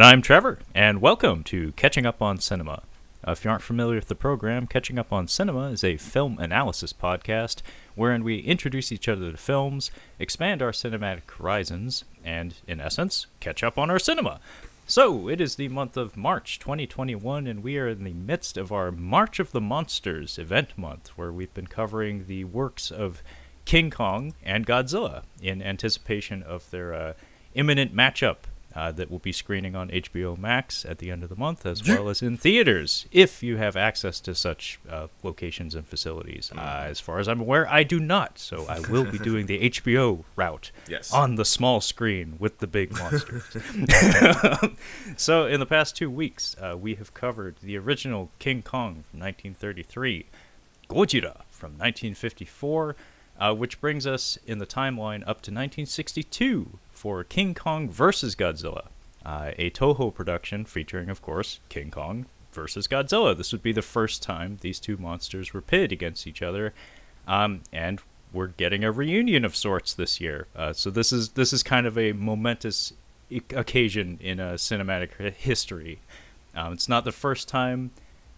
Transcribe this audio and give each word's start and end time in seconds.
And 0.00 0.06
I'm 0.06 0.22
Trevor, 0.22 0.58
and 0.74 1.02
welcome 1.02 1.44
to 1.44 1.72
Catching 1.72 2.06
Up 2.06 2.22
on 2.22 2.38
Cinema. 2.38 2.84
Uh, 3.22 3.32
if 3.32 3.44
you 3.44 3.50
aren't 3.50 3.62
familiar 3.62 3.96
with 3.96 4.08
the 4.08 4.14
program, 4.14 4.66
Catching 4.66 4.98
Up 4.98 5.12
on 5.12 5.28
Cinema 5.28 5.64
is 5.72 5.84
a 5.84 5.98
film 5.98 6.38
analysis 6.38 6.94
podcast 6.94 7.60
wherein 7.96 8.24
we 8.24 8.38
introduce 8.38 8.92
each 8.92 9.10
other 9.10 9.30
to 9.30 9.36
films, 9.36 9.90
expand 10.18 10.62
our 10.62 10.70
cinematic 10.70 11.30
horizons, 11.30 12.04
and, 12.24 12.54
in 12.66 12.80
essence, 12.80 13.26
catch 13.40 13.62
up 13.62 13.76
on 13.76 13.90
our 13.90 13.98
cinema. 13.98 14.40
So, 14.86 15.28
it 15.28 15.38
is 15.38 15.56
the 15.56 15.68
month 15.68 15.98
of 15.98 16.16
March 16.16 16.58
2021, 16.58 17.46
and 17.46 17.62
we 17.62 17.76
are 17.76 17.88
in 17.88 18.04
the 18.04 18.14
midst 18.14 18.56
of 18.56 18.72
our 18.72 18.90
March 18.90 19.38
of 19.38 19.52
the 19.52 19.60
Monsters 19.60 20.38
event 20.38 20.78
month, 20.78 21.08
where 21.08 21.30
we've 21.30 21.52
been 21.52 21.66
covering 21.66 22.24
the 22.26 22.44
works 22.44 22.90
of 22.90 23.22
King 23.66 23.90
Kong 23.90 24.32
and 24.42 24.66
Godzilla 24.66 25.24
in 25.42 25.60
anticipation 25.60 26.42
of 26.42 26.70
their 26.70 26.94
uh, 26.94 27.12
imminent 27.54 27.94
matchup 27.94 28.36
uh, 28.74 28.92
that 28.92 29.10
will 29.10 29.18
be 29.18 29.32
screening 29.32 29.74
on 29.74 29.88
HBO 29.88 30.38
Max 30.38 30.84
at 30.84 30.98
the 30.98 31.10
end 31.10 31.22
of 31.22 31.28
the 31.28 31.36
month, 31.36 31.66
as 31.66 31.86
well 31.86 32.08
as 32.08 32.22
in 32.22 32.36
theaters, 32.36 33.06
if 33.10 33.42
you 33.42 33.56
have 33.56 33.76
access 33.76 34.20
to 34.20 34.34
such 34.34 34.78
uh, 34.88 35.08
locations 35.22 35.74
and 35.74 35.86
facilities. 35.86 36.52
Uh, 36.56 36.84
as 36.86 37.00
far 37.00 37.18
as 37.18 37.28
I'm 37.28 37.40
aware, 37.40 37.68
I 37.68 37.82
do 37.82 37.98
not, 37.98 38.38
so 38.38 38.66
I 38.68 38.80
will 38.80 39.04
be 39.04 39.18
doing 39.18 39.46
the 39.46 39.70
HBO 39.70 40.24
route 40.36 40.70
Yes. 40.88 41.12
on 41.12 41.34
the 41.34 41.44
small 41.44 41.80
screen 41.80 42.36
with 42.38 42.58
the 42.58 42.66
big 42.66 42.92
monsters. 42.92 43.44
so, 45.16 45.46
in 45.46 45.60
the 45.60 45.66
past 45.66 45.96
two 45.96 46.10
weeks, 46.10 46.54
uh, 46.60 46.76
we 46.76 46.94
have 46.94 47.12
covered 47.14 47.56
the 47.62 47.76
original 47.76 48.30
King 48.38 48.62
Kong 48.62 49.04
from 49.10 49.20
1933, 49.20 50.26
Gojira 50.88 51.42
from 51.50 51.72
1954, 51.72 52.96
uh, 53.38 53.54
which 53.54 53.80
brings 53.80 54.06
us 54.06 54.38
in 54.46 54.58
the 54.58 54.66
timeline 54.66 55.22
up 55.22 55.40
to 55.42 55.50
1962 55.50 56.78
for 57.00 57.24
King 57.24 57.54
Kong 57.54 57.88
vs. 57.88 58.36
Godzilla, 58.36 58.88
uh, 59.24 59.52
a 59.56 59.70
Toho 59.70 60.12
production 60.12 60.66
featuring, 60.66 61.08
of 61.08 61.22
course, 61.22 61.60
King 61.70 61.90
Kong 61.90 62.26
versus 62.52 62.86
Godzilla. 62.86 63.34
This 63.34 63.52
would 63.52 63.62
be 63.62 63.72
the 63.72 63.80
first 63.80 64.22
time 64.22 64.58
these 64.60 64.78
two 64.78 64.98
monsters 64.98 65.54
were 65.54 65.62
pitted 65.62 65.92
against 65.92 66.26
each 66.26 66.42
other, 66.42 66.74
um, 67.26 67.62
and 67.72 68.02
we're 68.34 68.48
getting 68.48 68.84
a 68.84 68.92
reunion 68.92 69.46
of 69.46 69.56
sorts 69.56 69.94
this 69.94 70.20
year. 70.20 70.46
Uh, 70.54 70.74
so 70.74 70.90
this 70.90 71.10
is 71.10 71.30
this 71.30 71.54
is 71.54 71.62
kind 71.62 71.86
of 71.86 71.96
a 71.96 72.12
momentous 72.12 72.92
occasion 73.30 74.18
in 74.20 74.36
cinematic 74.36 75.32
history. 75.32 76.00
Um, 76.54 76.74
it's 76.74 76.88
not 76.88 77.06
the 77.06 77.12
first 77.12 77.48
time 77.48 77.92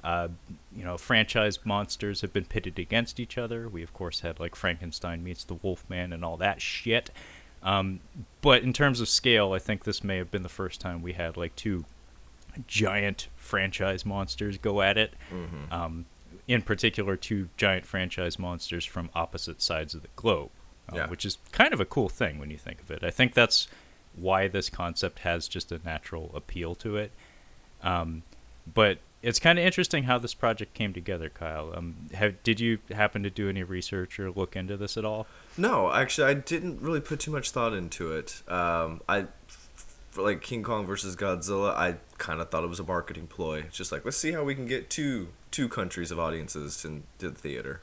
uh, 0.04 0.28
you 0.74 0.84
know, 0.84 0.98
franchise 0.98 1.60
monsters 1.64 2.22
have 2.22 2.32
been 2.32 2.44
pitted 2.44 2.78
against 2.78 3.20
each 3.20 3.38
other. 3.38 3.68
We, 3.68 3.82
of 3.82 3.92
course, 3.92 4.20
had 4.20 4.40
like 4.40 4.56
Frankenstein 4.56 5.22
meets 5.22 5.44
the 5.44 5.54
Wolfman 5.54 6.12
and 6.12 6.24
all 6.24 6.36
that 6.38 6.60
shit. 6.60 7.10
Um, 7.62 8.00
but 8.40 8.62
in 8.62 8.72
terms 8.72 9.00
of 9.00 9.08
scale, 9.08 9.52
I 9.52 9.58
think 9.58 9.84
this 9.84 10.02
may 10.02 10.16
have 10.16 10.30
been 10.30 10.42
the 10.42 10.48
first 10.48 10.80
time 10.80 11.00
we 11.02 11.12
had 11.12 11.36
like 11.36 11.54
two 11.56 11.84
giant 12.66 13.28
franchise 13.36 14.04
monsters 14.04 14.58
go 14.58 14.82
at 14.82 14.98
it. 14.98 15.14
Um, 15.70 16.06
in 16.48 16.62
particular, 16.62 17.16
two 17.16 17.48
giant 17.56 17.86
franchise 17.86 18.38
monsters 18.38 18.84
from 18.84 19.10
opposite 19.14 19.62
sides 19.62 19.94
of 19.94 20.02
the 20.02 20.08
globe, 20.16 20.50
uh, 20.92 20.96
Yeah. 20.96 21.06
which 21.08 21.24
is 21.24 21.38
kind 21.52 21.72
of 21.72 21.80
a 21.80 21.84
cool 21.84 22.08
thing 22.08 22.38
when 22.38 22.50
you 22.50 22.58
think 22.58 22.80
of 22.80 22.90
it. 22.90 23.04
I 23.04 23.10
think 23.10 23.32
that's 23.34 23.68
why 24.14 24.48
this 24.48 24.68
concept 24.68 25.20
has 25.20 25.46
just 25.48 25.70
a 25.72 25.80
natural 25.84 26.30
appeal 26.34 26.74
to 26.76 26.96
it. 26.96 27.12
Um, 27.82 28.22
but 28.72 28.98
it's 29.22 29.38
kind 29.38 29.58
of 29.58 29.64
interesting 29.64 30.02
how 30.04 30.18
this 30.18 30.34
project 30.34 30.74
came 30.74 30.92
together, 30.92 31.28
Kyle. 31.30 31.72
Um, 31.74 31.94
have, 32.14 32.42
did 32.42 32.58
you 32.60 32.78
happen 32.90 33.22
to 33.22 33.30
do 33.30 33.48
any 33.48 33.62
research 33.62 34.18
or 34.20 34.30
look 34.30 34.56
into 34.56 34.76
this 34.76 34.96
at 34.96 35.04
all? 35.04 35.26
No, 35.56 35.92
actually, 35.92 36.28
I 36.28 36.34
didn't 36.34 36.80
really 36.80 37.00
put 37.00 37.20
too 37.20 37.30
much 37.30 37.50
thought 37.50 37.74
into 37.74 38.12
it. 38.12 38.42
Um, 38.48 39.02
I, 39.08 39.26
for 40.10 40.22
like 40.22 40.40
King 40.40 40.62
Kong 40.62 40.86
versus 40.86 41.16
Godzilla, 41.16 41.74
I 41.74 41.96
kind 42.18 42.40
of 42.40 42.50
thought 42.50 42.64
it 42.64 42.68
was 42.68 42.80
a 42.80 42.84
marketing 42.84 43.26
ploy. 43.26 43.64
Just 43.70 43.92
like 43.92 44.04
let's 44.04 44.16
see 44.16 44.32
how 44.32 44.44
we 44.44 44.54
can 44.54 44.66
get 44.66 44.90
two 44.90 45.28
two 45.50 45.68
countries 45.68 46.10
of 46.10 46.18
audiences 46.18 46.84
into 46.84 47.04
the 47.18 47.30
theater. 47.30 47.80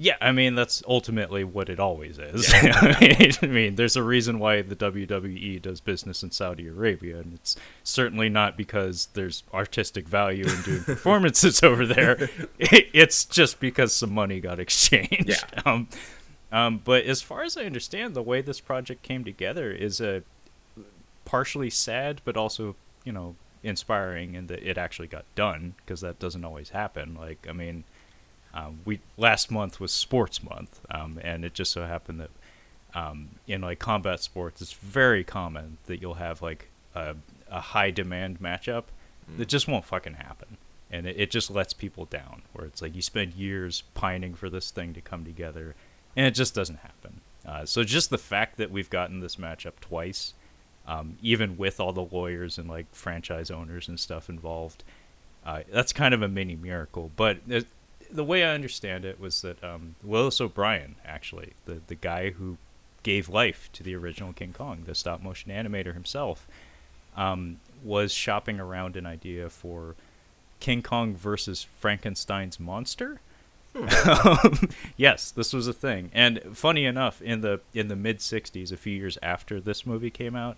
Yeah, 0.00 0.14
I 0.20 0.30
mean 0.30 0.54
that's 0.54 0.80
ultimately 0.86 1.42
what 1.42 1.68
it 1.68 1.80
always 1.80 2.20
is. 2.20 2.48
I 2.54 3.36
mean, 3.42 3.74
there's 3.74 3.96
a 3.96 4.02
reason 4.02 4.38
why 4.38 4.62
the 4.62 4.76
WWE 4.76 5.60
does 5.60 5.80
business 5.80 6.22
in 6.22 6.30
Saudi 6.30 6.68
Arabia, 6.68 7.18
and 7.18 7.34
it's 7.34 7.56
certainly 7.82 8.28
not 8.28 8.56
because 8.56 9.08
there's 9.14 9.42
artistic 9.52 10.08
value 10.08 10.46
in 10.46 10.62
doing 10.62 10.82
performances 10.84 11.64
over 11.64 11.84
there. 11.84 12.30
It, 12.60 12.88
it's 12.94 13.24
just 13.24 13.58
because 13.58 13.92
some 13.92 14.14
money 14.14 14.38
got 14.38 14.60
exchanged. 14.60 15.28
Yeah. 15.28 15.62
Um, 15.66 15.88
um, 16.52 16.80
but 16.84 17.04
as 17.04 17.22
far 17.22 17.42
as 17.42 17.56
I 17.56 17.64
understand, 17.64 18.14
the 18.14 18.22
way 18.22 18.40
this 18.40 18.60
project 18.60 19.02
came 19.02 19.24
together 19.24 19.70
is 19.70 20.00
a 20.00 20.22
partially 21.24 21.70
sad, 21.70 22.20
but 22.24 22.36
also 22.36 22.76
you 23.04 23.12
know 23.12 23.36
inspiring 23.62 24.34
in 24.34 24.46
that 24.46 24.62
it 24.62 24.78
actually 24.78 25.08
got 25.08 25.24
done 25.34 25.74
because 25.78 26.00
that 26.00 26.18
doesn't 26.18 26.44
always 26.44 26.70
happen. 26.70 27.16
Like, 27.18 27.46
I 27.48 27.52
mean. 27.52 27.84
Um, 28.54 28.80
we 28.86 29.00
last 29.18 29.50
month 29.50 29.78
was 29.78 29.92
sports 29.92 30.42
month, 30.42 30.80
um, 30.90 31.20
and 31.22 31.44
it 31.44 31.52
just 31.52 31.70
so 31.70 31.84
happened 31.84 32.18
that 32.18 32.30
um, 32.94 33.28
in 33.46 33.60
like 33.60 33.78
combat 33.78 34.20
sports, 34.20 34.60
it's 34.62 34.72
very 34.72 35.24
common 35.24 35.78
that 35.86 36.00
you'll 36.00 36.14
have 36.14 36.42
like 36.42 36.68
a, 36.94 37.16
a 37.50 37.60
high 37.60 37.90
demand 37.90 38.40
matchup 38.40 38.84
that 39.36 39.48
just 39.48 39.68
won't 39.68 39.84
fucking 39.84 40.14
happen, 40.14 40.56
and 40.90 41.06
it, 41.06 41.16
it 41.18 41.30
just 41.30 41.50
lets 41.50 41.74
people 41.74 42.06
down. 42.06 42.42
Where 42.52 42.66
it's 42.66 42.80
like 42.80 42.94
you 42.94 43.02
spend 43.02 43.34
years 43.34 43.82
pining 43.94 44.34
for 44.34 44.48
this 44.48 44.70
thing 44.70 44.94
to 44.94 45.00
come 45.00 45.24
together, 45.24 45.74
and 46.18 46.26
it 46.26 46.32
just 46.32 46.52
doesn't 46.52 46.80
happen. 46.80 47.20
Uh, 47.46 47.64
so 47.64 47.84
just 47.84 48.10
the 48.10 48.18
fact 48.18 48.56
that 48.56 48.72
we've 48.72 48.90
gotten 48.90 49.20
this 49.20 49.36
matchup 49.36 49.74
twice, 49.80 50.34
um, 50.84 51.16
even 51.22 51.56
with 51.56 51.78
all 51.78 51.92
the 51.92 52.02
lawyers 52.02 52.58
and 52.58 52.68
like 52.68 52.86
franchise 52.92 53.52
owners 53.52 53.86
and 53.86 54.00
stuff 54.00 54.28
involved, 54.28 54.82
uh, 55.46 55.60
that's 55.70 55.92
kind 55.92 56.12
of 56.12 56.20
a 56.20 56.26
mini 56.26 56.56
miracle. 56.56 57.12
But 57.14 57.38
the 58.10 58.24
way 58.24 58.42
I 58.42 58.52
understand 58.52 59.04
it 59.04 59.20
was 59.20 59.42
that 59.42 59.62
um, 59.62 59.94
Willis 60.02 60.40
O'Brien, 60.40 60.96
actually, 61.06 61.52
the 61.66 61.80
the 61.86 61.94
guy 61.94 62.30
who 62.30 62.58
gave 63.04 63.28
life 63.28 63.70
to 63.74 63.84
the 63.84 63.94
original 63.94 64.32
King 64.32 64.52
Kong, 64.52 64.82
the 64.86 64.96
stop 64.96 65.22
motion 65.22 65.52
animator 65.52 65.94
himself, 65.94 66.48
um, 67.16 67.60
was 67.84 68.12
shopping 68.12 68.58
around 68.58 68.96
an 68.96 69.06
idea 69.06 69.48
for 69.48 69.94
King 70.58 70.82
Kong 70.82 71.14
versus 71.14 71.62
Frankenstein's 71.62 72.58
monster. 72.58 73.20
Um, 74.06 74.68
yes, 74.96 75.30
this 75.30 75.52
was 75.52 75.68
a 75.68 75.72
thing, 75.72 76.10
and 76.12 76.40
funny 76.52 76.84
enough, 76.84 77.22
in 77.22 77.42
the 77.42 77.60
in 77.74 77.88
the 77.88 77.96
mid 77.96 78.18
'60s, 78.18 78.72
a 78.72 78.76
few 78.76 78.94
years 78.96 79.18
after 79.22 79.60
this 79.60 79.86
movie 79.86 80.10
came 80.10 80.34
out, 80.34 80.56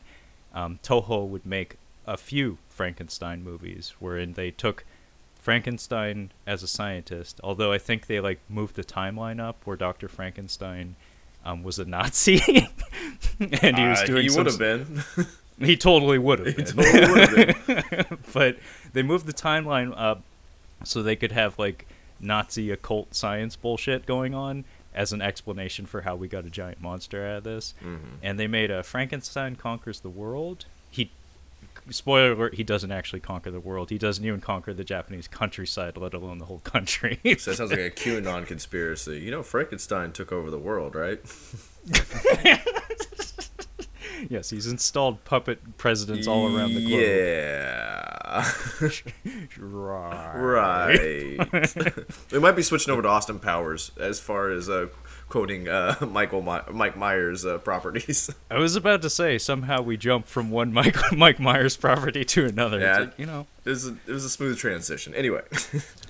um, 0.54 0.78
Toho 0.82 1.26
would 1.28 1.44
make 1.44 1.76
a 2.06 2.16
few 2.16 2.58
Frankenstein 2.68 3.44
movies 3.44 3.94
wherein 4.00 4.32
they 4.34 4.50
took 4.50 4.84
Frankenstein 5.34 6.30
as 6.46 6.62
a 6.62 6.66
scientist, 6.66 7.40
although 7.44 7.72
I 7.72 7.78
think 7.78 8.06
they 8.06 8.20
like 8.20 8.40
moved 8.48 8.76
the 8.76 8.84
timeline 8.84 9.40
up 9.40 9.56
where 9.66 9.76
Dr. 9.76 10.08
Frankenstein 10.08 10.96
um, 11.44 11.62
was 11.62 11.78
a 11.78 11.84
Nazi 11.84 12.40
and 13.40 13.76
he 13.78 13.86
was 13.88 14.00
Uh, 14.00 14.06
doing 14.06 14.28
he 14.28 14.36
would 14.36 14.46
have 14.46 14.58
been. 14.58 15.02
he 15.58 15.76
totally 15.76 16.18
would 16.18 16.38
have 16.40 16.56
he 16.56 16.62
totally 16.64 17.10
would 17.12 17.28
have 17.56 17.66
been. 18.08 18.18
but 18.32 18.56
they 18.92 19.02
moved 19.02 19.26
the 19.26 19.32
timeline 19.32 19.92
up 19.96 20.22
so 20.84 21.02
they 21.02 21.16
could 21.16 21.32
have 21.32 21.58
like 21.58 21.86
Nazi 22.20 22.70
occult 22.70 23.14
science 23.14 23.56
bullshit 23.56 24.06
going 24.06 24.34
on 24.34 24.64
as 24.94 25.12
an 25.12 25.22
explanation 25.22 25.86
for 25.86 26.02
how 26.02 26.16
we 26.16 26.28
got 26.28 26.44
a 26.44 26.50
giant 26.50 26.80
monster 26.80 27.26
out 27.26 27.38
of 27.38 27.44
this. 27.44 27.74
Mm-hmm. 27.80 28.16
And 28.22 28.38
they 28.38 28.46
made 28.46 28.70
a 28.70 28.82
Frankenstein 28.82 29.56
conquers 29.56 30.00
the 30.00 30.08
world. 30.08 30.66
He 30.90 31.10
spoiler 31.90 32.32
alert, 32.32 32.54
he 32.54 32.64
doesn't 32.64 32.92
actually 32.92 33.20
conquer 33.20 33.50
the 33.50 33.60
world. 33.60 33.90
He 33.90 33.98
doesn't 33.98 34.24
even 34.24 34.40
conquer 34.40 34.74
the 34.74 34.84
Japanese 34.84 35.28
countryside, 35.28 35.96
let 35.96 36.14
alone 36.14 36.38
the 36.38 36.44
whole 36.46 36.60
country. 36.60 37.18
So 37.38 37.50
that 37.50 37.56
sounds 37.56 37.70
like 37.70 37.80
a 37.80 37.90
QAnon 37.90 38.46
conspiracy. 38.46 39.20
You 39.20 39.30
know, 39.30 39.42
Frankenstein 39.42 40.12
took 40.12 40.32
over 40.32 40.50
the 40.50 40.58
world, 40.58 40.94
right? 40.94 41.20
yes, 44.28 44.50
he's 44.50 44.66
installed 44.66 45.24
puppet 45.24 45.78
presidents 45.78 46.26
all 46.26 46.54
around 46.54 46.74
the 46.74 46.86
globe. 46.86 47.00
Yeah. 47.00 48.06
Right. 49.58 50.36
Right. 50.36 51.74
we 52.30 52.38
might 52.38 52.54
be 52.54 52.62
switching 52.62 52.92
over 52.92 53.02
to 53.02 53.08
Austin 53.08 53.40
Powers 53.40 53.90
as 53.98 54.20
far 54.20 54.50
as 54.50 54.68
uh, 54.70 54.86
quoting 55.30 55.66
uh, 55.68 55.94
Michael 56.10 56.42
My- 56.42 56.62
Mike 56.70 56.96
Myers 56.96 57.46
uh, 57.46 57.56
properties. 57.58 58.28
I 58.50 58.58
was 58.58 58.76
about 58.76 59.00
to 59.02 59.08
say 59.10 59.38
somehow 59.38 59.80
we 59.80 59.96
jump 59.96 60.26
from 60.26 60.50
one 60.50 60.72
Mike 60.74 60.96
Mike 61.12 61.40
Myers 61.40 61.76
property 61.78 62.24
to 62.26 62.44
another. 62.44 62.78
Yeah. 62.80 62.98
like, 62.98 63.18
you 63.18 63.24
know. 63.26 63.46
it, 63.64 63.70
was 63.70 63.86
a, 63.88 63.96
it 64.06 64.12
was 64.12 64.24
a 64.24 64.28
smooth 64.30 64.58
transition. 64.58 65.14
Anyway, 65.14 65.40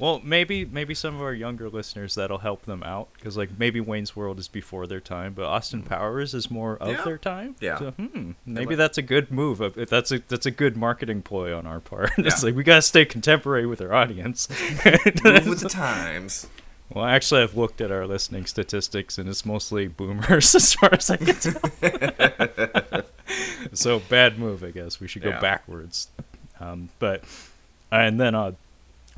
Well, 0.01 0.21
maybe 0.25 0.65
maybe 0.65 0.95
some 0.95 1.15
of 1.15 1.21
our 1.23 1.35
younger 1.35 1.69
listeners 1.69 2.15
that'll 2.17 2.39
help 2.39 2.65
them 2.65 2.83
out 2.83 3.09
because 3.15 3.37
like 3.37 3.51
maybe 3.59 3.81
Wayne's 3.81 4.17
World 4.17 4.39
is 4.41 4.49
before 4.49 4.87
their 4.89 5.01
time, 5.01 5.35
but 5.35 5.45
Austin 5.45 5.83
Powers 5.83 6.35
is 6.35 6.51
more 6.51 6.77
of 6.79 6.89
Mm. 6.89 6.97
Yeah. 6.97 7.05
their 7.05 7.19
time. 7.19 7.57
Yeah. 7.61 7.79
So, 7.79 7.91
hmm, 7.93 8.33
maybe 8.47 8.75
that's 8.75 8.99
a 8.99 9.03
good 9.03 9.31
move. 9.31 9.61
If 9.61 9.89
That's 9.89 10.11
a 10.11 10.19
that's 10.27 10.47
a 10.47 10.51
good 10.51 10.77
marketing 10.77 11.23
ploy 11.23 11.55
on 11.57 11.67
our 11.67 11.79
part. 11.81 12.11
Yeah. 12.19 12.27
it's 12.27 12.43
like 12.43 12.55
we 12.57 12.65
gotta 12.65 12.83
stay 12.83 13.05
contemporary 13.05 13.67
with 13.67 13.81
our 13.83 13.93
audience. 13.93 14.49
move 15.23 15.47
with 15.47 15.61
the 15.61 15.69
times. 15.69 16.47
Well, 16.95 17.05
actually, 17.05 17.43
I've 17.43 17.57
looked 17.57 17.81
at 17.81 17.91
our 17.93 18.07
listening 18.07 18.47
statistics, 18.47 19.19
and 19.19 19.29
it's 19.29 19.45
mostly 19.47 19.87
boomers 19.89 20.55
as 20.57 20.75
far 20.75 20.91
as 20.93 21.11
I 21.11 21.17
can 21.17 21.35
tell. 21.37 23.03
so 23.73 24.01
bad 24.01 24.39
move, 24.39 24.63
I 24.65 24.71
guess. 24.71 25.01
We 25.01 25.09
should 25.09 25.23
go 25.23 25.31
Yeah. 25.31 25.41
backwards. 25.41 26.09
Um, 26.59 26.91
but 26.99 27.25
and 27.91 28.21
then 28.21 28.35
uh, 28.35 28.53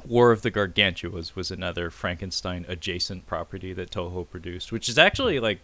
War 0.06 0.30
of 0.32 0.42
the 0.42 0.50
Gargantuas 0.50 1.34
was 1.34 1.50
another 1.50 1.90
Frankenstein 1.90 2.64
adjacent 2.69 3.26
property 3.26 3.72
that 3.72 3.90
Toho 3.90 4.28
produced, 4.28 4.70
which 4.72 4.88
is 4.88 4.98
actually 4.98 5.40
like 5.40 5.60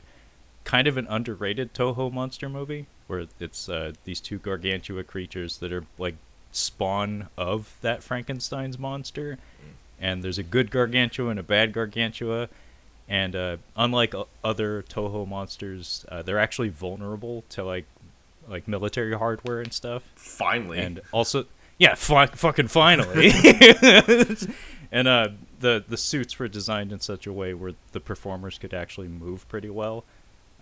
kind 0.65 0.87
of 0.87 0.97
an 0.97 1.07
underrated 1.09 1.73
Toho 1.75 2.13
monster 2.13 2.49
movie, 2.49 2.87
where 3.07 3.27
it's 3.41 3.69
uh, 3.69 3.93
these 4.05 4.21
two 4.21 4.39
gargantua 4.39 5.05
creatures 5.05 5.59
that 5.59 5.73
are 5.73 5.85
like 5.99 6.17
spawn 6.53 7.29
of 7.37 7.77
that 7.83 8.03
Frankenstein's 8.03 8.79
monster, 8.79 9.39
and 10.01 10.23
there's 10.23 10.39
a 10.39 10.43
good 10.43 10.71
gargantua 10.71 11.31
and 11.31 11.39
a 11.39 11.43
bad 11.43 11.73
gargantua. 11.73 12.49
And 13.09 13.35
uh, 13.35 13.57
unlike 13.75 14.15
other 14.45 14.83
Toho 14.83 15.27
monsters, 15.27 16.05
uh, 16.11 16.21
they're 16.23 16.39
actually 16.39 16.69
vulnerable 16.69 17.45
to 17.51 17.65
like 17.65 17.87
like 18.49 18.67
military 18.67 19.17
hardware 19.17 19.61
and 19.61 19.73
stuff 19.73 20.03
Finally. 20.15 20.79
and 20.79 21.01
also 21.13 21.45
yeah 21.79 21.95
fu- 21.95 22.27
fucking 22.29 22.69
finally 22.69 23.31
and 24.93 25.07
uh 25.07 25.29
the 25.61 25.85
the 25.87 25.97
suits 25.99 26.39
were 26.39 26.49
designed 26.49 26.91
in 26.93 26.99
such 26.99 27.27
a 27.27 27.33
way 27.33 27.53
where 27.53 27.73
the 27.93 28.01
performers 28.01 28.59
could 28.59 28.73
actually 28.73 29.09
move 29.09 29.47
pretty 29.49 29.69
well 29.69 30.03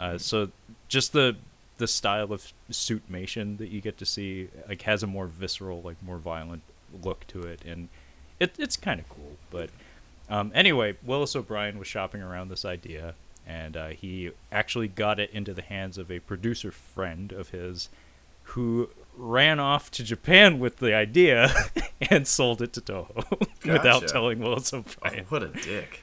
uh 0.00 0.18
so 0.18 0.50
just 0.88 1.12
the 1.12 1.36
the 1.78 1.86
style 1.86 2.32
of 2.32 2.52
suitmation 2.70 3.58
that 3.58 3.68
you 3.68 3.80
get 3.80 3.96
to 3.98 4.04
see 4.04 4.48
like 4.68 4.82
has 4.82 5.02
a 5.02 5.06
more 5.06 5.26
visceral 5.26 5.80
like 5.82 6.02
more 6.02 6.18
violent 6.18 6.62
look 7.04 7.26
to 7.28 7.42
it 7.42 7.60
and 7.64 7.88
it, 8.40 8.54
it's 8.58 8.76
kind 8.76 9.00
of 9.00 9.08
cool 9.08 9.36
but 9.50 9.70
um, 10.28 10.50
anyway 10.54 10.94
willis 11.04 11.34
o'brien 11.36 11.78
was 11.78 11.86
shopping 11.88 12.20
around 12.22 12.48
this 12.48 12.64
idea 12.64 13.14
and 13.46 13.76
uh, 13.76 13.88
he 13.88 14.30
actually 14.50 14.88
got 14.88 15.20
it 15.20 15.30
into 15.30 15.54
the 15.54 15.62
hands 15.62 15.98
of 15.98 16.10
a 16.10 16.18
producer 16.20 16.70
friend 16.72 17.32
of 17.32 17.50
his 17.50 17.88
who 18.50 18.88
ran 19.16 19.58
off 19.60 19.90
to 19.90 20.02
Japan 20.04 20.58
with 20.58 20.76
the 20.78 20.92
idea 20.94 21.52
and 22.10 22.26
sold 22.26 22.60
it 22.60 22.72
to 22.74 22.80
Toho 22.80 23.48
without 23.64 24.06
telling 24.08 24.40
Willis 24.40 24.72
Oh, 24.74 24.78
O'Brien 24.78 25.24
what 25.28 25.42
a 25.44 25.48
dick. 25.48 26.02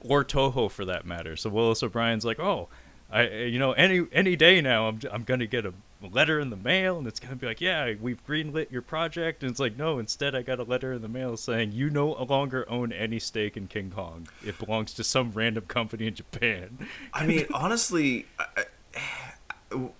or 0.00 0.24
Toho 0.24 0.70
for 0.70 0.84
that 0.86 1.04
matter. 1.06 1.36
So 1.36 1.48
Willis 1.50 1.82
O'Brien's 1.82 2.24
like, 2.24 2.40
"Oh, 2.40 2.68
I 3.10 3.28
you 3.28 3.58
know 3.58 3.72
any 3.72 4.06
any 4.12 4.34
day 4.36 4.60
now 4.60 4.88
I'm 4.88 5.00
I'm 5.12 5.22
going 5.24 5.40
to 5.40 5.46
get 5.46 5.64
a 5.66 5.72
letter 6.02 6.38
in 6.40 6.50
the 6.50 6.56
mail 6.56 6.98
and 6.98 7.06
it's 7.06 7.20
going 7.20 7.30
to 7.30 7.36
be 7.36 7.46
like, 7.46 7.60
"Yeah, 7.60 7.94
we've 8.00 8.24
greenlit 8.26 8.70
your 8.70 8.82
project." 8.82 9.42
And 9.42 9.50
it's 9.50 9.60
like, 9.60 9.76
"No, 9.76 9.98
instead 9.98 10.34
I 10.34 10.42
got 10.42 10.58
a 10.58 10.64
letter 10.64 10.92
in 10.92 11.02
the 11.02 11.08
mail 11.08 11.36
saying 11.36 11.72
you 11.72 11.90
no 11.90 12.12
longer 12.12 12.68
own 12.68 12.92
any 12.92 13.18
stake 13.18 13.56
in 13.56 13.66
King 13.66 13.90
Kong. 13.94 14.28
It 14.44 14.58
belongs 14.58 14.92
to 14.94 15.04
some 15.04 15.32
random 15.32 15.64
company 15.66 16.06
in 16.06 16.14
Japan." 16.14 16.86
I 17.12 17.26
mean, 17.26 17.46
honestly, 17.52 18.26
I, 18.38 18.64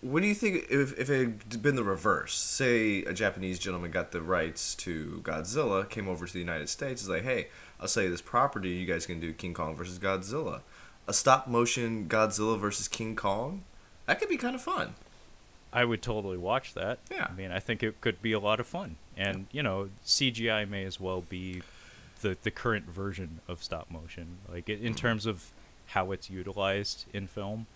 what 0.01 0.23
do 0.23 0.29
you 0.29 0.35
think 0.35 0.67
if, 0.71 0.99
if 0.99 1.11
it 1.11 1.19
had 1.19 1.63
been 1.63 1.77
the 1.77 1.85
reverse? 1.85 2.35
Say 2.35 3.03
a 3.05 3.13
Japanese 3.13 3.59
gentleman 3.59 3.91
got 3.91 4.13
the 4.13 4.23
rights 4.23 4.75
to 4.77 5.21
Godzilla, 5.25 5.89
came 5.89 6.09
over 6.09 6.27
to 6.27 6.33
the 6.33 6.39
United 6.39 6.69
States, 6.69 7.03
is 7.03 7.09
like, 7.09 7.25
hey, 7.25 7.49
I'll 7.81 7.89
sell 7.89 8.05
you 8.05 8.11
this 8.11 8.23
property, 8.23 8.71
you 8.71 8.87
guys 8.87 9.07
can 9.07 9.21
do 9.21 9.33
King 9.33 9.55
Kong 9.55 9.75
versus 9.75 9.99
Godzilla. 9.99 10.61
A 11.09 11.13
stop 11.13 11.47
motion 11.47 12.07
Godzilla 12.09 12.59
versus 12.59 12.89
King 12.89 13.17
Kong? 13.17 13.65
That 14.07 14.21
could 14.21 14.29
be 14.29 14.37
kind 14.37 14.55
of 14.55 14.63
fun. 14.63 14.95
I 15.77 15.85
would 15.85 16.01
totally 16.01 16.39
watch 16.39 16.73
that. 16.73 17.01
Yeah. 17.11 17.27
I 17.29 17.35
mean, 17.35 17.53
I 17.53 17.61
think 17.61 17.83
it 17.83 18.01
could 18.01 18.23
be 18.23 18.33
a 18.33 18.41
lot 18.41 18.61
of 18.61 18.67
fun. 18.67 18.97
And, 19.15 19.47
you 19.53 19.63
know, 19.63 19.91
CGI 20.07 20.67
may 20.67 20.85
as 20.85 20.99
well 20.99 21.21
be 21.21 21.61
the 22.23 22.35
the 22.43 22.51
current 22.51 22.87
version 22.87 23.41
of 23.47 23.63
stop 23.63 23.91
motion. 23.91 24.39
Like 24.51 24.71
in 24.71 24.79
mm-hmm. 24.79 24.95
terms 24.95 25.27
of 25.27 25.51
how 25.89 26.13
it's 26.13 26.31
utilized 26.31 27.05
in 27.13 27.27
film, 27.27 27.67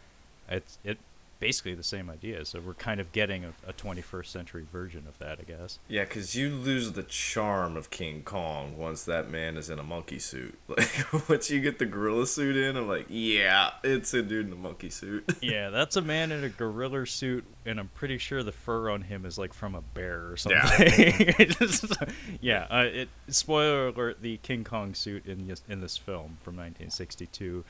it's 0.48 0.78
it 0.82 0.96
basically 1.40 1.74
the 1.74 1.82
same 1.82 2.08
idea. 2.10 2.44
So 2.44 2.60
we're 2.60 2.74
kind 2.74 3.00
of 3.00 3.10
getting 3.12 3.44
a, 3.44 3.52
a 3.66 3.72
21st 3.72 4.26
century 4.26 4.66
version 4.70 5.04
of 5.08 5.18
that, 5.18 5.38
I 5.40 5.42
guess. 5.42 5.78
Yeah, 5.88 6.04
because 6.04 6.36
you 6.36 6.50
lose 6.50 6.92
the 6.92 7.02
charm 7.02 7.76
of 7.76 7.90
King 7.90 8.22
Kong 8.22 8.76
once 8.76 9.02
that 9.04 9.30
man 9.30 9.56
is 9.56 9.70
in 9.70 9.78
a 9.78 9.82
monkey 9.82 10.18
suit. 10.20 10.56
Like, 10.80 11.28
once 11.28 11.50
you 11.50 11.60
get 11.60 11.78
the 11.78 11.86
gorilla 11.86 12.26
suit 12.26 12.56
in, 12.56 12.76
I'm 12.76 12.86
like, 12.86 13.06
yeah, 13.08 13.70
it's 13.82 14.14
a 14.14 14.22
dude 14.22 14.46
in 14.46 14.52
a 14.52 14.56
monkey 14.56 14.90
suit. 14.90 15.24
Yeah, 15.42 15.70
that's 15.70 15.96
a 15.96 16.02
man 16.02 16.32
in 16.32 16.44
a 16.44 16.48
gorilla 16.48 17.06
suit, 17.06 17.44
and 17.64 17.80
I'm 17.80 17.88
pretty 17.88 18.18
sure 18.18 18.42
the 18.42 18.52
fur 18.52 18.90
on 18.90 19.02
him 19.02 19.24
is 19.24 19.38
like 19.38 19.54
from 19.54 19.74
a 19.74 19.80
bear 19.80 20.30
or 20.30 20.36
something. 20.36 21.34
Yeah, 22.40 22.66
uh, 22.70 22.86
it. 22.86 23.08
Spoiler 23.28 23.88
alert: 23.88 24.20
the 24.20 24.36
King 24.38 24.64
Kong 24.64 24.94
suit 24.94 25.26
in 25.26 25.46
this, 25.46 25.62
in 25.68 25.80
this 25.80 25.96
film 25.96 26.36
from 26.40 26.56
1962 26.56 27.64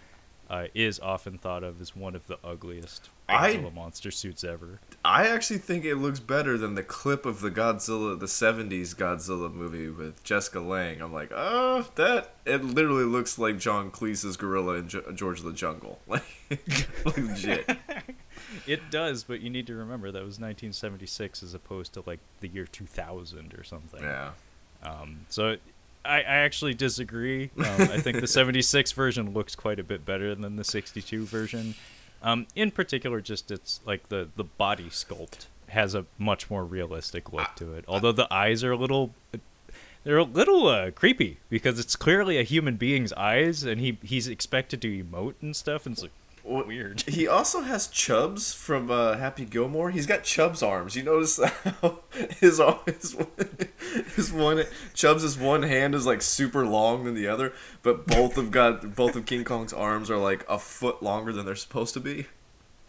uh, 0.51 0.67
is 0.75 0.99
often 0.99 1.39
thought 1.39 1.63
of 1.63 1.81
as 1.81 1.95
one 1.95 2.17
of 2.17 2.27
the 2.27 2.39
ugliest 2.43 3.09
I- 3.31 3.55
Godzilla 3.55 3.73
monster 3.75 4.11
suits 4.11 4.45
ever. 4.45 4.81
I 5.05 5.29
actually 5.29 5.59
think 5.61 5.87
it 5.87 5.95
looks 5.97 6.21
better 6.21 6.59
than 6.59 6.75
the 6.75 6.83
clip 6.83 7.25
of 7.25 7.41
the 7.41 7.51
Godzilla, 7.51 8.19
the 8.19 8.27
legends 8.27 8.95
Godzilla 8.95 9.51
movie 9.53 9.89
with 9.89 10.23
Jessica 10.25 10.61
Lange. 10.61 11.01
I'm 11.01 11.13
like, 11.13 11.31
oh, 11.35 11.89
that 11.95 12.35
it 12.45 12.63
literally 12.63 13.05
looks 13.05 13.39
like 13.39 13.59
John 13.59 13.91
Cleese's 13.91 14.37
gorilla 14.37 14.75
in 14.75 14.89
Ge- 14.89 14.99
George 15.15 15.39
of 15.39 15.47
the 15.47 15.53
Jungle, 15.55 16.01
like 16.07 16.25
legit. 17.17 17.69
It 18.67 18.91
does, 18.91 19.23
but 19.25 19.41
you 19.41 19.49
need 19.49 19.67
to 19.69 19.75
remember 19.75 20.09
that 20.11 20.19
was 20.25 20.41
1976 20.41 21.43
as 21.43 21.55
opposed 21.55 21.93
to 21.95 22.03
like 22.07 22.19
the 22.41 22.49
year 22.49 22.67
2000 22.67 23.55
or 23.55 23.63
something. 23.63 24.03
Yeah, 24.03 24.31
Um, 24.83 25.21
so 25.29 25.57
I, 26.05 26.17
I 26.17 26.23
actually 26.23 26.75
disagree. 26.75 27.51
Um, 27.59 27.65
I 27.83 28.01
think 28.01 28.21
the 28.21 28.27
76 28.27 28.93
version 28.93 29.33
looks 29.33 29.55
quite 29.55 29.79
a 29.79 29.85
bit 29.85 30.05
better 30.05 30.35
than 30.35 30.57
the 30.57 30.65
62 30.65 31.27
version. 31.27 31.75
Um, 32.23 32.47
in 32.55 32.71
particular, 32.71 33.21
just 33.21 33.51
it's 33.51 33.81
like 33.87 34.09
the, 34.09 34.29
the 34.37 34.45
body 34.45 34.89
sculpt 34.91 35.47
has 35.69 35.95
a 35.95 36.05
much 36.19 36.51
more 36.51 36.65
realistic 36.65 37.33
look 37.33 37.55
to 37.57 37.75
it. 37.75 37.85
Although 37.89 38.13
the 38.13 38.33
eyes 38.33 38.63
are 38.65 38.73
a 38.73 38.77
little. 38.77 39.15
They're 40.03 40.17
a 40.17 40.25
little 40.25 40.67
uh, 40.67 40.93
creepy 40.93 41.41
because 41.51 41.79
it's 41.79 41.95
clearly 41.95 42.39
a 42.39 42.43
human 42.43 42.77
being's 42.77 43.13
eyes, 43.13 43.65
and 43.65 43.81
he 43.81 43.99
he's 44.03 44.29
expected 44.29 44.81
to 44.81 45.05
emote 45.05 45.35
and 45.43 45.55
stuff, 45.55 45.85
and 45.85 45.93
it's 45.93 46.03
like 46.03 46.13
weird. 46.45 47.03
He 47.09 47.27
also 47.29 47.61
has 47.63 47.87
Chubbs 47.89 48.53
from 48.53 48.91
uh, 48.91 49.17
Happy 49.17 49.45
Gilmore. 49.45 49.91
He's 49.91 50.07
got 50.07 50.23
Chubbs 50.25 50.63
arms. 50.63 50.97
You 50.97 51.03
notice 51.03 51.39
how 51.83 52.01
his 52.41 52.59
arm- 52.61 52.79
his 52.87 53.17
his 54.17 54.33
one 54.33 54.65
Chubbs' 54.95 55.37
one 55.39 55.63
hand 55.65 55.95
is 55.95 56.07
like 56.07 56.23
super 56.23 56.67
long 56.67 57.05
than 57.05 57.15
the 57.15 57.27
other, 57.27 57.53
but 57.83 58.07
both 58.07 58.37
of 58.39 58.51
got 58.51 58.95
both 58.95 59.17
of 59.17 59.27
King 59.27 59.45
Kong's 59.45 59.73
arms 59.73 60.11
are 60.11 60.19
like 60.19 60.45
a 60.49 60.59
foot 60.59 61.03
longer 61.03 61.33
than 61.33 61.45
they're 61.47 61.55
supposed 61.57 61.95
to 61.95 62.01
be. 62.01 62.27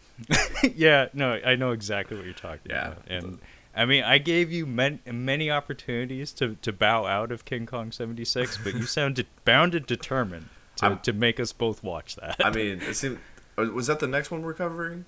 yeah, 0.75 1.07
no, 1.13 1.39
I 1.45 1.55
know 1.55 1.71
exactly 1.71 2.15
what 2.17 2.25
you're 2.25 2.33
talking 2.33 2.69
Yeah. 2.69 2.87
about. 2.91 3.03
And 3.09 3.39
I 3.75 3.85
mean, 3.85 4.03
I 4.03 4.17
gave 4.17 4.51
you 4.51 4.65
man- 4.65 4.99
many 5.05 5.49
opportunities 5.49 6.31
to, 6.33 6.55
to 6.61 6.71
bow 6.71 7.05
out 7.05 7.31
of 7.31 7.45
King 7.45 7.65
Kong 7.65 7.91
76, 7.91 8.59
but 8.63 8.73
you 8.75 8.83
sounded 8.83 9.27
bound 9.45 9.73
and 9.73 9.85
determined 9.85 10.49
to, 10.77 10.85
I'm- 10.85 10.99
to 11.03 11.13
make 11.13 11.39
us 11.39 11.53
both 11.53 11.81
watch 11.83 12.15
that. 12.17 12.35
I 12.43 12.51
mean, 12.51 12.81
it 12.81 12.95
seemed, 12.95 13.17
uh, 13.17 13.19
was 13.69 13.87
that 13.87 13.99
the 13.99 14.07
next 14.07 14.31
one 14.31 14.41
we're 14.41 14.53
covering? 14.53 15.05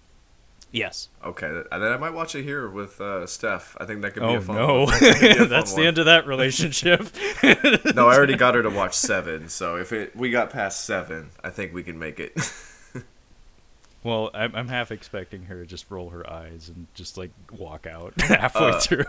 yes. 0.72 1.10
Okay, 1.24 1.62
then 1.72 1.84
I 1.84 1.98
might 1.98 2.14
watch 2.14 2.34
it 2.34 2.42
here 2.44 2.68
with 2.68 3.00
uh, 3.00 3.28
Steph. 3.28 3.78
I 3.80 3.86
think 3.86 4.02
that 4.02 4.14
could 4.16 4.22
be 4.22 4.28
Oh, 4.30 4.36
a 4.38 4.42
fun 4.42 4.58
Oh 4.58 4.68
no. 4.68 4.84
one. 4.86 4.94
That 5.00 5.18
could 5.20 5.38
fun 5.38 5.50
That's 5.50 5.74
the 5.76 5.86
end 5.86 5.98
of 6.00 6.06
that 6.06 6.26
relationship. 6.26 7.08
No, 7.96 8.08
I 8.10 8.16
already 8.16 8.36
got 8.36 8.56
her 8.56 8.64
to 8.64 8.70
watch 8.72 8.96
seven, 8.96 9.50
so 9.50 9.76
if 9.76 9.92
it 9.94 10.16
we 10.16 10.32
got 10.32 10.50
past 10.50 10.84
seven, 10.86 11.30
I 11.44 11.50
think 11.52 11.74
we 11.74 11.84
can 11.84 12.00
make 12.00 12.20
it. 12.20 12.34
well, 14.04 14.32
I'm, 14.34 14.56
I'm 14.56 14.68
half 14.68 14.92
expecting 14.92 15.44
her 15.44 15.60
to 15.62 15.66
just 15.68 15.90
roll 15.92 16.10
her 16.10 16.28
eyes 16.30 16.70
and 16.70 16.88
just, 16.96 17.18
like, 17.18 17.32
walk 17.52 17.86
out 17.86 18.20
halfway 18.22 18.70
Uh, 18.72 18.80
through. 18.80 19.06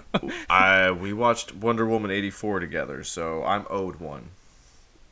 I 0.50 0.90
we 0.90 1.12
watched 1.14 1.54
Wonder 1.54 1.86
Woman 1.86 2.10
eighty 2.10 2.30
four 2.30 2.60
together, 2.60 3.02
so 3.04 3.42
I'm 3.44 3.64
owed 3.70 3.96
one. 3.96 4.30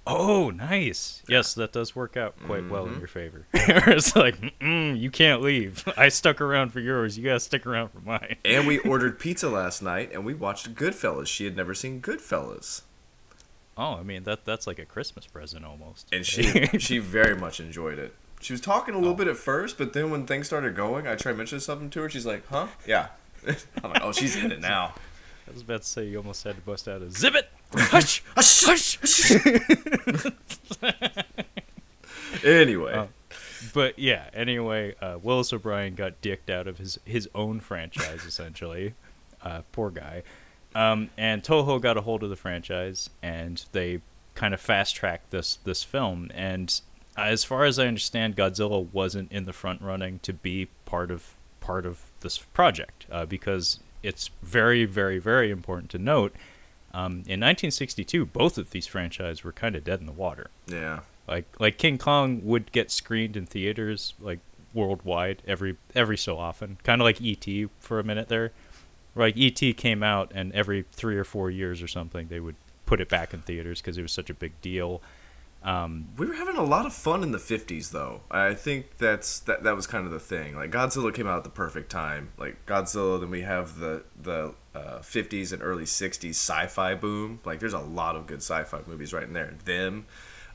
Oh, 0.05 0.51
nice. 0.51 1.23
Yes, 1.29 1.55
that 1.55 1.73
does 1.73 1.95
work 1.95 2.17
out 2.17 2.35
quite 2.45 2.69
well 2.69 2.87
in 2.87 2.95
Mhm. 2.95 2.99
your 2.99 3.07
favor. 3.09 3.47
it's 3.55 4.17
like, 4.17 4.37
mm 4.59 4.99
you 4.99 5.11
can't 5.11 5.41
leave. 5.41 5.87
I 5.97 6.09
stuck 6.09 6.41
around 6.41 6.71
for 6.73 6.81
yours. 6.81 7.17
You 7.17 7.25
gotta 7.25 7.39
stick 7.41 7.65
around 7.67 7.91
for 7.91 8.01
mine. 8.01 8.37
And 8.45 8.67
we 8.67 8.79
ordered 8.91 9.19
pizza 9.21 9.49
last 9.49 9.81
night, 9.81 10.11
and 10.13 10.25
we 10.25 10.35
watched 10.35 10.75
Goodfellas. 10.75 11.29
She 11.29 11.45
had 11.45 11.57
never 11.57 11.73
seen 11.75 12.01
Goodfellas, 12.03 12.83
Oh, 13.77 13.95
I 13.95 14.03
mean 14.03 14.25
that 14.25 14.45
that's 14.45 14.67
like 14.67 14.79
a 14.79 14.85
Christmas 14.85 15.27
present 15.27 15.65
almost. 15.65 16.07
and 16.13 16.27
she 16.33 16.67
she 16.79 16.99
very 16.99 17.35
much 17.37 17.59
enjoyed 17.61 17.99
it. 17.99 18.15
She 18.41 18.53
was 18.53 18.61
talking 18.61 18.95
a 18.95 18.99
little 18.99 19.13
Oh. 19.15 19.17
bit 19.17 19.29
at 19.29 19.37
first, 19.37 19.79
but 19.79 19.93
then 19.93 20.11
when 20.11 20.27
things 20.27 20.47
started 20.49 20.75
going, 20.75 21.07
I 21.07 21.15
tried 21.15 21.37
mentioning 21.37 21.61
something 21.61 21.89
to 21.91 22.03
her. 22.03 22.11
She's 22.11 22.27
like, 22.27 22.45
"Huh? 22.49 22.67
Yeah." 22.87 23.07
I'm 23.83 23.91
like, 23.93 24.03
"Oh, 24.03 24.11
she's 24.13 24.35
in 24.37 24.51
it 24.53 24.61
now." 24.61 24.95
I 25.49 25.53
was 25.53 25.63
about 25.63 25.83
to 25.83 25.89
say 25.89 26.07
you 26.07 26.17
almost 26.19 26.45
had 26.45 26.55
to 26.57 26.61
bust 26.63 26.87
out 26.89 27.03
a 27.03 27.07
zibbit. 27.07 27.45
Hush, 27.75 28.23
Hush, 28.37 28.65
hush. 28.65 28.99
hush. 29.01 30.33
Anyway, 32.45 32.93
Oh. 32.97 33.09
But 33.73 33.99
yeah, 33.99 34.29
anyway, 34.35 34.95
uh, 35.01 35.19
Willis 35.23 35.53
O'Brien 35.53 35.95
got 35.95 36.21
dicked 36.21 36.51
out 36.51 36.67
of 36.67 36.79
his 36.79 36.99
his 37.05 37.29
own 37.35 37.61
franchise 37.61 38.25
essentially. 38.25 38.95
Uh, 39.43 39.63
poor 39.71 39.91
guy. 39.91 40.23
Um, 40.75 41.11
and 41.17 41.43
Toho 41.43 41.81
got 41.81 41.97
a 41.97 42.01
hold 42.01 42.23
of 42.25 42.31
the 42.31 42.37
franchise, 42.37 43.11
and 43.23 43.65
they 43.73 44.01
kind 44.35 44.55
of 44.55 44.61
fast 44.61 44.97
tracked 44.97 45.31
this 45.31 45.57
this 45.65 45.85
film. 45.85 46.31
And 46.35 46.81
as 47.17 47.45
far 47.45 47.65
as 47.65 47.79
I 47.79 47.87
understand, 47.87 48.37
Godzilla 48.37 48.91
wasn't 48.93 49.31
in 49.31 49.45
the 49.45 49.53
front 49.53 49.81
running 49.83 50.19
to 50.21 50.33
be 50.33 50.69
part 50.85 51.11
of 51.11 51.35
part 51.61 51.87
of 51.87 52.01
this 52.21 52.39
project 52.39 53.07
uh, 53.13 53.27
because 53.27 53.79
it's 54.03 54.31
very, 54.43 54.85
very, 54.85 55.19
very 55.19 55.51
important 55.51 55.91
to 55.91 55.99
note. 55.99 56.35
Um, 56.95 57.13
in 57.27 57.41
1962, 57.41 58.27
both 58.27 58.59
of 58.59 58.71
these 58.71 58.87
franchises 58.87 59.45
were 59.45 59.53
kind 59.53 59.75
of 59.75 59.85
dead 59.85 60.01
in 60.01 60.07
the 60.07 60.13
water. 60.13 60.51
Yeah. 60.67 61.01
Like 61.27 61.47
like 61.59 61.79
King 61.79 61.99
Kong 61.99 62.41
would 62.45 62.73
get 62.73 62.91
screened 62.91 63.37
in 63.37 63.47
theaters 63.47 64.15
like 64.21 64.41
worldwide 64.75 65.43
every 65.47 65.77
every 65.95 66.19
so 66.19 66.37
often, 66.37 66.79
kind 66.83 67.01
of 67.01 67.05
like 67.05 67.21
E.T. 67.21 67.69
for 67.81 67.99
a 67.99 68.05
minute 68.05 68.29
there. 68.29 68.53
Like 69.15 69.37
E.T. 69.37 69.73
came 69.75 70.03
out 70.03 70.33
and 70.35 70.53
every 70.53 70.85
three 70.93 71.17
or 71.17 71.25
four 71.25 71.51
years 71.51 71.83
or 71.83 71.89
something 71.89 72.29
they 72.29 72.41
would 72.41 72.57
put 72.87 73.01
it 73.01 73.09
back 73.09 73.33
in 73.33 73.41
theaters 73.41 73.81
because 73.81 73.97
it 73.97 74.03
was 74.03 74.13
such 74.13 74.31
a 74.31 74.35
big 74.35 74.61
deal. 74.61 75.01
Um, 75.65 76.09
We 76.17 76.27
were 76.27 76.35
having 76.35 76.57
a 76.57 76.65
lot 76.65 76.87
of 76.87 76.93
fun 76.93 77.23
in 77.23 77.33
the 77.33 77.39
50s 77.39 77.91
though. 77.91 78.23
I 78.31 78.55
think 78.55 78.99
that's 78.99 79.39
that 79.41 79.63
that 79.63 79.77
was 79.77 79.87
kind 79.87 80.07
of 80.07 80.13
the 80.13 80.21
thing. 80.21 80.57
Like 80.57 80.71
Godzilla 80.71 81.15
came 81.15 81.27
out 81.27 81.39
at 81.39 81.45
the 81.45 81.51
perfect 81.51 81.91
time. 81.91 82.33
Like 82.37 82.67
Godzilla 82.67 83.21
then 83.21 83.31
we 83.31 83.43
have 83.43 83.79
the 83.79 84.03
the 84.21 84.55
uh, 84.75 84.99
50s 85.01 85.53
and 85.53 85.63
early 85.63 85.85
60s 85.85 86.31
sci-fi 86.31 86.95
boom. 86.95 87.41
Like 87.45 87.61
there's 87.61 87.75
a 87.75 87.79
lot 87.79 88.17
of 88.17 88.27
good 88.27 88.39
sci-fi 88.43 88.81
movies 88.87 89.13
right 89.13 89.25
in 89.25 89.33
there. 89.33 89.55
Them 89.65 90.07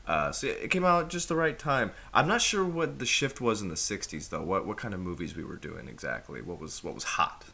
uh, 0.08 0.32
so 0.32 0.46
it 0.46 0.70
came 0.70 0.86
out 0.86 1.10
just 1.10 1.28
the 1.28 1.36
right 1.36 1.58
time. 1.58 1.92
I'm 2.14 2.26
not 2.26 2.40
sure 2.40 2.64
what 2.64 2.98
the 2.98 3.04
shift 3.04 3.42
was 3.42 3.60
in 3.60 3.68
the 3.68 3.74
60s 3.74 4.30
though. 4.30 4.42
What 4.42 4.66
what 4.66 4.78
kind 4.78 4.94
of 4.94 5.00
movies 5.00 5.36
we 5.36 5.44
were 5.44 5.56
doing 5.56 5.86
exactly? 5.86 6.40
What 6.40 6.58
was 6.58 6.82
what 6.82 6.94
was 6.94 7.04
hot? 7.04 7.44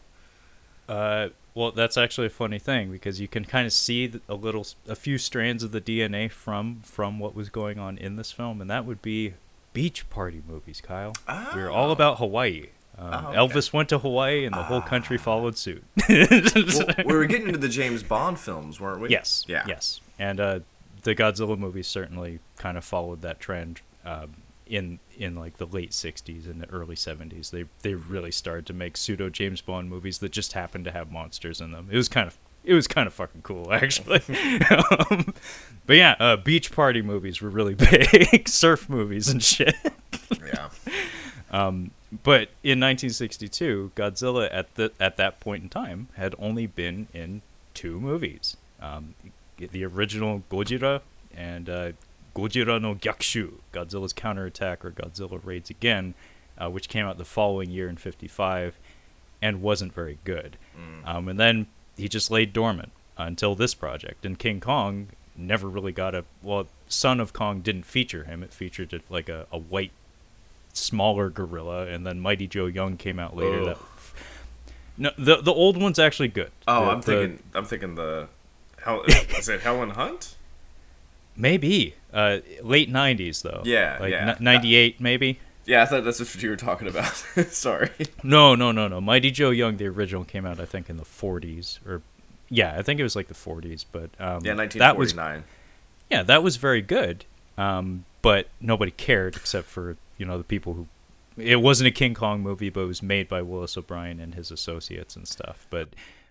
Uh, 0.88 1.28
well, 1.54 1.70
that's 1.70 1.96
actually 1.96 2.26
a 2.26 2.30
funny 2.30 2.58
thing 2.58 2.90
because 2.90 3.20
you 3.20 3.28
can 3.28 3.44
kind 3.44 3.66
of 3.66 3.72
see 3.72 4.12
a 4.28 4.34
little, 4.34 4.66
a 4.88 4.96
few 4.96 5.18
strands 5.18 5.62
of 5.62 5.70
the 5.72 5.80
DNA 5.80 6.30
from 6.30 6.80
from 6.82 7.18
what 7.18 7.34
was 7.34 7.48
going 7.48 7.78
on 7.78 7.96
in 7.98 8.16
this 8.16 8.32
film, 8.32 8.60
and 8.60 8.68
that 8.70 8.84
would 8.84 9.00
be 9.02 9.34
beach 9.72 10.08
party 10.10 10.42
movies. 10.48 10.80
Kyle, 10.80 11.12
we 11.54 11.60
are 11.62 11.70
all 11.70 11.88
Oh. 11.90 11.92
about 11.92 12.18
Hawaii. 12.18 12.68
Um, 12.96 13.08
Oh, 13.12 13.28
okay. 13.28 13.36
Elvis 13.38 13.72
went 13.72 13.88
to 13.88 13.98
Hawaii, 13.98 14.44
and 14.44 14.54
the 14.54 14.62
whole 14.62 14.80
country 14.80 15.18
followed 15.18 15.56
suit. 15.58 15.82
well, 16.08 16.86
we 17.06 17.14
were 17.14 17.26
getting 17.26 17.48
into 17.48 17.58
the 17.58 17.68
James 17.68 18.02
Bond 18.04 18.38
films, 18.38 18.80
weren't 18.80 19.00
we? 19.00 19.08
yes, 19.10 19.44
Yeah. 19.48 19.64
yes, 19.66 20.00
and 20.18 20.38
uh, 20.40 20.60
the 21.02 21.14
Godzilla 21.14 21.58
movies 21.58 21.86
certainly 21.88 22.38
kind 22.56 22.76
of 22.78 22.84
followed 22.84 23.20
that 23.22 23.40
trend. 23.40 23.80
Um, 24.04 24.34
in 24.66 24.98
in 25.16 25.34
like 25.36 25.58
the 25.58 25.66
late 25.66 25.90
'60s 25.90 26.46
and 26.46 26.60
the 26.60 26.68
early 26.70 26.96
'70s, 26.96 27.50
they 27.50 27.64
they 27.82 27.94
really 27.94 28.30
started 28.30 28.66
to 28.66 28.72
make 28.72 28.96
pseudo 28.96 29.28
James 29.28 29.60
Bond 29.60 29.88
movies 29.88 30.18
that 30.18 30.32
just 30.32 30.52
happened 30.52 30.84
to 30.86 30.90
have 30.90 31.10
monsters 31.10 31.60
in 31.60 31.72
them. 31.72 31.88
It 31.90 31.96
was 31.96 32.08
kind 32.08 32.26
of 32.26 32.38
it 32.64 32.74
was 32.74 32.88
kind 32.88 33.06
of 33.06 33.14
fucking 33.14 33.42
cool 33.42 33.72
actually. 33.72 34.22
um, 35.10 35.34
but 35.86 35.96
yeah, 35.96 36.16
uh, 36.18 36.36
beach 36.36 36.72
party 36.72 37.02
movies 37.02 37.40
were 37.40 37.50
really 37.50 37.74
big, 38.30 38.48
surf 38.48 38.88
movies 38.88 39.28
and 39.28 39.42
shit. 39.42 39.74
Yeah. 40.44 40.68
But 42.22 42.50
in 42.62 42.78
1962, 42.78 43.92
Godzilla 43.96 44.48
at 44.52 44.74
the 44.76 44.92
at 45.00 45.16
that 45.16 45.40
point 45.40 45.64
in 45.64 45.68
time 45.68 46.08
had 46.14 46.34
only 46.38 46.66
been 46.66 47.08
in 47.12 47.42
two 47.74 48.00
movies: 48.00 48.56
um, 48.80 49.14
the 49.58 49.84
original 49.84 50.44
Gojira 50.50 51.00
and 51.36 51.68
uh, 51.68 51.92
Gojira 52.34 52.80
no 52.80 52.94
Gyakushu, 52.94 53.54
Godzilla's 53.72 54.12
counterattack 54.12 54.84
or 54.84 54.90
Godzilla 54.90 55.40
raids 55.44 55.70
again, 55.70 56.14
uh, 56.58 56.68
which 56.70 56.88
came 56.88 57.06
out 57.06 57.16
the 57.18 57.24
following 57.24 57.70
year 57.70 57.88
in 57.88 57.96
'55, 57.96 58.76
and 59.40 59.62
wasn't 59.62 59.92
very 59.94 60.18
good. 60.24 60.56
Um, 61.04 61.28
and 61.28 61.38
then 61.38 61.66
he 61.96 62.08
just 62.08 62.30
laid 62.30 62.52
dormant 62.52 62.90
until 63.16 63.54
this 63.54 63.74
project. 63.74 64.26
And 64.26 64.38
King 64.38 64.60
Kong 64.60 65.08
never 65.36 65.68
really 65.68 65.92
got 65.92 66.14
a 66.14 66.24
well. 66.42 66.66
Son 66.88 67.18
of 67.20 67.32
Kong 67.32 67.60
didn't 67.60 67.84
feature 67.86 68.24
him; 68.24 68.42
it 68.42 68.52
featured 68.52 69.00
like 69.08 69.28
a, 69.28 69.46
a 69.52 69.58
white 69.58 69.92
smaller 70.72 71.30
gorilla, 71.30 71.86
and 71.86 72.04
then 72.06 72.18
Mighty 72.20 72.46
Joe 72.48 72.66
Young 72.66 72.96
came 72.96 73.18
out 73.18 73.36
later. 73.36 73.60
Ugh. 73.60 73.66
That 73.66 73.78
no, 74.96 75.10
the 75.16 75.42
the 75.42 75.52
old 75.52 75.80
one's 75.80 75.98
actually 75.98 76.28
good. 76.28 76.50
Oh, 76.68 76.84
The- 76.84 76.90
I'm 76.90 77.00
the- 77.00 77.04
thinking. 77.06 77.42
I'm 77.54 77.64
thinking 77.64 77.94
the. 77.94 78.28
Hell, 78.82 79.02
is 79.38 79.48
it 79.48 79.60
Helen 79.62 79.90
Hunt? 79.90 80.34
maybe 81.36 81.94
uh, 82.14 82.38
late 82.62 82.90
'90s 82.90 83.42
though. 83.42 83.62
Yeah, 83.64 83.98
like 84.00 84.12
yeah. 84.12 84.36
'98 84.40 85.00
maybe. 85.00 85.40
Yeah, 85.66 85.82
I 85.82 85.86
thought 85.86 86.04
that's 86.04 86.20
what 86.20 86.42
you 86.42 86.50
were 86.50 86.56
talking 86.56 86.88
about. 86.88 87.06
Sorry. 87.48 87.90
No, 88.22 88.54
no, 88.54 88.70
no, 88.70 88.86
no. 88.86 89.00
Mighty 89.00 89.30
Joe 89.30 89.50
Young, 89.50 89.78
the 89.78 89.86
original, 89.86 90.22
came 90.24 90.44
out 90.44 90.60
I 90.60 90.66
think 90.66 90.90
in 90.90 90.98
the 90.98 91.04
40s 91.04 91.78
or 91.86 92.02
yeah, 92.50 92.76
I 92.78 92.82
think 92.82 93.00
it 93.00 93.02
was 93.02 93.16
like 93.16 93.28
the 93.28 93.34
40s. 93.34 93.84
But 93.90 94.10
um, 94.20 94.44
Yeah, 94.44 94.54
that 94.54 94.96
was 94.98 95.14
1949. 95.14 95.44
yeah, 96.10 96.22
that 96.22 96.42
was 96.42 96.56
very 96.56 96.82
good. 96.82 97.24
Um, 97.56 98.04
but 98.20 98.48
nobody 98.60 98.90
cared 98.90 99.36
except 99.36 99.66
for 99.68 99.96
you 100.18 100.26
know 100.26 100.38
the 100.38 100.44
people 100.44 100.74
who. 100.74 100.86
It 101.36 101.60
wasn't 101.62 101.88
a 101.88 101.90
King 101.90 102.14
Kong 102.14 102.42
movie, 102.42 102.68
but 102.70 102.80
it 102.82 102.86
was 102.86 103.02
made 103.02 103.28
by 103.28 103.42
Willis 103.42 103.76
O'Brien 103.76 104.20
and 104.20 104.34
his 104.34 104.50
associates 104.52 105.16
and 105.16 105.26
stuff. 105.26 105.66
But 105.70 105.88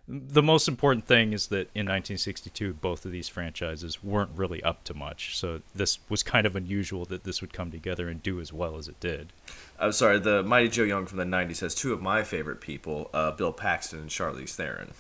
the 0.08 0.44
most 0.44 0.68
important 0.68 1.06
thing 1.08 1.32
is 1.32 1.48
that 1.48 1.70
in 1.74 1.86
1962, 1.86 2.74
both 2.74 3.06
of 3.06 3.12
these 3.12 3.30
franchises 3.30 4.04
weren't 4.04 4.32
really 4.36 4.62
up 4.62 4.84
to 4.86 4.94
much. 4.94 5.38
So 5.38 5.62
this 5.74 6.00
was 6.10 6.24
kind 6.24 6.46
of 6.46 6.56
unusual 6.56 7.06
that 7.06 7.24
this 7.24 7.40
would 7.40 7.54
come 7.54 7.72
together 7.72 8.10
and 8.10 8.22
do 8.22 8.42
as 8.42 8.52
well 8.52 8.78
as 8.78 8.90
it 8.90 9.00
did. 9.00 9.32
I'm 9.80 9.94
sorry. 9.94 10.20
The 10.20 10.44
Mighty 10.44 10.68
Joe 10.68 10.84
Young 10.84 11.06
from 11.06 11.18
the 11.20 11.24
'90s 11.24 11.62
has 11.62 11.74
two 11.74 11.94
of 11.94 12.02
my 12.02 12.24
favorite 12.24 12.60
people: 12.60 13.10
uh, 13.14 13.32
Bill 13.32 13.54
Paxton 13.54 14.00
and 14.00 14.10
Charlize 14.10 14.56
Theron. 14.56 14.92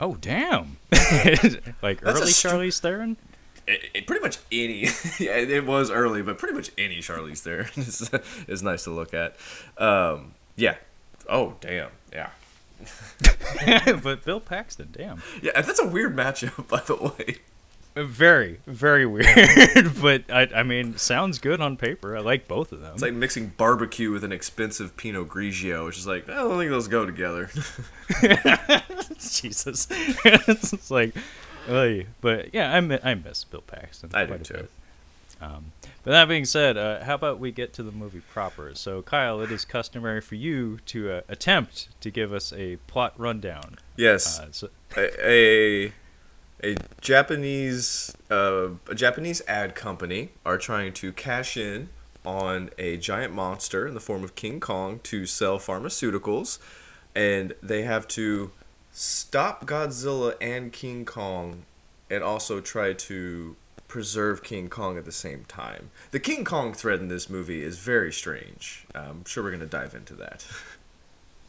Oh 0.00 0.16
damn! 0.16 0.78
like 1.82 2.00
That's 2.00 2.20
early 2.20 2.30
stu- 2.30 2.48
Charlize 2.48 2.80
Theron. 2.80 3.16
It, 3.66 3.90
it, 3.92 4.06
pretty 4.06 4.22
much 4.22 4.38
any. 4.50 4.80
yeah, 5.18 5.36
it 5.36 5.66
was 5.66 5.90
early, 5.90 6.22
but 6.22 6.38
pretty 6.38 6.54
much 6.54 6.70
any 6.78 6.98
Charlize 6.98 7.40
Theron 7.40 7.68
is, 7.76 8.10
is 8.46 8.62
nice 8.62 8.84
to 8.84 8.90
look 8.90 9.12
at. 9.12 9.36
Um, 9.76 10.32
yeah. 10.56 10.76
Oh 11.28 11.56
damn. 11.60 11.90
Yeah. 12.10 12.30
but 14.02 14.24
Bill 14.24 14.40
Paxton, 14.40 14.90
damn. 14.92 15.22
Yeah, 15.42 15.60
that's 15.60 15.80
a 15.80 15.86
weird 15.86 16.16
matchup, 16.16 16.68
by 16.68 16.80
the 16.80 16.96
way. 16.96 17.38
Very, 17.94 18.60
very 18.66 19.06
weird. 19.06 19.26
but 20.00 20.30
I, 20.30 20.48
I 20.54 20.62
mean, 20.62 20.96
sounds 20.96 21.38
good 21.38 21.60
on 21.60 21.76
paper. 21.76 22.16
I 22.16 22.20
like 22.20 22.46
both 22.46 22.70
of 22.70 22.80
them. 22.80 22.92
It's 22.92 23.02
like 23.02 23.14
mixing 23.14 23.48
barbecue 23.48 24.12
with 24.12 24.22
an 24.22 24.30
expensive 24.30 24.96
Pinot 24.96 25.28
Grigio, 25.28 25.86
which 25.86 25.98
is 25.98 26.06
like 26.06 26.26
oh, 26.28 26.32
I 26.32 26.36
don't 26.36 26.58
think 26.58 26.70
those 26.70 26.86
go 26.86 27.04
together. 27.04 27.50
Jesus. 29.18 29.88
it's 29.90 30.90
like, 30.90 31.14
but 31.66 32.54
yeah, 32.54 32.72
I, 32.72 33.10
I 33.10 33.14
miss 33.14 33.42
Bill 33.44 33.62
Paxton. 33.62 34.10
I 34.14 34.26
do 34.26 34.38
too. 34.38 34.54
bit. 34.54 34.70
Um, 35.40 35.72
but 36.02 36.10
that 36.12 36.28
being 36.28 36.44
said, 36.44 36.76
uh, 36.76 37.04
how 37.04 37.14
about 37.14 37.38
we 37.38 37.52
get 37.52 37.72
to 37.74 37.82
the 37.82 37.92
movie 37.92 38.22
proper? 38.32 38.74
So, 38.74 39.02
Kyle, 39.02 39.40
it 39.40 39.50
is 39.52 39.64
customary 39.64 40.20
for 40.20 40.34
you 40.34 40.78
to 40.86 41.12
uh, 41.12 41.20
attempt 41.28 41.88
to 42.00 42.10
give 42.10 42.32
us 42.32 42.52
a 42.52 42.76
plot 42.86 43.14
rundown. 43.16 43.76
yes. 43.96 44.40
Uh, 44.40 44.48
so, 44.50 44.68
a 44.96 45.84
a, 45.84 45.92
a 46.64 46.76
Japanese 47.00 48.16
uh, 48.30 48.68
a 48.88 48.94
Japanese 48.94 49.42
ad 49.46 49.74
company 49.74 50.30
are 50.44 50.58
trying 50.58 50.92
to 50.94 51.12
cash 51.12 51.56
in 51.56 51.90
on 52.24 52.70
a 52.78 52.96
giant 52.96 53.32
monster 53.32 53.86
in 53.86 53.94
the 53.94 54.00
form 54.00 54.24
of 54.24 54.34
King 54.34 54.60
Kong 54.60 55.00
to 55.04 55.24
sell 55.24 55.58
pharmaceuticals, 55.58 56.58
and 57.14 57.54
they 57.62 57.82
have 57.82 58.08
to 58.08 58.50
stop 58.92 59.66
Godzilla 59.66 60.34
and 60.40 60.72
King 60.72 61.04
Kong, 61.04 61.64
and 62.10 62.22
also 62.22 62.60
try 62.60 62.92
to 62.92 63.56
preserve 63.88 64.42
King 64.42 64.68
Kong 64.68 64.96
at 64.96 65.04
the 65.04 65.12
same 65.12 65.44
time. 65.46 65.90
The 66.10 66.20
King 66.20 66.44
Kong 66.44 66.72
thread 66.74 67.00
in 67.00 67.08
this 67.08 67.28
movie 67.28 67.62
is 67.62 67.78
very 67.78 68.12
strange. 68.12 68.86
I'm 68.94 69.24
sure 69.24 69.42
we're 69.42 69.50
gonna 69.50 69.66
dive 69.66 69.94
into 69.94 70.14
that. 70.14 70.46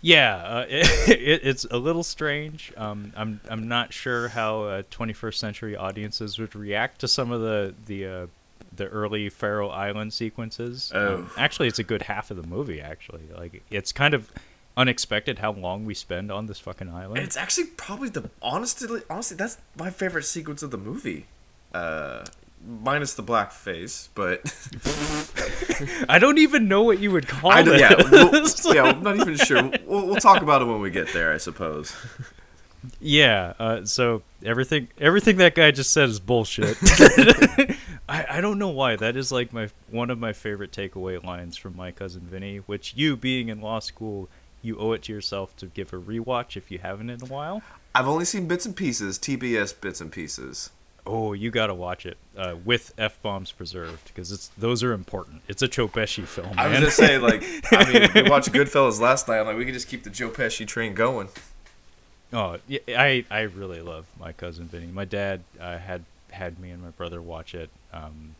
Yeah, 0.01 0.35
uh, 0.35 0.65
it, 0.69 1.41
it's 1.43 1.65
a 1.69 1.77
little 1.77 2.03
strange. 2.03 2.71
Um, 2.77 3.11
I'm 3.15 3.41
I'm 3.49 3.67
not 3.67 3.91
sure 3.91 4.29
how 4.29 4.63
uh, 4.63 4.83
21st 4.83 5.33
century 5.35 5.75
audiences 5.75 6.39
would 6.39 6.55
react 6.55 7.01
to 7.01 7.07
some 7.07 7.31
of 7.31 7.41
the 7.41 7.75
the 7.85 8.05
uh, 8.05 8.27
the 8.73 8.87
early 8.87 9.29
Faro 9.29 9.69
Island 9.69 10.13
sequences. 10.13 10.91
Oh. 10.95 11.15
Um, 11.15 11.31
actually, 11.37 11.67
it's 11.67 11.79
a 11.79 11.83
good 11.83 12.03
half 12.03 12.31
of 12.31 12.37
the 12.37 12.47
movie. 12.47 12.79
Actually, 12.79 13.23
like 13.35 13.61
it's 13.69 13.91
kind 13.91 14.13
of 14.13 14.31
unexpected 14.77 15.39
how 15.39 15.51
long 15.51 15.83
we 15.83 15.93
spend 15.93 16.31
on 16.31 16.45
this 16.45 16.59
fucking 16.59 16.89
island. 16.89 17.21
It's 17.21 17.35
actually 17.35 17.67
probably 17.67 18.09
the 18.09 18.29
honestly, 18.41 19.01
honestly, 19.09 19.35
that's 19.35 19.57
my 19.77 19.89
favorite 19.89 20.23
sequence 20.23 20.63
of 20.63 20.71
the 20.71 20.77
movie. 20.77 21.25
Uh, 21.73 22.25
minus 22.65 23.13
the 23.13 23.21
black 23.21 23.51
face, 23.51 24.09
but 24.15 24.41
I 26.09 26.19
don't 26.19 26.37
even 26.37 26.67
know 26.67 26.83
what 26.83 26.99
you 26.99 27.11
would 27.11 27.27
call 27.27 27.51
I 27.51 27.61
it. 27.61 27.79
yeah, 27.79 27.95
we'll, 28.11 28.75
yeah, 28.75 28.83
I'm 28.83 29.03
not 29.03 29.15
even 29.15 29.35
sure. 29.35 29.63
We'll, 29.85 30.07
we'll 30.07 30.15
talk 30.17 30.41
about 30.41 30.61
it 30.61 30.65
when 30.65 30.81
we 30.81 30.89
get 30.89 31.13
there, 31.13 31.33
I 31.33 31.37
suppose. 31.37 31.95
Yeah, 32.99 33.53
uh, 33.59 33.85
so 33.85 34.23
everything 34.43 34.87
everything 34.99 35.37
that 35.37 35.55
guy 35.55 35.71
just 35.71 35.91
said 35.91 36.09
is 36.09 36.19
bullshit. 36.19 36.77
I, 38.09 38.25
I 38.29 38.41
don't 38.41 38.57
know 38.57 38.69
why. 38.69 38.95
That 38.95 39.17
is 39.17 39.31
like 39.31 39.51
my 39.51 39.69
one 39.89 40.09
of 40.09 40.17
my 40.17 40.33
favorite 40.33 40.71
takeaway 40.71 41.21
lines 41.23 41.57
from 41.57 41.75
my 41.75 41.91
cousin 41.91 42.21
Vinny, 42.21 42.57
which 42.57 42.93
you 42.95 43.17
being 43.17 43.49
in 43.49 43.59
law 43.61 43.79
school, 43.79 44.29
you 44.61 44.77
owe 44.77 44.93
it 44.93 45.03
to 45.03 45.13
yourself 45.13 45.55
to 45.57 45.65
give 45.67 45.91
a 45.91 45.97
rewatch 45.97 46.55
if 46.55 46.71
you 46.71 46.79
haven't 46.79 47.09
in 47.09 47.21
a 47.21 47.25
while. 47.25 47.61
I've 47.93 48.07
only 48.07 48.25
seen 48.25 48.47
bits 48.47 48.65
and 48.65 48.75
pieces, 48.75 49.19
TBS 49.19 49.79
bits 49.79 49.99
and 49.99 50.11
pieces. 50.11 50.69
Oh, 51.05 51.33
you 51.33 51.49
gotta 51.51 51.73
watch 51.73 52.05
it 52.05 52.17
uh, 52.37 52.55
with 52.63 52.93
f 52.97 53.21
bombs 53.21 53.51
preserved 53.51 54.07
because 54.07 54.31
it's 54.31 54.49
those 54.57 54.83
are 54.83 54.93
important. 54.93 55.41
It's 55.47 55.61
a 55.61 55.67
Joe 55.67 55.87
Pesci 55.87 56.25
film. 56.25 56.51
I 56.57 56.67
was 56.67 56.73
man. 56.73 56.81
gonna 56.81 56.91
say 56.91 57.17
like 57.17 57.43
I 57.71 57.91
mean 57.91 58.09
we 58.23 58.29
watched 58.29 58.51
Goodfellas 58.51 58.99
last 58.99 59.27
night. 59.27 59.39
I'm 59.39 59.45
like 59.47 59.57
we 59.57 59.65
could 59.65 59.73
just 59.73 59.87
keep 59.87 60.03
the 60.03 60.09
Joe 60.09 60.29
Pesci 60.29 60.67
train 60.67 60.93
going. 60.93 61.29
Oh, 62.31 62.57
yeah, 62.67 62.79
I 62.89 63.25
I 63.31 63.41
really 63.41 63.81
love 63.81 64.05
my 64.19 64.33
cousin 64.33 64.65
Vinny. 64.67 64.87
My 64.87 65.05
dad 65.05 65.41
uh, 65.59 65.77
had 65.79 66.03
had 66.31 66.59
me 66.59 66.69
and 66.69 66.81
my 66.83 66.89
brother 66.91 67.21
watch 67.21 67.55
it. 67.55 67.69
Um, 67.91 68.35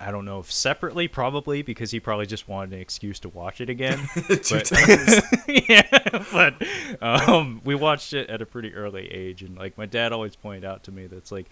I 0.00 0.10
don't 0.10 0.24
know 0.24 0.40
if 0.40 0.50
separately, 0.50 1.08
probably 1.08 1.62
because 1.62 1.90
he 1.90 2.00
probably 2.00 2.26
just 2.26 2.48
wanted 2.48 2.72
an 2.74 2.80
excuse 2.80 3.20
to 3.20 3.28
watch 3.28 3.60
it 3.60 3.68
again. 3.70 3.98
Two 4.14 4.56
But- 4.56 4.64
times. 4.64 5.20
yeah, 5.68 6.22
but 6.32 6.54
um, 7.02 7.60
we 7.64 7.74
watched 7.74 8.12
it 8.12 8.28
at 8.28 8.42
a 8.42 8.46
pretty 8.46 8.74
early 8.74 9.10
age, 9.12 9.42
and 9.42 9.56
like 9.56 9.76
my 9.78 9.86
dad 9.86 10.12
always 10.12 10.36
pointed 10.36 10.64
out 10.64 10.82
to 10.84 10.92
me 10.92 11.06
that's 11.06 11.30
like, 11.30 11.46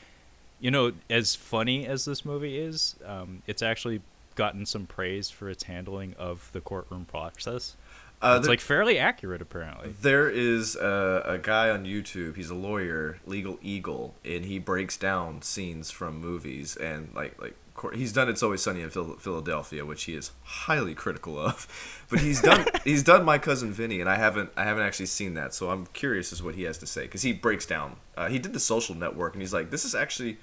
you 0.62 0.70
know, 0.70 0.92
as 1.10 1.34
funny 1.34 1.86
as 1.86 2.06
this 2.06 2.24
movie 2.24 2.56
is, 2.58 2.96
um, 3.04 3.42
it's 3.46 3.60
actually 3.60 4.00
gotten 4.36 4.64
some 4.64 4.86
praise 4.86 5.28
for 5.28 5.50
its 5.50 5.64
handling 5.64 6.14
of 6.18 6.48
the 6.52 6.60
courtroom 6.62 7.04
process. 7.04 7.76
Uh, 8.22 8.36
it's 8.36 8.46
there- 8.46 8.52
like 8.52 8.60
fairly 8.60 8.98
accurate, 8.98 9.42
apparently. 9.42 9.92
There 10.00 10.30
is 10.30 10.76
a, 10.76 11.22
a 11.26 11.38
guy 11.38 11.68
on 11.70 11.84
YouTube. 11.84 12.36
He's 12.36 12.48
a 12.50 12.54
lawyer, 12.54 13.18
Legal 13.26 13.58
Eagle, 13.60 14.14
and 14.24 14.44
he 14.44 14.58
breaks 14.60 14.96
down 14.96 15.42
scenes 15.42 15.90
from 15.90 16.18
movies 16.20 16.76
and 16.76 17.12
like 17.14 17.38
like 17.42 17.56
he's 17.94 18.12
done 18.12 18.28
It's 18.28 18.42
Always 18.42 18.62
Sunny 18.62 18.82
in 18.82 18.90
Phil- 18.90 19.16
Philadelphia, 19.16 19.84
which 19.84 20.04
he 20.04 20.14
is 20.14 20.30
highly 20.44 20.94
critical 20.94 21.36
of. 21.38 21.66
But 22.12 22.20
he's 22.20 22.40
done 22.42 22.66
he's 22.84 23.02
done 23.02 23.24
My 23.24 23.38
Cousin 23.38 23.72
Vinny, 23.72 23.98
and 24.00 24.08
I 24.08 24.16
haven't 24.16 24.50
I 24.56 24.64
haven't 24.64 24.84
actually 24.84 25.06
seen 25.06 25.34
that, 25.34 25.52
so 25.52 25.70
I'm 25.70 25.86
curious 25.86 26.32
as 26.32 26.42
what 26.42 26.54
he 26.54 26.62
has 26.64 26.78
to 26.78 26.86
say 26.86 27.02
because 27.02 27.22
he 27.22 27.32
breaks 27.32 27.66
down. 27.66 27.96
Uh, 28.16 28.28
he 28.28 28.38
did 28.38 28.52
the 28.52 28.60
Social 28.60 28.94
Network, 28.94 29.32
and 29.32 29.42
he's 29.42 29.52
like, 29.54 29.70
this 29.70 29.84
is 29.84 29.94
actually 29.96 30.36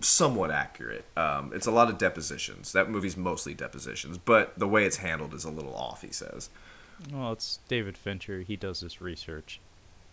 somewhat 0.00 0.50
accurate. 0.50 1.04
Um, 1.16 1.52
it's 1.54 1.66
a 1.66 1.70
lot 1.70 1.88
of 1.88 1.98
depositions. 1.98 2.72
That 2.72 2.90
movie's 2.90 3.16
mostly 3.16 3.54
depositions, 3.54 4.18
but 4.18 4.58
the 4.58 4.68
way 4.68 4.84
it's 4.84 4.98
handled 4.98 5.34
is 5.34 5.44
a 5.44 5.50
little 5.50 5.74
off. 5.74 6.02
He 6.02 6.12
says. 6.12 6.50
Well, 7.12 7.32
it's 7.32 7.60
David 7.68 7.96
Fincher. 7.96 8.40
He 8.42 8.56
does 8.56 8.80
this 8.80 9.00
research. 9.00 9.60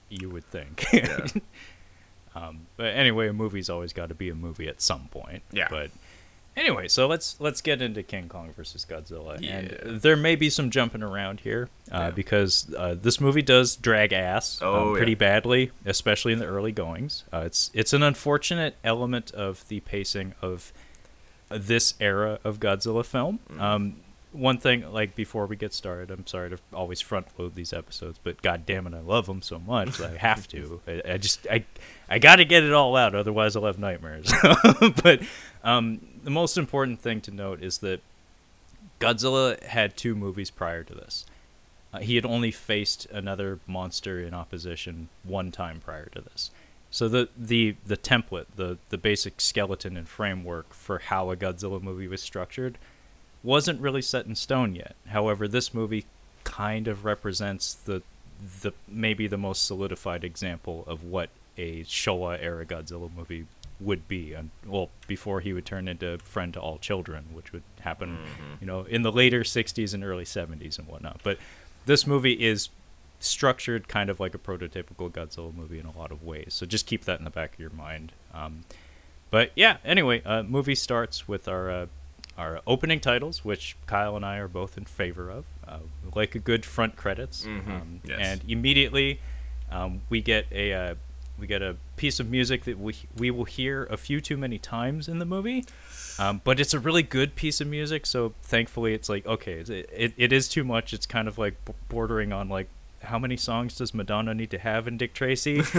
You 0.10 0.30
would 0.30 0.46
think. 0.46 0.86
Yeah. 0.94 1.28
um, 2.36 2.68
but 2.78 2.88
anyway, 2.96 3.28
a 3.28 3.34
movie's 3.34 3.70
always 3.70 3.94
got 3.94 4.10
to 4.10 4.16
be 4.16 4.30
a 4.30 4.36
movie 4.36 4.68
at 4.68 4.82
some 4.82 5.08
point. 5.10 5.44
Yeah. 5.52 5.68
But 5.70 5.92
anyway, 6.58 6.90
so 6.90 7.08
let's 7.08 7.40
let's 7.40 7.62
get 7.62 7.82
into 7.82 8.04
King 8.04 8.28
Kong 8.28 8.52
versus 8.58 8.86
Godzilla, 8.90 9.40
Yeah. 9.40 9.60
and 9.60 10.02
there 10.02 10.18
may 10.18 10.36
be 10.36 10.50
some 10.50 10.70
jumping 10.70 11.04
around 11.04 11.40
here 11.42 11.70
uh, 11.92 11.98
Yeah. 11.98 12.10
because 12.12 12.74
uh, 12.78 12.96
this 13.00 13.22
movie 13.22 13.42
does 13.42 13.76
drag 13.78 14.12
ass 14.12 14.60
Oh, 14.62 14.90
um, 14.90 14.96
pretty 14.96 15.12
yeah. 15.14 15.18
badly, 15.18 15.72
especially 15.86 16.34
in 16.34 16.40
the 16.40 16.46
early 16.46 16.72
goings. 16.74 17.24
Uh, 17.32 17.44
it's 17.46 17.72
it's 17.74 17.94
an 17.94 18.04
unfortunate 18.04 18.76
element 18.84 19.32
of 19.32 19.66
the 19.70 19.80
pacing 19.82 20.34
of 20.42 20.74
this 21.50 21.94
era 22.02 22.40
of 22.44 22.60
Godzilla 22.60 23.06
film. 23.06 23.40
Mm-hmm. 23.50 23.62
Um, 23.62 23.96
one 24.34 24.58
thing, 24.58 24.92
like 24.92 25.16
before 25.16 25.46
we 25.48 25.56
get 25.56 25.74
started, 25.74 26.12
I'm 26.12 26.28
sorry 26.28 26.50
to 26.50 26.58
always 26.74 27.00
front 27.02 27.28
load 27.40 27.56
these 27.56 27.72
episodes, 27.74 28.20
but 28.22 28.42
god 28.42 28.66
damn 28.66 28.86
it, 28.86 28.94
I 28.94 29.00
love 29.00 29.26
them 29.26 29.42
so 29.42 29.58
much. 29.58 30.00
I 30.02 30.18
have 30.18 30.48
to. 30.50 30.82
I, 30.88 31.14
I 31.14 31.18
just 31.18 31.48
I 31.50 31.64
I 32.10 32.20
got 32.20 32.36
to 32.36 32.46
get 32.46 32.64
it 32.64 32.74
all 32.74 32.96
out, 32.98 33.16
otherwise 33.16 33.56
I'll 33.56 33.66
have 33.66 33.80
nightmares. 33.80 34.32
but 35.02 35.22
um, 35.64 36.02
the 36.28 36.32
most 36.32 36.58
important 36.58 37.00
thing 37.00 37.22
to 37.22 37.32
note 37.32 37.64
is 37.64 37.78
that 37.78 38.02
Godzilla 39.00 39.64
had 39.64 39.96
two 39.96 40.14
movies 40.14 40.52
prior 40.52 40.84
to 40.84 40.94
this. 40.94 41.26
Uh, 41.94 42.00
he 42.00 42.16
had 42.16 42.26
only 42.26 42.52
faced 42.52 43.06
another 43.06 43.62
monster 43.66 44.20
in 44.20 44.34
opposition 44.34 45.08
one 45.24 45.54
time 45.54 45.80
prior 45.80 46.08
to 46.08 46.20
this. 46.20 46.52
So 46.92 47.08
the 47.08 47.30
the 47.38 47.78
the 47.86 47.96
template, 47.96 48.48
the 48.58 48.78
the 48.90 48.98
basic 48.98 49.40
skeleton 49.40 49.96
and 49.96 50.06
framework 50.06 50.74
for 50.74 51.00
how 51.00 51.32
a 51.32 51.38
Godzilla 51.38 51.82
movie 51.82 52.10
was 52.10 52.22
structured 52.22 52.78
wasn't 53.42 53.80
really 53.80 54.02
set 54.02 54.26
in 54.26 54.36
stone 54.36 54.76
yet. 54.76 54.98
However, 55.08 55.48
this 55.48 55.74
movie 55.74 56.04
kind 56.44 56.90
of 56.90 57.06
represents 57.06 57.74
the 57.74 58.02
the 58.64 58.74
maybe 58.86 59.28
the 59.28 59.38
most 59.38 59.66
solidified 59.66 60.26
example 60.26 60.84
of 60.88 61.06
what 61.06 61.30
a 61.58 61.86
Showa 61.86 62.38
era 62.42 62.66
Godzilla 62.66 63.10
movie 63.16 63.46
would 63.80 64.08
be. 64.08 64.34
And 64.34 64.50
well, 64.66 64.90
before 65.08 65.42
he 65.42 65.54
would 65.54 65.66
turn 65.66 65.88
into 65.88 66.18
Friend 66.20 66.54
to 66.54 66.60
All 66.60 66.78
Children, 66.78 67.26
which 67.34 67.54
would 67.54 67.64
happen, 67.82 68.18
you 68.60 68.68
know, 68.68 68.82
in 68.84 69.02
the 69.04 69.12
later 69.12 69.42
'60s 69.42 69.94
and 69.94 70.04
early 70.04 70.24
'70s 70.26 70.78
and 70.80 70.88
whatnot. 70.88 71.22
But 71.24 71.38
this 71.86 72.06
movie 72.08 72.34
is 72.34 72.70
structured 73.20 73.88
kind 73.88 74.10
of 74.10 74.20
like 74.20 74.36
a 74.36 74.38
prototypical 74.38 75.12
Godzilla 75.12 75.54
movie 75.54 75.80
in 75.80 75.86
a 75.86 75.98
lot 75.98 76.12
of 76.12 76.24
ways. 76.24 76.54
So 76.54 76.66
just 76.66 76.86
keep 76.86 77.06
that 77.06 77.18
in 77.20 77.26
the 77.26 77.32
back 77.32 77.54
of 77.54 77.60
your 77.60 77.72
mind. 77.72 78.12
Um, 78.34 78.64
but 79.32 79.52
yeah, 79.56 79.78
anyway, 79.84 80.22
uh, 80.24 80.44
movie 80.44 80.76
starts 80.76 81.28
with 81.28 81.48
our 81.48 81.70
uh, 81.70 81.86
our 82.38 82.62
opening 82.68 83.00
titles, 83.00 83.44
which 83.44 83.76
Kyle 83.88 84.16
and 84.16 84.24
I 84.26 84.38
are 84.38 84.48
both 84.48 84.78
in 84.78 84.86
favor 84.86 85.30
of. 85.32 85.46
Uh, 85.68 85.80
like 86.16 86.36
a 86.36 86.40
good 86.40 86.64
front 86.66 86.96
credits, 86.96 87.46
Mhm, 87.46 87.68
um, 87.70 88.02
yes. 88.06 88.20
and 88.22 88.42
immediately 88.50 89.20
um, 89.72 90.02
we 90.10 90.22
get 90.22 90.46
a 90.52 90.72
uh, 90.74 90.96
we 91.40 91.48
get 91.48 91.62
a 91.62 91.76
piece 91.98 92.20
of 92.20 92.30
music 92.30 92.64
that 92.66 92.80
we 92.80 92.96
we 93.18 93.32
will 93.32 93.46
hear 93.46 93.84
a 93.86 93.98
few 93.98 94.20
too 94.22 94.38
many 94.38 94.58
times 94.58 95.08
in 95.08 95.20
the 95.20 95.26
movie. 95.26 95.66
Um, 96.20 96.42
but 96.44 96.60
it's 96.60 96.74
a 96.74 96.80
really 96.80 97.04
good 97.04 97.36
piece 97.36 97.62
of 97.62 97.68
music, 97.68 98.06
so 98.08 98.34
thankfully 98.42 98.94
it's 98.94 99.08
like 99.10 99.26
okay, 99.26 99.60
it, 99.60 99.70
it, 99.70 100.14
it 100.18 100.32
is 100.34 100.48
too 100.50 100.64
much. 100.64 100.94
It's 100.94 101.06
kind 101.06 101.28
of 101.28 101.38
like 101.38 101.56
bordering 101.90 102.34
on 102.34 102.50
like 102.50 102.68
how 103.04 103.20
many 103.20 103.38
songs 103.38 103.76
does 103.76 103.94
Madonna 103.94 104.34
need 104.34 104.50
to 104.50 104.58
have 104.58 104.88
in 104.88 104.98
Dick 104.98 105.14
Tracy? 105.14 105.62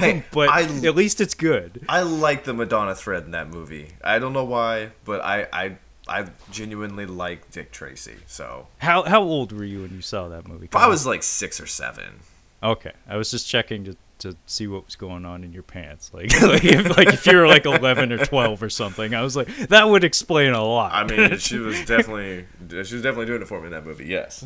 Hey, 0.00 0.24
but 0.32 0.48
I- 0.50 0.62
at 0.86 0.94
least 0.94 1.20
it's 1.20 1.34
good. 1.34 1.84
I 1.88 2.02
like 2.02 2.44
the 2.44 2.54
Madonna 2.54 2.94
thread 2.94 3.24
in 3.24 3.30
that 3.32 3.48
movie. 3.48 3.88
I 4.04 4.18
don't 4.18 4.32
know 4.32 4.44
why, 4.44 4.90
but 5.04 5.20
I 5.22 5.46
I, 5.52 5.76
I 6.08 6.26
genuinely 6.50 7.06
like 7.06 7.50
Dick 7.50 7.72
Tracy. 7.72 8.16
So 8.26 8.66
How 8.78 9.02
how 9.04 9.22
old 9.22 9.52
were 9.52 9.64
you 9.64 9.82
when 9.82 9.92
you 9.94 10.02
saw 10.02 10.28
that 10.28 10.46
movie? 10.46 10.66
if 10.66 10.76
I 10.76 10.80
Kyle? 10.80 10.90
was 10.90 11.06
like 11.06 11.22
six 11.22 11.60
or 11.60 11.66
seven. 11.66 12.20
okay. 12.62 12.92
I 13.08 13.16
was 13.16 13.30
just 13.30 13.48
checking 13.48 13.84
to 13.84 13.96
to 14.20 14.36
see 14.46 14.66
what 14.66 14.84
was 14.84 14.96
going 14.96 15.24
on 15.24 15.44
in 15.44 15.52
your 15.52 15.62
pants, 15.62 16.10
like 16.14 16.32
like 16.42 16.64
if, 16.64 16.96
like 16.96 17.08
if 17.08 17.26
you 17.26 17.36
were 17.36 17.46
like 17.46 17.64
eleven 17.66 18.12
or 18.12 18.24
twelve 18.24 18.62
or 18.62 18.70
something. 18.70 19.14
I 19.14 19.22
was 19.22 19.36
like 19.36 19.48
that 19.68 19.88
would 19.88 20.04
explain 20.04 20.52
a 20.52 20.64
lot. 20.64 20.92
I 20.92 21.04
mean, 21.04 21.38
she 21.38 21.58
was 21.58 21.84
definitely 21.84 22.46
she 22.68 22.76
was 22.76 23.02
definitely 23.02 23.26
doing 23.26 23.42
it 23.42 23.48
for 23.48 23.60
me 23.60 23.66
in 23.66 23.72
that 23.72 23.84
movie. 23.86 24.06
Yes. 24.06 24.44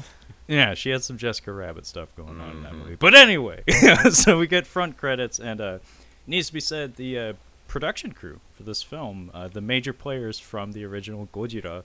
Yeah, 0.48 0.74
she 0.74 0.90
had 0.90 1.02
some 1.04 1.16
Jessica 1.18 1.52
Rabbit 1.52 1.86
stuff 1.86 2.14
going 2.16 2.40
on 2.40 2.50
in 2.56 2.62
that 2.64 2.72
Mhm. 2.72 2.78
movie. 2.78 2.96
But 2.96 3.14
anyway, 3.14 3.62
so 4.10 4.38
we 4.38 4.46
get 4.46 4.66
front 4.66 4.96
credits, 4.98 5.38
and 5.38 5.60
uh, 5.60 5.78
needs 6.26 6.48
to 6.48 6.52
be 6.52 6.60
said 6.60 6.96
the 6.96 7.18
uh, 7.18 7.32
production 7.68 8.12
crew 8.12 8.40
for 8.52 8.64
this 8.64 8.82
film, 8.82 9.30
uh, 9.32 9.48
the 9.48 9.60
major 9.60 9.92
players 9.92 10.38
from 10.40 10.72
the 10.72 10.84
original 10.84 11.28
Gojira, 11.32 11.84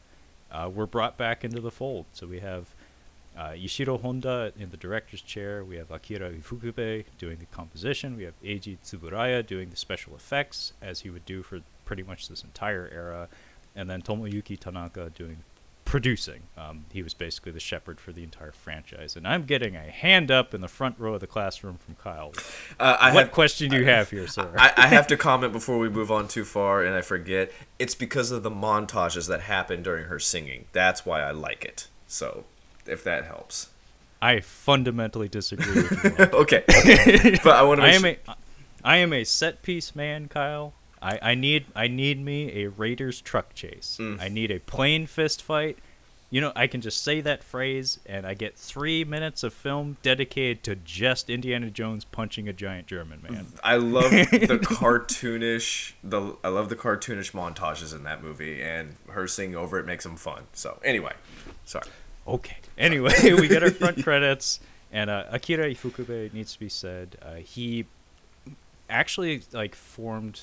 uh, 0.51 0.69
were 0.73 0.87
brought 0.87 1.17
back 1.17 1.43
into 1.45 1.61
the 1.61 1.71
fold. 1.71 2.07
So 2.13 2.25
we 2.27 2.39
have 2.39 2.73
uh, 3.37 3.51
Ishiro 3.51 4.01
Honda 4.01 4.51
in 4.57 4.71
the 4.71 4.77
director's 4.77 5.21
chair. 5.21 5.63
We 5.63 5.77
have 5.77 5.91
Akira 5.91 6.31
Ifukube 6.31 7.05
doing 7.17 7.37
the 7.37 7.45
composition. 7.45 8.17
We 8.17 8.23
have 8.23 8.33
Eiji 8.41 8.77
Tsuburaya 8.83 9.45
doing 9.45 9.69
the 9.69 9.75
special 9.75 10.15
effects, 10.15 10.73
as 10.81 11.01
he 11.01 11.09
would 11.09 11.25
do 11.25 11.43
for 11.43 11.61
pretty 11.85 12.03
much 12.03 12.27
this 12.27 12.43
entire 12.43 12.89
era. 12.91 13.27
And 13.75 13.89
then 13.89 14.01
Tomoyuki 14.01 14.59
Tanaka 14.59 15.11
doing 15.11 15.37
producing. 15.85 16.41
Um, 16.57 16.85
he 16.91 17.01
was 17.01 17.13
basically 17.13 17.53
the 17.53 17.61
shepherd 17.61 17.99
for 17.99 18.11
the 18.11 18.21
entire 18.21 18.51
franchise. 18.51 19.15
And 19.15 19.25
I'm 19.25 19.45
getting 19.45 19.75
a 19.75 19.89
hand 19.89 20.29
up 20.29 20.53
in 20.53 20.59
the 20.59 20.67
front 20.67 20.99
row 20.99 21.13
of 21.13 21.21
the 21.21 21.27
classroom 21.27 21.77
from 21.77 21.95
Kyle. 21.95 22.33
Uh, 22.77 22.97
I 22.99 23.13
what 23.13 23.25
have 23.25 23.31
question 23.31 23.69
do 23.69 23.77
you 23.77 23.85
have 23.85 24.09
here, 24.09 24.27
sir? 24.27 24.51
I, 24.57 24.73
I 24.75 24.87
have 24.87 25.07
to 25.07 25.17
comment 25.17 25.53
before 25.53 25.77
we 25.77 25.89
move 25.89 26.11
on 26.11 26.27
too 26.27 26.43
far, 26.43 26.83
and 26.83 26.93
I 26.93 27.01
forget. 27.01 27.51
It's 27.79 27.95
because 27.95 28.31
of 28.31 28.43
the 28.43 28.51
montages 28.51 29.29
that 29.29 29.41
happen 29.41 29.81
during 29.81 30.05
her 30.05 30.19
singing. 30.19 30.65
That's 30.73 31.05
why 31.05 31.21
I 31.21 31.31
like 31.31 31.63
it. 31.63 31.87
So, 32.05 32.43
if 32.87 33.03
that 33.03 33.25
helps. 33.25 33.69
I 34.21 34.39
fundamentally 34.39 35.27
disagree 35.27 35.83
with 35.83 36.03
you. 36.03 36.25
okay. 36.33 36.63
but 37.43 37.55
I 37.55 37.61
want 37.63 37.81
to 37.81 37.85
I 37.85 37.89
am 37.91 38.01
sure. 38.01 38.15
a 38.27 38.35
I 38.83 38.97
am 38.97 39.13
a 39.13 39.23
set 39.23 39.61
piece 39.61 39.95
man, 39.95 40.27
Kyle. 40.27 40.73
I, 41.01 41.19
I 41.21 41.35
need 41.35 41.65
I 41.75 41.87
need 41.87 42.23
me 42.23 42.63
a 42.63 42.69
Raiders 42.69 43.21
truck 43.21 43.53
chase. 43.53 43.97
Mm. 43.99 44.21
I 44.21 44.29
need 44.29 44.51
a 44.51 44.59
plane 44.59 45.05
fist 45.05 45.41
fight. 45.41 45.77
You 46.29 46.41
know, 46.41 46.51
I 46.57 46.67
can 46.67 46.81
just 46.81 47.03
say 47.03 47.21
that 47.21 47.41
phrase 47.41 47.99
and 48.05 48.25
I 48.25 48.33
get 48.33 48.57
three 48.57 49.05
minutes 49.05 49.43
of 49.43 49.53
film 49.53 49.95
dedicated 50.01 50.61
to 50.63 50.75
just 50.75 51.29
Indiana 51.29 51.69
Jones 51.69 52.03
punching 52.03 52.49
a 52.49 52.53
giant 52.53 52.87
German 52.87 53.21
man. 53.21 53.47
I 53.63 53.77
love 53.77 54.11
the 54.11 54.59
cartoonish 54.61 55.93
the 56.03 56.35
I 56.43 56.49
love 56.49 56.69
the 56.69 56.75
cartoonish 56.75 57.31
montages 57.31 57.95
in 57.95 58.03
that 58.03 58.23
movie, 58.23 58.61
and 58.61 58.95
her 59.09 59.27
singing 59.27 59.55
over 59.55 59.79
it 59.79 59.85
makes 59.85 60.03
them 60.03 60.17
fun. 60.17 60.43
So 60.53 60.79
anyway, 60.83 61.13
sorry. 61.65 61.87
Okay. 62.27 62.57
Anyway, 62.77 63.13
we 63.23 63.47
get 63.47 63.63
our 63.63 63.71
front 63.71 64.03
credits, 64.03 64.59
and 64.91 65.09
uh, 65.09 65.25
Akira 65.29 65.69
Ifukube 65.73 66.33
needs 66.33 66.53
to 66.53 66.59
be 66.59 66.69
said. 66.69 67.17
Uh, 67.21 67.35
he 67.35 67.85
actually 68.89 69.41
like 69.53 69.75
formed 69.75 70.41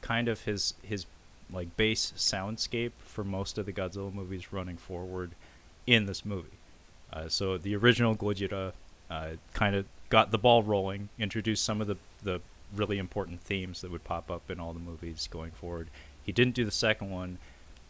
kind 0.00 0.28
of 0.28 0.42
his 0.42 0.74
his 0.82 1.06
like 1.52 1.76
base 1.76 2.12
soundscape 2.16 2.92
for 2.98 3.24
most 3.24 3.58
of 3.58 3.66
the 3.66 3.72
Godzilla 3.72 4.12
movies 4.12 4.52
running 4.52 4.76
forward 4.76 5.32
in 5.86 6.06
this 6.06 6.24
movie. 6.24 6.58
Uh, 7.12 7.28
so 7.28 7.56
the 7.56 7.76
original 7.76 8.16
Gojira 8.16 8.72
uh, 9.10 9.30
kind 9.52 9.76
of 9.76 9.86
got 10.08 10.30
the 10.30 10.38
ball 10.38 10.62
rolling, 10.62 11.08
introduced 11.18 11.64
some 11.64 11.80
of 11.80 11.86
the 11.86 11.96
the 12.22 12.40
really 12.74 12.98
important 12.98 13.40
themes 13.40 13.80
that 13.80 13.90
would 13.90 14.04
pop 14.04 14.30
up 14.30 14.50
in 14.50 14.58
all 14.58 14.72
the 14.72 14.80
movies 14.80 15.28
going 15.30 15.52
forward. 15.52 15.88
He 16.22 16.32
didn't 16.32 16.54
do 16.54 16.64
the 16.64 16.72
second 16.72 17.10
one, 17.10 17.38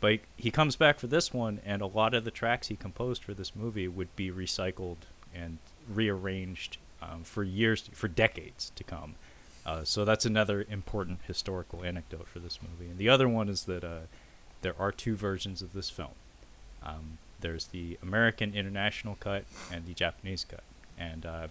but 0.01 0.21
he, 0.37 0.51
comes 0.51 0.77
back 0.77 0.99
for 0.99 1.07
this 1.07 1.33
one, 1.33 1.61
and 1.65 1.81
a 1.81 1.87
lot 1.87 2.15
of 2.15 2.25
the 2.25 2.31
tracks 2.31 2.69
he 2.69 2.77
composed 2.77 3.25
for 3.25 3.35
this 3.35 3.57
movie 3.57 3.89
would 3.89 4.15
be 4.15 4.31
recycled 4.31 4.99
and 5.35 5.59
rearranged 5.89 6.79
um, 7.01 7.23
for 7.25 7.43
years, 7.43 7.89
for 7.93 8.09
decades 8.09 8.73
to 8.77 8.85
come. 8.85 9.15
Uh, 9.65 9.85
so 9.85 10.05
that's 10.05 10.25
another 10.25 10.65
important 10.71 11.21
historical 11.27 11.83
anecdote 11.85 12.29
for 12.29 12.39
this 12.39 12.61
movie. 12.63 12.91
And 12.91 12.99
the 12.99 13.09
other 13.09 13.29
one 13.29 13.49
is 13.49 13.65
that 13.65 13.85
uh, 13.85 14.01
there 14.63 14.75
are 14.79 14.93
two 14.93 15.17
versions 15.17 15.61
of 15.63 15.73
this 15.73 15.91
film. 15.91 16.13
Um, 16.83 17.19
there's 17.41 17.67
the 17.67 17.99
American 18.03 18.55
international 18.55 19.17
cut 19.19 19.45
and 19.73 19.87
the 19.87 19.95
Japanese 19.95 20.45
cut. 20.45 20.63
And 20.99 21.27
uh, 21.27 21.49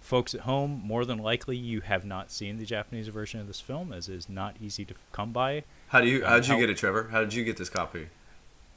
folks 0.00 0.34
at 0.34 0.42
home, 0.42 0.82
more 0.84 1.04
than 1.04 1.18
likely, 1.18 1.56
you 1.56 1.80
have 1.82 2.04
not 2.04 2.30
seen 2.30 2.58
the 2.58 2.66
Japanese 2.66 3.08
version 3.08 3.40
of 3.40 3.46
this 3.46 3.60
film, 3.60 3.92
as 3.92 4.08
it 4.08 4.14
is 4.14 4.28
not 4.28 4.56
easy 4.60 4.84
to 4.84 4.94
come 5.12 5.32
by. 5.32 5.64
How 5.94 6.00
do 6.00 6.08
you? 6.08 6.24
Um, 6.24 6.28
How 6.30 6.36
did 6.40 6.48
you 6.48 6.58
get 6.58 6.70
it, 6.70 6.76
Trevor? 6.76 7.04
How 7.12 7.20
did 7.20 7.34
you 7.34 7.44
get 7.44 7.56
this 7.56 7.68
copy? 7.68 8.08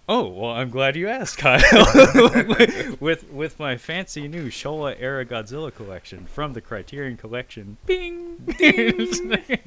Oh 0.08 0.28
well, 0.28 0.52
I'm 0.52 0.70
glad 0.70 0.96
you 0.96 1.08
asked, 1.10 1.38
Kyle. 1.40 1.60
with 3.00 3.28
with 3.32 3.58
my 3.60 3.76
fancy 3.76 4.28
new 4.28 4.50
Showa 4.52 4.96
era 5.00 5.26
Godzilla 5.26 5.74
collection 5.74 6.28
from 6.28 6.54
the 6.54 6.62
Criterion 6.62 7.18
Collection. 7.18 7.78
Bing. 7.88 8.38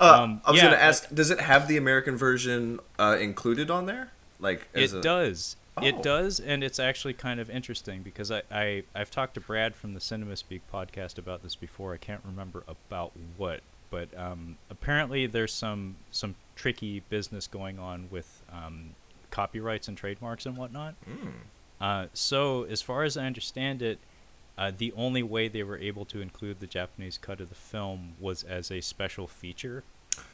Uh, 0.00 0.22
Um, 0.22 0.40
I 0.44 0.50
was 0.50 0.58
yeah, 0.60 0.64
gonna 0.70 0.76
ask, 0.82 1.08
does 1.14 1.30
it 1.30 1.40
have 1.40 1.68
the 1.68 1.76
American 1.78 2.16
version 2.16 2.80
uh, 2.98 3.16
included 3.18 3.70
on 3.70 3.86
there? 3.86 4.10
Like, 4.40 4.68
It 4.74 4.92
a- 4.92 5.00
does. 5.00 5.56
Oh. 5.76 5.84
It 5.86 6.02
does, 6.02 6.38
and 6.38 6.62
it's 6.62 6.78
actually 6.78 7.14
kind 7.14 7.40
of 7.40 7.48
interesting 7.50 8.02
because 8.02 8.30
I, 8.30 8.42
I 8.50 8.82
I've 8.94 9.10
talked 9.10 9.34
to 9.34 9.40
Brad 9.40 9.74
from 9.74 9.94
the 9.94 10.00
Cinema 10.00 10.36
Speak 10.36 10.62
podcast 10.72 11.16
about 11.18 11.42
this 11.42 11.56
before. 11.56 11.92
I 11.94 11.96
can't 11.96 12.20
remember 12.26 12.62
about 12.68 13.12
what, 13.36 13.60
but 13.94 14.18
um, 14.18 14.58
apparently 14.70 15.26
there's 15.28 15.52
some 15.52 15.94
some 16.10 16.34
tricky 16.56 17.00
business 17.08 17.46
going 17.46 17.78
on 17.78 18.08
with 18.10 18.42
um, 18.52 18.90
copyrights 19.30 19.86
and 19.86 19.96
trademarks 19.96 20.46
and 20.46 20.56
whatnot. 20.56 20.94
Mm. 21.08 21.32
Uh, 21.80 22.06
so, 22.12 22.64
as 22.64 22.82
far 22.82 23.04
as 23.04 23.16
I 23.16 23.24
understand 23.24 23.82
it, 23.82 24.00
uh, 24.58 24.72
the 24.76 24.92
only 24.96 25.22
way 25.22 25.46
they 25.46 25.62
were 25.62 25.78
able 25.78 26.04
to 26.06 26.20
include 26.20 26.58
the 26.58 26.66
Japanese 26.66 27.18
cut 27.18 27.40
of 27.40 27.50
the 27.50 27.54
film 27.54 28.14
was 28.18 28.42
as 28.42 28.72
a 28.72 28.80
special 28.80 29.28
feature 29.28 29.84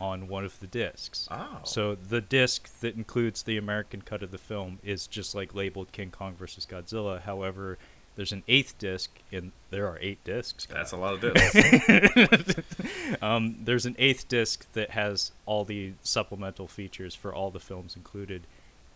on 0.01 0.27
one 0.27 0.47
of 0.47 0.59
the 0.61 0.67
discs. 0.67 1.29
Oh. 1.31 1.61
So 1.65 1.95
the 1.95 2.23
disc 2.23 2.81
that 2.81 2.97
includes 2.97 3.43
the 3.43 3.59
American 3.59 4.01
cut 4.03 4.23
of 4.23 4.31
the 4.31 4.39
film 4.39 4.79
is 4.83 5.07
just 5.07 5.35
like 5.35 5.55
labeled 5.55 5.93
King 5.93 6.11
Kong 6.11 6.35
versus 6.35 6.67
Godzilla. 6.67 7.21
However, 7.21 7.77
there's 8.21 8.33
an 8.33 8.43
eighth 8.49 8.77
disc, 8.77 9.11
and 9.33 9.51
there 9.71 9.87
are 9.87 9.97
eight 10.03 10.23
discs. 10.25 10.67
That's 10.67 10.93
a 10.93 10.99
lot 10.99 11.15
of 11.15 11.21
discs. 11.35 12.61
Um, 13.23 13.57
there's 13.65 13.87
an 13.87 13.97
eighth 13.99 14.29
disc 14.29 14.71
that 14.75 14.91
has 14.91 15.33
all 15.47 15.65
the 15.65 15.95
supplemental 16.03 16.69
features 16.69 17.15
for 17.15 17.35
all 17.35 17.51
the 17.51 17.59
films 17.61 17.97
included, 17.97 18.43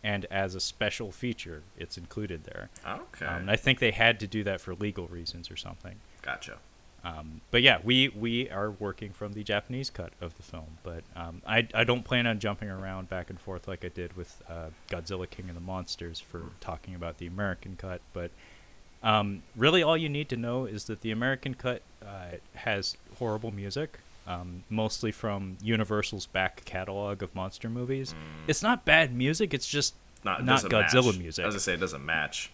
and 0.03 0.27
as 0.27 0.55
a 0.55 0.61
special 0.61 1.11
feature, 1.11 1.63
it's 1.79 1.97
included 1.97 2.45
there. 2.45 2.69
okay. 2.87 3.25
Um, 3.25 3.37
and 3.43 3.51
I 3.51 3.57
think 3.57 3.79
they 3.79 3.93
had 3.93 4.21
to 4.21 4.27
do 4.27 4.45
that 4.45 4.61
for 4.61 4.75
legal 4.75 5.07
reasons 5.07 5.51
or 5.51 5.57
something. 5.57 5.95
gotcha. 6.21 6.59
Um, 7.03 7.41
but 7.51 7.63
yeah, 7.63 7.79
we 7.83 8.11
we 8.11 8.51
are 8.51 8.73
working 8.73 9.11
from 9.13 9.33
the 9.33 9.43
Japanese 9.43 9.89
cut 9.89 10.13
of 10.21 10.37
the 10.37 10.43
film, 10.43 10.77
but 10.83 11.03
um, 11.17 11.41
I 11.47 11.67
I 11.73 11.85
don't 11.85 12.05
plan 12.05 12.27
on 12.27 12.41
jumping 12.41 12.69
around 12.69 13.09
back 13.09 13.31
and 13.31 13.41
forth 13.41 13.67
like 13.67 13.87
I 13.87 13.89
did 13.89 14.19
with 14.19 14.43
uh, 14.51 14.69
Godzilla 14.91 15.31
King 15.31 15.49
of 15.49 15.55
the 15.55 15.63
Monsters 15.63 16.21
for 16.21 16.43
talking 16.61 16.95
about 16.95 17.17
the 17.17 17.27
American 17.27 17.77
cut. 17.77 18.03
But 18.13 18.31
um, 19.05 19.43
really, 19.55 19.83
all 19.83 19.97
you 19.97 20.09
need 20.09 20.29
to 20.31 20.37
know 20.37 20.64
is 20.64 20.87
that 20.87 21.03
the 21.03 21.11
American 21.12 21.55
cut 21.55 21.83
uh, 22.05 22.38
has 22.55 22.97
horrible 23.19 23.51
music, 23.53 24.01
um, 24.27 24.64
mostly 24.71 25.12
from 25.12 25.57
Universal's 25.62 26.27
back 26.27 26.64
catalog 26.64 27.23
of 27.23 27.33
monster 27.35 27.69
movies. 27.69 28.14
It's 28.49 28.62
not 28.62 28.85
bad 28.85 29.14
music; 29.14 29.55
it's 29.55 29.69
just 29.69 29.95
Not, 30.25 30.40
it 30.40 30.45
not 30.45 30.62
Godzilla 30.62 31.12
match. 31.12 31.19
music. 31.19 31.45
As 31.45 31.55
I 31.55 31.59
say 31.59 31.75
it 31.75 31.81
doesn't 31.81 32.05
match. 32.05 32.51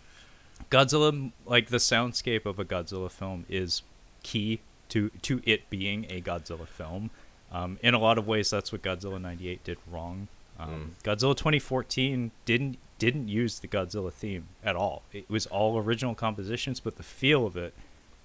Godzilla, 0.71 1.33
like 1.47 1.69
the 1.69 1.79
soundscape 1.79 2.45
of 2.45 2.59
a 2.59 2.65
Godzilla 2.65 3.11
film, 3.11 3.47
is 3.49 3.83
key 4.23 4.61
to 4.91 5.11
to 5.23 5.41
it 5.47 5.71
being 5.71 6.05
a 6.11 6.21
Godzilla 6.21 6.67
film. 6.67 7.11
Um, 7.53 7.79
in 7.83 7.95
a 7.95 7.99
lot 7.99 8.19
of 8.19 8.27
ways, 8.27 8.51
that's 8.51 8.71
what 8.73 8.83
Godzilla 8.83 9.21
'98 9.21 9.65
did 9.65 9.79
wrong. 9.91 10.29
Um, 10.59 10.97
Godzilla 11.03 11.35
2014 11.37 12.31
didn't 12.45 12.79
didn't 13.01 13.27
use 13.29 13.59
the 13.59 13.67
Godzilla 13.67 14.13
theme 14.13 14.47
at 14.63 14.77
all. 14.77 15.03
It 15.13 15.29
was 15.29 15.47
all 15.47 15.77
original 15.79 16.15
compositions, 16.15 16.79
but 16.79 16.95
the 16.97 17.03
feel 17.03 17.47
of 17.47 17.57
it 17.57 17.75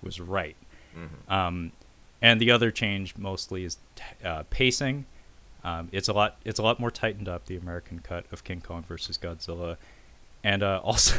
was 0.03 0.19
right. 0.19 0.55
Um, 1.27 1.71
and 2.21 2.39
the 2.39 2.51
other 2.51 2.71
change 2.71 3.17
mostly 3.17 3.63
is 3.63 3.77
t- 3.95 4.03
uh, 4.23 4.43
pacing. 4.49 5.05
Um, 5.63 5.89
it's 5.91 6.07
a 6.07 6.13
lot. 6.13 6.37
It's 6.45 6.59
a 6.59 6.63
lot 6.63 6.79
more 6.79 6.91
tightened 6.91 7.27
up. 7.27 7.47
The 7.47 7.57
American 7.57 7.99
cut 7.99 8.25
of 8.31 8.43
King 8.43 8.61
Kong 8.61 8.83
versus 8.87 9.17
Godzilla, 9.17 9.77
and 10.43 10.61
uh, 10.63 10.79
also, 10.83 11.15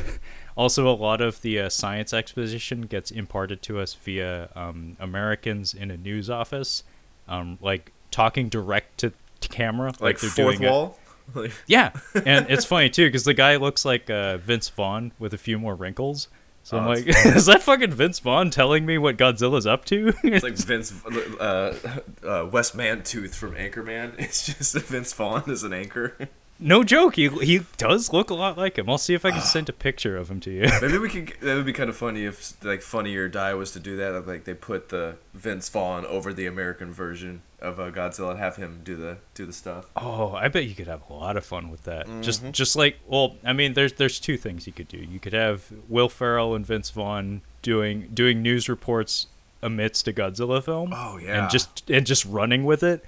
also 0.56 0.88
a 0.88 0.94
lot 0.94 1.20
of 1.20 1.42
the 1.42 1.60
uh, 1.60 1.68
science 1.68 2.12
exposition 2.12 2.82
gets 2.82 3.10
imparted 3.10 3.60
to 3.62 3.80
us 3.80 3.94
via 3.94 4.48
um, 4.54 4.96
Americans 5.00 5.74
in 5.74 5.90
a 5.90 5.96
news 5.96 6.30
office, 6.30 6.84
um, 7.28 7.58
like 7.60 7.92
talking 8.10 8.48
direct 8.48 8.98
to, 8.98 9.12
camera, 9.40 9.88
like, 9.88 10.00
Like, 10.00 10.20
they're 10.20 10.30
fourth 10.30 10.58
doing 10.58 10.70
wall. 10.70 10.86
Like, 10.86 11.05
yeah, 11.66 11.92
and 12.14 12.46
it's 12.50 12.64
funny 12.66 12.90
too 12.90 13.06
because 13.06 13.24
the 13.24 13.34
guy 13.34 13.56
looks 13.56 13.84
like 13.84 14.08
uh, 14.10 14.38
Vince 14.38 14.68
Vaughn 14.68 15.12
with 15.18 15.34
a 15.34 15.38
few 15.38 15.58
more 15.58 15.74
wrinkles. 15.74 16.28
So 16.62 16.76
I'm 16.78 16.84
Oh, 16.84 16.88
like, 16.90 17.06
is 17.26 17.46
that 17.46 17.62
fucking 17.62 17.92
Vince 17.92 18.18
Vaughn 18.18 18.50
telling 18.50 18.84
me 18.86 18.98
what 18.98 19.16
Godzilla's 19.16 19.66
up 19.66 19.84
to? 19.86 20.12
it's 20.24 20.42
like 20.42 20.56
Vince, 20.56 20.92
uh, 21.38 21.76
uh, 22.24 22.48
Wes 22.50 22.72
Mantooth 22.72 23.34
from 23.36 23.54
Anchorman. 23.54 24.14
It's 24.18 24.46
just 24.46 24.74
Vince 24.86 25.12
Vaughn 25.12 25.44
as 25.48 25.62
an 25.62 25.72
anchor. 25.72 26.16
No 26.58 26.84
joke, 26.84 27.16
he 27.16 27.28
he 27.28 27.60
does 27.76 28.12
look 28.12 28.30
a 28.30 28.34
lot 28.34 28.56
like 28.56 28.78
him. 28.78 28.88
I'll 28.88 28.98
see 28.98 29.14
if 29.14 29.24
I 29.24 29.30
can 29.30 29.40
send 29.42 29.68
a 29.68 29.72
picture 29.72 30.16
of 30.16 30.30
him 30.30 30.40
to 30.40 30.50
you. 30.50 30.68
Maybe 30.80 30.98
we 31.06 31.08
could. 31.08 31.34
That 31.40 31.54
would 31.56 31.66
be 31.66 31.72
kind 31.72 31.90
of 31.90 31.96
funny 31.96 32.24
if 32.24 32.52
like 32.64 32.82
Funny 32.82 33.16
or 33.16 33.28
Die 33.28 33.54
was 33.54 33.72
to 33.72 33.80
do 33.80 33.96
that. 33.96 34.26
Like 34.26 34.44
they 34.44 34.54
put 34.54 34.88
the 34.88 35.16
Vince 35.34 35.68
Vaughn 35.68 36.06
over 36.06 36.32
the 36.32 36.46
American 36.46 36.92
version 36.92 37.42
of 37.60 37.80
uh, 37.80 37.90
Godzilla 37.90 38.30
and 38.32 38.38
have 38.38 38.56
him 38.56 38.80
do 38.84 38.96
the 38.96 39.18
do 39.34 39.46
the 39.46 39.52
stuff. 39.52 39.86
Oh, 39.96 40.32
I 40.32 40.48
bet 40.48 40.66
you 40.66 40.74
could 40.74 40.86
have 40.86 41.02
a 41.08 41.12
lot 41.12 41.36
of 41.36 41.44
fun 41.44 41.70
with 41.70 41.84
that. 41.84 42.06
Just 42.22 42.50
just 42.52 42.76
like 42.76 42.98
well, 43.06 43.36
I 43.44 43.52
mean, 43.52 43.74
there's 43.74 43.94
there's 43.94 44.20
two 44.20 44.36
things 44.36 44.66
you 44.66 44.72
could 44.72 44.88
do. 44.88 44.98
You 44.98 45.20
could 45.20 45.32
have 45.32 45.70
Will 45.88 46.08
Ferrell 46.08 46.54
and 46.54 46.66
Vince 46.66 46.90
Vaughn 46.90 47.42
doing 47.62 48.10
doing 48.12 48.42
news 48.42 48.68
reports 48.68 49.26
amidst 49.62 50.06
a 50.06 50.12
Godzilla 50.12 50.62
film. 50.62 50.92
Oh, 50.94 51.18
yeah. 51.18 51.42
and 51.42 51.50
just 51.50 51.88
and 51.90 52.06
just 52.06 52.24
running 52.24 52.64
with 52.64 52.82
it. 52.82 53.04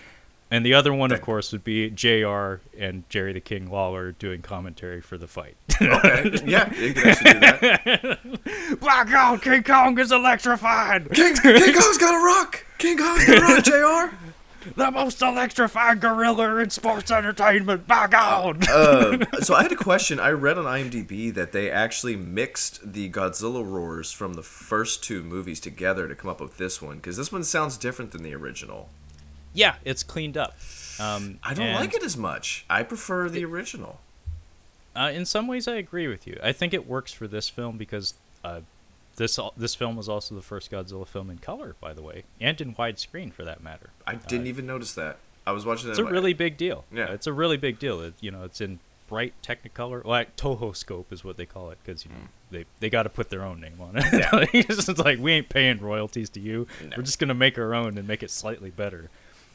And 0.50 0.64
the 0.64 0.72
other 0.72 0.94
one, 0.94 1.12
of 1.12 1.20
course, 1.20 1.52
would 1.52 1.62
be 1.62 1.90
J.R. 1.90 2.62
and 2.78 3.08
Jerry 3.10 3.34
the 3.34 3.40
King 3.40 3.70
Lawler 3.70 4.12
doing 4.12 4.40
commentary 4.40 5.02
for 5.02 5.18
the 5.18 5.26
fight. 5.26 5.56
Okay, 5.80 6.30
yeah, 6.46 6.72
you 6.74 6.94
can 6.94 7.08
actually 7.08 7.32
do 7.34 7.40
that. 7.40 8.80
Black 8.80 9.12
out, 9.12 9.42
King 9.42 9.62
Kong 9.62 9.98
is 9.98 10.10
electrified. 10.10 11.10
King, 11.12 11.36
King 11.36 11.74
Kong's 11.74 11.98
got 11.98 12.14
a 12.14 12.24
rock. 12.24 12.64
King 12.78 12.96
Kong's 12.96 13.26
got 13.26 13.38
a 13.38 13.40
rock. 13.42 13.64
J.R. 13.64 14.18
The 14.74 14.90
most 14.90 15.22
electrified 15.22 16.00
gorilla 16.00 16.56
in 16.56 16.70
sports 16.70 17.10
entertainment. 17.10 17.86
By 17.86 18.06
God. 18.06 18.68
uh, 18.68 19.24
so 19.40 19.54
I 19.54 19.62
had 19.62 19.72
a 19.72 19.76
question. 19.76 20.18
I 20.18 20.30
read 20.30 20.58
on 20.58 20.64
IMDb 20.64 21.32
that 21.34 21.52
they 21.52 21.70
actually 21.70 22.16
mixed 22.16 22.92
the 22.92 23.08
Godzilla 23.10 23.64
roars 23.64 24.10
from 24.12 24.34
the 24.34 24.42
first 24.42 25.04
two 25.04 25.22
movies 25.22 25.60
together 25.60 26.08
to 26.08 26.14
come 26.14 26.30
up 26.30 26.40
with 26.40 26.56
this 26.56 26.82
one 26.82 26.96
because 26.96 27.16
this 27.16 27.30
one 27.30 27.44
sounds 27.44 27.76
different 27.76 28.10
than 28.10 28.22
the 28.22 28.34
original. 28.34 28.88
Yeah, 29.58 29.74
it's 29.84 30.04
cleaned 30.04 30.36
up. 30.36 30.56
Um, 31.00 31.40
I 31.42 31.52
don't 31.52 31.74
like 31.74 31.92
it 31.92 32.04
as 32.04 32.16
much. 32.16 32.64
I 32.70 32.84
prefer 32.84 33.28
the 33.28 33.44
original. 33.44 34.00
Uh, 34.94 35.10
in 35.12 35.24
some 35.24 35.46
ways, 35.48 35.66
I 35.66 35.74
agree 35.74 36.06
with 36.06 36.26
you. 36.26 36.38
I 36.42 36.52
think 36.52 36.72
it 36.72 36.86
works 36.86 37.12
for 37.12 37.26
this 37.26 37.48
film 37.48 37.76
because 37.76 38.14
uh, 38.44 38.60
this 39.16 39.38
this 39.56 39.74
film 39.74 39.96
was 39.96 40.08
also 40.08 40.34
the 40.36 40.42
first 40.42 40.70
Godzilla 40.70 41.06
film 41.06 41.28
in 41.28 41.38
color, 41.38 41.74
by 41.80 41.92
the 41.92 42.02
way, 42.02 42.22
and 42.40 42.60
in 42.60 42.74
widescreen 42.74 43.32
for 43.32 43.44
that 43.44 43.60
matter. 43.62 43.90
I 44.06 44.14
didn't 44.14 44.46
even 44.46 44.64
notice 44.64 44.94
that. 44.94 45.18
I 45.44 45.50
was 45.50 45.66
watching 45.66 45.88
it. 45.88 45.90
It's 45.90 45.98
a 45.98 46.04
like, 46.04 46.12
really 46.12 46.34
big 46.34 46.56
deal. 46.56 46.84
Yeah. 46.92 47.06
Uh, 47.06 47.14
it's 47.14 47.26
a 47.26 47.32
really 47.32 47.56
big 47.56 47.78
deal. 47.78 48.00
It, 48.00 48.14
you 48.20 48.30
know, 48.30 48.44
it's 48.44 48.60
in 48.60 48.78
bright 49.08 49.32
Technicolor, 49.42 50.04
like 50.04 50.36
Toho 50.36 50.76
scope 50.76 51.12
is 51.12 51.24
what 51.24 51.36
they 51.36 51.46
call 51.46 51.70
it, 51.70 51.78
because 51.84 52.04
you 52.04 52.12
know 52.12 52.28
they 52.50 52.64
they 52.78 52.90
got 52.90 53.04
to 53.04 53.08
put 53.08 53.30
their 53.30 53.42
own 53.42 53.60
name 53.60 53.80
on 53.80 53.96
it. 53.96 54.04
Mm. 54.04 54.52
Yeah. 54.52 54.62
it's 54.68 54.98
like 54.98 55.18
we 55.18 55.32
ain't 55.32 55.48
paying 55.48 55.78
royalties 55.78 56.30
to 56.30 56.40
you. 56.40 56.66
No. 56.82 56.96
We're 56.96 57.02
just 57.02 57.18
gonna 57.18 57.34
make 57.34 57.58
our 57.58 57.74
own 57.74 57.98
and 57.98 58.06
make 58.06 58.22
it 58.22 58.30
slightly 58.30 58.70
better. 58.70 59.10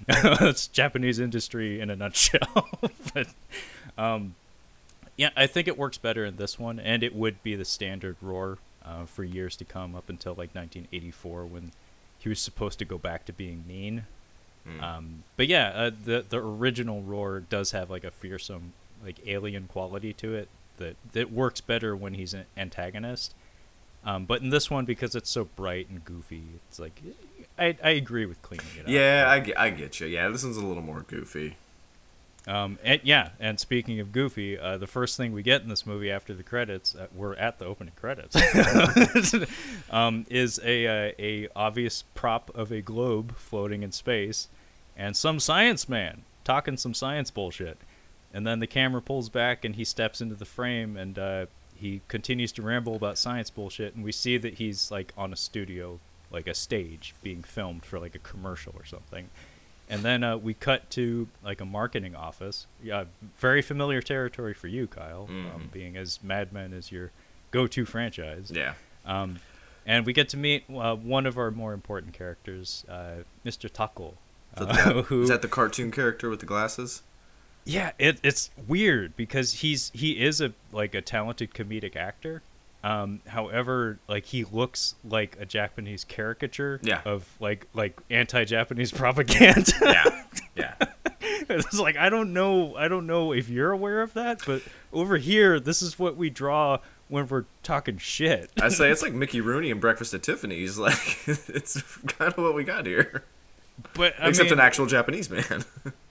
That's 0.23 0.67
Japanese 0.67 1.19
industry 1.19 1.79
in 1.79 1.89
a 1.89 1.95
nutshell. 1.95 2.69
but 3.13 3.27
um, 3.97 4.35
yeah, 5.15 5.29
I 5.35 5.47
think 5.47 5.67
it 5.67 5.77
works 5.77 5.97
better 5.97 6.25
in 6.25 6.37
this 6.37 6.57
one, 6.59 6.79
and 6.79 7.03
it 7.03 7.15
would 7.15 7.41
be 7.43 7.55
the 7.55 7.65
standard 7.65 8.15
roar 8.21 8.57
uh, 8.85 9.05
for 9.05 9.23
years 9.23 9.55
to 9.57 9.65
come, 9.65 9.95
up 9.95 10.09
until 10.09 10.31
like 10.31 10.53
1984 10.55 11.45
when 11.45 11.71
he 12.17 12.29
was 12.29 12.39
supposed 12.39 12.79
to 12.79 12.85
go 12.85 12.97
back 12.97 13.25
to 13.25 13.33
being 13.33 13.63
mean. 13.67 14.05
Hmm. 14.65 14.83
Um, 14.83 15.23
but 15.37 15.47
yeah, 15.47 15.69
uh, 15.69 15.91
the 16.03 16.25
the 16.27 16.37
original 16.37 17.01
roar 17.01 17.41
does 17.41 17.71
have 17.71 17.89
like 17.89 18.03
a 18.03 18.11
fearsome, 18.11 18.73
like 19.03 19.17
alien 19.27 19.67
quality 19.67 20.13
to 20.13 20.33
it 20.33 20.47
that 20.77 20.95
that 21.11 21.31
works 21.31 21.61
better 21.61 21.95
when 21.95 22.13
he's 22.15 22.33
an 22.33 22.45
antagonist. 22.57 23.35
Um, 24.05 24.25
but 24.25 24.41
in 24.41 24.49
this 24.49 24.69
one, 24.69 24.85
because 24.85 25.15
it's 25.15 25.29
so 25.29 25.45
bright 25.45 25.89
and 25.89 26.03
goofy, 26.03 26.43
it's 26.67 26.79
like 26.79 27.01
I 27.57 27.75
I 27.83 27.91
agree 27.91 28.25
with 28.25 28.41
cleaning 28.41 28.65
it 28.77 28.81
up. 28.81 28.87
Yeah, 28.87 29.25
I 29.27 29.39
get, 29.39 29.59
I 29.59 29.69
get 29.69 29.99
you. 29.99 30.07
Yeah, 30.07 30.29
this 30.29 30.43
one's 30.43 30.57
a 30.57 30.65
little 30.65 30.83
more 30.83 31.01
goofy. 31.01 31.57
Um, 32.45 32.77
and 32.83 32.99
yeah, 33.03 33.29
and 33.39 33.57
speaking 33.57 34.01
of 34.01 34.11
Goofy, 34.11 34.59
uh, 34.59 34.77
the 34.77 34.87
first 34.87 35.15
thing 35.15 35.31
we 35.31 35.43
get 35.43 35.61
in 35.61 35.69
this 35.69 35.85
movie 35.85 36.11
after 36.11 36.33
the 36.33 36.43
credits, 36.43 36.93
uh, 36.93 37.07
we're 37.15 37.35
at 37.35 37.57
the 37.57 37.65
opening 37.65 37.93
credits, 37.95 38.35
um, 39.89 40.25
is 40.29 40.59
a 40.61 40.87
uh, 40.87 41.11
a 41.17 41.47
obvious 41.55 42.03
prop 42.15 42.51
of 42.53 42.69
a 42.71 42.81
globe 42.81 43.37
floating 43.37 43.81
in 43.81 43.93
space, 43.93 44.49
and 44.97 45.15
some 45.15 45.39
science 45.39 45.87
man 45.87 46.23
talking 46.43 46.75
some 46.75 46.93
science 46.93 47.31
bullshit, 47.31 47.77
and 48.33 48.45
then 48.45 48.59
the 48.59 48.67
camera 48.67 49.01
pulls 49.01 49.29
back 49.29 49.63
and 49.63 49.75
he 49.75 49.85
steps 49.85 50.19
into 50.19 50.35
the 50.35 50.45
frame 50.45 50.97
and 50.97 51.17
uh, 51.17 51.45
he 51.75 52.01
continues 52.07 52.51
to 52.53 52.61
ramble 52.61 52.95
about 52.95 53.17
science 53.17 53.49
bullshit, 53.49 53.95
and 53.95 54.03
we 54.03 54.11
see 54.11 54.37
that 54.37 54.55
he's 54.55 54.91
like 54.91 55.13
on 55.17 55.31
a 55.31 55.35
studio, 55.37 55.99
like 56.33 56.47
a 56.47 56.53
stage, 56.53 57.13
being 57.23 57.43
filmed 57.43 57.85
for 57.85 57.99
like 57.99 58.15
a 58.15 58.19
commercial 58.19 58.73
or 58.75 58.85
something 58.85 59.29
and 59.89 60.01
then 60.01 60.23
uh, 60.23 60.37
we 60.37 60.53
cut 60.53 60.89
to 60.89 61.27
like 61.43 61.59
a 61.59 61.65
marketing 61.65 62.15
office. 62.15 62.67
Yeah, 62.81 63.03
very 63.37 63.61
familiar 63.61 64.01
territory 64.01 64.53
for 64.53 64.67
you, 64.67 64.87
Kyle, 64.87 65.27
um, 65.29 65.63
Mhm. 65.67 65.71
being 65.73 65.97
as 65.97 66.23
Mad 66.23 66.53
Men 66.53 66.71
is 66.71 66.89
your 66.89 67.11
go-to 67.51 67.85
franchise. 67.85 68.49
Yeah. 68.51 68.75
Um, 69.05 69.39
and 69.85 70.05
we 70.05 70.13
get 70.13 70.29
to 70.29 70.37
meet 70.37 70.63
uh, 70.73 70.95
one 70.95 71.25
of 71.25 71.37
our 71.37 71.51
more 71.51 71.73
important 71.73 72.13
characters, 72.13 72.85
uh, 72.87 73.23
Mr. 73.45 73.69
Tako. 73.69 74.13
Is 74.57 74.65
that, 74.67 74.87
uh, 74.87 74.93
the, 74.93 75.01
who, 75.09 75.23
is 75.23 75.29
that 75.29 75.41
the 75.41 75.49
cartoon 75.49 75.91
character 75.91 76.29
with 76.29 76.39
the 76.39 76.45
glasses? 76.45 77.03
yeah, 77.65 77.91
it, 77.99 78.19
it's 78.23 78.51
weird 78.65 79.15
because 79.17 79.55
he's 79.55 79.91
he 79.93 80.23
is 80.23 80.39
a 80.39 80.53
like 80.71 80.95
a 80.95 81.01
talented 81.01 81.53
comedic 81.53 81.97
actor. 81.97 82.41
Um, 82.83 83.21
however, 83.27 83.99
like 84.09 84.25
he 84.25 84.43
looks 84.43 84.95
like 85.05 85.37
a 85.39 85.45
Japanese 85.45 86.03
caricature 86.03 86.79
Yeah. 86.83 87.01
of 87.05 87.27
like 87.39 87.67
like 87.73 87.99
anti-Japanese 88.09 88.91
propaganda. 89.01 89.71
Yeah. 89.81 90.23
Yeah. 90.55 90.75
it's 91.21 91.79
like 91.79 91.95
I 91.97 92.09
don't 92.09 92.33
know 92.33 92.75
I 92.75 92.87
don't 92.89 93.07
know 93.07 93.31
if 93.31 93.47
you're 93.49 93.71
aware 93.71 94.01
of 94.01 94.13
that, 94.15 94.41
but 94.45 94.61
over 94.91 95.17
here 95.17 95.59
this 95.61 95.81
is 95.81 95.97
what 95.97 96.17
we 96.17 96.29
draw 96.29 96.79
when 97.07 97.25
we're 97.27 97.45
talking 97.63 97.97
shit. 97.97 98.49
I 98.61 98.67
say 98.69 98.89
it's 98.91 99.01
like 99.03 99.13
Mickey 99.13 99.39
Rooney 99.39 99.71
and 99.71 99.79
Breakfast 99.79 100.13
at 100.13 100.21
Tiffany's. 100.23 100.77
Like 100.77 101.25
it's 101.27 101.81
kind 102.07 102.33
of 102.33 102.43
what 102.43 102.53
we 102.53 102.65
got 102.65 102.85
here, 102.85 103.23
But 103.93 104.13
I 104.19 104.27
except 104.27 104.49
mean, 104.49 104.59
an 104.59 104.65
actual 104.65 104.87
Japanese 104.87 105.29
man. 105.29 105.63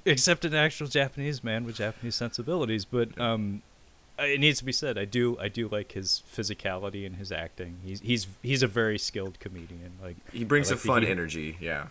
except 0.06 0.44
an 0.46 0.54
actual 0.54 0.86
Japanese 0.86 1.44
man 1.44 1.64
with 1.66 1.76
Japanese 1.76 2.14
sensibilities. 2.14 2.84
But 2.86 3.18
um, 3.20 3.62
it 4.18 4.40
needs 4.40 4.58
to 4.58 4.64
be 4.64 4.72
said, 4.72 4.98
I 4.98 5.04
do 5.04 5.38
I 5.40 5.48
do 5.48 5.68
like 5.68 5.92
his 5.92 6.22
physicality 6.34 7.06
and 7.06 7.16
his 7.16 7.32
acting. 7.32 7.78
He's 7.84 8.00
he's 8.00 8.26
he's 8.42 8.62
a 8.62 8.66
very 8.66 8.98
skilled 8.98 9.38
comedian. 9.40 9.92
Like 10.02 10.16
he 10.32 10.44
brings 10.44 10.70
a 10.70 10.74
like 10.74 10.82
the 10.82 10.88
fun 10.88 11.02
heat. 11.02 11.10
energy. 11.10 11.56
Yeah. 11.60 11.86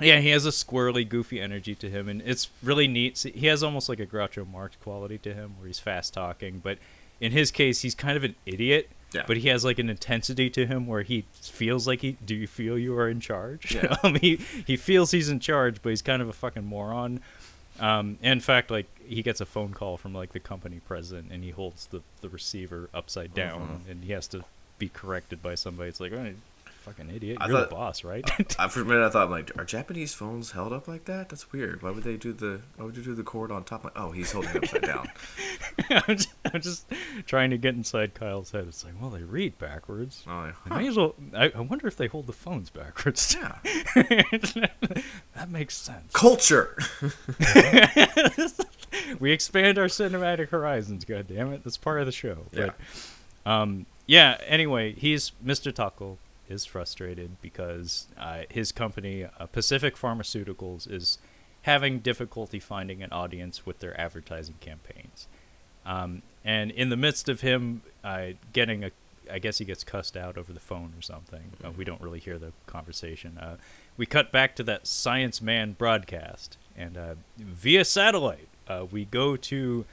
yeah, 0.00 0.20
he 0.20 0.30
has 0.30 0.46
a 0.46 0.50
squirrely, 0.50 1.08
goofy 1.08 1.40
energy 1.40 1.74
to 1.76 1.90
him, 1.90 2.08
and 2.08 2.22
it's 2.22 2.48
really 2.62 2.88
neat. 2.88 3.18
He 3.18 3.46
has 3.46 3.62
almost 3.62 3.88
like 3.88 4.00
a 4.00 4.06
Groucho 4.06 4.50
Marx 4.50 4.76
quality 4.82 5.18
to 5.18 5.34
him, 5.34 5.54
where 5.58 5.66
he's 5.66 5.78
fast 5.78 6.14
talking, 6.14 6.60
but 6.62 6.78
in 7.20 7.32
his 7.32 7.50
case, 7.50 7.82
he's 7.82 7.94
kind 7.94 8.16
of 8.16 8.24
an 8.24 8.34
idiot. 8.46 8.90
Yeah. 9.12 9.24
But 9.26 9.36
he 9.36 9.48
has 9.48 9.62
like 9.62 9.78
an 9.78 9.90
intensity 9.90 10.48
to 10.50 10.66
him 10.66 10.86
where 10.86 11.02
he 11.02 11.26
feels 11.32 11.86
like 11.86 12.00
he. 12.00 12.16
Do 12.24 12.34
you 12.34 12.46
feel 12.46 12.78
you 12.78 12.96
are 12.96 13.08
in 13.08 13.20
charge? 13.20 13.74
Yeah. 13.74 13.96
um, 14.02 14.14
he 14.14 14.36
he 14.66 14.76
feels 14.76 15.10
he's 15.10 15.28
in 15.28 15.38
charge, 15.38 15.82
but 15.82 15.90
he's 15.90 16.00
kind 16.02 16.22
of 16.22 16.28
a 16.28 16.32
fucking 16.32 16.64
moron. 16.64 17.20
Um, 17.80 18.18
in 18.22 18.40
fact, 18.40 18.70
like 18.70 18.86
he 19.06 19.22
gets 19.22 19.40
a 19.40 19.46
phone 19.46 19.72
call 19.72 19.96
from 19.96 20.12
like 20.14 20.32
the 20.32 20.40
company 20.40 20.80
president, 20.86 21.32
and 21.32 21.42
he 21.42 21.50
holds 21.50 21.86
the 21.86 22.02
the 22.20 22.28
receiver 22.28 22.88
upside 22.94 23.34
down, 23.34 23.82
Mhm. 23.86 23.90
and 23.90 24.04
he 24.04 24.12
has 24.12 24.26
to 24.28 24.44
be 24.78 24.88
corrected 24.88 25.42
by 25.42 25.54
somebody. 25.54 25.88
It's 25.88 26.00
like, 26.00 26.12
oh, 26.12 26.34
fucking 26.82 27.10
idiot, 27.14 27.38
I 27.40 27.46
you're 27.46 27.58
thought- 27.58 27.70
the 27.70 27.74
boss, 27.76 28.04
right? 28.04 28.24
I, 28.58 28.68
for 28.68 28.82
a 28.82 28.84
minute, 28.84 29.04
I 29.06 29.10
thought, 29.10 29.30
like, 29.30 29.50
are 29.58 29.64
Japanese 29.64 30.12
phones 30.14 30.52
held 30.52 30.72
up 30.72 30.86
like 30.88 31.04
that? 31.06 31.28
That's 31.28 31.50
weird. 31.52 31.82
Why 31.82 31.90
would 31.90 32.04
they 32.04 32.16
do 32.16 32.32
the? 32.32 32.60
Why 32.76 32.84
would 32.84 32.96
you 32.96 33.02
do 33.02 33.14
the 33.14 33.22
cord 33.22 33.50
on 33.50 33.64
top? 33.64 33.84
Like, 33.84 33.92
oh, 33.96 34.10
he's 34.10 34.32
holding 34.32 34.50
it 34.54 34.64
upside 34.64 34.82
down. 34.82 35.08
I'm, 35.90 36.16
just, 36.16 36.28
I'm 36.52 36.60
just 36.60 36.86
trying 37.26 37.50
to 37.50 37.58
get 37.58 37.74
inside 37.74 38.14
Kyle's 38.14 38.50
head. 38.50 38.66
It's 38.68 38.84
like, 38.84 38.94
well, 39.00 39.10
they 39.10 39.22
read 39.22 39.58
backwards. 39.58 40.24
Oh, 40.28 40.52
huh. 40.68 40.78
may 40.78 40.86
as 40.88 40.96
well. 40.96 41.14
I, 41.34 41.52
I 41.54 41.60
wonder 41.60 41.86
if 41.86 41.96
they 41.96 42.06
hold 42.08 42.26
the 42.26 42.32
phones 42.32 42.70
backwards. 42.70 43.36
yeah. 43.38 43.58
that 45.34 45.48
makes 45.50 45.76
sense. 45.76 46.12
Culture. 46.12 46.76
We 49.18 49.32
expand 49.32 49.78
our 49.78 49.86
cinematic 49.86 50.48
horizons. 50.50 51.04
God 51.04 51.26
damn 51.28 51.52
it, 51.52 51.64
that's 51.64 51.76
part 51.76 52.00
of 52.00 52.06
the 52.06 52.12
show. 52.12 52.38
Yeah. 52.52 52.70
Um, 53.46 53.86
yeah. 54.06 54.36
Anyway, 54.46 54.92
he's 54.94 55.32
Mr. 55.44 55.72
Tako 55.72 56.16
is 56.52 56.64
frustrated 56.64 57.40
because 57.40 58.06
uh, 58.18 58.42
his 58.48 58.70
company, 58.70 59.24
uh, 59.24 59.46
Pacific 59.46 59.96
Pharmaceuticals, 59.96 60.90
is 60.90 61.18
having 61.62 62.00
difficulty 62.00 62.60
finding 62.60 63.02
an 63.02 63.12
audience 63.12 63.64
with 63.64 63.78
their 63.78 63.98
advertising 64.00 64.56
campaigns. 64.60 65.26
Um, 65.86 66.22
and 66.44 66.70
in 66.70 66.90
the 66.90 66.96
midst 66.96 67.28
of 67.28 67.40
him 67.40 67.82
uh, 68.04 68.28
getting 68.52 68.84
a, 68.84 68.90
I 69.30 69.38
guess 69.38 69.58
he 69.58 69.64
gets 69.64 69.84
cussed 69.84 70.16
out 70.16 70.36
over 70.36 70.52
the 70.52 70.60
phone 70.60 70.92
or 70.96 71.02
something. 71.02 71.52
Uh, 71.64 71.70
we 71.70 71.84
don't 71.84 72.00
really 72.00 72.18
hear 72.18 72.38
the 72.38 72.52
conversation. 72.66 73.38
Uh, 73.38 73.56
we 73.96 74.06
cut 74.06 74.32
back 74.32 74.56
to 74.56 74.62
that 74.64 74.86
Science 74.86 75.40
Man 75.40 75.72
broadcast, 75.72 76.56
and 76.76 76.96
uh, 76.96 77.14
via 77.36 77.84
satellite, 77.84 78.48
uh, 78.68 78.86
we 78.90 79.04
go 79.04 79.36
to 79.36 79.84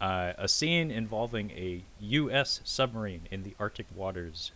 uh, 0.00 0.32
a 0.36 0.48
scene 0.48 0.90
involving 0.90 1.50
a 1.52 1.82
U.S. 2.00 2.60
submarine 2.64 3.22
in 3.30 3.42
the 3.42 3.54
Arctic 3.58 3.86
waters. 3.94 4.52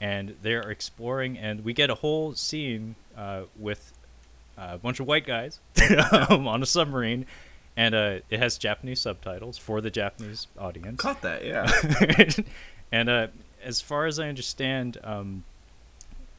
Uh, 0.00 0.04
and 0.04 0.36
they're 0.42 0.70
exploring, 0.70 1.38
and 1.38 1.64
we 1.64 1.72
get 1.72 1.90
a 1.90 1.94
whole 1.96 2.34
scene 2.34 2.94
uh, 3.16 3.42
with 3.56 3.92
a 4.56 4.78
bunch 4.78 5.00
of 5.00 5.06
white 5.06 5.26
guys 5.26 5.60
um, 6.28 6.46
on 6.46 6.62
a 6.62 6.66
submarine, 6.66 7.26
and 7.76 7.94
uh, 7.94 8.18
it 8.30 8.38
has 8.38 8.58
Japanese 8.58 9.00
subtitles 9.00 9.58
for 9.58 9.80
the 9.80 9.90
Japanese 9.90 10.46
audience. 10.58 11.00
Caught 11.00 11.22
that. 11.22 11.44
Yeah. 11.44 12.44
and 12.92 13.08
uh, 13.08 13.26
as 13.62 13.80
far 13.80 14.06
as 14.06 14.18
I 14.18 14.28
understand, 14.28 14.98
um, 15.02 15.44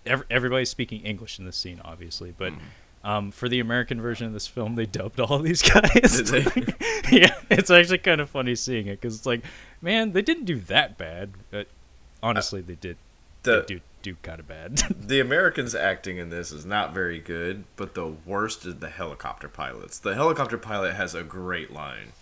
ev- 0.05 0.23
everybody's 0.29 0.69
speaking 0.69 1.01
English 1.01 1.39
in 1.39 1.45
this 1.45 1.57
scene, 1.57 1.81
obviously, 1.83 2.33
but. 2.37 2.53
Mm. 2.53 2.59
Um, 3.03 3.29
for 3.29 3.47
the 3.47 3.59
American 3.59 4.01
version 4.01 4.25
of 4.25 4.33
this 4.33 4.47
film, 4.47 4.73
they 4.73 4.87
dubbed 4.87 5.19
all 5.19 5.37
these 5.37 5.61
guys. 5.71 6.23
Did 6.23 6.25
they? 6.25 6.73
yeah, 7.11 7.35
it's 7.51 7.69
actually 7.69 7.99
kind 7.99 8.19
of 8.19 8.31
funny 8.31 8.55
seeing 8.55 8.87
it 8.87 8.99
because 8.99 9.15
it's 9.15 9.27
like, 9.27 9.43
man, 9.79 10.13
they 10.13 10.23
didn't 10.23 10.45
do 10.45 10.57
that 10.61 10.97
bad, 10.97 11.33
but 11.51 11.67
honestly, 12.23 12.61
they 12.61 12.73
did. 12.73 12.97
The 13.45 13.63
do 13.67 13.79
do 14.01 14.15
kind 14.21 14.39
of 14.39 14.47
bad. 14.47 14.77
the 14.99 15.19
Americans 15.19 15.73
acting 15.73 16.17
in 16.17 16.29
this 16.29 16.51
is 16.51 16.65
not 16.65 16.93
very 16.93 17.19
good, 17.19 17.63
but 17.75 17.95
the 17.95 18.07
worst 18.25 18.65
is 18.65 18.75
the 18.75 18.89
helicopter 18.89 19.49
pilots. 19.49 19.97
The 19.99 20.13
helicopter 20.13 20.57
pilot 20.57 20.93
has 20.93 21.15
a 21.15 21.23
great 21.23 21.71
line. 21.73 22.13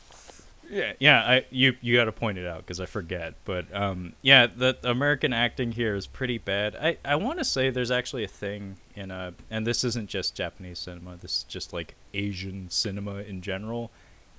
yeah, 0.69 0.93
yeah. 0.99 1.19
I 1.21 1.45
you 1.49 1.75
you 1.81 1.95
got 1.95 2.05
to 2.05 2.11
point 2.11 2.37
it 2.37 2.47
out 2.47 2.59
because 2.59 2.79
I 2.79 2.85
forget. 2.85 3.33
But 3.45 3.65
um, 3.75 4.13
yeah, 4.21 4.47
the 4.47 4.77
American 4.83 5.33
acting 5.33 5.73
here 5.73 5.95
is 5.95 6.07
pretty 6.07 6.37
bad. 6.37 6.75
I 6.75 6.97
I 7.03 7.15
want 7.17 7.39
to 7.39 7.45
say 7.45 7.69
there's 7.69 7.91
actually 7.91 8.23
a 8.23 8.29
thing 8.29 8.77
in 8.95 9.11
a, 9.11 9.33
and 9.51 9.67
this 9.67 9.83
isn't 9.83 10.09
just 10.09 10.35
Japanese 10.35 10.79
cinema. 10.79 11.17
This 11.17 11.39
is 11.39 11.43
just 11.43 11.73
like 11.73 11.95
Asian 12.13 12.69
cinema 12.69 13.15
in 13.15 13.41
general. 13.41 13.91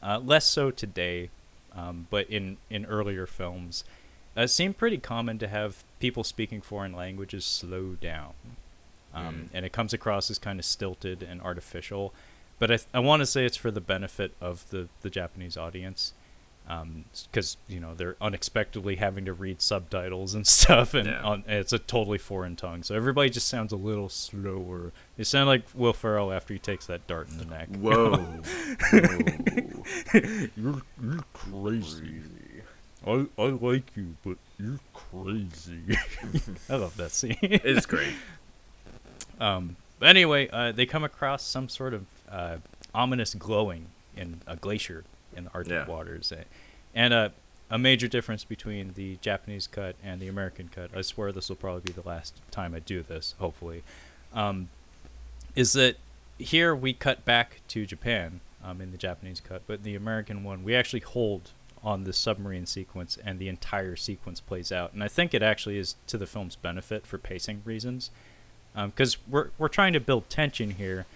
Uh, 0.02 0.18
less 0.18 0.44
so 0.46 0.70
today, 0.70 1.30
um, 1.74 2.06
but 2.10 2.28
in 2.30 2.56
in 2.70 2.84
earlier 2.86 3.26
films, 3.26 3.84
uh, 3.84 4.03
it 4.36 4.48
seemed 4.48 4.76
pretty 4.76 4.98
common 4.98 5.38
to 5.38 5.48
have 5.48 5.84
people 6.00 6.24
speaking 6.24 6.60
foreign 6.60 6.92
languages 6.92 7.44
slow 7.44 7.96
down, 8.00 8.32
um, 9.14 9.34
Mm. 9.34 9.48
and 9.54 9.64
it 9.66 9.72
comes 9.72 9.92
across 9.92 10.30
as 10.30 10.38
kind 10.38 10.58
of 10.58 10.64
stilted 10.64 11.22
and 11.22 11.40
artificial. 11.40 12.12
But 12.58 12.70
I, 12.70 12.76
th- 12.76 12.88
I 12.94 13.00
want 13.00 13.20
to 13.20 13.26
say 13.26 13.44
it's 13.44 13.56
for 13.56 13.70
the 13.70 13.80
benefit 13.80 14.32
of 14.40 14.68
the, 14.70 14.88
the 15.02 15.10
Japanese 15.10 15.56
audience, 15.56 16.12
because 17.30 17.58
you 17.68 17.78
know 17.78 17.92
they're 17.94 18.16
unexpectedly 18.22 18.96
having 18.96 19.24
to 19.26 19.32
read 19.34 19.60
subtitles 19.60 20.34
and 20.34 20.46
stuff, 20.60 20.94
and 20.94 21.06
Yeah. 21.08 21.20
on, 21.22 21.44
it's 21.46 21.72
a 21.74 21.78
totally 21.78 22.16
foreign 22.18 22.56
tongue, 22.56 22.82
so 22.82 22.94
everybody 22.94 23.28
just 23.30 23.48
sounds 23.48 23.72
a 23.72 23.76
little 23.76 24.08
slower. 24.08 24.92
They 25.16 25.24
sound 25.24 25.48
like 25.48 25.62
Will 25.74 25.92
Ferrell 25.92 26.32
after 26.32 26.54
he 26.54 26.58
takes 26.60 26.86
that 26.86 27.06
dart 27.06 27.28
in 27.28 27.36
the 27.38 27.44
neck. 27.44 27.68
Whoa. 27.76 28.40
You're, 30.56 30.82
you're 31.02 31.24
crazy. 31.34 32.20
I, 33.06 33.26
I 33.38 33.46
like 33.48 33.96
you, 33.96 34.16
but 34.24 34.36
you're 34.58 34.80
crazy. 34.94 35.98
I 36.70 36.76
love 36.76 36.96
that 36.96 37.10
scene. 37.12 37.36
it's 37.42 37.86
great. 37.86 38.14
Um, 39.40 39.76
but 39.98 40.08
anyway, 40.10 40.48
uh, 40.52 40.70
they 40.70 40.86
come 40.86 41.02
across 41.02 41.42
some 41.42 41.68
sort 41.68 41.92
of 41.92 42.06
uh, 42.30 42.56
ominous 42.94 43.34
glowing 43.34 43.86
in 44.16 44.40
a 44.46 44.54
glacier 44.54 45.02
in 45.36 45.44
the 45.44 45.50
Arctic 45.52 45.72
Yeah. 45.72 45.86
waters, 45.88 46.32
and 46.94 47.12
uh, 47.12 47.30
a 47.68 47.78
major 47.78 48.06
difference 48.06 48.44
between 48.44 48.92
the 48.94 49.16
Japanese 49.20 49.66
cut 49.66 49.96
and 50.04 50.20
the 50.20 50.28
American 50.28 50.68
cut. 50.72 50.90
I 50.96 51.02
swear 51.02 51.32
this 51.32 51.48
will 51.48 51.56
probably 51.56 51.80
be 51.80 51.92
the 51.92 52.06
last 52.08 52.34
time 52.52 52.76
I 52.76 52.78
do 52.78 53.02
this. 53.02 53.34
Hopefully, 53.40 53.82
um, 54.32 54.68
is 55.56 55.72
that 55.72 55.96
here 56.38 56.72
we 56.74 56.92
cut 56.92 57.24
back 57.24 57.60
to 57.68 57.86
Japan 57.86 58.38
um, 58.64 58.80
in 58.80 58.92
the 58.92 58.98
Japanese 58.98 59.40
cut, 59.40 59.62
but 59.66 59.82
the 59.82 59.96
American 59.96 60.44
one 60.44 60.62
we 60.62 60.76
actually 60.76 61.00
hold 61.00 61.50
on 61.84 62.04
the 62.04 62.12
submarine 62.12 62.66
sequence, 62.66 63.18
and 63.24 63.38
the 63.38 63.48
entire 63.48 63.94
sequence 63.96 64.40
plays 64.40 64.72
out. 64.72 64.92
And 64.92 65.04
I 65.04 65.08
think 65.08 65.34
it 65.34 65.42
actually 65.42 65.78
is 65.78 65.96
to 66.06 66.16
the 66.18 66.26
film's 66.26 66.56
benefit 66.56 67.06
for 67.06 67.18
pacing 67.18 67.62
reasons 67.64 68.10
um, 68.74 68.90
because 68.90 69.16
we're 69.28 69.50
we're 69.58 69.68
trying 69.68 69.92
to 69.92 70.00
build 70.00 70.28
tension 70.30 70.70
here, 70.70 71.06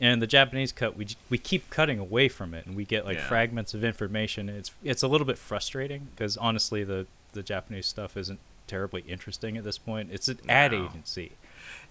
and 0.00 0.20
the 0.22 0.26
Japanese 0.26 0.70
cut 0.72 0.96
we 0.96 1.06
we 1.30 1.38
keep 1.38 1.70
cutting 1.70 1.98
away 1.98 2.28
from 2.28 2.54
it, 2.54 2.66
and 2.66 2.76
we 2.76 2.84
get 2.84 3.04
like 3.06 3.16
Yeah. 3.18 3.26
fragments 3.28 3.74
of 3.74 3.82
information. 3.82 4.48
It's 4.48 4.70
it's 4.84 5.02
a 5.02 5.08
little 5.08 5.26
bit 5.26 5.38
frustrating 5.38 6.08
because 6.14 6.36
honestly, 6.36 6.84
the 6.84 7.06
the 7.32 7.42
Japanese 7.42 7.86
stuff 7.86 8.16
isn't 8.16 8.38
terribly 8.66 9.02
interesting 9.08 9.56
at 9.56 9.64
this 9.64 9.78
point. 9.78 10.10
It's 10.12 10.28
an 10.28 10.38
ad 10.48 10.72
agency. 10.74 11.32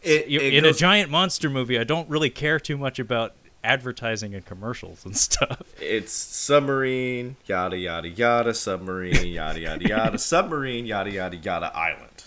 It, 0.02 0.26
it 0.28 0.54
in 0.54 0.64
goes- 0.64 0.76
a 0.76 0.80
giant 0.80 1.10
monster 1.12 1.50
movie, 1.50 1.78
I 1.80 1.84
don't 1.84 2.10
really 2.10 2.30
care 2.30 2.60
too 2.60 2.78
much 2.78 2.98
about 3.00 3.34
advertising 3.64 4.34
and 4.36 4.46
commercials 4.46 5.06
and 5.06 5.16
stuff. 5.28 5.62
it's 5.80 6.12
submarine, 6.12 7.36
yada 7.46 7.78
yada 7.78 8.10
yada, 8.10 8.54
submarine, 8.54 9.28
yada 9.28 9.60
yada 9.60 9.88
yada, 9.88 10.18
submarine, 10.32 10.86
yada 10.86 11.12
yada 11.12 11.38
yada, 11.38 11.72
island. 11.78 12.24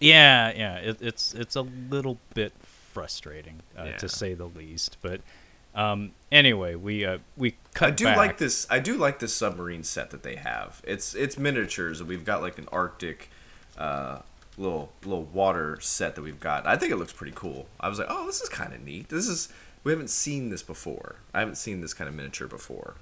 Yeah, 0.00 0.52
yeah, 0.56 0.76
it, 0.76 0.98
it's 1.00 1.34
it's 1.34 1.54
a 1.56 1.62
little 1.62 2.18
bit 2.34 2.52
frustrating 2.92 3.60
uh, 3.78 3.84
Yeah. 3.84 3.96
to 3.98 4.08
say 4.08 4.34
the 4.34 4.46
least. 4.46 4.96
But 5.00 5.20
um, 5.74 6.12
anyway, 6.32 6.74
we 6.74 7.04
uh, 7.04 7.18
we 7.36 7.56
cut 7.74 7.88
I 7.88 7.90
do 7.92 8.04
back. 8.06 8.16
like 8.16 8.38
this. 8.38 8.66
I 8.68 8.78
do 8.80 8.96
like 8.96 9.20
this 9.20 9.32
submarine 9.34 9.84
set 9.84 10.10
that 10.10 10.22
they 10.22 10.36
have. 10.36 10.82
It's 10.84 11.14
it's 11.14 11.38
miniatures. 11.38 12.00
and 12.00 12.08
We've 12.08 12.24
got 12.24 12.42
like 12.42 12.58
an 12.58 12.66
Arctic, 12.72 13.30
uh, 13.78 14.20
little 14.58 14.92
little 15.04 15.24
water 15.24 15.78
set 15.80 16.16
that 16.16 16.22
we've 16.22 16.40
got. 16.40 16.66
I 16.66 16.76
think 16.76 16.90
it 16.90 16.96
looks 16.96 17.12
pretty 17.12 17.32
cool. 17.36 17.68
I 17.78 17.88
was 17.88 17.98
like, 18.00 18.08
oh, 18.10 18.26
this 18.26 18.40
is 18.40 18.48
kind 18.48 18.72
of 18.74 18.82
neat. 18.82 19.08
This 19.08 19.28
is 19.28 19.50
we 19.84 19.92
haven't 19.92 20.10
seen 20.10 20.50
this 20.50 20.62
before. 20.62 21.16
I 21.34 21.40
haven't 21.40 21.56
seen 21.56 21.80
this 21.80 21.94
kind 21.94 22.08
of 22.08 22.14
miniature 22.14 22.46
before. 22.48 22.94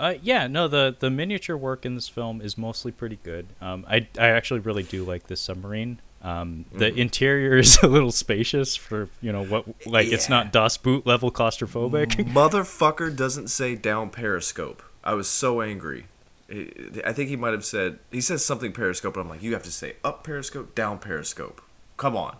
Uh, 0.00 0.14
yeah, 0.22 0.46
no, 0.48 0.66
the 0.68 0.96
the 0.98 1.10
miniature 1.10 1.56
work 1.56 1.86
in 1.86 1.94
this 1.94 2.08
film 2.08 2.40
is 2.40 2.58
mostly 2.58 2.90
pretty 2.90 3.18
good. 3.22 3.46
Um, 3.60 3.84
I 3.88 4.08
I 4.18 4.28
actually 4.28 4.60
really 4.60 4.82
do 4.82 5.04
like 5.04 5.26
this 5.28 5.40
submarine. 5.40 5.98
Um, 6.22 6.64
the 6.72 6.90
Mhm. 6.90 6.96
interior 6.96 7.56
is 7.64 7.78
a 7.82 7.86
little 7.86 8.10
spacious 8.12 8.74
for 8.74 9.08
you 9.20 9.32
know 9.32 9.44
what 9.44 9.64
like 9.86 10.08
it's 10.08 10.28
not 10.28 10.52
Das 10.52 10.76
Boot 10.76 11.06
level 11.06 11.30
claustrophobic. 11.30 12.08
Motherfucker 12.32 13.14
doesn't 13.14 13.48
say 13.48 13.74
down 13.76 14.10
periscope. 14.10 14.82
I 15.04 15.14
was 15.14 15.28
so 15.28 15.60
angry. 15.60 16.06
I 16.50 16.70
I 17.06 17.12
think 17.12 17.28
he 17.28 17.36
might 17.36 17.52
have 17.52 17.64
said 17.64 17.98
he 18.10 18.20
says 18.20 18.44
something 18.44 18.72
periscope, 18.72 19.14
but 19.14 19.20
I'm 19.20 19.28
like, 19.28 19.42
you 19.42 19.52
have 19.52 19.62
to 19.64 19.72
say 19.72 19.94
up 20.02 20.24
periscope, 20.24 20.74
down 20.74 20.98
periscope. 20.98 21.60
Come 21.96 22.16
on. 22.16 22.36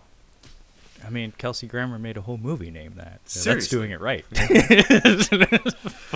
I 1.05 1.09
mean, 1.09 1.33
Kelsey 1.37 1.67
Grammer 1.67 1.99
made 1.99 2.17
a 2.17 2.21
whole 2.21 2.37
movie 2.37 2.71
named 2.71 2.95
that. 2.95 3.21
So 3.25 3.53
that's 3.53 3.67
doing 3.67 3.91
it 3.91 3.99
right. 3.99 4.25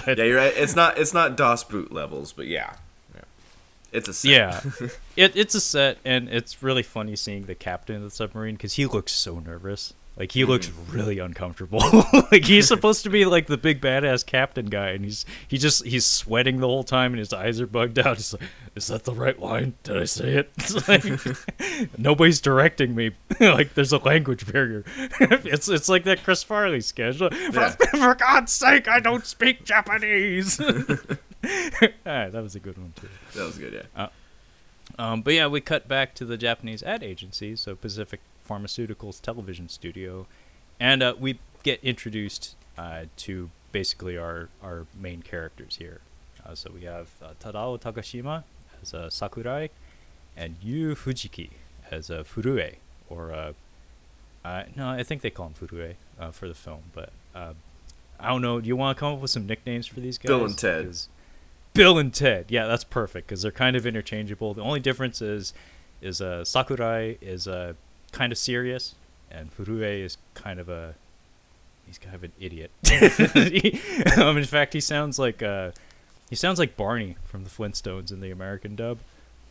Yeah, 0.08 0.24
you're 0.24 0.38
right. 0.38 0.54
It's 0.56 0.76
not 0.76 0.98
it's 0.98 1.14
not 1.14 1.36
Das 1.36 1.64
Boot 1.66 1.92
levels, 1.92 2.32
but 2.32 2.48
yeah, 2.48 2.76
yeah. 3.14 3.22
it's 3.92 4.08
a 4.08 4.14
set. 4.14 4.32
Yeah, 4.32 4.62
it, 5.18 5.36
it's 5.36 5.54
a 5.54 5.60
set, 5.60 5.98
and 6.06 6.30
it's 6.30 6.64
really 6.64 6.84
funny 6.84 7.16
seeing 7.18 7.46
the 7.46 7.56
captain 7.56 7.98
of 7.98 8.04
the 8.04 8.10
submarine 8.10 8.56
because 8.56 8.76
he 8.76 8.86
looks 8.86 9.12
so 9.12 9.40
nervous. 9.40 9.94
Like 10.18 10.32
he 10.32 10.46
looks 10.46 10.70
really 10.90 11.20
uncomfortable. 11.20 11.80
like 12.32 12.44
he's 12.46 12.68
supposed 12.68 13.04
to 13.04 13.10
be 13.12 13.26
like 13.26 13.46
the 13.46 13.58
big 13.58 13.80
badass 13.82 14.26
captain 14.26 14.66
guy, 14.66 14.90
and 14.90 15.06
he's 15.06 15.26
he 15.48 15.60
just 15.60 15.86
he's 15.86 16.06
sweating 16.08 16.60
the 16.60 16.68
whole 16.68 16.84
time, 16.84 17.12
and 17.12 17.20
his 17.20 17.32
eyes 17.34 17.62
are 17.62 17.68
bugged 17.68 18.00
out. 18.00 18.18
He's 18.18 18.34
like, 18.34 18.42
"Is 18.76 18.88
that 18.88 19.04
the 19.04 19.14
right 19.14 19.40
line? 19.40 19.76
Did 19.84 19.98
I 19.98 20.06
say 20.06 20.34
it?" 20.38 20.52
It's 20.58 20.88
like, 20.88 21.04
nobody's 22.00 22.42
directing 22.42 22.96
me. 22.96 23.12
like 23.40 23.76
there's 23.76 23.94
a 23.94 24.00
language 24.00 24.52
barrier. 24.52 24.84
it's 25.20 25.70
it's 25.70 25.88
like 25.88 26.04
that 26.06 26.24
Chris 26.24 26.42
Farley 26.42 26.82
sketch. 26.82 27.18
For, 27.18 27.30
Yeah. 27.32 27.70
for 27.70 28.16
God's 28.16 28.52
sake, 28.52 28.88
I 28.88 29.00
don't 29.00 29.26
speak 29.26 29.66
Japanese. 29.66 30.60
Alright, 30.60 31.14
that 32.06 32.42
was 32.44 32.56
a 32.56 32.60
good 32.60 32.78
one 32.78 32.94
too. 33.00 33.08
that 33.36 33.46
was 33.46 33.58
good. 33.60 33.86
Yeah. 33.96 34.08
Um, 34.98 35.22
but 35.22 35.34
yeah, 35.36 35.46
we 35.48 35.62
cut 35.62 35.88
back 35.88 36.16
to 36.16 36.26
the 36.26 36.38
Japanese 36.38 36.82
ad 36.82 37.04
agency, 37.04 37.56
so 37.56 37.76
Pacific 37.76 38.20
Pharmaceuticals 38.48 39.22
Television 39.22 39.70
Studio, 39.70 40.28
and 40.80 41.04
uh, 41.04 41.14
we 41.20 41.40
get 41.64 41.84
introduced 41.84 42.56
uh, 42.78 43.06
to 43.18 43.50
basically 43.72 44.18
our, 44.18 44.50
our 44.64 44.86
main 45.00 45.22
characters 45.22 45.78
here. 45.78 46.02
Uh, 46.46 46.56
so 46.56 46.72
we 46.74 46.86
have 46.86 47.10
uh, 47.22 47.30
Tadao 47.42 47.80
Takashima 47.80 48.44
as 48.82 48.94
uh, 48.94 49.10
Sakurai, 49.10 49.70
and 50.36 50.56
Yu 50.62 50.96
Fujiki 50.96 51.50
as 51.92 52.10
uh, 52.10 52.24
Furue, 52.24 52.76
or 53.10 53.34
uh, 53.34 53.54
uh, 54.46 54.64
no, 54.76 54.90
I 54.90 55.04
think 55.04 55.22
they 55.22 55.30
call 55.30 55.48
him 55.48 55.54
Furue 55.54 55.96
uh, 56.20 56.32
for 56.32 56.48
the 56.48 56.54
film, 56.54 56.84
but 56.94 57.12
uh, 57.36 57.54
I 58.20 58.30
don't 58.30 58.42
know. 58.42 58.62
Do 58.62 58.68
you 58.68 58.76
want 58.76 58.98
to 58.98 59.00
come 59.00 59.14
up 59.14 59.20
with 59.20 59.32
some 59.32 59.46
nicknames 59.46 59.88
for 59.88 60.00
these 60.00 60.18
guys? 60.18 60.28
Bill 60.28 60.46
and 60.46 60.58
Ted. 60.58 60.98
Bill 61.74 61.98
and 61.98 62.14
Ted. 62.14 62.46
Yeah, 62.50 62.66
that's 62.66 62.84
perfect 62.84 63.28
because 63.28 63.42
they're 63.42 63.52
kind 63.52 63.76
of 63.76 63.86
interchangeable. 63.86 64.54
The 64.54 64.64
only 64.64 64.80
difference 64.80 65.22
is 65.22 65.54
is 66.02 66.22
uh, 66.22 66.44
Sakurai 66.44 67.18
is 67.22 67.48
uh, 67.48 67.74
kind 68.18 68.32
of 68.32 68.38
serious, 68.38 68.96
and 69.32 69.52
Furue 69.56 70.04
is 70.04 70.18
kind 70.34 70.60
of 70.60 70.70
a 70.70 70.96
he's 71.86 71.98
kind 71.98 72.16
of 72.16 72.24
an 72.24 72.32
idiot. 72.40 72.72
He- 72.86 73.80
um, 74.22 74.38
in 74.38 74.44
fact, 74.44 74.74
he 74.74 74.80
sounds 74.82 75.20
like 75.20 75.42
uh, 75.44 75.72
he 76.30 76.36
sounds 76.36 76.60
like 76.60 76.76
Barney 76.76 77.16
from 77.26 77.44
the 77.44 77.50
Flintstones 77.50 78.12
in 78.12 78.20
the 78.22 78.32
American 78.32 78.76
dub. 78.76 78.98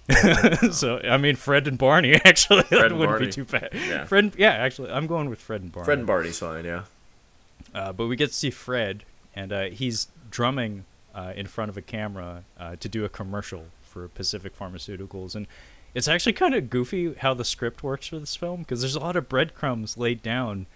so 0.73 1.01
I 1.01 1.17
mean, 1.17 1.37
Fred 1.37 1.67
and 1.67 1.79
Barney 1.79 2.15
actually 2.25 2.63
Fred 2.65 2.81
that 2.91 2.93
wouldn't 2.93 3.11
Barney. 3.11 3.27
be 3.27 3.33
too 3.33 3.45
bad. 3.45 3.71
Yeah. 3.73 4.05
Fred, 4.05 4.33
yeah, 4.39 4.51
actually, 4.51 4.91
I'm 4.91 5.07
going 5.07 5.29
with 5.29 5.41
Fred 5.41 5.63
and 5.63 5.73
Barney. 5.73 5.85
Fred 5.85 5.99
and 5.99 6.07
Barney's 6.07 6.39
fine. 6.39 6.65
Yeah. 6.65 6.83
Uh, 7.75 7.93
but 7.93 8.07
we 8.07 8.17
get 8.17 8.29
to 8.29 8.35
see 8.35 8.51
Fred, 8.51 9.03
and 9.35 9.53
uh, 9.53 9.65
he's 9.65 10.09
drumming 10.31 10.85
uh, 11.15 11.33
in 11.35 11.47
front 11.47 11.71
of 11.71 11.77
a 11.77 11.83
camera 11.83 12.45
uh, 12.59 12.77
to 12.77 12.89
do 12.89 13.05
a 13.05 13.09
commercial 13.09 13.65
for 13.83 14.07
Pacific 14.09 14.57
Pharmaceuticals, 14.59 15.35
and 15.35 15.47
it's 15.97 16.09
actually 16.09 16.35
kind 16.35 16.55
of 16.55 16.69
goofy 16.69 17.15
how 17.15 17.33
the 17.33 17.45
script 17.45 17.83
works 17.83 18.09
for 18.09 18.19
this 18.19 18.37
film 18.37 18.61
because 18.61 18.83
there's 18.83 18.97
a 18.97 19.01
lot 19.01 19.17
of 19.17 19.31
breadcrumbs 19.31 19.97
laid 19.97 20.23
down. 20.23 20.67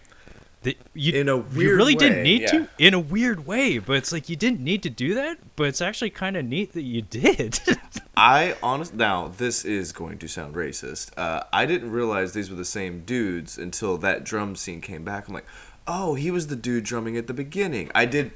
That 0.63 0.79
you, 0.95 1.13
In 1.13 1.29
a 1.29 1.37
you 1.37 1.77
really 1.77 1.95
way, 1.95 1.99
didn't 1.99 2.23
need 2.23 2.41
yeah. 2.43 2.49
to 2.49 2.69
in 2.79 2.95
a 2.95 2.99
weird 2.99 3.47
way, 3.47 3.77
but 3.79 3.97
it's 3.97 4.13
like 4.13 4.31
you 4.31 4.37
didn't 4.37 4.61
need 4.61 4.83
to 4.83 4.91
do 4.91 5.15
that, 5.15 5.37
but 5.57 5.69
it's 5.69 5.83
actually 5.83 6.09
kind 6.09 6.39
of 6.39 6.47
neat 6.47 6.73
that 6.73 6.83
you 6.83 7.03
did. 7.03 7.61
I 8.17 8.57
honest 8.63 8.95
now 8.95 9.29
this 9.29 9.63
is 9.63 9.93
going 9.93 10.17
to 10.19 10.29
sound 10.29 10.55
racist. 10.55 11.11
Uh, 11.19 11.45
I 11.53 11.67
didn't 11.67 11.91
realize 11.91 12.33
these 12.33 12.49
were 12.49 12.57
the 12.57 12.65
same 12.65 13.01
dudes 13.05 13.59
until 13.59 13.99
that 13.99 14.25
drum 14.25 14.57
scene 14.57 14.81
came 14.81 15.05
back. 15.05 15.29
I'm 15.29 15.35
like, 15.35 15.47
oh, 15.87 16.15
he 16.15 16.31
was 16.31 16.47
the 16.47 16.57
dude 16.57 16.85
drumming 16.85 17.19
at 17.19 17.27
the 17.27 17.35
beginning. 17.35 17.91
I 17.95 18.07
did, 18.07 18.33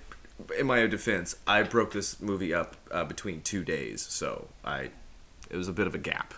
in 0.58 0.66
my 0.66 0.86
defense, 0.86 1.36
I 1.46 1.62
broke 1.62 1.92
this 1.92 2.20
movie 2.20 2.52
up 2.52 2.76
uh, 2.90 3.04
between 3.04 3.40
two 3.40 3.64
days, 3.64 4.02
so 4.02 4.48
I, 4.62 4.90
it 5.48 5.56
was 5.56 5.68
a 5.68 5.72
bit 5.72 5.86
of 5.86 5.94
a 5.94 5.98
gap. 5.98 6.34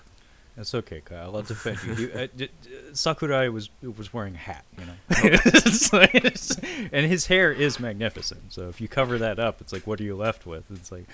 That's 0.56 0.74
okay, 0.74 1.02
Kyle. 1.04 1.36
I'll 1.36 1.42
defend 1.42 1.78
you. 1.84 1.94
you 2.06 2.12
uh, 2.14 2.26
d- 2.34 2.48
d- 2.62 2.70
Sakurai 2.94 3.48
was 3.50 3.68
was 3.82 4.12
wearing 4.14 4.34
a 4.34 4.38
hat, 4.38 4.64
you 4.78 4.86
know, 4.86 4.92
It's 5.10 5.92
like- 5.92 6.14
it's- 6.14 6.56
and 6.92 7.06
his 7.06 7.26
hair 7.26 7.52
is 7.52 7.78
magnificent. 7.78 8.52
So 8.52 8.68
if 8.68 8.80
you 8.80 8.88
cover 8.88 9.18
that 9.18 9.38
up, 9.38 9.60
it's 9.60 9.72
like, 9.72 9.86
what 9.86 10.00
are 10.00 10.04
you 10.04 10.16
left 10.16 10.46
with? 10.46 10.64
It's 10.70 10.90
like, 10.90 11.04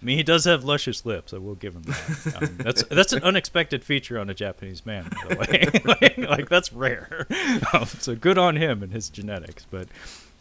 I 0.00 0.04
mean, 0.04 0.16
he 0.16 0.22
does 0.22 0.44
have 0.44 0.62
luscious 0.64 1.04
lips. 1.04 1.32
I 1.34 1.38
will 1.38 1.54
give 1.56 1.74
him 1.74 1.82
that. 1.82 2.36
Um, 2.42 2.56
that's 2.58 2.82
that's 2.84 3.12
an 3.12 3.22
unexpected 3.24 3.82
feature 3.84 4.18
on 4.20 4.30
a 4.30 4.34
Japanese 4.34 4.86
man, 4.86 5.08
by 5.28 5.34
the 5.34 5.40
way. 5.40 5.80
like, 6.00 6.18
like, 6.18 6.48
that's 6.48 6.72
rare. 6.72 7.26
Um, 7.72 7.86
so 7.86 8.14
good 8.14 8.36
on 8.38 8.56
him 8.56 8.82
and 8.82 8.92
his 8.92 9.08
genetics. 9.08 9.66
But 9.70 9.88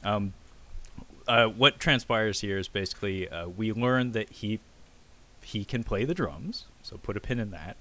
um, 0.03 0.33
uh, 1.27 1.47
what 1.47 1.79
transpires 1.79 2.41
here 2.41 2.57
is 2.57 2.67
basically 2.67 3.27
uh, 3.29 3.47
we 3.47 3.71
learn 3.71 4.11
that 4.11 4.29
he 4.29 4.59
he 5.43 5.63
can 5.65 5.83
play 5.83 6.05
the 6.05 6.13
drums. 6.13 6.65
So 6.83 6.97
put 6.97 7.15
a 7.17 7.19
pin 7.19 7.39
in 7.39 7.51
that. 7.51 7.77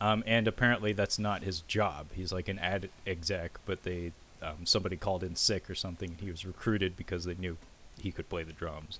Um, 0.00 0.24
and 0.26 0.48
apparently 0.48 0.92
that's 0.92 1.18
not 1.18 1.42
his 1.42 1.60
job. 1.60 2.06
He's 2.14 2.32
like 2.32 2.48
an 2.48 2.58
ad 2.58 2.88
exec, 3.06 3.58
but 3.66 3.82
they 3.82 4.12
um, 4.42 4.64
somebody 4.64 4.96
called 4.96 5.22
in 5.22 5.36
sick 5.36 5.68
or 5.68 5.74
something. 5.74 6.10
And 6.10 6.20
he 6.20 6.30
was 6.30 6.46
recruited 6.46 6.96
because 6.96 7.24
they 7.24 7.34
knew 7.34 7.58
he 8.00 8.10
could 8.10 8.28
play 8.28 8.42
the 8.42 8.52
drums. 8.52 8.98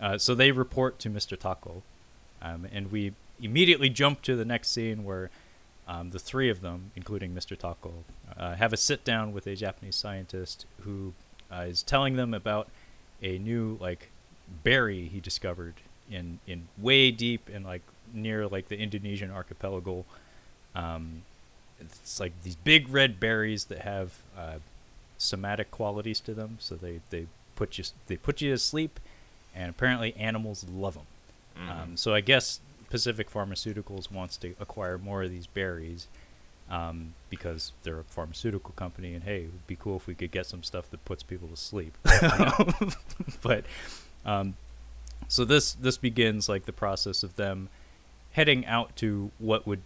Uh, 0.00 0.18
so 0.18 0.34
they 0.34 0.50
report 0.50 0.98
to 0.98 1.08
Mr. 1.08 1.38
Tako, 1.38 1.82
um, 2.42 2.66
and 2.70 2.92
we 2.92 3.12
immediately 3.40 3.88
jump 3.88 4.20
to 4.22 4.36
the 4.36 4.44
next 4.44 4.68
scene 4.68 5.04
where 5.04 5.30
um, 5.88 6.10
the 6.10 6.18
three 6.18 6.50
of 6.50 6.60
them, 6.60 6.90
including 6.94 7.34
Mr. 7.34 7.56
Tako, 7.56 7.92
uh, 8.36 8.56
have 8.56 8.72
a 8.72 8.76
sit 8.76 9.04
down 9.04 9.32
with 9.32 9.46
a 9.46 9.54
Japanese 9.54 9.96
scientist 9.96 10.66
who 10.82 11.14
uh, 11.50 11.60
is 11.60 11.82
telling 11.82 12.16
them 12.16 12.34
about 12.34 12.68
a 13.22 13.38
new 13.38 13.78
like 13.80 14.10
berry 14.62 15.08
he 15.08 15.20
discovered 15.20 15.74
in 16.10 16.38
in 16.46 16.68
way 16.78 17.10
deep 17.10 17.48
in 17.48 17.64
like 17.64 17.82
near 18.12 18.46
like 18.46 18.68
the 18.68 18.78
Indonesian 18.78 19.30
archipelago. 19.30 20.04
Um, 20.76 21.22
it's 21.80 22.20
like 22.20 22.32
these 22.42 22.56
big 22.56 22.88
red 22.88 23.18
berries 23.18 23.64
that 23.66 23.80
have 23.80 24.18
uh, 24.36 24.58
somatic 25.18 25.70
qualities 25.70 26.20
to 26.20 26.34
them, 26.34 26.58
so 26.60 26.74
they, 26.74 27.00
they 27.10 27.26
put 27.54 27.78
you 27.78 27.84
they 28.06 28.16
put 28.16 28.40
you 28.40 28.50
to 28.50 28.58
sleep, 28.58 29.00
and 29.54 29.70
apparently 29.70 30.14
animals 30.16 30.64
love 30.70 30.94
them. 30.94 31.06
Um, 31.70 31.96
so 31.96 32.12
I 32.12 32.20
guess 32.20 32.60
Pacific 32.90 33.30
Pharmaceuticals 33.30 34.10
wants 34.10 34.36
to 34.38 34.54
acquire 34.60 34.98
more 34.98 35.22
of 35.22 35.30
these 35.30 35.46
berries 35.46 36.06
um, 36.70 37.14
because 37.30 37.72
they're 37.82 38.00
a 38.00 38.04
pharmaceutical 38.04 38.72
company, 38.76 39.14
and 39.14 39.24
hey, 39.24 39.44
it 39.44 39.52
would 39.52 39.66
be 39.66 39.76
cool 39.76 39.96
if 39.96 40.06
we 40.06 40.14
could 40.14 40.30
get 40.30 40.46
some 40.46 40.62
stuff 40.62 40.90
that 40.90 41.04
puts 41.04 41.22
people 41.22 41.48
to 41.48 41.56
sleep. 41.56 41.96
but 43.42 43.64
um, 44.24 44.54
so 45.28 45.44
this 45.44 45.72
this 45.72 45.96
begins 45.96 46.48
like 46.48 46.66
the 46.66 46.72
process 46.72 47.22
of 47.22 47.36
them 47.36 47.68
heading 48.32 48.66
out 48.66 48.94
to 48.96 49.30
what 49.38 49.66
would 49.66 49.80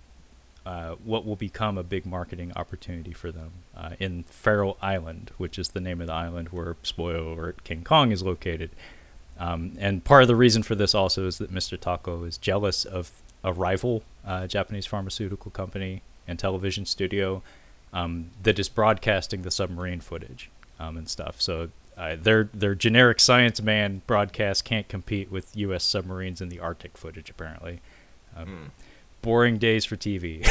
uh, 0.67 0.95
what 1.05 1.25
will 1.25 1.37
become 1.37 1.79
a 1.79 1.83
big 1.83 2.05
marketing 2.05 2.53
opportunity 2.55 3.13
for 3.13 3.33
them 3.33 3.53
uh, 3.77 3.91
in 3.99 4.25
Faro 4.25 4.77
Island, 4.83 5.33
which 5.39 5.59
is 5.59 5.71
the 5.71 5.81
name 5.81 6.01
of 6.01 6.07
the 6.07 6.13
island 6.13 6.51
where 6.51 6.77
spoiler 6.83 7.19
alert 7.19 7.65
King 7.65 7.83
Kong 7.83 8.13
is 8.13 8.23
located. 8.23 8.71
Um, 9.39 9.77
and 9.79 10.05
part 10.05 10.23
of 10.23 10.29
the 10.29 10.37
reason 10.37 10.63
for 10.63 10.75
this 10.75 10.95
also 10.95 11.27
is 11.27 11.39
that 11.39 11.51
Mr. 11.53 11.79
Tako 11.79 12.27
is 12.27 12.37
jealous 12.37 12.85
of 12.85 13.11
a 13.43 13.53
rival 13.55 14.03
uh, 14.27 14.47
Japanese 14.47 14.85
pharmaceutical 14.85 15.51
company 15.51 16.03
and 16.29 16.39
television 16.39 16.85
studio 16.85 17.43
um, 17.93 18.31
that 18.43 18.59
is 18.59 18.69
broadcasting 18.69 19.43
the 19.43 19.51
submarine 19.51 20.01
footage 20.01 20.51
um, 20.79 20.99
and 20.99 21.09
stuff. 21.09 21.41
So 21.41 21.71
uh, 21.97 22.17
their 22.21 22.51
their 22.53 22.75
generic 22.75 23.19
science 23.19 23.61
man 23.63 24.03
broadcast 24.07 24.65
can't 24.65 24.89
compete 24.89 25.31
with 25.31 25.57
U.S. 25.57 25.85
submarines 25.85 26.41
in 26.41 26.51
the 26.51 26.61
Arctic 26.61 26.97
footage. 26.99 27.31
Apparently, 27.31 27.81
Hmm. 28.37 28.67
Boring 29.23 29.59
days 29.59 29.85
for 29.85 29.97
TV. 29.97 30.43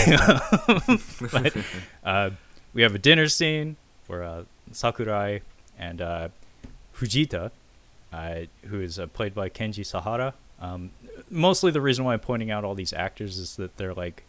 but 1.32 1.56
uh, 2.04 2.30
we 2.74 2.82
have 2.82 2.96
a 2.96 3.00
dinner 3.00 3.28
scene 3.28 3.78
where 4.08 4.24
uh, 4.24 4.44
Sakurai 4.72 5.42
and 5.78 6.02
uh, 6.02 6.30
Fujita, 6.96 7.52
uh, 8.12 8.36
who 8.68 8.82
is 8.82 9.00
uh, 9.00 9.08
played 9.08 9.34
by 9.34 9.50
Kenji 9.50 9.86
Sahara. 9.86 10.34
Um, 10.62 10.92
mostly 11.30 11.72
the 11.72 11.82
reason 11.82 12.06
why 12.06 12.14
I'm 12.14 12.20
pointing 12.20 12.52
out 12.52 12.64
all 12.64 12.76
these 12.76 12.94
actors 12.94 13.38
is 13.38 13.56
that 13.56 13.78
they're 13.78 13.94
like 13.94 14.24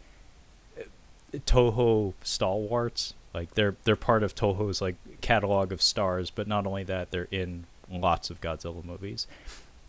Toho 1.33 2.13
stalwarts. 2.23 3.13
Like 3.33 3.55
they're 3.55 3.75
they're 3.85 3.95
part 3.95 4.23
of 4.23 4.35
Toho's 4.35 4.81
like 4.81 4.95
catalog 5.21 5.71
of 5.71 5.81
stars, 5.81 6.29
but 6.29 6.47
not 6.47 6.65
only 6.65 6.83
that, 6.83 7.11
they're 7.11 7.27
in 7.31 7.65
lots 7.89 8.29
of 8.29 8.41
Godzilla 8.41 8.83
movies. 8.83 9.27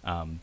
Um, 0.05 0.41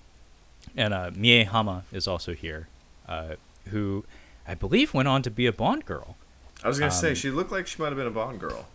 and 0.75 0.93
uh, 0.93 1.11
Mie 1.15 1.43
Hama 1.43 1.83
is 1.91 2.07
also 2.07 2.33
here, 2.33 2.67
uh, 3.07 3.35
who 3.69 4.05
I 4.47 4.55
believe 4.55 4.93
went 4.93 5.07
on 5.07 5.21
to 5.23 5.31
be 5.31 5.45
a 5.45 5.53
Bond 5.53 5.85
girl. 5.85 6.15
I 6.63 6.67
was 6.67 6.79
gonna 6.79 6.91
say 6.91 7.09
Um, 7.09 7.15
she 7.15 7.29
looked 7.31 7.51
like 7.51 7.67
she 7.67 7.81
might 7.81 7.89
have 7.89 7.97
been 7.97 8.07
a 8.07 8.11
Bond 8.11 8.39
girl. 8.39 8.67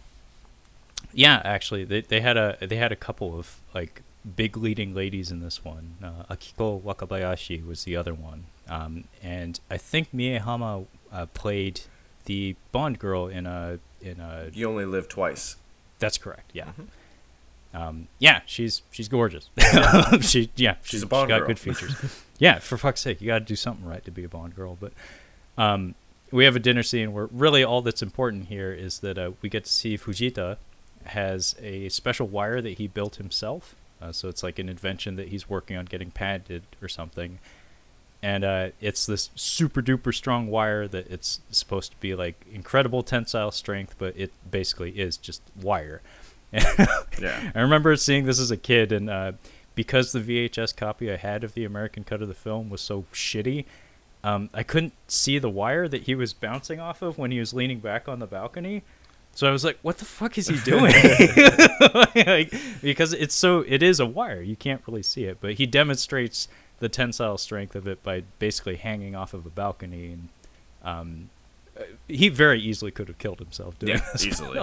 Yeah, 1.13 1.41
actually, 1.45 1.85
they 1.85 2.01
they 2.01 2.21
had 2.21 2.37
a 2.37 2.57
they 2.61 2.77
had 2.77 2.93
a 2.93 2.97
couple 2.97 3.39
of 3.39 3.59
like 3.75 4.03
big 4.37 4.57
leading 4.57 4.95
ladies 4.95 5.31
in 5.31 5.41
this 5.41 5.65
one. 5.65 5.97
Uh, 6.03 6.35
Akiko 6.35 6.81
Wakabayashi 6.81 7.65
was 7.65 7.85
the 7.85 7.95
other 7.97 8.15
one, 8.15 8.45
um, 8.69 9.05
and 9.23 9.61
I 9.71 9.77
think 9.77 10.13
Mie 10.13 10.39
Hama 10.39 10.85
uh, 11.13 11.27
played 11.35 11.83
the 12.25 12.57
Bond 12.73 12.99
girl 12.99 13.27
in 13.29 13.47
a 13.47 13.79
in 14.01 14.21
a. 14.21 14.51
You 14.53 14.69
only 14.69 14.87
live 14.87 15.09
twice. 15.09 15.57
That's 15.99 16.19
correct. 16.19 16.51
Yeah. 16.53 16.65
Mm-hmm. 16.65 17.77
Um, 17.77 18.09
yeah, 18.19 18.41
she's 18.47 18.83
she's 18.91 19.09
gorgeous. 19.09 19.51
she 20.21 20.51
yeah, 20.57 20.77
she's, 20.83 21.03
a 21.03 21.07
Bond 21.07 21.29
she's 21.29 21.35
got 21.35 21.39
girl. 21.41 21.47
good 21.49 21.59
features. 21.59 21.95
yeah, 22.39 22.59
for 22.59 22.77
fuck's 22.77 23.01
sake, 23.01 23.21
you 23.21 23.29
got 23.29 23.41
to 23.41 23.45
do 23.45 23.57
something 23.57 23.87
right 23.87 24.05
to 24.05 24.11
be 24.11 24.25
a 24.25 24.29
Bond 24.29 24.57
girl. 24.57 24.77
But 24.81 24.93
um, 25.57 25.95
we 26.31 26.45
have 26.45 26.57
a 26.57 26.61
dinner 26.61 26.83
scene 26.83 27.13
where 27.13 27.27
really 27.27 27.63
all 27.63 27.83
that's 27.83 28.03
important 28.03 28.47
here 28.47 28.73
is 28.73 29.01
that 29.01 29.19
uh, 29.19 29.33
we 29.41 29.49
get 29.49 29.65
to 29.65 29.71
see 29.71 29.97
Fujita 29.97 30.57
has 31.05 31.55
a 31.61 31.89
special 31.91 32.27
wire 32.27 32.61
that 32.61 32.79
he 32.79 32.89
built 32.89 33.17
himself. 33.17 33.75
Uh, 34.01 34.13
so 34.13 34.29
it's 34.29 34.43
like 34.43 34.59
an 34.59 34.69
invention 34.69 35.17
that 35.17 35.29
he's 35.29 35.49
working 35.49 35.77
on 35.77 35.85
getting 35.85 36.11
patented 36.11 36.63
or 36.83 36.89
something. 36.89 37.39
And 38.23 38.43
uh, 38.43 38.69
it's 38.81 39.07
this 39.07 39.31
super 39.35 39.83
duper 39.83 40.15
strong 40.15 40.49
wire 40.49 40.89
that 40.89 41.11
it's 41.11 41.41
supposed 41.51 41.93
to 41.93 41.97
be 41.99 42.15
like 42.15 42.43
incredible 42.53 43.03
tensile 43.03 43.51
strength, 43.51 43.95
but 43.99 44.17
it 44.17 44.33
basically 44.51 44.93
is 44.93 45.17
just 45.17 45.43
wire. 45.61 46.01
Yeah. 47.21 47.53
I 47.55 47.61
remember 47.61 47.95
seeing 47.97 48.25
this 48.25 48.41
as 48.41 48.51
a 48.51 48.57
kid, 48.57 48.91
and 48.91 49.09
uh, 49.09 49.33
because 49.75 50.13
the 50.13 50.21
VHS 50.21 50.77
copy 50.77 51.11
I 51.13 51.17
had 51.17 51.45
of 51.45 51.55
the 51.55 51.65
American 51.65 52.05
cut 52.05 52.23
of 52.23 52.29
the 52.29 52.35
film 52.35 52.71
was 52.71 52.81
so 52.81 53.05
shitty, 53.13 53.65
um, 54.23 54.49
I 54.55 54.63
couldn't 54.63 54.95
see 55.09 55.39
the 55.39 55.51
wire 55.51 55.89
that 55.89 56.03
he 56.05 56.15
was 56.15 56.33
bouncing 56.33 56.81
off 56.81 57.03
of 57.03 57.19
when 57.19 57.31
he 57.31 57.39
was 57.41 57.53
leaning 57.53 57.81
back 57.81 58.09
on 58.09 58.19
the 58.21 58.27
balcony. 58.27 58.83
So 59.33 59.49
I 59.49 59.51
was 59.51 59.65
like, 59.65 59.79
"What 59.83 59.99
the 59.99 60.05
fuck 60.05 60.39
is 60.39 60.47
he 60.47 60.57
doing?" 60.61 60.93
like, 62.15 62.55
because 62.81 63.13
it's 63.13 63.35
so 63.35 63.65
it 63.67 63.83
is 63.83 63.99
a 63.99 64.07
wire, 64.07 64.41
you 64.41 64.55
can't 64.57 64.81
really 64.87 65.03
see 65.03 65.25
it, 65.25 65.39
but 65.41 65.55
he 65.55 65.67
demonstrates 65.67 66.47
the 66.79 66.89
tensile 66.89 67.37
strength 67.37 67.75
of 67.75 67.87
it 67.89 68.03
by 68.03 68.23
basically 68.39 68.77
hanging 68.77 69.15
off 69.17 69.35
of 69.35 69.45
a 69.45 69.51
balcony, 69.51 70.13
and 70.13 70.29
um, 70.85 71.31
uh, 71.77 71.83
he 72.07 72.29
very 72.29 72.61
easily 72.61 72.93
could 72.93 73.09
have 73.09 73.19
killed 73.19 73.41
himself 73.41 73.77
doing 73.79 73.95
Yeah, 73.97 74.07
this. 74.13 74.25
easily. 74.27 74.61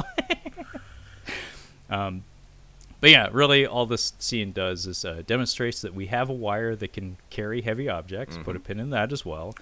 Um, 1.90 2.24
but 3.02 3.10
yeah, 3.10 3.28
really, 3.32 3.66
all 3.66 3.86
this 3.86 4.14
scene 4.20 4.52
does 4.54 4.86
is 4.88 5.04
uh, 5.04 5.24
demonstrates 5.28 5.82
that 5.82 5.94
we 5.94 6.06
have 6.08 6.30
a 6.30 6.34
wire 6.34 6.76
that 6.78 6.94
can 6.94 7.18
carry 7.30 7.62
heavy 7.62 7.90
objects. 7.90 8.38
Put 8.38 8.56
a 8.56 8.60
Mhm. 8.60 8.64
pin 8.64 8.80
in 8.80 8.90
that 8.92 9.12
as 9.12 9.26
well, 9.26 9.54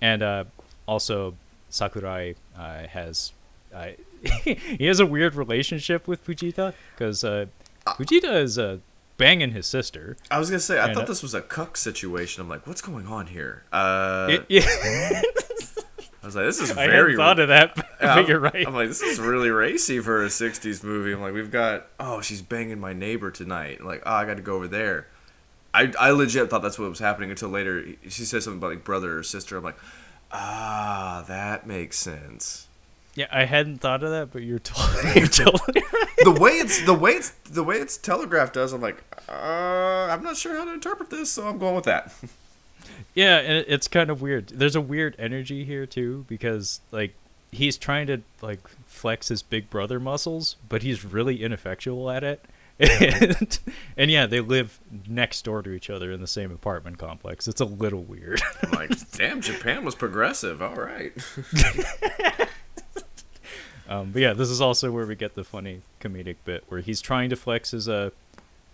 and 0.00 0.22
uh, 0.22 0.44
also 0.86 1.34
Sakurai 1.70 2.34
uh, 2.58 2.86
has 2.88 3.32
uh, 3.74 3.88
he 4.44 4.84
has 4.86 5.00
a 5.00 5.06
weird 5.06 5.34
relationship 5.34 6.06
with 6.06 6.24
Fujita 6.26 6.74
because 6.94 7.24
uh, 7.24 7.46
Fujita 7.86 8.34
is 8.42 8.58
uh, 8.58 8.78
banging 9.16 9.52
his 9.52 9.66
sister. 9.66 10.16
I 10.30 10.38
was 10.38 10.50
gonna 10.50 10.60
say 10.60 10.80
I 10.80 10.92
thought 10.92 11.06
this 11.06 11.22
was 11.22 11.34
a 11.34 11.40
cuck 11.40 11.76
situation. 11.76 12.42
I'm 12.42 12.48
like, 12.48 12.66
what's 12.66 12.82
going 12.82 13.06
on 13.06 13.28
here? 13.28 13.62
Uh, 13.72 14.26
It- 14.30 14.46
yeah, 14.48 15.22
I 16.22 16.26
was 16.26 16.36
like, 16.36 16.44
this 16.44 16.60
is 16.60 16.70
I 16.70 16.86
very. 16.86 17.12
hadn't 17.12 17.16
thought 17.16 17.38
of 17.40 17.48
that, 17.48 17.76
I'm- 18.00 18.26
you're 18.28 18.38
right. 18.38 18.64
I'm 18.66 18.74
like, 18.74 18.88
this 18.88 19.02
is 19.02 19.18
really 19.18 19.50
racy 19.50 19.98
for 20.00 20.22
a 20.24 20.28
'60s 20.28 20.84
movie. 20.84 21.12
I'm 21.12 21.20
like, 21.20 21.34
we've 21.34 21.50
got 21.50 21.86
oh, 21.98 22.20
she's 22.20 22.40
banging 22.42 22.78
my 22.78 22.92
neighbor 22.92 23.30
tonight. 23.30 23.78
I'm 23.80 23.86
like, 23.86 24.02
oh, 24.06 24.12
I 24.12 24.24
got 24.24 24.36
to 24.36 24.42
go 24.42 24.54
over 24.54 24.68
there. 24.68 25.08
I, 25.74 25.92
I 25.98 26.10
legit 26.10 26.48
thought 26.50 26.62
that's 26.62 26.78
what 26.78 26.88
was 26.90 26.98
happening 26.98 27.30
until 27.30 27.48
later. 27.48 27.84
She 28.08 28.24
said 28.24 28.42
something 28.42 28.58
about 28.58 28.70
like 28.70 28.84
brother 28.84 29.18
or 29.18 29.22
sister. 29.22 29.56
I'm 29.56 29.64
like, 29.64 29.78
ah, 30.30 31.24
that 31.28 31.66
makes 31.66 31.98
sense. 31.98 32.66
yeah, 33.14 33.26
I 33.32 33.44
hadn't 33.44 33.78
thought 33.78 34.02
of 34.02 34.10
that, 34.10 34.32
but 34.32 34.42
you're 34.42 34.58
totally, 34.58 35.14
you're 35.20 35.28
totally 35.28 35.82
right. 35.92 36.10
the 36.24 36.36
way 36.38 36.52
it's 36.52 36.82
the 36.84 36.94
way 36.94 37.12
it's 37.12 37.30
the 37.50 37.62
way 37.64 37.76
it's 37.76 37.96
telegraphed 37.96 38.54
does. 38.54 38.72
I'm 38.72 38.80
like, 38.80 39.02
uh, 39.28 39.32
I'm 40.10 40.22
not 40.22 40.36
sure 40.36 40.54
how 40.56 40.64
to 40.66 40.72
interpret 40.74 41.10
this, 41.10 41.32
so 41.32 41.48
I'm 41.48 41.58
going 41.58 41.74
with 41.74 41.84
that. 41.86 42.12
Yeah, 43.14 43.38
and 43.38 43.64
it's 43.68 43.88
kind 43.88 44.10
of 44.10 44.22
weird. 44.22 44.48
There's 44.48 44.76
a 44.76 44.80
weird 44.80 45.16
energy 45.18 45.64
here 45.64 45.86
too 45.86 46.24
because 46.28 46.80
like 46.90 47.14
he's 47.50 47.76
trying 47.76 48.06
to 48.06 48.22
like 48.40 48.60
flex 48.86 49.28
his 49.28 49.42
big 49.42 49.68
brother 49.70 50.00
muscles, 50.00 50.56
but 50.68 50.82
he's 50.82 51.04
really 51.04 51.42
ineffectual 51.42 52.10
at 52.10 52.24
it. 52.24 52.44
And, 52.80 53.58
and 53.96 54.10
yeah, 54.10 54.26
they 54.26 54.40
live 54.40 54.80
next 55.06 55.42
door 55.42 55.62
to 55.62 55.70
each 55.70 55.88
other 55.88 56.10
in 56.10 56.20
the 56.20 56.26
same 56.26 56.50
apartment 56.50 56.98
complex. 56.98 57.46
It's 57.46 57.60
a 57.60 57.64
little 57.66 58.02
weird. 58.02 58.42
I'm 58.60 58.72
like, 58.72 59.10
damn, 59.12 59.40
Japan 59.40 59.84
was 59.84 59.94
progressive. 59.94 60.60
All 60.60 60.74
right. 60.74 61.12
Um, 63.88 64.10
but 64.10 64.22
yeah, 64.22 64.32
this 64.32 64.48
is 64.48 64.62
also 64.62 64.90
where 64.90 65.04
we 65.04 65.14
get 65.14 65.34
the 65.34 65.44
funny 65.44 65.82
comedic 66.00 66.36
bit 66.46 66.64
where 66.68 66.80
he's 66.80 67.02
trying 67.02 67.28
to 67.28 67.36
flex 67.36 67.72
his 67.72 67.90
uh, 67.90 68.08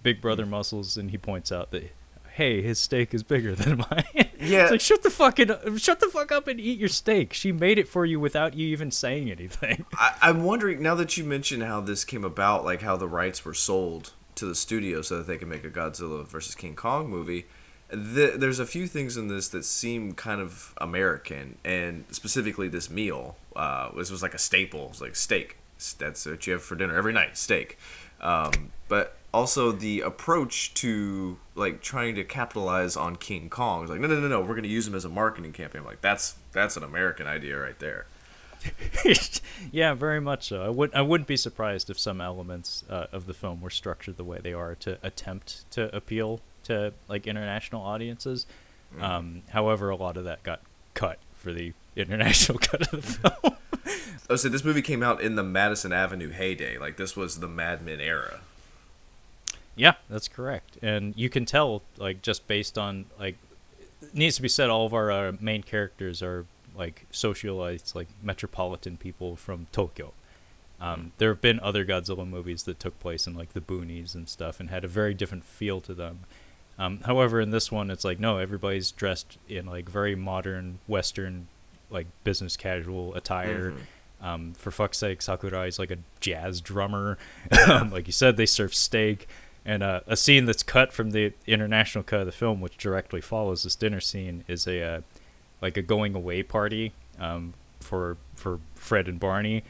big 0.05 0.21
brother 0.21 0.47
muscles, 0.47 0.97
and 0.97 1.11
he 1.11 1.19
points 1.19 1.51
out 1.51 1.73
that, 1.73 1.91
hey, 2.39 2.63
his 2.63 2.79
steak 2.79 3.13
is 3.13 3.25
bigger 3.25 3.53
than 3.53 3.79
mine. 3.91 4.05
Yeah. 4.41 4.63
it's 4.63 4.71
like 4.71 4.81
shut 4.81 5.03
the 5.03 5.11
fuck 5.11 5.41
it, 5.41 5.51
shut 5.81 5.99
the 5.99 6.07
fuck 6.07 6.31
up 6.31 6.47
and 6.47 6.61
eat 6.61 6.79
your 6.79 6.89
steak. 6.89 7.33
She 7.35 7.51
made 7.51 7.81
it 7.81 7.89
for 7.89 8.07
you 8.07 8.21
without 8.21 8.55
you 8.55 8.69
even 8.69 8.93
saying 8.93 9.29
anything. 9.29 9.85
I, 9.95 10.15
I'm 10.23 10.45
wondering 10.45 10.81
now 10.81 10.95
that 10.95 11.17
you 11.17 11.25
mention 11.25 11.61
how 11.63 11.81
this 11.81 12.05
came 12.05 12.25
about, 12.25 12.65
like 12.65 12.81
how 12.81 12.97
the 12.97 13.09
rights 13.09 13.45
were 13.45 13.55
sold 13.55 14.13
to 14.37 14.47
the 14.47 14.55
studio 14.55 15.03
so 15.03 15.19
that 15.19 15.27
they 15.27 15.37
could 15.37 15.49
make 15.49 15.65
a 15.65 15.69
Godzilla 15.71 16.25
versus 16.27 16.55
King 16.55 16.77
Kong 16.77 17.11
movie. 17.11 17.47
Th- 17.91 18.35
there's 18.35 18.61
a 18.61 18.67
few 18.67 18.87
things 18.87 19.17
in 19.17 19.27
this 19.27 19.49
that 19.49 19.65
seem 19.65 20.13
kind 20.13 20.41
of 20.41 20.75
American, 20.79 21.59
and 21.65 22.05
specifically 22.13 22.69
this 22.69 22.89
meal. 22.89 23.37
Uh, 23.57 23.91
this 23.97 24.13
was 24.13 24.23
like 24.23 24.35
a 24.35 24.39
staple. 24.39 24.89
It's 24.91 25.01
like 25.01 25.17
steak. 25.17 25.57
That's 25.99 26.25
what 26.25 26.47
you 26.47 26.53
have 26.53 26.63
for 26.63 26.77
dinner 26.77 26.95
every 26.95 27.13
night, 27.13 27.37
steak. 27.37 27.79
Um, 28.21 28.71
but 28.87 29.18
also 29.33 29.73
the 29.73 30.01
approach 30.01 30.73
to 30.75 31.39
like 31.55 31.83
trying 31.83 32.15
to 32.15 32.25
capitalize 32.25 32.97
on 32.97 33.17
King 33.17 33.51
Kong. 33.51 33.83
It's 33.83 33.91
like 33.91 34.01
no, 34.01 34.09
no, 34.09 34.21
no, 34.21 34.29
no. 34.29 34.41
We're 34.41 34.49
going 34.49 34.63
to 34.63 34.69
use 34.69 34.87
him 34.87 34.95
as 34.95 35.05
a 35.05 35.09
marketing 35.09 35.53
campaign. 35.53 35.81
I'm 35.81 35.87
like 35.87 36.01
that's 36.01 36.37
that's 36.53 36.77
an 36.77 36.83
American 36.83 37.27
idea 37.27 37.59
right 37.59 37.79
there. 37.79 38.07
yeah, 39.73 39.95
very 39.95 40.21
much 40.21 40.49
so. 40.49 40.63
I 40.63 40.69
would 40.69 40.95
I 40.95 41.03
wouldn't 41.03 41.29
be 41.29 41.37
surprised 41.37 41.91
if 41.91 41.99
some 41.99 42.21
elements 42.21 42.85
uh, 42.89 43.07
of 43.13 43.27
the 43.27 43.35
film 43.35 43.61
were 43.61 43.71
structured 43.71 44.17
the 44.17 44.25
way 44.25 44.39
they 44.43 44.53
are 44.53 44.75
to 44.77 44.99
attempt 45.03 45.71
to 45.73 45.95
appeal 45.95 46.41
to 46.65 46.93
like 47.09 47.27
international 47.27 47.83
audiences. 47.83 48.47
Um, 49.01 49.43
however, 49.51 49.91
a 49.91 49.97
lot 49.97 50.17
of 50.17 50.25
that 50.25 50.43
got 50.43 50.63
cut 50.95 51.19
for 51.37 51.53
the 51.53 51.75
international 51.97 52.59
cut 52.59 52.93
of 52.93 53.03
the 53.03 53.31
film. 53.31 53.57
Oh, 54.31 54.37
so 54.37 54.49
this 54.49 54.65
movie 54.65 54.83
came 54.83 55.03
out 55.03 55.21
in 55.21 55.37
the 55.37 55.43
Madison 55.43 55.93
Avenue 55.93 56.31
heyday. 56.31 56.79
Like 56.79 56.97
this 56.97 57.17
was 57.17 57.41
the 57.41 57.49
Mad 57.49 57.83
Men 57.83 58.01
era. 58.01 58.41
Yeah, 59.79 59.95
that's 60.11 60.29
correct. 60.29 60.79
And 60.83 61.15
you 61.17 61.31
can 61.31 61.45
tell, 61.45 61.83
like, 61.97 62.23
just 62.23 62.47
based 62.47 62.77
on, 62.77 63.07
like, 63.19 63.37
it 64.03 64.15
needs 64.15 64.37
to 64.37 64.43
be 64.43 64.49
said, 64.49 64.71
all 64.71 64.87
of 64.87 64.93
our 64.93 65.11
uh, 65.11 65.33
main 65.41 65.63
characters 65.63 66.23
are, 66.23 66.47
like, 66.77 67.07
socialites, 67.13 67.95
like, 67.95 68.09
metropolitan 68.23 68.97
people 68.97 69.37
from 69.37 69.67
Tokyo. 69.73 70.13
Um, 70.81 71.13
there 71.19 71.31
have 71.31 71.41
been 71.41 71.59
other 71.61 71.85
Godzilla 71.85 72.29
movies 72.29 72.65
that 72.65 72.79
took 72.79 72.99
place 73.01 73.27
in, 73.27 73.35
like, 73.35 73.53
the 73.55 73.61
boonies 73.61 74.15
and 74.15 74.29
stuff 74.29 74.61
and 74.61 74.71
had 74.71 74.85
a 74.85 74.89
very 74.89 75.15
different 75.15 75.45
feel 75.45 75.81
to 75.83 75.95
them. 75.95 76.21
Um, 76.79 77.01
however, 77.07 77.41
in 77.41 77.51
this 77.51 77.73
one, 77.73 77.91
it's 77.91 78.05
like, 78.05 78.21
no, 78.21 78.39
everybody's 78.39 78.93
dressed 78.93 79.39
in, 79.49 79.67
like, 79.67 79.89
very 79.89 80.15
modern 80.15 80.79
Western 80.87 81.49
like 81.91 82.07
business 82.25 82.57
casual 82.57 83.15
attire. 83.15 83.75
Um, 84.21 84.53
for 84.55 84.71
fuck's 84.71 84.99
sake, 84.99 85.23
Sakurai 85.23 85.69
is 85.69 85.79
like 85.79 85.91
a 85.91 85.99
jazz 86.21 86.61
drummer. 86.61 87.19
um, 87.69 87.91
like 87.91 88.07
you 88.07 88.13
said, 88.13 88.37
they 88.37 88.47
serve 88.47 88.75
steak. 88.75 89.29
And 89.69 89.83
uh, 89.83 90.01
a 90.07 90.17
scene 90.17 90.47
that's 90.47 90.63
cut 90.63 90.95
from 90.95 91.11
the 91.11 91.35
international 91.47 92.03
cut 92.03 92.21
of 92.21 92.27
the 92.27 92.33
film, 92.33 92.63
which 92.63 92.79
directly 92.79 93.21
follows 93.21 93.65
this 93.65 93.77
dinner 93.77 94.01
scene, 94.01 94.43
is 94.49 94.67
a 94.67 94.83
uh, 94.83 95.01
like 95.61 95.77
a 95.77 95.83
going 95.83 96.15
away 96.15 96.43
party 96.43 96.95
um, 97.21 97.53
for 97.79 98.17
for 98.35 98.61
Fred 98.75 99.09
and 99.09 99.21
Barney, 99.21 99.65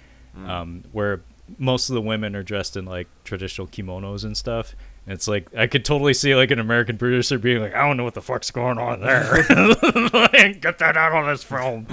um, 0.47 0.85
where 0.93 1.23
most 1.59 1.89
of 1.89 1.95
the 1.95 2.01
women 2.01 2.37
are 2.37 2.45
dressed 2.45 2.77
in 2.77 2.85
like 2.85 3.09
traditional 3.25 3.67
kimonos 3.67 4.23
and 4.23 4.37
stuff. 4.37 4.77
And 5.05 5.15
it's 5.15 5.27
like 5.27 5.53
I 5.57 5.67
could 5.67 5.85
totally 5.85 6.15
see 6.15 6.33
like 6.37 6.53
an 6.53 6.61
American 6.61 6.97
producer 6.97 7.37
being 7.37 7.61
like, 7.61 7.75
I 7.75 7.85
don't 7.85 7.97
know 7.97 8.05
what 8.05 8.15
the 8.15 8.23
fuck's 8.23 8.53
going 8.53 8.79
on 8.79 9.01
there. 9.01 9.43
Get 10.61 10.79
that 10.79 10.97
out 10.97 11.13
of 11.13 11.27
this 11.27 11.43
film. 11.43 11.89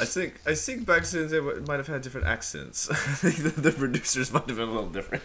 I 0.00 0.06
think 0.06 0.40
I 0.46 0.54
think 0.54 0.86
back 0.86 1.04
then 1.04 1.28
they 1.28 1.40
might 1.40 1.76
have 1.76 1.88
had 1.88 2.00
different 2.00 2.26
accents. 2.26 2.90
I 2.90 2.94
think 2.94 3.36
the, 3.36 3.60
the 3.60 3.72
producers 3.72 4.32
might 4.32 4.48
have 4.48 4.56
been 4.56 4.68
a 4.70 4.72
little 4.72 4.88
different. 4.88 5.22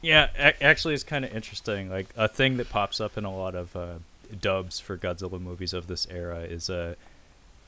Yeah, 0.00 0.28
a- 0.38 0.62
actually, 0.62 0.94
it's 0.94 1.04
kind 1.04 1.24
of 1.24 1.34
interesting. 1.34 1.90
Like 1.90 2.06
a 2.16 2.28
thing 2.28 2.56
that 2.58 2.68
pops 2.70 3.00
up 3.00 3.18
in 3.18 3.24
a 3.24 3.34
lot 3.36 3.54
of 3.54 3.74
uh, 3.74 3.94
dubs 4.40 4.78
for 4.80 4.96
Godzilla 4.96 5.40
movies 5.40 5.72
of 5.72 5.86
this 5.88 6.06
era 6.10 6.40
is 6.40 6.70
uh, 6.70 6.94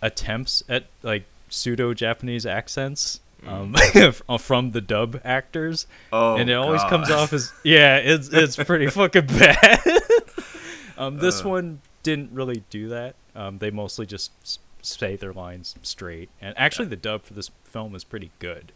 attempts 0.02 0.62
at 0.68 0.84
like 1.02 1.24
pseudo 1.48 1.92
Japanese 1.94 2.46
accents 2.46 3.20
um, 3.46 3.74
from 4.38 4.70
the 4.72 4.80
dub 4.80 5.20
actors, 5.24 5.86
Oh, 6.12 6.36
and 6.36 6.48
it 6.50 6.54
always 6.54 6.82
comes 6.84 7.10
off 7.10 7.32
as 7.32 7.52
yeah, 7.64 7.96
it's 7.96 8.28
it's 8.28 8.56
pretty 8.56 8.86
fucking 8.90 9.26
bad. 9.26 9.80
um, 10.98 11.18
this 11.18 11.44
Uh. 11.44 11.48
one 11.48 11.80
didn't 12.02 12.32
really 12.32 12.62
do 12.70 12.88
that. 12.88 13.14
Um, 13.34 13.58
they 13.58 13.70
mostly 13.70 14.06
just 14.06 14.30
say 14.82 15.16
their 15.16 15.32
lines 15.32 15.74
straight, 15.82 16.28
and 16.40 16.54
actually, 16.56 16.88
the 16.88 16.96
dub 16.96 17.22
for 17.22 17.34
this 17.34 17.50
film 17.64 17.94
is 17.94 18.04
pretty 18.04 18.30
good. 18.38 18.72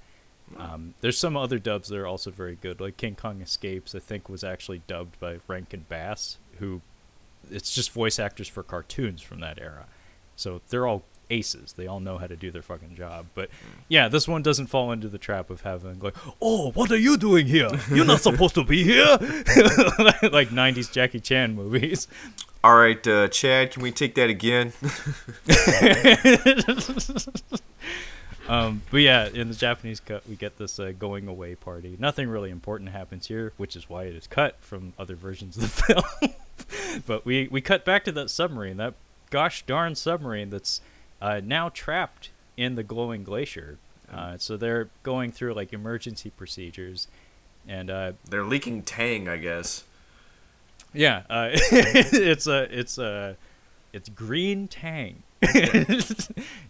Um, 0.59 0.95
there's 1.01 1.18
some 1.18 1.36
other 1.36 1.59
dubs 1.59 1.88
that 1.88 1.99
are 1.99 2.07
also 2.07 2.30
very 2.30 2.57
good, 2.57 2.80
like 2.80 2.97
King 2.97 3.16
Kong 3.16 3.40
Escapes. 3.40 3.95
I 3.95 3.99
think 3.99 4.28
was 4.28 4.45
actually 4.45 4.82
dubbed 4.86 5.18
by 5.18 5.38
Rankin 5.49 5.86
Bass, 5.88 6.38
who 6.59 6.80
it's 7.51 7.74
just 7.74 7.92
voice 7.92 8.18
actors 8.18 8.49
for 8.49 8.62
cartoons 8.62 9.22
from 9.22 9.40
that 9.40 9.59
era. 9.61 9.86
So 10.36 10.61
they're 10.68 10.86
all 10.86 11.03
aces. 11.30 11.72
They 11.72 11.86
all 11.86 12.01
know 12.01 12.18
how 12.18 12.26
to 12.26 12.36
do 12.36 12.51
their 12.51 12.62
fucking 12.62 12.97
job. 12.97 13.26
But 13.34 13.49
yeah, 13.88 14.09
this 14.09 14.28
one 14.28 14.42
doesn't 14.42 14.66
fall 14.66 14.92
into 14.92 15.09
the 15.09 15.18
trap 15.18 15.51
of 15.51 15.62
having 15.62 16.01
like, 16.01 16.16
"Oh, 16.40 16.70
what 16.72 16.90
are 16.90 16.99
you 16.99 17.16
doing 17.16 17.47
here? 17.47 17.70
You're 17.90 18.05
not 18.05 18.20
supposed 18.20 18.55
to 18.57 18.64
be 18.64 18.84
here." 18.84 19.05
like 20.30 20.51
90s 20.51 20.92
Jackie 20.92 21.20
Chan 21.20 21.55
movies. 21.55 22.09
All 22.64 22.78
right, 22.78 23.07
uh, 23.07 23.28
Chad, 23.28 23.72
can 23.72 23.82
we 23.82 23.92
take 23.92 24.14
that 24.14 24.30
again? 24.30 24.72
Um, 28.49 28.82
but 28.90 28.99
yeah, 28.99 29.28
in 29.28 29.49
the 29.49 29.55
Japanese 29.55 30.01
cut, 30.01 30.28
we 30.28 30.36
get 30.36 30.59
this 30.59 30.78
uh, 30.78 30.92
going 30.99 31.26
away 31.28 31.55
party. 31.55 31.97
Nothing 31.99 32.28
really 32.28 32.51
important 32.51 32.90
happens 32.90 33.26
here, 33.26 33.53
which 33.57 33.74
is 33.74 33.88
why 33.88 34.05
it 34.05 34.14
is 34.14 34.26
cut 34.26 34.57
from 34.61 34.92
other 34.99 35.14
versions 35.16 35.57
of 35.57 35.62
the 35.62 35.68
film. 36.82 37.03
but 37.07 37.24
we, 37.24 37.49
we 37.51 37.61
cut 37.62 37.84
back 37.84 38.05
to 38.05 38.12
that 38.12 38.28
submarine, 38.28 38.76
that 38.76 38.95
gosh 39.30 39.64
darn 39.64 39.95
submarine 39.95 40.51
that's 40.51 40.80
uh, 41.22 41.40
now 41.42 41.70
trapped 41.70 42.30
in 42.57 42.74
the 42.74 42.82
glowing 42.82 43.24
glacier. 43.24 43.78
Uh, 44.12 44.36
so 44.36 44.57
they're 44.59 44.88
going 45.03 45.32
through 45.32 45.55
like 45.55 45.72
emergency 45.72 46.28
procedures, 46.30 47.09
and 47.66 47.88
uh, 47.90 48.12
They're 48.28 48.45
leaking 48.45 48.82
Tang, 48.82 49.26
I 49.26 49.38
guess. 49.38 49.84
yeah, 50.92 51.22
uh, 51.30 51.49
it's 51.53 52.47
a 52.47 52.68
it's 52.78 52.99
a 52.99 53.36
it's 53.95 54.09
green 54.09 54.68
tang. 54.68 55.22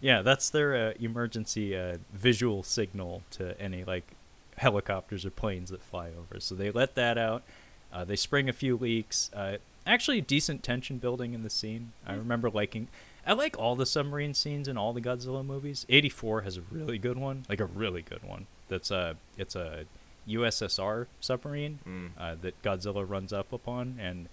yeah, 0.01 0.21
that's 0.21 0.49
their 0.49 0.75
uh, 0.89 0.93
emergency 0.99 1.75
uh, 1.77 1.97
visual 2.13 2.63
signal 2.63 3.23
to 3.31 3.59
any 3.59 3.83
like 3.83 4.11
helicopters 4.57 5.25
or 5.25 5.29
planes 5.31 5.69
that 5.69 5.81
fly 5.81 6.09
over. 6.09 6.39
So 6.39 6.55
they 6.55 6.71
let 6.71 6.95
that 6.95 7.17
out. 7.17 7.43
Uh, 7.91 8.03
they 8.05 8.15
spring 8.15 8.49
a 8.49 8.53
few 8.53 8.77
leaks. 8.77 9.29
Uh, 9.33 9.57
actually, 9.85 10.21
decent 10.21 10.63
tension 10.63 10.97
building 10.97 11.33
in 11.33 11.43
the 11.43 11.49
scene. 11.49 11.91
I 12.05 12.13
remember 12.13 12.49
liking. 12.49 12.87
I 13.27 13.33
like 13.33 13.57
all 13.57 13.75
the 13.75 13.85
submarine 13.85 14.33
scenes 14.33 14.67
in 14.67 14.77
all 14.77 14.93
the 14.93 15.01
Godzilla 15.01 15.43
movies. 15.45 15.85
84 15.89 16.41
has 16.41 16.57
a 16.57 16.61
really 16.71 16.97
good 16.97 17.17
one, 17.17 17.45
like 17.49 17.59
a 17.59 17.65
really 17.65 18.01
good 18.03 18.23
one. 18.23 18.47
That's 18.67 18.91
a 18.91 19.15
it's 19.37 19.55
a 19.55 19.85
USSR 20.27 21.07
submarine 21.19 21.79
Mm. 21.87 22.09
uh, 22.19 22.35
that 22.41 22.61
Godzilla 22.61 23.07
runs 23.07 23.31
up 23.33 23.51
upon, 23.53 23.97
and 23.99 24.27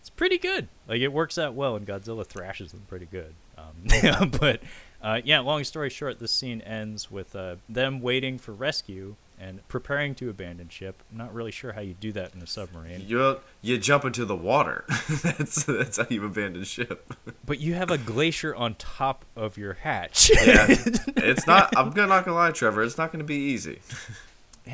it's 0.00 0.10
pretty 0.10 0.38
good. 0.38 0.68
Like 0.86 1.00
it 1.00 1.12
works 1.12 1.38
out 1.38 1.54
well, 1.54 1.76
and 1.76 1.86
Godzilla 1.86 2.26
thrashes 2.26 2.72
them 2.72 2.82
pretty 2.88 3.06
good. 3.06 3.34
Um, 3.56 4.30
but 4.40 4.62
uh, 5.02 5.20
yeah, 5.24 5.40
long 5.40 5.64
story 5.64 5.90
short, 5.90 6.18
this 6.18 6.32
scene 6.32 6.60
ends 6.62 7.10
with 7.10 7.34
uh, 7.36 7.56
them 7.68 8.00
waiting 8.00 8.38
for 8.38 8.52
rescue 8.52 9.16
and 9.40 9.66
preparing 9.68 10.14
to 10.16 10.28
abandon 10.28 10.68
ship. 10.68 11.02
I'm 11.10 11.18
not 11.18 11.32
really 11.32 11.52
sure 11.52 11.72
how 11.72 11.80
you 11.80 11.94
do 11.94 12.10
that 12.12 12.34
in 12.34 12.42
a 12.42 12.46
submarine, 12.46 13.04
You 13.06 13.38
you 13.62 13.78
jump 13.78 14.04
into 14.04 14.24
the 14.24 14.34
water. 14.34 14.84
that's 15.22 15.64
that's 15.64 15.96
how 15.98 16.06
you 16.08 16.24
abandon 16.24 16.64
ship. 16.64 17.12
but 17.46 17.60
you 17.60 17.74
have 17.74 17.90
a 17.90 17.98
glacier 17.98 18.54
on 18.54 18.74
top 18.74 19.24
of 19.36 19.56
your 19.56 19.74
hatch. 19.74 20.30
Yeah, 20.30 20.66
it's 20.68 21.46
not. 21.46 21.72
I'm 21.76 21.90
not 21.94 22.24
gonna 22.24 22.34
lie, 22.34 22.50
Trevor. 22.50 22.82
It's 22.82 22.98
not 22.98 23.12
gonna 23.12 23.24
be 23.24 23.36
easy, 23.36 23.80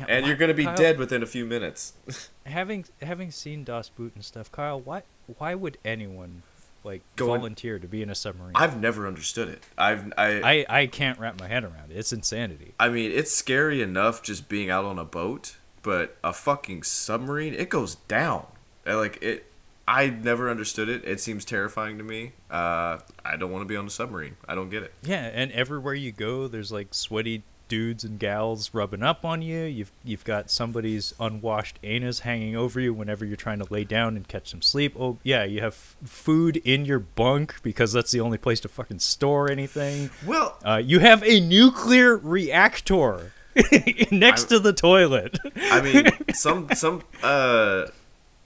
And 0.07 0.23
why- 0.23 0.27
you're 0.27 0.37
gonna 0.37 0.53
be 0.53 0.65
Kyle, 0.65 0.75
dead 0.75 0.97
within 0.99 1.23
a 1.23 1.25
few 1.25 1.45
minutes. 1.45 1.93
Having 2.45 2.85
having 3.01 3.31
seen 3.31 3.63
Das 3.63 3.89
Boot 3.89 4.13
and 4.15 4.23
stuff, 4.23 4.51
Kyle, 4.51 4.79
why 4.79 5.03
why 5.37 5.55
would 5.55 5.77
anyone 5.83 6.43
like 6.83 7.01
Go 7.15 7.27
volunteer 7.27 7.79
to 7.79 7.87
be 7.87 8.01
in 8.03 8.09
a 8.09 8.15
submarine? 8.15 8.53
I've 8.55 8.79
never 8.79 9.07
understood 9.07 9.49
it. 9.49 9.63
I've 9.77 10.13
I 10.17 10.65
I, 10.69 10.81
I 10.81 10.85
can't 10.87 11.17
wrap 11.19 11.39
my 11.39 11.47
head 11.47 11.63
around 11.63 11.91
it. 11.91 11.97
It's 11.97 12.13
insanity. 12.13 12.73
I 12.79 12.89
mean, 12.89 13.11
it's 13.11 13.31
scary 13.31 13.81
enough 13.81 14.21
just 14.21 14.47
being 14.49 14.69
out 14.69 14.85
on 14.85 14.99
a 14.99 15.05
boat, 15.05 15.55
but 15.81 16.17
a 16.23 16.31
fucking 16.33 16.83
submarine, 16.83 17.53
it 17.55 17.69
goes 17.69 17.95
down. 17.95 18.45
Uh, 18.87 18.97
Like 18.97 19.17
it, 19.23 19.47
I 19.87 20.07
never 20.09 20.49
understood 20.49 20.89
it. 20.89 21.03
It 21.05 21.19
seems 21.19 21.45
terrifying 21.45 21.97
to 21.99 22.03
me. 22.03 22.33
Uh, 22.51 22.99
I 23.23 23.35
don't 23.37 23.51
want 23.51 23.61
to 23.61 23.67
be 23.67 23.75
on 23.75 23.85
a 23.87 23.89
submarine. 23.91 24.35
I 24.47 24.53
don't 24.55 24.69
get 24.69 24.83
it. 24.83 24.93
Yeah, 25.03 25.29
and 25.33 25.51
everywhere 25.51 25.93
you 25.95 26.11
go, 26.11 26.47
there's 26.47 26.71
like 26.71 26.93
sweaty 26.93 27.43
dudes 27.67 28.03
and 28.03 28.19
gals 28.19 28.73
rubbing 28.73 29.03
up 29.03 29.25
on 29.25 29.41
you. 29.41 29.63
You've 29.63 29.91
you've 30.03 30.23
got 30.23 30.49
somebody's 30.49 31.13
unwashed 31.19 31.77
anus 31.83 32.19
hanging 32.19 32.55
over 32.55 32.79
you 32.79 32.93
whenever 32.93 33.25
you're 33.25 33.35
trying 33.35 33.59
to 33.59 33.73
lay 33.73 33.83
down 33.83 34.15
and 34.15 34.27
catch 34.27 34.49
some 34.49 34.61
sleep. 34.61 34.95
Oh 34.99 35.17
yeah, 35.23 35.43
you 35.43 35.61
have 35.61 35.73
f- 35.73 35.95
food 36.05 36.57
in 36.57 36.85
your 36.85 36.99
bunk 36.99 37.55
because 37.63 37.93
that's 37.93 38.11
the 38.11 38.19
only 38.21 38.37
place 38.37 38.59
to 38.61 38.67
fucking 38.67 38.99
store 38.99 39.49
anything. 39.51 40.09
Well, 40.25 40.57
Uh, 40.65 40.81
you 40.83 40.99
have 40.99 41.23
a 41.23 41.39
nuclear 41.39 42.17
reactor 42.17 43.31
next 44.11 44.45
I- 44.45 44.49
to 44.49 44.59
the 44.59 44.73
toilet. 44.73 45.39
I 45.55 45.81
mean, 45.81 46.05
some 46.33 46.69
some 46.73 47.01
uh, 47.23 47.87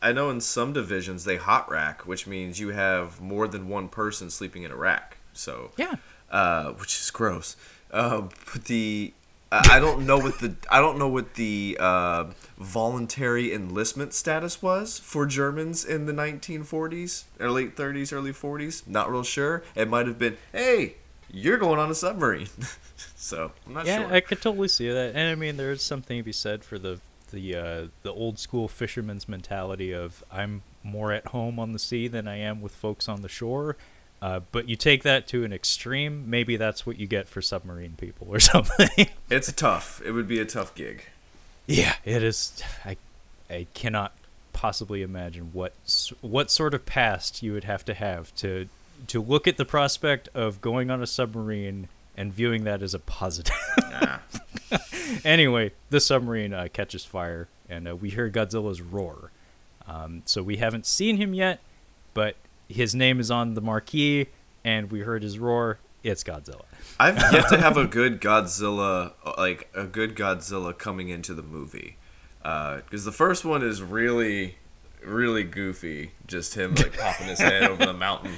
I 0.02 0.12
know 0.14 0.30
in 0.30 0.40
some 0.42 0.72
divisions 0.74 1.26
they 1.26 1.36
hot 1.38 1.70
rack, 1.70 2.08
which 2.08 2.26
means 2.28 2.60
you 2.60 2.70
have 2.70 3.20
more 3.20 3.48
than 3.48 3.68
one 3.68 3.90
person 3.90 4.30
sleeping 4.30 4.64
in 4.64 4.72
a 4.72 4.76
rack. 4.76 5.18
So 5.34 5.72
yeah. 5.78 5.96
uh, 6.32 6.72
which 6.74 7.00
is 7.00 7.12
gross. 7.12 7.56
Uh, 7.92 8.28
but 8.54 8.66
the 8.66 9.14
I 9.52 9.80
don't 9.80 10.06
know 10.06 10.20
what 10.20 10.40
the 10.40 10.56
I 10.70 10.80
don't 10.80 11.00
know 11.00 11.08
what 11.08 11.34
the 11.34 11.76
uh, 11.80 12.26
voluntary 12.60 13.52
enlistment 13.52 14.14
status 14.14 14.62
was 14.62 15.00
for 15.00 15.26
Germans 15.26 15.84
in 15.84 16.06
the 16.06 16.14
1940s 16.14 17.24
or 17.40 17.50
late 17.50 17.76
30s, 17.76 18.14
early 18.14 18.32
40s. 18.32 18.88
Not 18.88 19.10
real 19.12 19.24
sure. 19.24 19.64
It 19.76 19.90
might 19.90 20.06
have 20.06 20.20
been, 20.20 20.38
hey, 20.52 20.96
you're 21.32 21.58
going 21.58 21.80
on 21.80 21.90
a 21.90 21.96
submarine. 21.96 22.50
so 23.16 23.52
I'm 23.66 23.74
not 23.74 23.86
sure. 23.86 23.96
yeah, 23.96 24.08
sure. 24.08 24.14
I 24.14 24.20
could 24.20 24.42
totally 24.42 24.68
see 24.68 24.90
that, 24.92 25.16
and 25.16 25.30
I 25.30 25.36
mean, 25.36 25.58
there's 25.58 25.82
something 25.82 26.18
to 26.18 26.24
be 26.24 26.32
said 26.32 26.64
for 26.64 26.78
the 26.78 27.00
the 27.32 27.56
uh, 27.56 27.88
the 28.04 28.12
old 28.12 28.38
school 28.38 28.68
fisherman's 28.68 29.28
mentality 29.28 29.92
of 29.94 30.24
I'm 30.32 30.62
more 30.84 31.12
at 31.12 31.28
home 31.28 31.60
on 31.60 31.74
the 31.74 31.80
sea 31.80 32.08
than 32.08 32.28
I 32.28 32.38
am 32.38 32.62
with 32.62 32.74
folks 32.74 33.10
on 33.10 33.22
the 33.22 33.30
shore. 33.30 33.78
Uh, 34.22 34.42
but 34.52 34.68
you 34.68 34.76
take 34.76 35.04
that 35.04 35.28
to 35.28 35.46
an 35.46 35.54
extreme, 35.54 36.30
maybe 36.30 36.58
that's 36.58 36.86
what 36.86 37.00
you 37.00 37.08
get 37.08 37.28
for 37.30 37.42
submarine 37.42 37.96
people 37.98 38.28
or 38.30 38.40
something. 38.40 39.08
It's 39.30 39.52
tough. 39.54 40.02
It 40.04 40.12
would 40.12 40.28
be 40.28 40.40
a 40.40 40.46
tough 40.46 40.76
gig. 40.76 41.06
yeah, 41.68 41.96
it 42.04 42.24
is. 42.24 42.62
I 42.84 42.98
I 43.50 43.68
cannot 43.74 44.14
possibly 44.54 45.02
imagine 45.02 45.52
what 45.54 45.74
what 46.22 46.52
sort 46.52 46.74
of 46.74 46.86
past 46.86 47.42
you 47.42 47.54
would 47.54 47.64
have 47.64 47.86
to 47.86 47.94
have 47.94 48.36
to 48.36 48.68
to 49.08 49.22
look 49.22 49.48
at 49.48 49.56
the 49.58 49.66
prospect 49.66 50.28
of 50.34 50.60
going 50.60 50.92
on 50.92 51.02
a 51.02 51.08
submarine 51.08 51.88
and 52.18 52.34
viewing 52.34 52.66
that 52.66 52.82
as 52.82 52.94
a 52.94 53.00
positive. 53.00 53.56
Nah. 53.90 54.18
anyway, 55.26 55.72
the 55.90 56.02
submarine 56.02 56.54
uh, 56.54 56.68
catches 56.74 57.06
fire, 57.06 57.48
and 57.70 57.88
uh, 57.88 57.96
we 57.96 58.10
hear 58.10 58.30
Godzilla's 58.30 58.82
roar. 58.82 59.32
Um, 59.88 60.22
so 60.26 60.44
we 60.44 60.58
haven't 60.58 60.86
seen 60.86 61.18
him 61.18 61.34
yet, 61.34 61.60
but 62.14 62.36
his 62.70 62.96
name 62.96 63.20
is 63.20 63.30
on 63.32 63.56
the 63.56 63.62
marquee, 63.62 64.28
and 64.64 64.92
we 64.92 65.02
heard 65.02 65.24
his 65.24 65.40
roar. 65.40 65.80
It's 66.04 66.24
Godzilla. 66.24 66.64
I've 67.00 67.18
yet 67.34 67.50
to 67.50 67.58
have 67.58 67.76
a 67.76 67.86
good 67.86 68.22
Godzilla, 68.22 69.14
like 69.38 69.70
a 69.76 69.84
good 69.84 70.16
Godzilla 70.16 70.78
coming 70.78 71.10
into 71.10 71.34
the 71.34 71.44
movie, 71.44 71.98
because 72.42 73.04
the 73.04 73.12
first 73.12 73.44
one 73.44 73.64
is 73.64 73.82
really, 73.82 74.58
really 75.04 75.44
goofy. 75.44 76.12
Just 76.26 76.56
him 76.56 76.76
like 76.76 76.98
popping 76.98 77.28
his 77.28 77.40
head 77.40 77.64
over 77.64 77.86
the 77.86 77.94
mountain. 77.94 78.36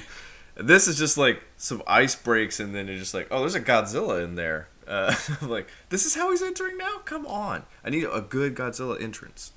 This 0.56 0.88
is 0.88 0.98
just 0.98 1.16
like 1.16 1.42
some 1.56 1.82
ice 1.86 2.16
breaks, 2.16 2.58
and 2.58 2.74
then 2.74 2.88
you're 2.88 2.98
just 2.98 3.14
like, 3.14 3.28
oh, 3.30 3.40
there's 3.40 3.54
a 3.54 3.60
Godzilla 3.60 4.24
in 4.24 4.34
there. 4.34 4.68
Uh, 4.86 5.14
like, 5.42 5.68
this 5.90 6.04
is 6.04 6.14
how 6.14 6.30
he's 6.30 6.42
entering 6.42 6.76
now? 6.76 6.98
Come 7.04 7.26
on. 7.26 7.64
I 7.84 7.90
need 7.90 8.04
a 8.04 8.20
good 8.20 8.54
Godzilla 8.54 9.00
entrance. 9.00 9.52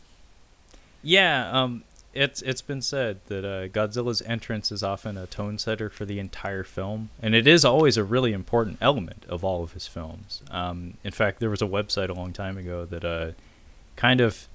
Yeah, 1.02 1.52
um, 1.52 1.84
it's 2.16 2.42
it's 2.42 2.62
been 2.62 2.82
said 2.82 3.20
that 3.28 3.46
uh, 3.46 3.68
Godzilla's 3.68 4.22
entrance 4.22 4.72
is 4.72 4.82
often 4.82 5.18
a 5.18 5.28
tone 5.28 5.58
setter 5.58 5.90
for 5.90 6.06
the 6.06 6.18
entire 6.18 6.64
film, 6.64 7.10
and 7.22 7.36
it 7.36 7.46
is 7.46 7.66
always 7.66 7.98
a 7.98 8.04
really 8.04 8.32
important 8.32 8.78
element 8.82 9.26
of 9.28 9.44
all 9.44 9.62
of 9.62 9.74
his 9.74 9.86
films. 9.86 10.42
Um, 10.50 10.96
in 11.04 11.12
fact, 11.12 11.40
there 11.40 11.50
was 11.50 11.62
a 11.62 11.68
website 11.68 12.10
a 12.10 12.14
long 12.14 12.32
time 12.32 12.58
ago 12.58 12.86
that 12.86 13.04
uh, 13.04 13.32
kind 13.98 14.22
of 14.22 14.48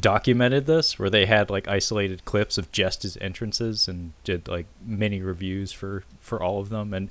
documented 0.00 0.66
this, 0.66 0.98
where 0.98 1.10
they 1.10 1.26
had 1.26 1.50
like 1.50 1.68
isolated 1.68 2.24
clips 2.24 2.58
of 2.58 2.70
just 2.72 3.02
his 3.02 3.16
entrances 3.18 3.88
and 3.88 4.12
did 4.24 4.48
like 4.48 4.66
mini 4.84 5.22
reviews 5.22 5.70
for 5.72 6.02
for 6.20 6.42
all 6.42 6.60
of 6.60 6.68
them. 6.68 6.92
And 6.92 7.10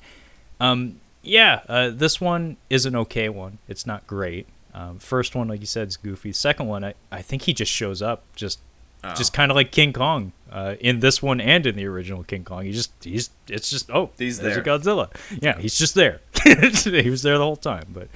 um, 0.59 0.99
yeah, 1.23 1.61
uh, 1.69 1.89
this 1.91 2.19
one 2.19 2.57
is 2.69 2.85
an 2.85 2.95
okay 2.95 3.29
one. 3.29 3.59
It's 3.69 3.85
not 3.85 4.05
great. 4.05 4.47
Um, 4.73 4.99
first 4.99 5.33
one, 5.33 5.47
like 5.47 5.61
you 5.61 5.65
said, 5.65 5.87
is 5.87 5.97
goofy. 5.97 6.33
Second 6.33 6.67
one, 6.67 6.83
I, 6.83 6.93
I 7.11 7.21
think 7.21 7.43
he 7.43 7.53
just 7.53 7.71
shows 7.71 8.01
up 8.01 8.23
just 8.35 8.59
Oh. 9.03 9.13
just 9.13 9.31
kind 9.31 9.51
of 9.51 9.55
like 9.55 9.71
King 9.71 9.93
Kong 9.93 10.31
uh, 10.51 10.75
in 10.79 11.01
this 11.01 11.21
one 11.21 11.39
and 11.39 11.65
in 11.65 11.75
the 11.75 11.85
original 11.85 12.23
King 12.23 12.43
Kong. 12.43 12.65
He 12.65 12.71
just 12.71 12.91
he's 13.03 13.29
it's 13.47 13.69
just 13.69 13.91
oh 13.91 14.09
He's 14.17 14.39
there. 14.39 14.61
Godzilla. 14.63 15.09
Yeah, 15.41 15.57
he's 15.59 15.77
just 15.77 15.93
there. 15.93 16.21
he 16.43 17.09
was 17.09 17.21
there 17.21 17.37
the 17.37 17.43
whole 17.43 17.55
time. 17.55 17.87
But 17.93 18.07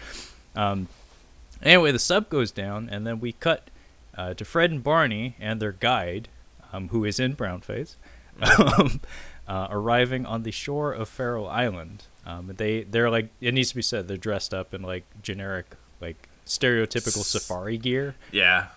um, 0.55 0.87
anyway, 1.61 1.91
the 1.91 1.99
sub 1.99 2.29
goes 2.29 2.51
down, 2.51 2.89
and 2.89 3.05
then 3.05 3.19
we 3.19 3.33
cut 3.33 3.69
uh, 4.17 4.33
to 4.33 4.43
Fred 4.45 4.71
and 4.71 4.83
Barney 4.83 5.35
and 5.39 5.61
their 5.61 5.71
guide, 5.71 6.27
um, 6.73 6.89
who 6.89 7.05
is 7.05 7.19
in 7.19 7.35
brownface, 7.35 7.95
um, 8.79 9.01
uh, 9.47 9.67
arriving 9.69 10.25
on 10.25 10.43
the 10.43 10.51
shore 10.51 10.93
of 10.93 11.09
Faro 11.09 11.45
Island. 11.45 12.03
Um, 12.25 12.51
they 12.57 12.83
they're 12.83 13.09
like 13.09 13.29
it 13.39 13.53
needs 13.53 13.69
to 13.69 13.75
be 13.75 13.81
said 13.81 14.07
they're 14.07 14.17
dressed 14.17 14.53
up 14.53 14.73
in 14.73 14.81
like 14.81 15.03
generic 15.21 15.65
like 15.99 16.27
stereotypical 16.45 17.23
safari 17.23 17.77
gear. 17.77 18.15
Yeah. 18.31 18.67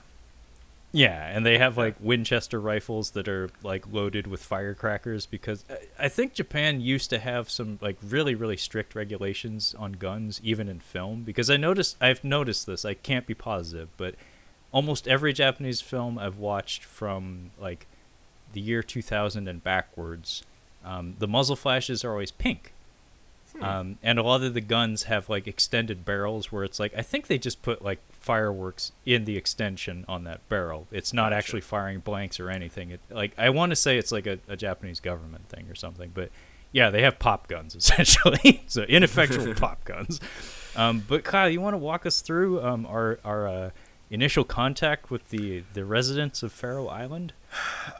Yeah, 0.96 1.26
and 1.26 1.44
they 1.44 1.58
have 1.58 1.76
like 1.76 1.96
Winchester 1.98 2.60
rifles 2.60 3.10
that 3.10 3.26
are 3.26 3.50
like 3.64 3.84
loaded 3.92 4.28
with 4.28 4.40
firecrackers 4.40 5.26
because 5.26 5.64
I- 5.68 6.04
I 6.04 6.08
think 6.08 6.34
Japan 6.34 6.80
used 6.80 7.10
to 7.10 7.18
have 7.18 7.50
some 7.50 7.80
like 7.82 7.96
really 8.00 8.36
really 8.36 8.56
strict 8.56 8.94
regulations 8.94 9.74
on 9.76 9.94
guns 9.94 10.40
even 10.44 10.68
in 10.68 10.78
film 10.78 11.24
because 11.24 11.50
I 11.50 11.56
noticed 11.56 11.96
I've 12.00 12.22
noticed 12.22 12.66
this 12.66 12.84
I 12.84 12.94
can't 12.94 13.26
be 13.26 13.34
positive 13.34 13.88
but 13.96 14.14
almost 14.70 15.08
every 15.08 15.32
Japanese 15.32 15.80
film 15.80 16.16
I've 16.16 16.38
watched 16.38 16.84
from 16.84 17.50
like 17.58 17.88
the 18.52 18.60
year 18.60 18.80
2000 18.84 19.48
and 19.48 19.64
backwards 19.64 20.44
um, 20.84 21.16
the 21.18 21.26
muzzle 21.26 21.56
flashes 21.56 22.04
are 22.04 22.12
always 22.12 22.30
pink 22.30 22.72
um, 23.60 23.98
and 24.02 24.18
a 24.18 24.22
lot 24.22 24.42
of 24.42 24.54
the 24.54 24.60
guns 24.60 25.04
have 25.04 25.28
like 25.28 25.46
extended 25.46 26.04
barrels 26.04 26.50
where 26.50 26.64
it's 26.64 26.80
like 26.80 26.92
I 26.96 27.02
think 27.02 27.28
they 27.28 27.38
just 27.38 27.62
put 27.62 27.82
like 27.82 28.00
fireworks 28.10 28.92
in 29.06 29.24
the 29.24 29.36
extension 29.36 30.04
on 30.08 30.24
that 30.24 30.46
barrel. 30.48 30.86
It's 30.90 31.12
not 31.12 31.26
Gotcha. 31.30 31.36
actually 31.36 31.60
firing 31.60 32.00
blanks 32.00 32.40
or 32.40 32.50
anything. 32.50 32.90
It 32.90 33.00
like 33.10 33.32
I 33.38 33.50
want 33.50 33.70
to 33.70 33.76
say 33.76 33.96
it's 33.96 34.10
like 34.10 34.26
a, 34.26 34.38
a 34.48 34.56
Japanese 34.56 35.00
government 35.00 35.48
thing 35.48 35.68
or 35.68 35.74
something, 35.74 36.10
but 36.12 36.30
yeah, 36.72 36.90
they 36.90 37.02
have 37.02 37.18
pop 37.18 37.46
guns 37.46 37.74
essentially. 37.76 38.64
so 38.66 38.82
ineffectual 38.82 39.54
pop 39.56 39.84
guns. 39.84 40.20
Um, 40.76 41.04
but 41.06 41.22
Kyle, 41.22 41.48
you 41.48 41.60
want 41.60 41.74
to 41.74 41.78
walk 41.78 42.06
us 42.06 42.20
through 42.20 42.60
um, 42.62 42.86
our 42.86 43.18
our 43.24 43.46
uh, 43.46 43.70
initial 44.10 44.44
contact 44.44 45.10
with 45.10 45.30
the 45.30 45.64
the 45.72 45.84
residents 45.84 46.42
of 46.42 46.52
Faro 46.52 46.88
Island? 46.88 47.32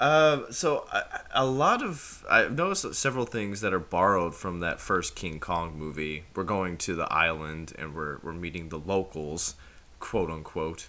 Uh, 0.01 0.51
so 0.51 0.87
a, 0.93 1.05
a 1.33 1.47
lot 1.47 1.83
of 1.83 2.25
I've 2.31 2.57
noticed 2.57 2.95
several 2.95 3.27
things 3.27 3.61
that 3.61 3.73
are 3.73 3.81
borrowed 3.81 4.35
from 4.35 4.61
that 4.61 4.81
first 4.81 5.15
King 5.15 5.41
Kong 5.41 5.79
movie. 5.79 6.25
We're 6.35 6.45
going 6.45 6.77
to 6.79 6.95
the 6.95 7.13
island 7.13 7.73
and 7.79 7.95
we're 7.95 8.19
we're 8.23 8.33
meeting 8.33 8.69
the 8.69 8.79
locals, 8.79 9.55
quote 10.01 10.31
unquote. 10.31 10.89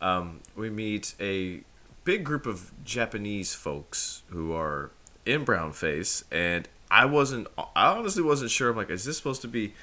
Um, 0.00 0.40
we 0.56 0.70
meet 0.70 1.14
a 1.20 1.60
big 2.04 2.24
group 2.24 2.46
of 2.46 2.72
Japanese 2.84 3.54
folks 3.54 4.22
who 4.28 4.52
are 4.52 4.90
in 5.26 5.44
brownface, 5.44 6.24
and 6.30 6.68
I 6.90 7.04
wasn't. 7.04 7.48
I 7.58 7.92
honestly 7.92 8.22
wasn't 8.22 8.50
sure. 8.50 8.70
I'm 8.70 8.76
like, 8.76 8.90
is 8.90 9.04
this 9.04 9.16
supposed 9.16 9.42
to 9.42 9.48
be 9.48 9.74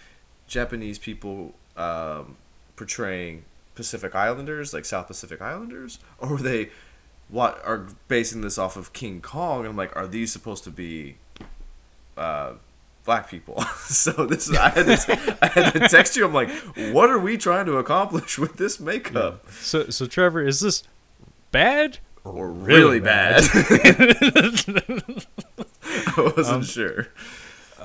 Japanese 0.47 0.97
people 0.97 1.53
um, 1.75 2.37
portraying 2.75 3.45
Pacific 3.77 4.13
Islanders, 4.13 4.73
like 4.73 4.83
South 4.83 5.07
Pacific 5.07 5.41
Islanders, 5.41 5.99
or 6.19 6.29
were 6.29 6.37
they 6.37 6.69
what 7.29 7.61
are 7.65 7.87
basing 8.07 8.41
this 8.41 8.57
off 8.57 8.75
of 8.75 8.91
King 8.93 9.21
Kong? 9.21 9.59
And 9.59 9.69
I'm 9.69 9.75
like, 9.77 9.95
are 9.95 10.07
these 10.07 10.31
supposed 10.31 10.63
to 10.65 10.71
be 10.71 11.17
uh, 12.15 12.53
black 13.05 13.29
people? 13.29 13.61
so 13.85 14.11
this 14.25 14.47
is 14.49 14.57
I 14.57 14.69
had 14.69 14.85
to, 14.85 15.37
I 15.41 15.47
had 15.47 15.71
to 15.71 15.87
text 15.89 16.15
you. 16.15 16.25
I'm 16.25 16.33
like, 16.33 16.49
what 16.91 17.09
are 17.09 17.19
we 17.19 17.37
trying 17.37 17.65
to 17.67 17.77
accomplish 17.77 18.37
with 18.37 18.57
this 18.57 18.79
makeup? 18.79 19.49
So 19.51 19.89
so 19.89 20.05
Trevor, 20.05 20.41
is 20.45 20.59
this 20.61 20.83
bad 21.51 21.99
Or 22.23 22.49
really, 22.49 22.99
bad? 22.99 23.43
I 25.83 26.33
wasn't 26.35 26.65
sure. 26.65 27.07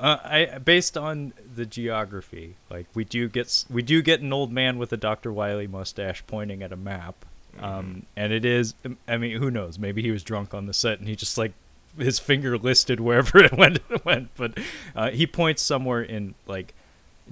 Uh, 0.03 0.17
I 0.25 0.57
based 0.59 0.97
on 0.97 1.31
the 1.55 1.65
geography, 1.65 2.55
like 2.69 2.87
we 2.93 3.05
do 3.05 3.29
get 3.29 3.63
we 3.69 3.81
do 3.81 4.01
get 4.01 4.19
an 4.19 4.33
old 4.33 4.51
man 4.51 4.77
with 4.77 4.91
a 4.91 4.97
Dr. 4.97 5.31
Wily 5.31 5.65
mustache 5.65 6.23
pointing 6.27 6.61
at 6.61 6.73
a 6.73 6.75
map, 6.75 7.15
um, 7.59 8.05
and 8.17 8.33
it 8.33 8.43
is. 8.43 8.73
I 9.07 9.15
mean, 9.15 9.37
who 9.37 9.49
knows? 9.49 9.79
Maybe 9.79 10.01
he 10.01 10.11
was 10.11 10.21
drunk 10.21 10.53
on 10.53 10.65
the 10.65 10.73
set 10.73 10.99
and 10.99 11.07
he 11.07 11.15
just 11.15 11.37
like 11.37 11.53
his 11.97 12.19
finger 12.19 12.57
listed 12.57 12.99
wherever 12.99 13.37
it 13.45 13.53
went. 13.53 13.79
It 13.89 14.03
went, 14.03 14.29
but 14.35 14.57
uh, 14.93 15.11
he 15.11 15.25
points 15.25 15.61
somewhere 15.61 16.01
in 16.01 16.35
like 16.47 16.73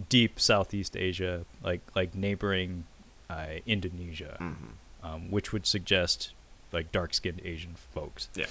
deep 0.07 0.39
Southeast 0.39 0.95
Asia, 0.95 1.43
like 1.61 1.81
like 1.93 2.15
neighboring 2.15 2.85
uh, 3.29 3.47
Indonesia, 3.65 4.37
Mm-hmm. 4.39 5.05
um, 5.05 5.29
which 5.29 5.51
would 5.51 5.65
suggest 5.67 6.31
like 6.71 6.89
dark 6.93 7.13
skinned 7.13 7.41
Asian 7.43 7.75
folks. 7.93 8.29
Yeah. 8.33 8.45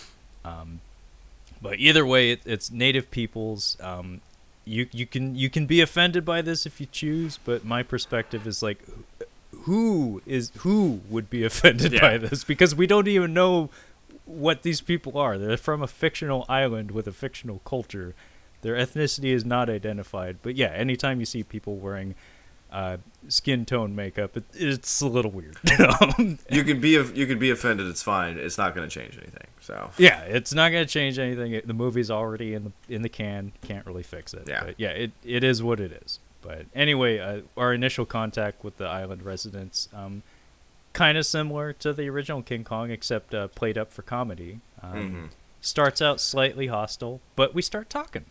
Um, 0.44 0.82
but 1.62 1.78
either 1.78 2.04
way, 2.06 2.32
it, 2.32 2.40
it's 2.44 2.70
native 2.70 3.10
peoples. 3.10 3.76
Um, 3.80 4.20
you 4.64 4.86
you 4.92 5.06
can 5.06 5.34
you 5.34 5.50
can 5.50 5.66
be 5.66 5.80
offended 5.80 6.24
by 6.24 6.42
this 6.42 6.66
if 6.66 6.80
you 6.80 6.86
choose, 6.90 7.38
but 7.44 7.64
my 7.64 7.82
perspective 7.82 8.46
is 8.46 8.62
like, 8.62 8.78
who 9.62 10.22
is 10.26 10.52
who 10.58 11.00
would 11.08 11.28
be 11.30 11.44
offended 11.50 11.92
Yeah. 11.92 12.00
by 12.00 12.18
this 12.18 12.44
because 12.44 12.74
we 12.74 12.86
don't 12.86 13.08
even 13.08 13.34
know 13.34 13.70
what 14.26 14.62
these 14.62 14.80
people 14.80 15.18
are. 15.18 15.36
They're 15.38 15.56
from 15.56 15.82
a 15.82 15.86
fictional 15.88 16.44
island 16.48 16.90
with 16.92 17.06
a 17.06 17.12
fictional 17.12 17.60
culture. 17.64 18.14
Their 18.62 18.74
ethnicity 18.76 19.32
is 19.32 19.44
not 19.44 19.68
identified. 19.70 20.36
But 20.42 20.54
yeah, 20.56 20.68
anytime 20.68 21.18
you 21.18 21.26
see 21.26 21.42
people 21.42 21.76
wearing 21.76 22.14
uh, 22.72 22.96
skin 23.28 23.64
tone 23.64 23.94
makeup, 23.96 24.36
it, 24.36 24.44
it's 24.54 25.00
a 25.00 25.06
little 25.08 25.30
weird. 25.30 25.56
You 26.50 26.64
can 26.64 26.80
be 26.80 26.90
you 26.90 27.26
can 27.26 27.38
be 27.38 27.50
offended. 27.50 27.86
It's 27.86 28.02
fine. 28.02 28.36
It's 28.38 28.58
not 28.58 28.74
going 28.74 28.88
to 28.88 28.92
change 28.92 29.16
anything. 29.16 29.46
So 29.60 29.90
Yeah, 29.98 30.20
it's 30.22 30.52
not 30.54 30.70
going 30.70 30.86
to 30.86 30.92
change 30.92 31.18
anything. 31.18 31.60
The 31.64 31.74
movie's 31.74 32.10
already 32.10 32.54
in 32.54 32.64
the 32.64 32.94
in 32.94 33.02
the 33.02 33.08
can. 33.08 33.52
Can't 33.62 33.86
really 33.86 34.02
fix 34.02 34.34
it. 34.34 34.44
Yeah. 34.48 34.64
But 34.64 34.74
yeah, 34.78 34.90
it, 34.90 35.12
it 35.24 35.44
is 35.44 35.62
what 35.62 35.80
it 35.80 35.92
is. 36.04 36.18
But 36.42 36.66
anyway, 36.74 37.18
uh, 37.18 37.40
our 37.56 37.72
initial 37.74 38.06
contact 38.06 38.64
with 38.64 38.78
the 38.78 38.86
island 38.86 39.22
residents, 39.22 39.88
um, 39.94 40.22
kind 40.94 41.18
of 41.18 41.26
similar 41.26 41.72
to 41.74 41.92
the 41.92 42.08
original 42.08 42.42
King 42.42 42.64
Kong, 42.64 42.90
except 42.90 43.34
uh, 43.34 43.48
played 43.48 43.76
up 43.76 43.92
for 43.92 44.02
comedy. 44.02 44.60
Um, 44.82 44.92
Mhm. 44.94 45.28
Starts 45.62 46.00
out 46.00 46.20
slightly 46.22 46.68
hostile, 46.68 47.20
but 47.36 47.54
we 47.54 47.60
start 47.60 47.90
talking. 47.90 48.24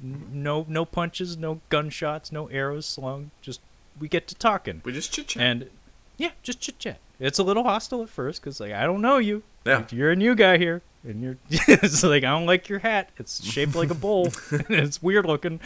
No, 0.00 0.64
no 0.68 0.84
punches, 0.84 1.36
no 1.36 1.60
gunshots, 1.70 2.30
no 2.30 2.46
arrows 2.50 2.86
slung. 2.86 3.32
Just 3.42 3.60
we 3.98 4.08
get 4.08 4.28
to 4.28 4.34
talking, 4.34 4.82
we 4.84 4.92
just 4.92 5.12
chit 5.12 5.28
chat. 5.28 5.42
and 5.42 5.70
yeah, 6.16 6.30
just 6.42 6.60
chit 6.60 6.78
chat. 6.78 6.98
It's 7.20 7.38
a 7.38 7.42
little 7.42 7.64
hostile 7.64 8.02
at 8.02 8.08
first 8.08 8.40
because 8.42 8.60
like 8.60 8.72
I 8.72 8.84
don't 8.84 9.00
know 9.00 9.18
you. 9.18 9.42
Yeah. 9.64 9.78
Like, 9.78 9.92
you're 9.92 10.10
a 10.10 10.16
new 10.16 10.34
guy 10.34 10.58
here, 10.58 10.82
and 11.04 11.22
you're 11.22 11.36
it's 11.50 12.02
like 12.02 12.24
I 12.24 12.30
don't 12.30 12.46
like 12.46 12.68
your 12.68 12.80
hat. 12.80 13.10
It's 13.16 13.44
shaped 13.44 13.74
like 13.74 13.90
a 13.90 13.94
bowl. 13.94 14.28
and 14.50 14.70
it's 14.70 15.02
weird 15.02 15.26
looking, 15.26 15.60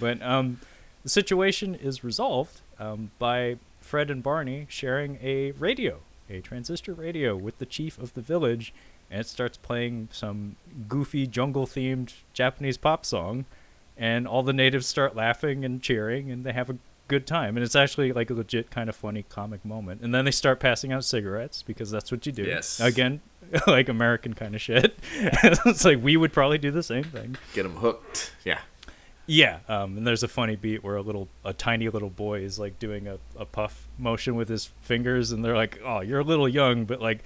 but 0.00 0.22
um, 0.22 0.60
the 1.02 1.08
situation 1.08 1.74
is 1.74 2.02
resolved 2.04 2.60
um, 2.78 3.10
by 3.18 3.56
Fred 3.80 4.10
and 4.10 4.22
Barney 4.22 4.66
sharing 4.68 5.18
a 5.22 5.52
radio, 5.52 6.00
a 6.28 6.40
transistor 6.40 6.94
radio, 6.94 7.36
with 7.36 7.58
the 7.58 7.66
chief 7.66 7.98
of 7.98 8.14
the 8.14 8.22
village, 8.22 8.72
and 9.10 9.20
it 9.20 9.26
starts 9.26 9.56
playing 9.56 10.08
some 10.10 10.56
goofy 10.88 11.26
jungle-themed 11.26 12.14
Japanese 12.32 12.78
pop 12.78 13.04
song, 13.04 13.44
and 13.96 14.26
all 14.26 14.42
the 14.42 14.52
natives 14.52 14.86
start 14.86 15.14
laughing 15.14 15.64
and 15.64 15.82
cheering, 15.82 16.30
and 16.30 16.44
they 16.44 16.52
have 16.52 16.70
a 16.70 16.78
good 17.08 17.26
time. 17.26 17.56
And 17.56 17.64
it's 17.64 17.76
actually 17.76 18.12
like 18.12 18.30
a 18.30 18.34
legit 18.34 18.70
kind 18.70 18.88
of 18.88 18.96
funny 18.96 19.24
comic 19.28 19.64
moment. 19.64 20.00
And 20.02 20.14
then 20.14 20.24
they 20.24 20.30
start 20.30 20.60
passing 20.60 20.92
out 20.92 21.04
cigarettes 21.04 21.62
because 21.62 21.90
that's 21.90 22.10
what 22.10 22.26
you 22.26 22.32
do. 22.32 22.44
Yes. 22.44 22.80
Again, 22.80 23.20
like 23.66 23.88
American 23.88 24.34
kind 24.34 24.54
of 24.54 24.60
shit. 24.60 24.98
it's 25.14 25.84
like 25.84 26.02
we 26.02 26.16
would 26.16 26.32
probably 26.32 26.58
do 26.58 26.70
the 26.70 26.82
same 26.82 27.04
thing. 27.04 27.36
Get 27.52 27.64
them 27.64 27.76
hooked. 27.76 28.32
Yeah. 28.44 28.60
Yeah, 29.26 29.60
um, 29.68 29.96
and 29.96 30.06
there's 30.06 30.22
a 30.22 30.28
funny 30.28 30.54
beat 30.54 30.84
where 30.84 30.96
a 30.96 31.02
little, 31.02 31.28
a 31.44 31.54
tiny 31.54 31.88
little 31.88 32.10
boy 32.10 32.40
is 32.40 32.58
like 32.58 32.78
doing 32.78 33.08
a, 33.08 33.18
a 33.36 33.46
puff 33.46 33.88
motion 33.98 34.34
with 34.36 34.50
his 34.50 34.66
fingers, 34.82 35.32
and 35.32 35.42
they're 35.42 35.56
like, 35.56 35.80
"Oh, 35.82 36.00
you're 36.00 36.20
a 36.20 36.24
little 36.24 36.48
young, 36.48 36.84
but 36.84 37.00
like, 37.00 37.20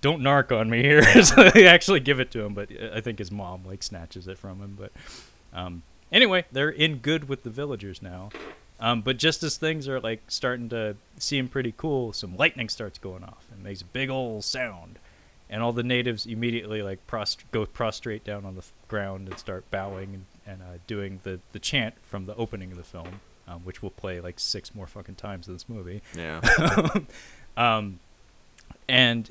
don't 0.00 0.20
narc 0.20 0.56
on 0.56 0.70
me 0.70 0.82
here." 0.82 1.02
so 1.24 1.50
they 1.50 1.66
actually 1.66 1.98
give 1.98 2.20
it 2.20 2.30
to 2.32 2.44
him, 2.44 2.54
but 2.54 2.68
I 2.94 3.00
think 3.00 3.18
his 3.18 3.32
mom 3.32 3.64
like 3.64 3.82
snatches 3.82 4.28
it 4.28 4.38
from 4.38 4.60
him. 4.60 4.78
But, 4.78 4.92
um, 5.52 5.82
anyway, 6.12 6.44
they're 6.52 6.70
in 6.70 6.98
good 6.98 7.28
with 7.28 7.42
the 7.42 7.50
villagers 7.50 8.00
now. 8.00 8.30
Um, 8.82 9.00
but 9.00 9.16
just 9.16 9.42
as 9.44 9.56
things 9.56 9.88
are 9.88 10.00
like 10.00 10.22
starting 10.26 10.68
to 10.70 10.96
seem 11.16 11.46
pretty 11.48 11.72
cool, 11.76 12.12
some 12.12 12.36
lightning 12.36 12.68
starts 12.68 12.98
going 12.98 13.22
off 13.22 13.46
and 13.52 13.62
makes 13.62 13.80
a 13.80 13.84
big 13.84 14.10
old 14.10 14.42
sound, 14.44 14.98
and 15.48 15.62
all 15.62 15.72
the 15.72 15.84
natives 15.84 16.26
immediately 16.26 16.82
like 16.82 17.06
prost- 17.06 17.44
go 17.52 17.64
prostrate 17.64 18.24
down 18.24 18.44
on 18.44 18.56
the 18.56 18.60
f- 18.62 18.72
ground 18.88 19.28
and 19.28 19.38
start 19.38 19.70
bowing 19.70 20.14
and, 20.14 20.24
and 20.46 20.62
uh, 20.62 20.78
doing 20.88 21.20
the 21.22 21.38
the 21.52 21.60
chant 21.60 21.94
from 22.02 22.26
the 22.26 22.34
opening 22.34 22.72
of 22.72 22.76
the 22.76 22.82
film, 22.82 23.20
um, 23.46 23.60
which 23.60 23.82
will 23.82 23.90
play 23.90 24.20
like 24.20 24.40
six 24.40 24.74
more 24.74 24.88
fucking 24.88 25.14
times 25.14 25.46
in 25.46 25.52
this 25.54 25.68
movie. 25.68 26.02
Yeah. 26.16 26.40
Um, 27.56 28.00
and 28.88 29.30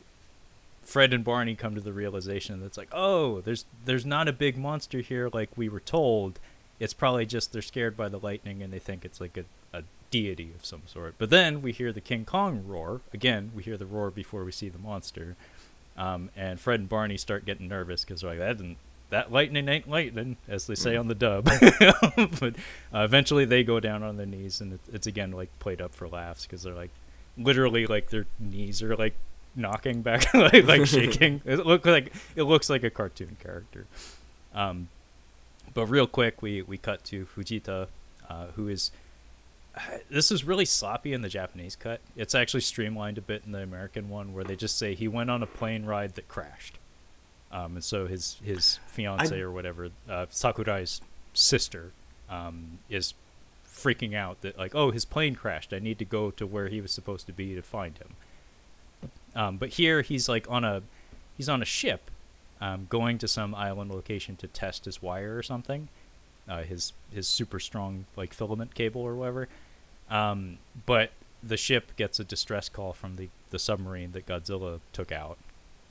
Fred 0.83 1.13
and 1.13 1.23
Barney 1.23 1.55
come 1.55 1.75
to 1.75 1.81
the 1.81 1.93
realization 1.93 2.59
that 2.59 2.65
it's 2.67 2.77
like, 2.77 2.89
oh, 2.91 3.41
there's 3.41 3.65
there's 3.85 4.05
not 4.05 4.27
a 4.27 4.33
big 4.33 4.57
monster 4.57 4.99
here 4.99 5.29
like 5.33 5.49
we 5.57 5.69
were 5.69 5.79
told. 5.79 6.39
It's 6.81 6.93
probably 6.93 7.25
just 7.25 7.53
they're 7.53 7.61
scared 7.61 7.95
by 7.95 8.09
the 8.09 8.19
lightning 8.19 8.61
and 8.61 8.73
they 8.73 8.79
think 8.79 9.05
it's 9.05 9.21
like 9.21 9.37
a, 9.37 9.45
a 9.77 9.83
deity 10.09 10.51
of 10.55 10.65
some 10.65 10.81
sort. 10.87 11.15
But 11.17 11.29
then 11.29 11.61
we 11.61 11.71
hear 11.71 11.93
the 11.93 12.01
King 12.01 12.25
Kong 12.25 12.63
roar. 12.67 13.01
Again, 13.13 13.51
we 13.55 13.63
hear 13.63 13.77
the 13.77 13.85
roar 13.85 14.09
before 14.09 14.43
we 14.43 14.51
see 14.51 14.67
the 14.67 14.79
monster. 14.79 15.35
Um, 15.95 16.29
and 16.35 16.59
Fred 16.59 16.79
and 16.79 16.89
Barney 16.89 17.17
start 17.17 17.45
getting 17.45 17.67
nervous 17.67 18.03
because 18.03 18.21
they're 18.21 18.31
like, 18.31 18.39
that 18.39 18.57
didn't, 18.57 18.77
that 19.11 19.31
lightning 19.31 19.67
ain't 19.67 19.89
lightning, 19.89 20.37
as 20.47 20.67
they 20.67 20.75
say 20.75 20.95
on 20.95 21.07
the 21.07 21.15
dub. 21.15 21.45
but 22.39 22.55
uh, 22.93 23.01
eventually 23.03 23.45
they 23.45 23.63
go 23.63 23.79
down 23.79 24.01
on 24.01 24.17
their 24.17 24.25
knees, 24.25 24.61
and 24.61 24.73
it's, 24.73 24.89
it's 24.89 25.07
again 25.07 25.31
like 25.31 25.49
played 25.59 25.81
up 25.81 25.93
for 25.93 26.07
laughs 26.07 26.45
because 26.45 26.63
they're 26.63 26.73
like, 26.73 26.91
literally 27.37 27.85
like 27.85 28.09
their 28.09 28.25
knees 28.39 28.81
are 28.81 28.95
like 28.95 29.13
knocking 29.55 30.01
back, 30.01 30.33
like, 30.33 30.65
like 30.65 30.85
shaking. 30.85 31.41
It 31.45 31.65
looks 31.65 31.85
like 31.85 32.13
it 32.35 32.43
looks 32.43 32.69
like 32.69 32.83
a 32.83 32.89
cartoon 32.89 33.37
character. 33.41 33.85
Um, 34.53 34.89
but 35.73 35.85
real 35.87 36.07
quick, 36.07 36.41
we 36.41 36.61
we 36.61 36.77
cut 36.77 37.03
to 37.05 37.25
Fujita, 37.25 37.87
uh, 38.29 38.47
who 38.55 38.67
is. 38.67 38.91
This 40.09 40.31
is 40.31 40.43
really 40.43 40.65
sloppy 40.65 41.13
in 41.13 41.21
the 41.21 41.29
Japanese 41.29 41.75
cut. 41.77 42.01
It's 42.17 42.35
actually 42.35 42.59
streamlined 42.61 43.17
a 43.17 43.21
bit 43.21 43.43
in 43.45 43.53
the 43.53 43.61
American 43.63 44.09
one, 44.09 44.33
where 44.33 44.43
they 44.43 44.55
just 44.57 44.77
say 44.77 44.93
he 44.95 45.07
went 45.07 45.31
on 45.31 45.41
a 45.41 45.47
plane 45.47 45.85
ride 45.85 46.15
that 46.15 46.27
crashed, 46.27 46.77
um, 47.51 47.75
and 47.75 47.83
so 47.83 48.05
his 48.07 48.37
his 48.43 48.79
fiance 48.87 49.33
I- 49.35 49.39
or 49.39 49.49
whatever, 49.51 49.89
uh, 50.09 50.25
Sakurai's 50.29 50.99
sister, 51.33 51.93
um, 52.29 52.79
is 52.89 53.13
freaking 53.65 54.13
out 54.13 54.41
that 54.41 54.57
like, 54.57 54.75
oh, 54.75 54.91
his 54.91 55.05
plane 55.05 55.35
crashed. 55.35 55.71
I 55.73 55.79
need 55.79 55.97
to 55.99 56.05
go 56.05 56.29
to 56.31 56.45
where 56.45 56.67
he 56.67 56.81
was 56.81 56.91
supposed 56.91 57.25
to 57.27 57.33
be 57.33 57.55
to 57.55 57.61
find 57.61 57.97
him. 57.97 59.09
Um, 59.33 59.57
but 59.57 59.69
here 59.69 60.01
he's 60.01 60.27
like 60.27 60.45
on 60.49 60.65
a 60.65 60.83
he's 61.37 61.47
on 61.47 61.61
a 61.61 61.65
ship, 61.65 62.10
um, 62.61 62.87
going 62.89 63.17
to 63.17 63.27
some 63.27 63.53
island 63.55 63.91
location 63.91 64.35
to 64.37 64.47
test 64.47 64.85
his 64.85 65.01
wire 65.01 65.37
or 65.37 65.43
something, 65.43 65.89
uh, 66.47 66.61
his 66.61 66.93
his 67.11 67.27
super 67.27 67.59
strong 67.59 68.05
like 68.15 68.33
filament 68.33 68.75
cable 68.75 69.01
or 69.01 69.15
whatever. 69.15 69.49
Um, 70.09 70.59
but 70.85 71.11
the 71.43 71.57
ship 71.57 71.95
gets 71.95 72.19
a 72.19 72.23
distress 72.23 72.69
call 72.69 72.93
from 72.93 73.15
the 73.15 73.29
the 73.49 73.59
submarine 73.59 74.11
that 74.13 74.25
Godzilla 74.25 74.79
took 74.93 75.11
out. 75.11 75.37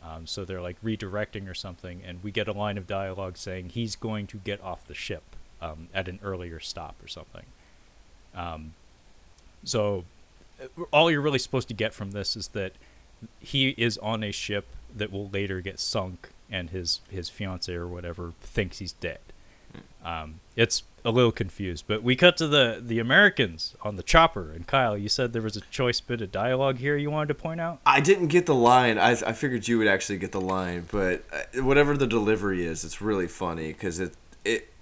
Um, 0.02 0.26
so 0.26 0.44
they're 0.44 0.62
like 0.62 0.82
redirecting 0.82 1.50
or 1.50 1.54
something, 1.54 2.00
and 2.06 2.22
we 2.22 2.30
get 2.30 2.48
a 2.48 2.52
line 2.52 2.78
of 2.78 2.86
dialogue 2.86 3.36
saying 3.36 3.70
he's 3.70 3.96
going 3.96 4.26
to 4.28 4.38
get 4.38 4.62
off 4.62 4.86
the 4.86 4.94
ship 4.94 5.22
um, 5.60 5.88
at 5.92 6.08
an 6.08 6.18
earlier 6.22 6.58
stop 6.58 6.94
or 7.02 7.08
something. 7.08 7.44
Um, 8.34 8.74
so 9.64 10.04
uh, 10.62 10.84
all 10.90 11.10
you're 11.10 11.20
really 11.20 11.38
supposed 11.38 11.68
to 11.68 11.74
get 11.74 11.92
from 11.92 12.12
this 12.12 12.36
is 12.36 12.48
that 12.48 12.72
he 13.40 13.70
is 13.76 13.98
on 13.98 14.24
a 14.24 14.32
ship 14.32 14.66
that 14.96 15.12
will 15.12 15.28
later 15.28 15.60
get 15.60 15.78
sunk, 15.78 16.30
and 16.50 16.70
his 16.70 17.00
his 17.10 17.28
fiance 17.28 17.72
or 17.72 17.86
whatever 17.86 18.32
thinks 18.40 18.78
he's 18.78 18.92
dead. 18.92 19.20
Um, 20.04 20.40
it's 20.56 20.82
a 21.04 21.10
little 21.10 21.32
confused, 21.32 21.84
but 21.86 22.02
we 22.02 22.16
cut 22.16 22.36
to 22.38 22.48
the 22.48 22.82
the 22.84 22.98
Americans 22.98 23.74
on 23.82 23.96
the 23.96 24.02
chopper. 24.02 24.50
And 24.50 24.66
Kyle, 24.66 24.96
you 24.96 25.08
said 25.08 25.32
there 25.32 25.42
was 25.42 25.56
a 25.56 25.62
choice 25.62 26.00
bit 26.00 26.20
of 26.20 26.32
dialogue 26.32 26.78
here 26.78 26.96
you 26.96 27.10
wanted 27.10 27.28
to 27.28 27.34
point 27.34 27.60
out. 27.60 27.80
I 27.86 28.00
didn't 28.00 28.28
get 28.28 28.46
the 28.46 28.54
line. 28.54 28.98
I, 28.98 29.10
I 29.10 29.32
figured 29.32 29.68
you 29.68 29.78
would 29.78 29.86
actually 29.86 30.18
get 30.18 30.32
the 30.32 30.40
line, 30.40 30.86
but 30.90 31.24
uh, 31.32 31.62
whatever 31.62 31.96
the 31.96 32.06
delivery 32.06 32.64
is, 32.64 32.84
it's 32.84 33.00
really 33.00 33.28
funny 33.28 33.68
because 33.68 34.00
it 34.00 34.14
it 34.44 34.72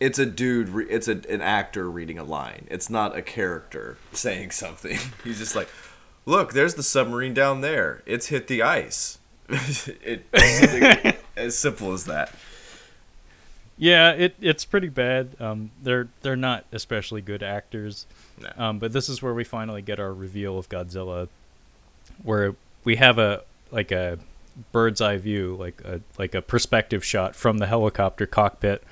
it's 0.00 0.18
a 0.18 0.26
dude. 0.26 0.68
Re- 0.68 0.86
it's 0.88 1.08
a, 1.08 1.20
an 1.28 1.40
actor 1.40 1.90
reading 1.90 2.18
a 2.18 2.24
line. 2.24 2.66
It's 2.70 2.90
not 2.90 3.16
a 3.16 3.22
character 3.22 3.98
saying 4.12 4.50
something. 4.50 4.98
He's 5.24 5.38
just 5.38 5.54
like, 5.56 5.68
"Look, 6.26 6.52
there's 6.52 6.74
the 6.74 6.82
submarine 6.82 7.34
down 7.34 7.60
there. 7.60 8.02
It's 8.06 8.26
hit 8.26 8.48
the 8.48 8.62
ice." 8.62 9.18
it, 10.02 11.16
as 11.36 11.56
simple 11.56 11.92
as 11.92 12.04
that. 12.06 12.32
Yeah, 13.78 14.12
it 14.12 14.36
it's 14.40 14.64
pretty 14.64 14.88
bad. 14.88 15.34
Um, 15.40 15.70
they're 15.82 16.08
they're 16.20 16.36
not 16.36 16.64
especially 16.72 17.20
good 17.20 17.42
actors. 17.42 18.06
No. 18.40 18.50
Um, 18.56 18.78
but 18.78 18.92
this 18.92 19.08
is 19.08 19.22
where 19.22 19.34
we 19.34 19.44
finally 19.44 19.82
get 19.82 19.98
our 19.98 20.12
reveal 20.12 20.58
of 20.58 20.68
Godzilla, 20.68 21.28
where 22.22 22.54
we 22.84 22.96
have 22.96 23.18
a 23.18 23.42
like 23.70 23.90
a 23.90 24.18
bird's 24.70 25.00
eye 25.00 25.16
view, 25.16 25.56
like 25.58 25.80
a 25.84 26.00
like 26.18 26.34
a 26.34 26.42
perspective 26.42 27.04
shot 27.04 27.34
from 27.34 27.58
the 27.58 27.66
helicopter 27.66 28.26
cockpit, 28.26 28.84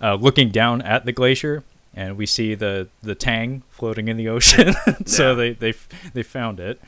uh, 0.00 0.14
looking 0.14 0.50
down 0.50 0.82
at 0.82 1.04
the 1.04 1.12
glacier, 1.12 1.62
and 1.94 2.16
we 2.16 2.26
see 2.26 2.54
the 2.54 2.88
the 3.02 3.14
Tang 3.14 3.62
floating 3.70 4.08
in 4.08 4.16
the 4.16 4.28
ocean. 4.28 4.74
so 5.06 5.30
Yeah. 5.30 5.34
they 5.34 5.52
they 5.52 5.74
they 6.14 6.22
found 6.24 6.58
it, 6.58 6.80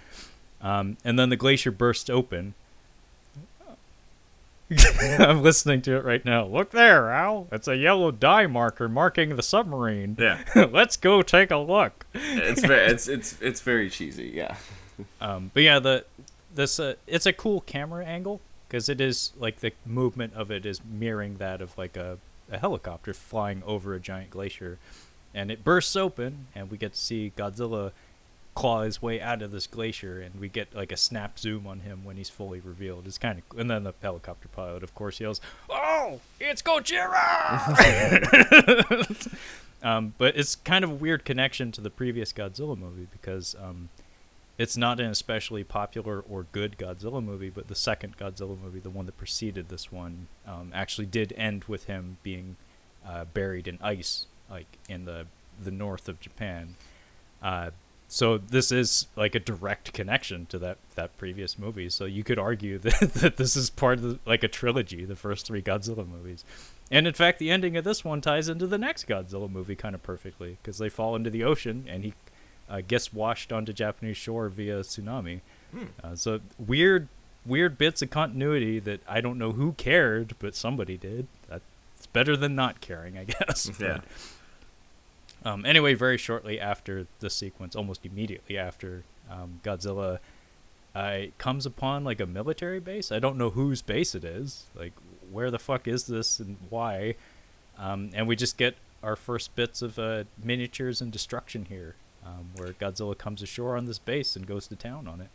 um, 0.63 0.97
and 1.05 1.17
then 1.19 1.29
the 1.29 1.37
glacier 1.37 1.71
bursts 1.71 2.11
open. 2.11 2.55
I'm 5.19 5.43
listening 5.43 5.83
to 5.83 5.97
it 5.97 6.05
right 6.05 6.25
now. 6.25 6.45
Look 6.45 6.71
there, 6.71 7.11
Al. 7.13 7.47
It's 7.53 7.69
a 7.69 7.77
yellow 7.77 8.11
dye 8.11 8.47
marker 8.47 8.89
marking 8.89 9.37
the 9.37 9.43
submarine. 9.43 10.17
Yeah, 10.19 10.43
Let's 10.73 10.97
go 10.97 11.23
take 11.23 11.51
a 11.51 11.57
look. 11.57 12.07
it's 12.15 12.65
very 12.65 12.87
it's 12.87 13.07
it's 13.07 13.41
it's 13.41 13.61
very 13.61 13.89
cheesy. 13.91 14.33
Yeah. 14.35 14.57
Um, 15.21 15.51
but 15.55 15.63
yeah, 15.63 15.79
the 15.79 16.05
this 16.55 16.81
uh, 16.81 16.95
it's 17.07 17.27
a 17.27 17.33
cool 17.33 17.61
camera 17.61 18.05
angle 18.05 18.41
because 18.67 18.89
it 18.89 19.01
is 19.01 19.33
like 19.39 19.61
the 19.61 19.73
movement 19.85 20.35
of 20.35 20.51
it 20.51 20.67
is 20.67 20.81
mirroring 20.85 21.37
that 21.37 21.61
of 21.61 21.77
like 21.79 21.97
a, 21.97 22.19
a 22.51 22.59
helicopter 22.59 23.15
flying 23.15 23.63
over 23.65 23.95
a 23.95 24.01
giant 24.01 24.31
glacier, 24.31 24.79
and 25.33 25.51
it 25.51 25.63
bursts 25.63 25.95
open, 25.95 26.49
and 26.55 26.71
we 26.71 26.77
get 26.77 26.95
to 26.95 26.99
see 26.99 27.33
Godzilla 27.37 27.93
claw 28.57 28.83
his 28.83 29.01
way 29.03 29.21
out 29.21 29.43
of 29.43 29.53
this 29.53 29.69
glacier, 29.69 30.19
and 30.21 30.41
we 30.41 30.49
get 30.49 30.75
like 30.75 30.91
a 30.91 30.97
snap 30.97 31.39
zoom 31.39 31.67
on 31.67 31.81
him 31.81 32.05
when 32.05 32.17
he's 32.17 32.31
fully 32.31 32.59
revealed. 32.59 33.07
It's 33.07 33.19
kind 33.19 33.39
of, 33.39 33.59
and 33.59 33.71
then 33.71 33.85
the 33.85 33.93
helicopter 34.03 34.49
pilot, 34.49 34.83
of 34.83 34.95
course, 34.95 35.21
yells, 35.21 35.41
"Oh, 35.69 36.21
it's 36.41 36.63
Gojira!" 36.63 37.21
um, 39.83 40.15
but 40.19 40.37
it's 40.37 40.57
kind 40.57 40.85
of 40.85 40.91
a 40.91 40.95
weird 40.95 41.25
connection 41.25 41.71
to 41.73 41.83
the 41.83 41.91
previous 41.91 42.33
Godzilla 42.33 42.77
movie 42.77 43.07
because 43.13 43.55
um, 43.63 43.91
it's 44.57 44.77
not 44.77 45.01
an 45.01 45.11
especially 45.11 45.63
popular 45.63 46.21
or 46.21 46.47
good 46.53 46.79
Godzilla 46.79 47.23
movie, 47.23 47.51
but 47.51 47.69
the 47.69 47.75
second 47.75 48.17
Godzilla 48.17 48.59
movie, 48.59 48.81
the 48.81 48.91
one 48.91 49.05
that 49.05 49.19
preceded 49.19 49.69
this 49.69 49.93
one, 49.93 50.29
um, 50.47 50.73
actually 50.75 51.07
did 51.07 51.35
end 51.37 51.65
with 51.65 51.85
him 51.85 52.17
being 52.23 52.57
uh, 53.07 53.27
buried 53.27 53.69
in 53.69 53.79
ice, 53.83 54.27
like 54.51 54.79
in 54.89 55.05
the 55.05 55.27
the 55.63 55.71
north 55.71 56.09
of 56.09 56.21
Japan. 56.21 56.77
Uh, 57.43 57.71
so 58.09 58.39
this 58.39 58.71
is 58.71 59.09
like 59.17 59.35
a 59.35 59.41
direct 59.41 59.93
connection 59.93 60.47
to 60.47 60.59
that 60.59 60.79
that 60.95 61.17
previous 61.19 61.59
movie. 61.59 61.89
So 61.89 62.05
you 62.05 62.23
could 62.25 62.39
argue 62.39 62.79
that, 62.81 63.13
that 63.15 63.37
this 63.37 63.57
is 63.57 63.71
part 63.71 63.99
of 63.99 64.03
the, 64.03 64.19
like 64.25 64.43
a 64.45 64.49
trilogy, 64.49 65.05
the 65.05 65.17
first 65.17 65.47
three 65.47 65.63
Godzilla 65.63 66.07
movies. 66.09 66.45
And 66.91 67.07
in 67.07 67.15
fact, 67.15 67.39
the 67.39 67.51
ending 67.51 67.77
of 67.77 67.85
this 67.85 68.05
one 68.05 68.21
ties 68.21 68.49
into 68.49 68.67
the 68.67 68.79
next 68.79 69.09
Godzilla 69.09 69.51
movie 69.51 69.75
kind 69.75 69.95
of 69.95 70.03
perfectly 70.03 70.57
because 70.63 70.79
they 70.79 70.89
fall 70.89 71.17
into 71.17 71.31
the 71.31 71.43
ocean 71.43 71.85
and 71.89 72.05
he 72.05 72.15
uh, 72.71 72.81
gets 72.87 73.13
washed 73.13 73.53
onto 73.53 73.73
Japanese 73.73 74.17
shore 74.17 74.49
via 74.49 74.81
tsunami. 74.81 75.41
Uh, 76.03 76.15
so 76.15 76.41
weird, 76.59 77.09
weird 77.45 77.77
bits 77.77 78.03
of 78.03 78.11
continuity 78.11 78.79
that 78.79 79.01
I 79.09 79.21
don't 79.21 79.37
know 79.37 79.53
who 79.53 79.73
cared, 79.73 80.35
but 80.39 80.55
somebody 80.55 80.97
did. 80.97 81.27
That's 81.49 81.65
better 82.13 82.37
than 82.37 82.55
not 82.55 82.81
caring, 82.81 83.19
I 83.19 83.25
guess. 83.25 83.71
Yeah. 83.81 83.99
But, 83.99 84.05
um, 85.47 85.65
anyway, 85.65 85.95
very 85.95 86.19
shortly 86.19 86.59
after 86.59 87.07
the 87.21 87.31
sequence, 87.31 87.77
almost 87.77 88.05
immediately 88.05 88.59
after, 88.59 89.05
um, 89.31 89.61
Godzilla 89.63 90.19
uh, 90.93 91.19
comes 91.39 91.65
upon 91.65 92.03
like 92.03 92.21
a 92.21 92.27
military 92.27 92.81
base. 92.81 93.13
I 93.13 93.21
don't 93.21 93.39
know 93.39 93.51
whose 93.51 93.81
base 93.81 94.17
it 94.17 94.25
is. 94.25 94.67
Like, 94.75 94.93
where 95.31 95.53
the 95.53 95.61
fuck 95.61 95.87
is 95.87 96.09
this 96.09 96.41
and 96.41 96.57
why? 96.69 97.15
Um, 97.79 98.11
and 98.13 98.27
we 98.27 98.35
just 98.35 98.57
get 98.57 98.75
our 99.05 99.15
first 99.15 99.55
bits 99.55 99.83
of 99.83 100.01
uh, 100.01 100.25
miniatures 100.43 101.01
and 101.01 101.13
destruction 101.13 101.67
here, 101.67 101.95
um, 102.25 102.51
where 102.57 102.73
Godzilla 102.73 103.17
comes 103.17 103.41
ashore 103.41 103.77
on 103.77 103.85
this 103.85 104.01
base 104.01 104.35
and 104.35 104.49
goes 104.49 104.67
to 104.67 104.75
town 104.75 105.07
on 105.07 105.21
it. 105.21 105.29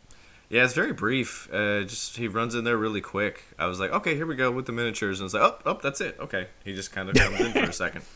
Yeah, 0.50 0.64
it's 0.64 0.74
very 0.74 0.92
brief. 0.92 1.48
Uh, 1.50 1.84
just 1.84 2.18
he 2.18 2.28
runs 2.28 2.54
in 2.54 2.64
there 2.64 2.76
really 2.76 3.00
quick. 3.00 3.44
I 3.58 3.64
was 3.64 3.80
like, 3.80 3.92
okay, 3.92 4.14
here 4.14 4.26
we 4.26 4.36
go 4.36 4.50
with 4.50 4.66
the 4.66 4.72
miniatures, 4.72 5.20
and 5.20 5.24
it's 5.24 5.32
like, 5.32 5.42
oh, 5.42 5.56
oh, 5.64 5.80
that's 5.82 6.02
it. 6.02 6.16
Okay, 6.20 6.48
he 6.64 6.74
just 6.74 6.92
kind 6.92 7.08
of 7.08 7.14
comes 7.14 7.40
in 7.40 7.52
for 7.52 7.60
a 7.60 7.72
second. 7.72 8.02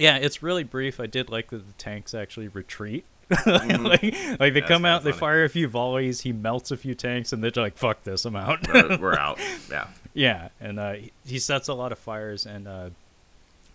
Yeah, 0.00 0.16
it's 0.16 0.42
really 0.42 0.64
brief. 0.64 0.98
I 0.98 1.06
did 1.06 1.30
like 1.30 1.50
that 1.50 1.66
the 1.66 1.72
tanks 1.74 2.14
actually 2.14 2.48
retreat. 2.48 3.04
like, 3.46 3.46
like 3.46 4.00
they 4.00 4.10
Mm-hmm. 4.10 4.54
That's 4.54 4.68
come 4.68 4.84
out, 4.84 5.04
they 5.04 5.10
funny. 5.12 5.20
fire 5.20 5.44
a 5.44 5.48
few 5.48 5.68
volleys, 5.68 6.22
he 6.22 6.32
melts 6.32 6.72
a 6.72 6.76
few 6.76 6.94
tanks, 6.96 7.32
and 7.32 7.44
they're 7.44 7.52
like, 7.54 7.78
"Fuck 7.78 8.02
this, 8.02 8.24
I'm 8.24 8.34
out." 8.34 8.66
We're, 8.66 8.98
we're 9.00 9.14
out. 9.18 9.38
Yeah. 9.70 9.86
yeah, 10.14 10.48
and 10.60 10.80
uh, 10.80 10.94
he- 11.24 11.38
sets 11.38 11.68
a 11.68 11.74
lot 11.74 11.92
of 11.92 11.98
fires, 12.00 12.44
and 12.44 12.66
uh, 12.66 12.90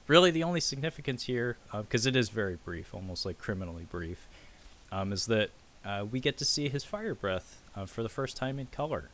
really, 0.07 0.30
the 0.32 0.43
only 0.43 0.59
significance 0.59 1.23
here, 1.23 1.55
because 1.71 2.05
it 2.05 2.17
is 2.17 2.28
very 2.30 2.55
brief, 2.65 2.93
almost 2.93 3.26
like 3.26 3.38
criminally 3.38 3.88
brief, 3.89 4.28
um, 4.91 5.13
is 5.13 5.28
that 5.28 5.51
uh, 5.86 6.05
we 6.11 6.19
get 6.19 6.38
to 6.39 6.45
see 6.45 6.67
his 6.67 6.84
fire 6.84 7.15
breath 7.15 7.61
uh, 7.78 7.86
for 7.86 8.03
the 8.03 8.09
first 8.09 8.36
time 8.36 8.59
in 8.59 8.65
color. 8.67 9.09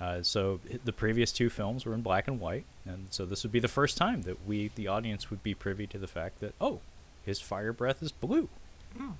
Uh, 0.00 0.22
so 0.22 0.60
the 0.84 0.92
previous 0.92 1.30
two 1.30 1.50
films 1.50 1.84
were 1.84 1.92
in 1.92 2.00
black 2.00 2.26
and 2.26 2.40
white, 2.40 2.64
and 2.86 3.08
so 3.10 3.26
this 3.26 3.42
would 3.42 3.52
be 3.52 3.60
the 3.60 3.68
first 3.68 3.98
time 3.98 4.22
that 4.22 4.46
we, 4.46 4.70
the 4.74 4.88
audience, 4.88 5.28
would 5.28 5.42
be 5.42 5.54
privy 5.54 5.86
to 5.86 5.98
the 5.98 6.06
fact 6.06 6.40
that 6.40 6.54
oh, 6.60 6.80
his 7.24 7.40
fire 7.40 7.72
breath 7.72 8.02
is 8.02 8.10
blue. 8.10 8.48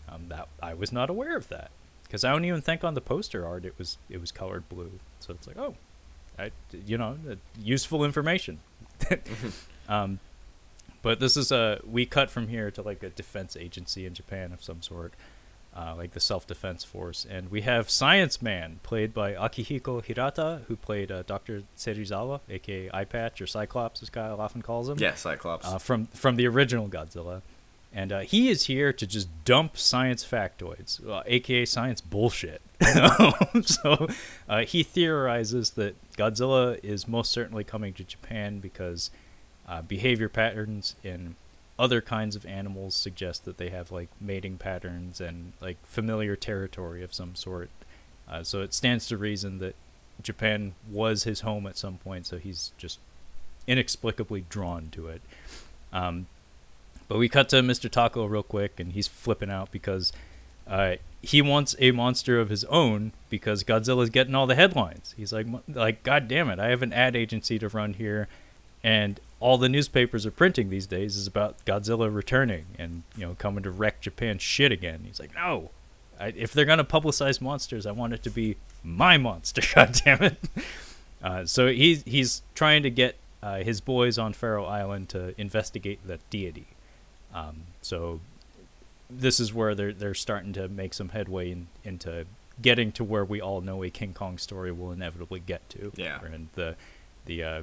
Um, 0.09 0.27
that 0.29 0.49
I 0.63 0.75
was 0.75 0.91
not 0.91 1.11
aware 1.11 1.37
of 1.37 1.49
that 1.49 1.71
because 2.05 2.25
I 2.25 2.33
don't 2.33 2.45
even 2.45 2.61
think 2.61 2.83
on 2.83 2.95
the 2.95 3.01
poster 3.01 3.47
art 3.47 3.65
it 3.65 3.75
was 3.79 3.99
it 4.09 4.21
was 4.21 4.33
colored 4.33 4.69
blue. 4.69 4.91
So 5.21 5.33
it's 5.33 5.47
like 5.47 5.59
oh, 5.59 5.77
I 6.39 6.51
you 6.87 6.99
know 6.99 7.19
uh, 7.31 7.35
useful 7.63 8.05
information. 8.05 8.59
um, 9.89 10.19
but 11.03 11.21
this 11.21 11.37
is 11.37 11.53
a 11.53 11.81
we 11.89 12.07
cut 12.07 12.31
from 12.31 12.49
here 12.49 12.71
to 12.71 12.83
like 12.83 13.03
a 13.03 13.11
defense 13.11 13.57
agency 13.57 14.07
in 14.07 14.15
Japan 14.15 14.53
of 14.53 14.63
some 14.63 14.83
sort, 14.83 15.15
uh, 15.77 15.95
like 15.97 16.13
the 16.13 16.21
self 16.21 16.47
defense 16.47 16.83
force, 16.85 17.27
and 17.29 17.51
we 17.51 17.61
have 17.63 17.89
Science 17.91 18.43
Man 18.43 18.81
played 18.83 19.15
by 19.15 19.35
Akihiko 19.35 20.05
Hirata, 20.05 20.63
who 20.69 20.77
played 20.77 21.11
uh, 21.13 21.23
Doctor 21.23 21.63
Serizawa, 21.77 22.41
aka 22.49 22.91
Eye 22.93 23.05
Patch 23.05 23.41
or 23.41 23.47
Cyclops, 23.47 24.03
as 24.03 24.11
Kyle 24.11 24.41
often 24.41 24.63
calls 24.63 24.89
him 24.89 24.99
Yeah, 24.99 25.15
Cyclops. 25.15 25.67
uh, 25.67 25.79
from 25.79 26.07
from 26.07 26.37
the 26.37 26.47
original 26.49 26.89
Godzilla, 26.89 27.43
and 27.93 28.13
uh, 28.13 28.19
he 28.21 28.49
is 28.49 28.65
here 28.67 28.93
to 28.93 29.07
just 29.07 29.29
dump 29.45 29.77
science 29.77 30.25
factoids, 30.25 31.07
uh, 31.09 31.23
aka 31.27 31.65
science 31.65 32.01
bullshit. 32.01 32.61
so 33.63 34.09
uh, 34.49 34.65
he 34.65 34.83
theorizes 34.83 35.71
that 35.71 35.95
Godzilla 36.17 36.79
is 36.83 37.07
most 37.07 37.31
certainly 37.31 37.63
coming 37.65 37.93
to 37.95 38.05
Japan 38.05 38.59
because 38.59 39.11
uh, 39.69 39.83
behavior 39.83 40.29
patterns 40.29 40.97
in 41.05 41.37
other 41.81 42.03
kinds 42.03 42.37
of 42.37 42.45
animals 42.45 42.95
suggest 42.95 43.47
that 43.47 43.57
they 43.57 43.71
have 43.71 43.91
like 43.91 44.11
mating 44.21 44.59
patterns 44.59 45.19
and 45.19 45.55
like 45.63 45.79
familiar 45.87 46.37
territory 46.37 47.03
of 47.03 47.15
some 47.15 47.35
sort. 47.35 47.71
Uh, 48.29 48.43
so 48.45 48.61
it 48.61 48.75
stands 48.75 49.09
to 49.09 49.17
reason 49.17 49.59
that 49.59 49.75
Japan 50.23 50.75
was 50.91 51.25
his 51.25 51.41
home 51.41 51.67
at 51.67 51.79
some 51.79 51.97
point, 51.97 52.27
so 52.27 52.37
he's 52.37 52.73
just 52.77 52.99
inexplicably 53.67 54.45
drawn 54.51 54.91
to 54.93 55.09
it. 55.09 55.23
Um, 55.91 56.27
but 57.09 57.19
we 57.19 57.31
cut 57.31 57.49
to 57.49 57.57
Mr. 57.57 57.89
Tako 57.89 58.29
real 58.29 58.43
quick, 58.43 58.79
and 58.79 58.93
he's 58.93 59.09
flipping 59.09 59.51
out 59.51 59.73
because 59.73 60.13
uh, 60.69 60.97
he 61.23 61.41
wants 61.41 61.75
a 61.79 61.93
monster 61.93 62.39
of 62.39 62.51
his 62.51 62.65
own 62.65 63.13
because 63.31 63.65
Godzilla's 63.65 64.11
getting 64.11 64.35
all 64.35 64.47
the 64.47 64.55
headlines. 64.55 65.15
He's 65.17 65.33
like, 65.33 65.47
like, 65.67 66.03
God 66.03 66.29
damn 66.29 66.51
it! 66.51 66.59
I 66.59 66.69
have 66.69 66.83
an 66.83 66.93
ad 66.93 67.17
agency 67.17 67.59
to 67.59 67.69
run 67.69 67.95
here, 67.95 68.29
and 68.85 69.19
all 69.41 69.57
the 69.57 69.69
newspapers 69.69 70.27
are 70.27 70.31
printing 70.31 70.69
these 70.69 70.87
days 70.87 71.17
is 71.17 71.27
about 71.27 71.65
Godzilla 71.65 72.15
returning 72.15 72.67
and 72.79 73.03
you 73.17 73.27
know 73.27 73.35
coming 73.39 73.63
to 73.65 73.71
wreck 73.71 74.01
Japan's 74.01 74.43
shit 74.43 74.71
again. 74.71 75.01
He's 75.05 75.19
like, 75.19 75.35
no, 75.35 75.71
I, 76.21 76.29
if 76.37 76.53
they're 76.53 76.67
gonna 76.67 76.85
publicize 76.85 77.41
monsters, 77.41 77.87
I 77.87 77.93
want 77.93 78.13
it 78.13 78.23
to 78.25 78.31
be 78.31 78.57
my 78.85 79.17
monster. 79.17 79.63
God 79.75 79.99
damn 80.05 80.23
it! 80.23 80.39
Uh, 81.23 81.45
so 81.47 81.69
he's 81.69 82.03
he's 82.05 82.43
trying 82.55 82.83
to 82.83 82.91
get 82.91 83.17
uh, 83.43 83.59
his 83.59 83.81
boys 83.81 84.19
on 84.19 84.35
Faro 84.35 84.65
Island 84.67 85.09
to 85.11 85.35
investigate 85.41 86.07
the 86.07 86.19
deity. 86.29 86.67
Um, 87.35 87.63
so 87.81 88.21
this 89.09 89.41
is 89.41 89.53
where 89.53 89.75
they're 89.75 89.93
they're 89.93 90.15
starting 90.15 90.53
to 90.53 90.69
make 90.69 90.95
some 90.95 91.11
headway 91.11 91.51
in, 91.51 91.69
into 91.83 92.27
getting 92.61 92.93
to 92.93 93.05
where 93.05 93.25
we 93.25 93.41
all 93.41 93.63
know 93.63 93.83
a 93.83 93.91
King 93.91 94.13
Kong 94.13 94.37
story 94.37 94.71
will 94.71 94.93
inevitably 94.93 95.41
get 95.41 95.69
to. 95.71 95.93
Yeah. 95.97 96.21
And 96.23 96.49
the 96.55 96.77
the 97.25 97.43
uh, 97.43 97.63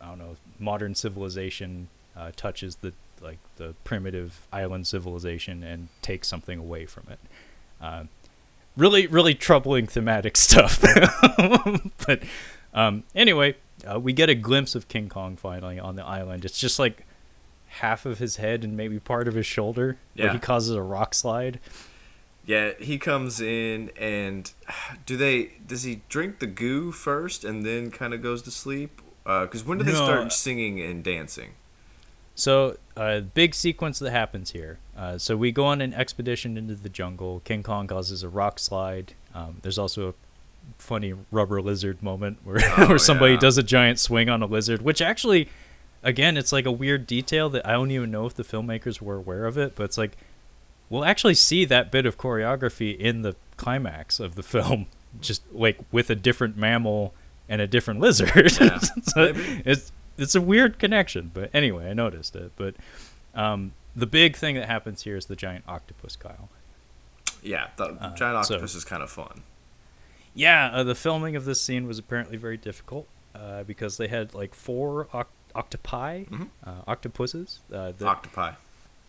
I 0.00 0.06
don't 0.06 0.18
know 0.18 0.36
modern 0.58 0.94
civilization 0.94 1.88
uh, 2.16 2.30
touches 2.36 2.76
the 2.76 2.92
like 3.20 3.38
the 3.56 3.74
primitive 3.84 4.46
island 4.52 4.86
civilization 4.86 5.62
and 5.62 5.88
takes 6.02 6.28
something 6.28 6.58
away 6.58 6.86
from 6.86 7.04
it. 7.10 7.18
Uh, 7.80 8.04
really 8.76 9.06
really 9.06 9.34
troubling 9.34 9.86
thematic 9.86 10.36
stuff. 10.36 10.80
but 12.06 12.22
um, 12.72 13.04
anyway, 13.14 13.56
uh, 13.90 13.98
we 13.98 14.12
get 14.12 14.28
a 14.28 14.34
glimpse 14.34 14.74
of 14.74 14.88
King 14.88 15.08
Kong 15.08 15.36
finally 15.36 15.78
on 15.78 15.96
the 15.96 16.04
island. 16.04 16.44
It's 16.44 16.58
just 16.58 16.78
like 16.78 17.04
half 17.68 18.04
of 18.04 18.18
his 18.18 18.36
head 18.36 18.64
and 18.64 18.76
maybe 18.76 18.98
part 18.98 19.28
of 19.28 19.34
his 19.34 19.46
shoulder 19.46 19.96
yeah. 20.14 20.24
where 20.24 20.32
he 20.32 20.38
causes 20.38 20.74
a 20.74 20.82
rock 20.82 21.14
slide. 21.14 21.60
Yeah, 22.46 22.72
he 22.78 22.98
comes 22.98 23.40
in 23.40 23.90
and 23.98 24.50
do 25.06 25.16
they? 25.16 25.52
Does 25.66 25.84
he 25.84 26.02
drink 26.08 26.38
the 26.38 26.46
goo 26.46 26.92
first 26.92 27.44
and 27.44 27.64
then 27.64 27.90
kind 27.90 28.14
of 28.14 28.22
goes 28.22 28.42
to 28.42 28.50
sleep? 28.50 29.00
Because 29.24 29.64
when 29.64 29.78
do 29.78 29.84
they 29.84 29.92
No. 29.92 30.04
start 30.04 30.32
singing 30.32 30.80
and 30.80 31.04
dancing? 31.04 31.50
So, 32.34 32.78
uh, 32.96 33.20
big 33.20 33.54
sequence 33.54 33.98
that 33.98 34.10
happens 34.10 34.52
here. 34.52 34.78
Uh, 34.96 35.18
so 35.18 35.36
we 35.36 35.52
go 35.52 35.66
on 35.66 35.80
an 35.82 35.92
expedition 35.92 36.56
into 36.56 36.74
the 36.74 36.88
jungle. 36.88 37.40
King 37.44 37.62
Kong 37.62 37.86
causes 37.86 38.22
a 38.22 38.28
rock 38.28 38.58
slide. 38.58 39.12
Um, 39.34 39.58
there's 39.62 39.78
also 39.78 40.08
a 40.10 40.14
funny 40.78 41.14
rubber 41.30 41.60
lizard 41.60 42.02
moment 42.02 42.38
where 42.44 42.58
Oh, 42.78 42.88
where 42.90 42.98
somebody 42.98 43.34
yeah. 43.34 43.40
does 43.40 43.58
a 43.58 43.62
giant 43.62 43.98
swing 43.98 44.28
on 44.30 44.42
a 44.42 44.46
lizard, 44.46 44.80
which 44.82 45.02
actually, 45.02 45.48
again, 46.02 46.36
it's 46.36 46.52
like 46.52 46.64
a 46.66 46.72
weird 46.72 47.06
detail 47.06 47.50
that 47.50 47.66
I 47.66 47.72
don't 47.72 47.90
even 47.90 48.10
know 48.10 48.24
if 48.26 48.34
the 48.34 48.44
filmmakers 48.44 49.02
were 49.02 49.16
aware 49.16 49.44
of 49.44 49.58
it. 49.58 49.74
But 49.74 49.84
it's 49.84 49.98
like 49.98 50.16
we'll 50.88 51.04
actually 51.04 51.34
see 51.34 51.64
that 51.66 51.90
bit 51.90 52.06
of 52.06 52.16
choreography 52.16 52.96
in 52.98 53.22
the 53.22 53.36
climax 53.58 54.18
of 54.18 54.34
the 54.34 54.42
film, 54.54 54.86
just 55.20 55.42
like 55.52 55.78
with 55.92 56.08
a 56.08 56.14
different 56.16 56.56
mammal 56.56 57.12
and 57.50 57.60
a 57.60 57.66
different 57.66 58.00
lizard. 58.00 58.52
Yeah, 58.58 58.78
so 59.02 59.32
it's 59.66 59.92
it's 60.16 60.34
a 60.34 60.40
weird 60.40 60.78
connection, 60.78 61.30
but 61.34 61.50
anyway, 61.52 61.90
I 61.90 61.92
noticed 61.92 62.34
it. 62.36 62.52
But 62.56 62.74
um, 63.34 63.72
the 63.94 64.06
big 64.06 64.36
thing 64.36 64.54
that 64.54 64.66
happens 64.66 65.02
here 65.02 65.16
is 65.16 65.26
the 65.26 65.36
giant 65.36 65.64
octopus, 65.68 66.16
Kyle. 66.16 66.48
Yeah, 67.42 67.68
the 67.76 67.84
Uh, 67.84 68.14
giant 68.14 68.46
so- 68.46 68.54
octopus 68.54 68.74
is 68.74 68.84
kind 68.84 69.02
of 69.02 69.10
fun. 69.10 69.42
Yeah, 70.34 70.70
uh, 70.72 70.84
the 70.84 70.94
filming 70.94 71.34
of 71.36 71.44
this 71.44 71.60
scene 71.60 71.86
was 71.88 71.98
apparently 71.98 72.36
very 72.36 72.56
difficult 72.56 73.06
uh, 73.34 73.64
because 73.64 73.96
they 73.96 74.06
had 74.08 74.32
like 74.32 74.54
four 74.54 75.08
oc- 75.12 75.28
octopi, 75.56 76.24
Mhm. 76.24 76.48
uh, 76.64 76.70
octopuses, 76.86 77.58
uh, 77.72 77.92
that 77.98 78.06
Octopi. 78.06 78.52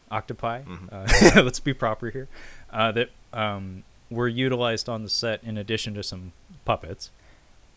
octopi. 0.10 0.64
Mhm. 0.64 0.92
Uh, 0.92 1.42
let's 1.44 1.60
be 1.60 1.74
proper 1.74 2.10
here. 2.10 2.28
Uh, 2.72 2.92
that 2.94 3.10
um, 3.34 3.84
were 4.10 4.28
utilized 4.28 4.90
on 4.90 5.04
the 5.04 5.10
set 5.10 5.44
in 5.44 5.58
addition 5.58 5.94
to 5.94 6.02
some 6.04 6.32
puppets, 6.66 7.12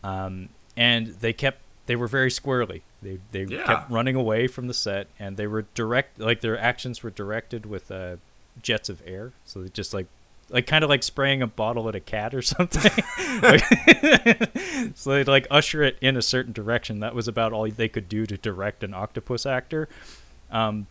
um, 0.05 0.49
and 0.77 1.07
they 1.07 1.33
kept 1.33 1.59
they 1.87 1.95
were 1.95 2.07
very 2.07 2.29
squirrely. 2.29 2.81
They 3.01 3.19
they 3.31 3.43
Yeah. 3.43 3.63
kept 3.65 3.91
running 3.91 4.15
away 4.15 4.47
from 4.47 4.67
the 4.67 4.73
set, 4.73 5.07
and 5.19 5.37
they 5.37 5.47
were 5.47 5.65
direct 5.75 6.19
like 6.19 6.41
their 6.41 6.57
actions 6.57 7.03
were 7.03 7.11
directed 7.11 7.65
with 7.65 7.91
uh, 7.91 8.15
jets 8.61 8.89
of 8.89 9.01
air. 9.05 9.31
So 9.45 9.61
they 9.61 9.69
just 9.69 9.93
like 9.93 10.07
like 10.49 10.67
kind 10.67 10.83
of 10.83 10.89
like 10.91 11.01
spraying 11.03 11.41
a 11.41 11.47
bottle 11.47 11.89
at 11.89 11.95
a 11.95 11.99
cat 11.99 12.33
or 12.35 12.41
something. 12.53 12.91
So 14.95 15.11
they'd 15.11 15.27
like 15.27 15.47
usher 15.49 15.83
it 15.83 15.97
in 16.01 16.15
a 16.17 16.21
certain 16.21 16.53
direction. 16.53 16.99
That 16.99 17.15
was 17.15 17.27
about 17.27 17.53
all 17.53 17.69
they 17.69 17.87
could 17.89 18.07
do 18.09 18.25
to 18.25 18.37
direct 18.37 18.83
an 18.83 18.93
octopus 18.93 19.45
actor. 19.45 19.87
Um, 20.51 20.87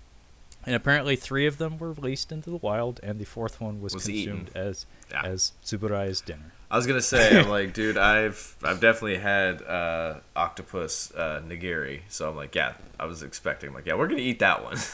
and 0.67 0.75
apparently, 0.75 1.15
three 1.17 1.47
of 1.47 1.59
them 1.59 1.79
were 1.79 1.93
released 1.93 2.33
into 2.33 2.51
the 2.51 2.57
wild, 2.57 2.99
and 3.03 3.19
the 3.19 3.25
fourth 3.25 3.61
one 3.61 3.81
was, 3.83 3.95
Was 3.95 4.05
consumed 4.05 4.49
eaten. 4.49 4.57
as 4.63 4.87
Yeah. 5.11 5.23
as 5.25 5.53
Tsuburaya's 5.63 6.21
dinner. 6.23 6.53
I 6.75 6.77
was 6.77 6.89
gonna 6.89 7.01
say, 7.01 7.39
I'm 7.39 7.49
like, 7.61 7.73
dude, 7.73 7.97
I've 7.97 8.57
I've 8.65 8.81
definitely 8.81 9.19
had 9.19 9.63
uh, 9.63 10.15
octopus 10.35 11.13
uh, 11.15 11.41
nigiri, 11.47 12.01
so 12.09 12.29
I'm 12.29 12.35
like, 12.35 12.57
yeah, 12.57 12.73
I 12.99 13.07
was 13.07 13.23
expecting, 13.23 13.73
like, 13.73 13.87
yeah, 13.87 13.95
we're 13.95 14.09
gonna 14.09 14.23
eat 14.23 14.41
that 14.41 14.65
one. 14.65 14.77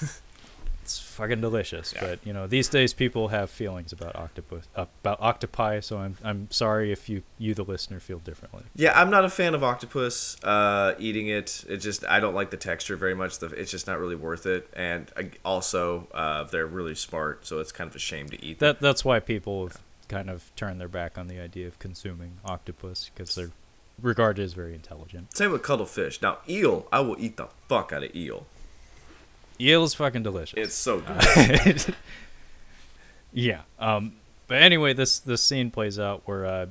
It's 0.82 0.98
fucking 0.98 1.40
delicious. 1.40 1.92
Yeah. 1.94 2.00
But 2.00 2.26
you 2.26 2.32
know, 2.32 2.48
these 2.48 2.68
days 2.68 2.92
people 2.92 3.28
have 3.28 3.48
feelings 3.48 3.92
about 3.92 4.16
octopus 4.16 4.66
about 4.74 5.20
octopi. 5.20 5.78
So 5.78 5.98
I'm 5.98 6.16
I'm 6.24 6.50
sorry 6.50 6.90
if 6.90 7.08
you 7.08 7.22
you 7.38 7.54
the 7.54 7.62
listener 7.62 8.00
feel 8.00 8.18
differently. 8.18 8.64
yeah, 8.74 9.00
I'm 9.00 9.08
not 9.08 9.24
a 9.24 9.28
fan 9.28 9.54
of 9.54 9.62
octopus 9.62 10.42
uh, 10.42 10.94
eating 10.98 11.28
it. 11.28 11.64
It 11.68 11.76
just 11.76 12.04
I 12.06 12.18
don't 12.18 12.34
like 12.34 12.50
the 12.50 12.56
texture 12.56 12.96
very 12.96 13.14
much. 13.14 13.38
The, 13.38 13.46
it's 13.48 13.70
just 13.70 13.86
not 13.86 14.00
really 14.00 14.16
worth 14.16 14.46
it, 14.46 14.68
and 14.72 15.08
I, 15.16 15.30
also 15.44 16.08
uh, 16.12 16.44
they're 16.44 16.66
really 16.66 16.96
smart, 16.96 17.46
so 17.46 17.60
it's 17.60 17.70
kind 17.70 17.88
of 17.88 17.94
a 17.94 18.00
shame 18.00 18.28
to 18.30 18.44
eat. 18.44 18.58
them. 18.58 18.74
That 18.74 18.80
that's 18.80 19.04
why 19.04 19.20
people 19.20 19.68
have 19.68 19.78
kind 20.10 20.28
of 20.28 20.50
turn 20.56 20.76
their 20.78 20.88
back 20.88 21.16
on 21.16 21.28
the 21.28 21.38
idea 21.40 21.66
of 21.66 21.78
consuming 21.78 22.32
octopus 22.44 23.10
because 23.14 23.34
they're 23.34 23.52
regarded 24.02 24.42
as 24.44 24.52
very 24.52 24.74
intelligent. 24.74 25.34
Same 25.36 25.52
with 25.52 25.62
cuttlefish. 25.62 26.20
Now 26.20 26.38
eel, 26.48 26.86
I 26.92 27.00
will 27.00 27.16
eat 27.18 27.36
the 27.36 27.48
fuck 27.68 27.92
out 27.92 28.02
of 28.02 28.14
eel. 28.14 28.46
Eel 29.60 29.84
is 29.84 29.94
fucking 29.94 30.22
delicious. 30.22 30.58
It's 30.58 30.74
so 30.74 31.00
good. 31.54 31.94
yeah. 33.32 33.62
Um. 33.78 34.12
But 34.46 34.62
anyway, 34.62 34.92
this 34.94 35.18
this 35.20 35.42
scene 35.42 35.70
plays 35.70 35.98
out 35.98 36.22
where 36.24 36.44
uh, 36.44 36.66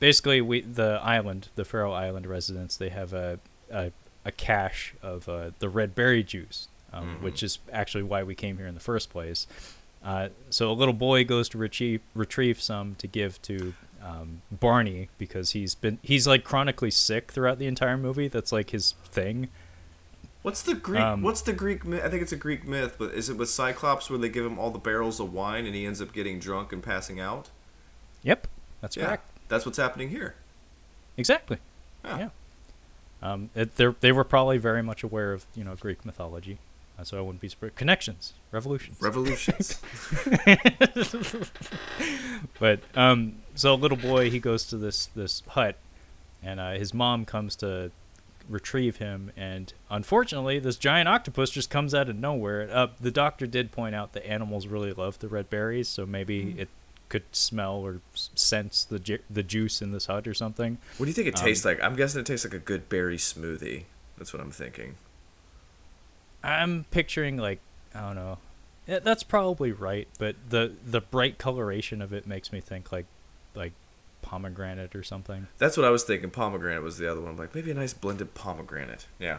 basically 0.00 0.40
we 0.40 0.60
the 0.62 0.98
island, 1.02 1.48
the 1.54 1.64
Faro 1.64 1.92
Island 1.92 2.26
residents, 2.26 2.76
they 2.76 2.88
have 2.88 3.12
a 3.12 3.38
a, 3.70 3.92
a 4.24 4.32
cache 4.32 4.94
of 5.02 5.28
uh, 5.28 5.50
the 5.60 5.68
red 5.68 5.94
berry 5.94 6.22
juice, 6.24 6.68
um, 6.92 7.18
Mhm. 7.18 7.22
which 7.22 7.42
is 7.42 7.58
actually 7.72 8.02
why 8.04 8.22
we 8.24 8.34
came 8.34 8.56
here 8.58 8.66
in 8.66 8.74
the 8.74 8.80
first 8.80 9.10
place. 9.10 9.46
Uh, 10.06 10.28
so 10.50 10.70
a 10.70 10.72
little 10.72 10.94
boy 10.94 11.24
goes 11.24 11.48
to 11.48 11.58
retrieve 11.58 12.00
retrieve 12.14 12.62
some 12.62 12.94
to 12.94 13.08
give 13.08 13.42
to 13.42 13.74
um, 14.00 14.40
Barney 14.52 15.08
because 15.18 15.50
he's 15.50 15.74
been 15.74 15.98
he's 16.00 16.28
like 16.28 16.44
chronically 16.44 16.92
sick 16.92 17.32
throughout 17.32 17.58
the 17.58 17.66
entire 17.66 17.96
movie. 17.96 18.28
That's 18.28 18.52
like 18.52 18.70
his 18.70 18.94
thing. 19.06 19.48
What's 20.42 20.62
the 20.62 20.74
Greek? 20.74 21.00
Um, 21.02 21.22
what's 21.22 21.40
the 21.42 21.52
Greek? 21.52 21.84
myth? 21.84 22.02
I 22.04 22.08
think 22.08 22.22
it's 22.22 22.30
a 22.30 22.36
Greek 22.36 22.64
myth, 22.64 22.94
but 23.00 23.14
is 23.14 23.28
it 23.28 23.36
with 23.36 23.50
Cyclops 23.50 24.08
where 24.08 24.16
they 24.20 24.28
give 24.28 24.46
him 24.46 24.60
all 24.60 24.70
the 24.70 24.78
barrels 24.78 25.18
of 25.18 25.32
wine 25.32 25.66
and 25.66 25.74
he 25.74 25.84
ends 25.84 26.00
up 26.00 26.12
getting 26.12 26.38
drunk 26.38 26.72
and 26.72 26.84
passing 26.84 27.18
out? 27.18 27.50
Yep, 28.22 28.46
that's 28.80 28.96
Yeah, 28.96 29.06
correct. 29.06 29.28
that's 29.48 29.66
what's 29.66 29.78
happening 29.78 30.10
here. 30.10 30.36
Exactly. 31.16 31.58
Yeah. 32.04 32.18
Yeah. 32.18 32.28
Um, 33.22 33.50
it, 33.56 33.74
they 33.74 33.86
they 34.00 34.12
were 34.12 34.22
probably 34.22 34.58
very 34.58 34.84
much 34.84 35.02
aware 35.02 35.32
of 35.32 35.46
you 35.56 35.64
know 35.64 35.74
Greek 35.74 36.04
mythology, 36.06 36.58
so 37.02 37.18
I 37.18 37.20
wouldn't 37.20 37.40
be 37.40 37.48
surprised. 37.48 37.76
Connections, 37.76 38.32
revolutions. 38.52 39.00
Revolutions. 39.00 39.80
But 42.58 42.80
um, 42.94 43.36
so 43.54 43.74
a 43.74 43.76
little 43.76 43.96
boy 43.96 44.30
he 44.30 44.38
goes 44.38 44.64
to 44.66 44.76
this 44.76 45.06
this 45.14 45.42
hut, 45.48 45.76
and 46.42 46.58
uh, 46.60 46.72
his 46.72 46.94
mom 46.94 47.24
comes 47.24 47.56
to 47.56 47.90
retrieve 48.48 48.96
him, 48.96 49.32
and 49.36 49.72
unfortunately, 49.90 50.58
this 50.58 50.76
giant 50.76 51.08
octopus 51.08 51.50
just 51.50 51.68
comes 51.70 51.94
out 51.94 52.08
of 52.08 52.16
nowhere. 52.16 52.68
Uh, 52.72 52.86
the 53.00 53.10
doctor 53.10 53.46
did 53.46 53.72
point 53.72 53.94
out 53.94 54.12
that 54.12 54.26
animals 54.26 54.66
really 54.66 54.92
love 54.92 55.18
the 55.18 55.28
red 55.28 55.50
berries, 55.50 55.88
so 55.88 56.06
maybe 56.06 56.54
it 56.58 56.68
could 57.08 57.24
smell 57.32 57.76
or 57.76 58.00
sense 58.14 58.84
the 58.84 58.98
ju- 58.98 59.18
the 59.28 59.42
juice 59.42 59.80
in 59.82 59.92
this 59.92 60.06
hut 60.06 60.26
or 60.26 60.34
something. 60.34 60.78
what 60.98 61.06
do 61.06 61.10
you 61.10 61.14
think 61.14 61.28
it 61.28 61.38
Um, 61.38 61.44
tastes 61.44 61.64
like? 61.64 61.82
I'm 61.82 61.96
guessing 61.96 62.20
it 62.20 62.26
tastes 62.26 62.44
like 62.46 62.54
a 62.54 62.58
good 62.58 62.88
berry 62.88 63.16
smoothie. 63.16 63.84
That's 64.18 64.32
what 64.32 64.40
I'm 64.42 64.50
thinking. 64.50 64.94
I'm 66.42 66.84
picturing 66.90 67.36
like 67.36 67.60
I 67.94 68.00
don't 68.00 68.14
know. 68.16 68.38
Yeah, 68.86 69.00
that's 69.00 69.22
probably 69.22 69.72
right, 69.72 70.06
but 70.18 70.36
the 70.48 70.72
the 70.84 71.00
bright 71.00 71.38
coloration 71.38 72.00
of 72.00 72.12
it 72.12 72.26
makes 72.26 72.52
me 72.52 72.60
think 72.60 72.92
like 72.92 73.06
like 73.54 73.72
pomegranate 74.22 74.94
or 74.94 75.02
something. 75.02 75.48
That's 75.58 75.76
what 75.76 75.84
I 75.84 75.90
was 75.90 76.04
thinking. 76.04 76.30
Pomegranate 76.30 76.82
was 76.82 76.98
the 76.98 77.10
other 77.10 77.20
one. 77.20 77.30
I'm 77.30 77.36
like 77.36 77.54
maybe 77.54 77.70
a 77.70 77.74
nice 77.74 77.92
blended 77.92 78.34
pomegranate. 78.34 79.06
Yeah. 79.18 79.38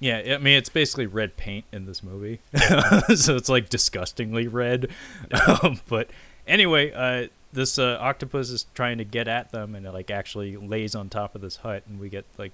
Yeah, 0.00 0.34
I 0.34 0.38
mean 0.38 0.58
it's 0.58 0.68
basically 0.68 1.06
red 1.06 1.36
paint 1.36 1.64
in 1.70 1.86
this 1.86 2.02
movie, 2.02 2.40
so 3.14 3.36
it's 3.36 3.48
like 3.48 3.68
disgustingly 3.68 4.48
red. 4.48 4.90
Um, 5.62 5.80
but 5.88 6.10
anyway, 6.46 6.92
uh, 6.92 7.28
this 7.52 7.78
uh, 7.78 7.98
octopus 8.00 8.50
is 8.50 8.66
trying 8.74 8.98
to 8.98 9.04
get 9.04 9.28
at 9.28 9.52
them, 9.52 9.74
and 9.74 9.86
it 9.86 9.92
like 9.92 10.10
actually 10.10 10.56
lays 10.56 10.94
on 10.96 11.08
top 11.08 11.34
of 11.34 11.40
this 11.40 11.56
hut, 11.56 11.84
and 11.88 12.00
we 12.00 12.08
get 12.08 12.24
like 12.36 12.52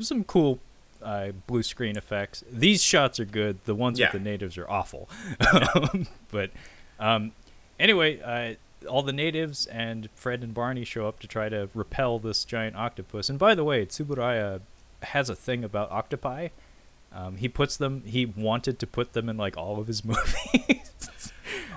some 0.00 0.24
cool 0.24 0.58
uh, 1.06 1.32
blue 1.46 1.62
screen 1.62 1.96
effects. 1.96 2.42
These 2.50 2.82
shots 2.82 3.20
are 3.20 3.24
good. 3.24 3.58
The 3.64 3.74
ones 3.74 3.98
Yeah. 3.98 4.06
with 4.12 4.22
the 4.22 4.28
natives 4.30 4.58
are 4.58 4.68
awful. 4.68 5.08
but 6.30 6.50
um, 6.98 7.32
anyway, 7.78 8.20
uh, 8.20 8.88
all 8.90 9.02
the 9.02 9.12
natives 9.12 9.66
and 9.66 10.08
Fred 10.14 10.42
and 10.42 10.52
Barney 10.52 10.84
show 10.84 11.06
up 11.08 11.18
to 11.20 11.26
try 11.26 11.48
to 11.48 11.68
repel 11.74 12.18
this 12.18 12.44
giant 12.44 12.76
octopus. 12.76 13.28
And 13.30 13.38
by 13.38 13.54
the 13.54 13.64
way, 13.64 13.86
Tsuburaya 13.86 14.60
has 15.02 15.30
a 15.30 15.34
thing 15.36 15.64
about 15.64 15.90
octopi. 15.90 16.48
Um, 17.12 17.36
he 17.36 17.48
puts 17.48 17.76
them. 17.76 18.02
He 18.04 18.26
wanted 18.26 18.78
to 18.80 18.86
put 18.86 19.12
them 19.12 19.28
in 19.28 19.36
like 19.36 19.56
all 19.56 19.78
of 19.78 19.86
his 19.86 20.04
movies. 20.10 20.92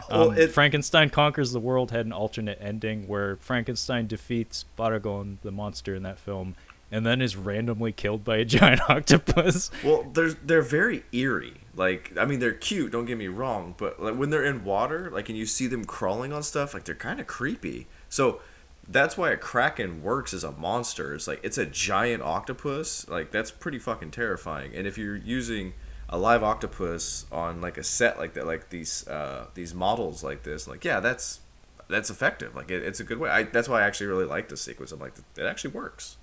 Well, 0.10 0.32
um, 0.32 0.38
it- 0.40 0.52
Frankenstein 0.52 1.12
conquers 1.12 1.52
the 1.52 1.60
world 1.60 1.92
had 1.92 2.08
an 2.08 2.12
alternate 2.12 2.58
ending 2.60 3.08
where 3.08 3.36
Frankenstein 3.36 4.08
defeats 4.08 4.66
Baragon, 4.76 5.38
the 5.44 5.52
monster 5.52 5.94
in 5.94 6.02
that 6.02 6.18
film, 6.18 6.56
and 6.92 7.06
then 7.06 7.22
is 7.22 7.36
randomly 7.36 7.92
killed 7.92 8.24
by 8.24 8.38
a 8.38 8.46
giant 8.60 8.82
octopus. 8.90 9.72
Well, 9.84 10.04
they're 10.14 10.32
they're 10.32 10.62
very 10.62 11.04
eerie. 11.12 11.62
Like 11.76 12.12
I 12.18 12.26
mean, 12.26 12.40
they're 12.40 12.52
cute. 12.52 12.92
Don't 12.92 13.06
get 13.06 13.18
me 13.18 13.28
wrong, 13.28 13.76
but 13.78 14.02
like 14.02 14.16
when 14.16 14.30
they're 14.30 14.46
in 14.46 14.64
water, 14.64 15.10
like 15.12 15.30
and 15.30 15.38
you 15.38 15.46
see 15.46 15.68
them 15.68 15.86
crawling 15.86 16.34
on 16.34 16.44
stuff, 16.44 16.74
like 16.74 16.86
they're 16.86 16.96
kind 16.96 17.20
of 17.20 17.28
creepy. 17.28 17.88
So 18.10 18.42
that's 18.88 19.18
why 19.18 19.30
a 19.30 19.38
kraken 19.38 20.02
works 20.02 20.34
as 20.34 20.44
a 20.44 20.52
monster. 20.52 21.14
It's 21.14 21.28
like 21.28 21.40
it's 21.44 21.58
a 21.58 21.66
giant 21.66 22.24
octopus. 22.24 23.08
Like 23.08 23.32
that's 23.32 23.52
pretty 23.52 23.80
fucking 23.80 24.12
terrifying. 24.12 24.76
And 24.76 24.88
if 24.88 24.98
you're 24.98 25.16
using 25.16 25.74
a 26.10 26.18
live 26.18 26.42
octopus 26.44 27.28
on 27.32 27.62
like 27.62 27.78
a 27.78 27.84
set 27.84 28.18
like 28.18 28.34
that, 28.34 28.48
like 28.48 28.70
these 28.70 29.08
uh, 29.08 29.46
these 29.54 29.74
models 29.74 30.24
like 30.24 30.44
this, 30.44 30.68
like 30.68 30.84
yeah, 30.84 31.00
that's 31.00 31.40
that's 31.88 32.10
effective. 32.10 32.56
Like 32.56 32.72
it, 32.72 32.84
it's 32.84 33.00
a 33.00 33.04
good 33.04 33.20
way. 33.20 33.30
I, 33.30 33.44
that's 33.44 33.70
why 33.70 33.82
I 33.82 33.86
actually 33.86 34.08
really 34.08 34.26
like 34.26 34.50
this 34.50 34.62
sequence. 34.62 34.92
I'm 34.92 35.00
like, 35.00 35.14
it 35.38 35.44
actually 35.44 35.72
works. 35.72 36.18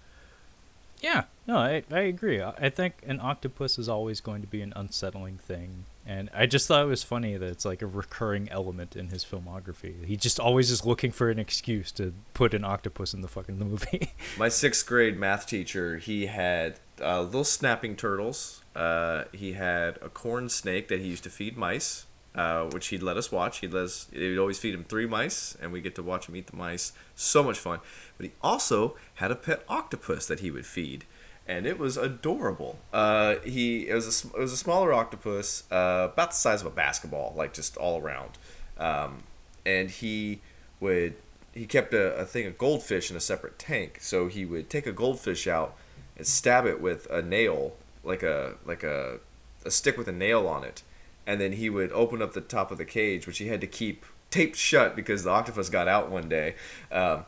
Yeah, 1.01 1.25
no, 1.47 1.59
I, 1.59 1.83
I 1.91 2.01
agree. 2.01 2.41
I 2.41 2.53
I 2.59 2.69
think 2.71 2.95
an 3.07 3.21
octopus 3.21 3.79
is 3.79 3.89
always 3.89 4.21
going 4.21 4.41
to 4.41 4.49
be 4.49 4.63
an 4.63 4.73
unsettling 4.75 5.39
thing. 5.39 5.85
And 6.09 6.31
I 6.33 6.47
just 6.47 6.69
thought 6.69 6.83
it 6.83 6.87
was 6.87 7.03
funny 7.03 7.37
that 7.37 7.47
it's 7.47 7.65
like 7.65 7.83
a 7.83 7.87
recurring 7.87 8.49
element 8.49 8.95
in 8.95 9.09
his 9.09 9.25
filmography. 9.25 10.05
He 10.05 10.17
just 10.17 10.39
always 10.39 10.71
is 10.71 10.87
looking 10.87 11.11
for 11.11 11.31
an 11.31 11.41
excuse 11.41 11.91
to 11.93 12.15
put 12.33 12.55
an 12.55 12.65
octopus 12.65 13.13
in 13.13 13.23
the 13.23 13.29
fucking 13.29 13.59
movie. 13.59 14.13
My 14.39 14.49
sixth 14.49 14.87
grade 14.87 15.19
math 15.19 15.49
teacher, 15.49 15.99
he 15.99 16.27
had 16.27 16.79
uh, 17.01 17.23
little 17.23 17.43
snapping 17.43 17.97
turtles. 17.97 18.63
Uh, 18.77 19.25
he 19.33 19.55
had 19.55 19.99
a 20.01 20.09
corn 20.09 20.49
snake 20.49 20.87
that 20.89 21.01
he 21.01 21.09
used 21.09 21.25
to 21.25 21.31
feed 21.31 21.57
mice, 21.57 22.07
uh, 22.37 22.67
which 22.67 22.87
he'd 22.89 23.03
let 23.03 23.17
us 23.17 23.33
watch. 23.33 23.59
He'd 23.59 23.73
let 23.73 23.85
us, 23.85 24.07
he'd 24.13 24.39
always 24.39 24.61
feed 24.61 24.75
him 24.75 24.85
three 24.85 25.07
mice, 25.07 25.57
and 25.61 25.73
we 25.73 25.81
get 25.81 25.97
to 25.97 26.05
watch 26.05 26.29
him 26.29 26.37
eat 26.37 26.47
the 26.47 26.57
mice. 26.57 26.93
So 27.17 27.43
much 27.43 27.59
fun. 27.59 27.81
But 28.17 28.27
he 28.27 28.33
also 28.43 28.97
had 29.15 29.31
a 29.31 29.37
pet 29.37 29.65
octopus 29.69 30.27
that 30.27 30.41
he 30.41 30.51
would 30.51 30.67
feed, 30.67 31.05
and 31.47 31.67
it 31.67 31.79
was 31.79 31.97
adorable. 31.97 32.79
Uh, 32.93 33.37
he 33.45 33.89
it 33.89 33.95
was 33.95 34.25
a, 34.25 34.29
it 34.37 34.41
was 34.41 34.53
a 34.53 34.57
smaller 34.57 34.93
octopus, 34.93 35.65
uh, 35.71 36.09
about 36.13 36.31
the 36.31 36.37
size 36.37 36.61
of 36.61 36.67
a 36.67 36.71
basketball, 36.71 37.35
like 37.37 37.53
just 37.53 37.77
all 37.77 38.01
around. 38.01 38.39
Um, 38.79 39.25
and 39.65 39.91
he 39.91 40.41
would 40.81 41.15
he 41.53 41.67
kept 41.67 41.95
a, 41.95 42.15
a 42.17 42.25
thing 42.25 42.47
of 42.47 42.59
goldfish 42.59 43.11
in 43.11 43.17
a 43.17 43.21
separate 43.21 43.59
tank. 43.59 43.99
So 44.01 44.29
he 44.29 44.45
would 44.45 44.69
take 44.69 44.87
a 44.87 44.93
goldfish 44.93 45.47
out 45.47 45.75
and 46.17 46.27
stab 46.27 46.67
it 46.67 46.81
with 46.81 47.07
a 47.11 47.23
nail, 47.23 47.75
like 48.05 48.23
a 48.23 48.55
like 48.65 48.83
a 48.83 49.21
a 49.65 49.71
stick 49.71 49.99
with 49.99 50.09
a 50.09 50.13
nail 50.13 50.47
on 50.47 50.65
it, 50.65 50.83
and 51.27 51.41
then 51.41 51.53
he 51.53 51.69
would 51.71 51.93
open 51.93 52.23
up 52.23 52.33
the 52.33 52.41
top 52.41 52.71
of 52.71 52.79
the 52.79 52.85
cage, 52.85 53.27
which 53.27 53.39
he 53.39 53.49
had 53.49 53.61
to 53.61 53.67
keep 53.67 54.05
taped 54.31 54.57
shut 54.57 54.95
because 54.95 55.25
the 55.25 55.31
octopus 55.31 55.69
got 55.69 55.89
out 55.89 56.11
one 56.11 56.29
day. 56.29 56.55
Um, 56.93 57.25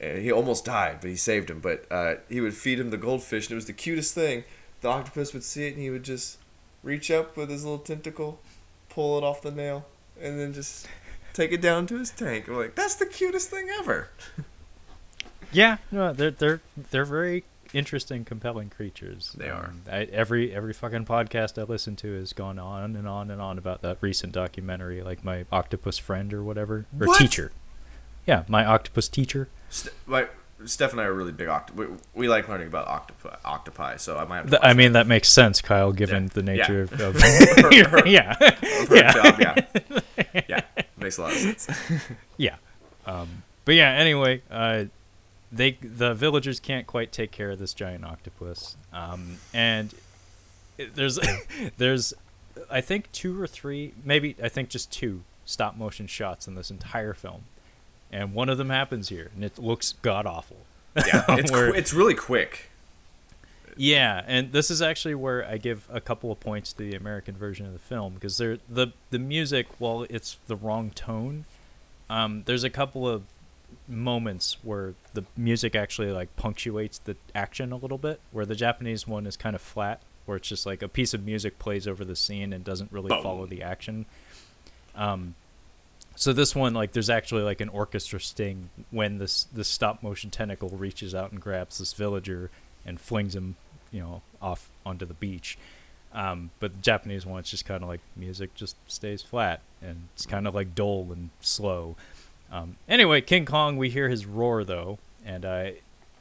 and 0.00 0.18
he 0.18 0.30
almost 0.32 0.64
died, 0.64 0.98
but 1.00 1.10
he 1.10 1.16
saved 1.16 1.50
him. 1.50 1.60
But 1.60 1.84
uh, 1.90 2.16
he 2.28 2.40
would 2.40 2.54
feed 2.54 2.78
him 2.80 2.90
the 2.90 2.96
goldfish, 2.96 3.46
and 3.46 3.52
it 3.52 3.56
was 3.56 3.66
the 3.66 3.72
cutest 3.72 4.14
thing. 4.14 4.44
The 4.80 4.88
octopus 4.88 5.32
would 5.34 5.44
see 5.44 5.66
it, 5.66 5.74
and 5.74 5.82
he 5.82 5.90
would 5.90 6.04
just 6.04 6.38
reach 6.82 7.10
up 7.10 7.36
with 7.36 7.50
his 7.50 7.64
little 7.64 7.78
tentacle, 7.78 8.40
pull 8.88 9.18
it 9.18 9.24
off 9.24 9.42
the 9.42 9.50
nail, 9.50 9.86
and 10.20 10.38
then 10.38 10.52
just 10.52 10.86
take 11.32 11.52
it 11.52 11.60
down 11.60 11.86
to 11.88 11.98
his 11.98 12.10
tank. 12.10 12.48
I'm 12.48 12.56
like, 12.56 12.74
that's 12.74 12.94
the 12.94 13.06
cutest 13.06 13.50
thing 13.50 13.68
ever. 13.78 14.10
yeah, 15.52 15.78
no, 15.90 16.12
they're 16.12 16.30
they're 16.30 16.60
they're 16.90 17.04
very 17.04 17.44
interesting, 17.72 18.24
compelling 18.24 18.70
creatures. 18.70 19.34
They 19.36 19.48
are. 19.50 19.66
Um, 19.66 19.82
I, 19.90 20.04
every 20.04 20.54
every 20.54 20.72
fucking 20.72 21.04
podcast 21.06 21.60
I 21.60 21.64
listen 21.64 21.96
to 21.96 22.14
has 22.18 22.32
gone 22.32 22.58
on 22.58 22.96
and 22.96 23.08
on 23.08 23.30
and 23.30 23.40
on 23.40 23.58
about 23.58 23.82
that 23.82 23.98
recent 24.00 24.32
documentary, 24.32 25.02
like 25.02 25.24
my 25.24 25.44
octopus 25.50 25.98
friend 25.98 26.32
or 26.32 26.42
whatever, 26.42 26.86
or 26.98 27.06
What? 27.06 27.18
teacher. 27.18 27.52
Yeah, 28.28 28.44
my 28.46 28.64
octopus 28.64 29.08
teacher. 29.08 29.48
St- 29.70 29.94
like, 30.06 30.30
Steph 30.66 30.92
and 30.92 31.00
I 31.00 31.04
are 31.04 31.14
really 31.14 31.32
big 31.32 31.48
octo. 31.48 31.72
We, 31.74 31.86
we 32.14 32.28
like 32.28 32.48
learning 32.48 32.66
about 32.68 32.86
octopi, 32.88 33.36
octopi, 33.44 33.96
so 33.96 34.18
I 34.18 34.24
might. 34.24 34.36
Have 34.36 34.44
to 34.46 34.50
Th- 34.50 34.60
watch 34.62 34.68
I 34.70 34.74
mean, 34.74 34.92
that 34.92 35.06
makes 35.06 35.28
sense, 35.30 35.62
Kyle, 35.62 35.92
given 35.92 36.24
Yeah. 36.24 36.28
the 36.34 36.42
nature 36.42 36.88
Yeah. 36.98 37.06
of, 37.06 37.16
of 37.16 37.22
Her- 37.22 37.88
her- 38.00 38.06
yeah, 38.06 38.36
of 38.40 38.90
yeah. 38.92 39.12
job, 39.12 39.40
yeah, 39.40 40.42
yeah, 40.48 40.60
makes 40.98 41.16
a 41.18 41.22
lot 41.22 41.32
of 41.32 41.38
sense. 41.38 41.68
yeah. 42.36 42.56
Um, 43.06 43.44
but 43.64 43.74
yeah, 43.76 43.90
anyway, 43.92 44.42
uh, 44.50 44.84
they 45.50 45.78
the 45.80 46.12
villagers 46.12 46.60
can't 46.60 46.86
quite 46.86 47.12
take 47.12 47.30
care 47.30 47.50
of 47.52 47.58
this 47.58 47.72
giant 47.72 48.04
octopus, 48.04 48.76
um, 48.92 49.36
and 49.54 49.94
there's 50.94 51.18
there's 51.78 52.12
I 52.70 52.80
think 52.82 53.10
two 53.12 53.40
or 53.40 53.46
three, 53.46 53.94
maybe 54.04 54.36
I 54.42 54.48
think 54.50 54.68
just 54.68 54.90
two 54.92 55.22
stop 55.46 55.76
motion 55.76 56.06
shots 56.06 56.46
in 56.48 56.54
this 56.56 56.70
entire 56.70 57.14
film, 57.14 57.44
and 58.12 58.32
one 58.34 58.48
of 58.48 58.58
them 58.58 58.70
happens 58.70 59.08
here, 59.08 59.30
and 59.34 59.44
it 59.44 59.58
looks 59.58 59.94
god 60.02 60.26
awful. 60.26 60.58
Yeah, 60.96 61.24
it's 61.30 61.50
Where- 61.52 61.72
qu- 61.72 61.78
it's 61.78 61.92
really 61.92 62.14
quick. 62.14 62.70
Yeah, 63.80 64.24
and 64.26 64.50
this 64.50 64.72
is 64.72 64.82
actually 64.82 65.14
where 65.14 65.46
I 65.46 65.56
give 65.56 65.86
a 65.88 66.00
couple 66.00 66.32
of 66.32 66.40
points 66.40 66.72
to 66.72 66.78
the 66.78 66.96
American 66.96 67.36
version 67.36 67.64
of 67.64 67.72
the 67.72 67.78
film 67.78 68.14
because 68.14 68.36
there 68.38 68.58
the 68.68 68.88
the 69.10 69.20
music, 69.20 69.66
while 69.78 70.04
it's 70.10 70.36
the 70.48 70.56
wrong 70.56 70.90
tone, 70.90 71.44
um, 72.10 72.42
there's 72.46 72.64
a 72.64 72.70
couple 72.70 73.08
of 73.08 73.22
moments 73.86 74.56
where 74.62 74.94
the 75.14 75.22
music 75.36 75.76
actually 75.76 76.10
like 76.10 76.34
punctuates 76.36 76.98
the 76.98 77.16
action 77.36 77.70
a 77.70 77.76
little 77.76 77.98
bit. 77.98 78.18
Where 78.32 78.44
the 78.44 78.56
Japanese 78.56 79.06
one 79.06 79.26
is 79.26 79.36
kind 79.36 79.54
of 79.54 79.62
flat, 79.62 80.00
where 80.26 80.36
it's 80.38 80.48
just 80.48 80.66
like 80.66 80.82
a 80.82 80.88
piece 80.88 81.14
of 81.14 81.24
music 81.24 81.60
plays 81.60 81.86
over 81.86 82.04
the 82.04 82.16
scene 82.16 82.52
and 82.52 82.64
doesn't 82.64 82.90
really 82.90 83.10
Boom. 83.10 83.22
follow 83.22 83.46
the 83.46 83.62
action. 83.62 84.06
Um, 84.96 85.36
so 86.18 86.32
this 86.32 86.54
one, 86.54 86.74
like, 86.74 86.92
there's 86.92 87.08
actually 87.10 87.42
like 87.42 87.60
an 87.60 87.68
orchestra 87.68 88.20
sting 88.20 88.70
when 88.90 89.18
this 89.18 89.44
this 89.52 89.68
stop 89.68 90.02
motion 90.02 90.30
tentacle 90.30 90.68
reaches 90.70 91.14
out 91.14 91.30
and 91.32 91.40
grabs 91.40 91.78
this 91.78 91.92
villager 91.92 92.50
and 92.84 93.00
flings 93.00 93.34
him, 93.34 93.56
you 93.92 94.00
know, 94.00 94.22
off 94.42 94.68
onto 94.84 95.06
the 95.06 95.14
beach. 95.14 95.56
Um, 96.12 96.50
but 96.58 96.72
the 96.72 96.80
Japanese 96.82 97.24
one, 97.26 97.38
it's 97.40 97.50
just 97.50 97.66
kind 97.66 97.82
of 97.82 97.88
like 97.88 98.00
music 98.16 98.54
just 98.54 98.76
stays 98.86 99.22
flat 99.22 99.60
and 99.82 100.08
it's 100.14 100.24
kind 100.26 100.48
of 100.48 100.54
like 100.54 100.74
dull 100.74 101.08
and 101.12 101.30
slow. 101.40 101.96
Um, 102.50 102.76
anyway, 102.88 103.20
King 103.20 103.44
Kong, 103.44 103.76
we 103.76 103.90
hear 103.90 104.08
his 104.08 104.24
roar 104.24 104.64
though, 104.64 104.98
and 105.24 105.44
uh, 105.44 105.70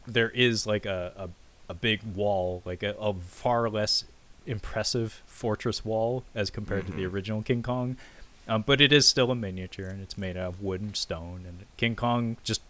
there 0.06 0.30
is 0.30 0.68
like 0.68 0.86
a, 0.86 1.14
a, 1.18 1.30
a 1.70 1.74
big 1.74 2.02
wall, 2.04 2.62
like 2.66 2.84
a, 2.84 2.96
a 3.00 3.14
far 3.14 3.70
less 3.70 4.04
impressive 4.46 5.22
fortress 5.26 5.84
wall 5.84 6.24
as 6.36 6.50
compared 6.50 6.86
to 6.88 6.92
the 6.92 7.04
Mhm. 7.04 7.14
original 7.14 7.42
King 7.42 7.64
Kong. 7.64 7.98
Um, 8.48 8.64
but 8.66 8.80
it 8.80 8.94
is 8.94 9.08
still 9.08 9.30
a 9.32 9.36
miniature 9.36 9.88
and 9.88 10.02
it's 10.02 10.18
made 10.18 10.38
out 10.38 10.50
of 10.50 10.62
wood 10.62 10.82
and 10.82 10.96
stone. 10.96 11.44
And 11.48 11.66
King 11.76 11.96
Kong 11.96 12.38
just 12.44 12.62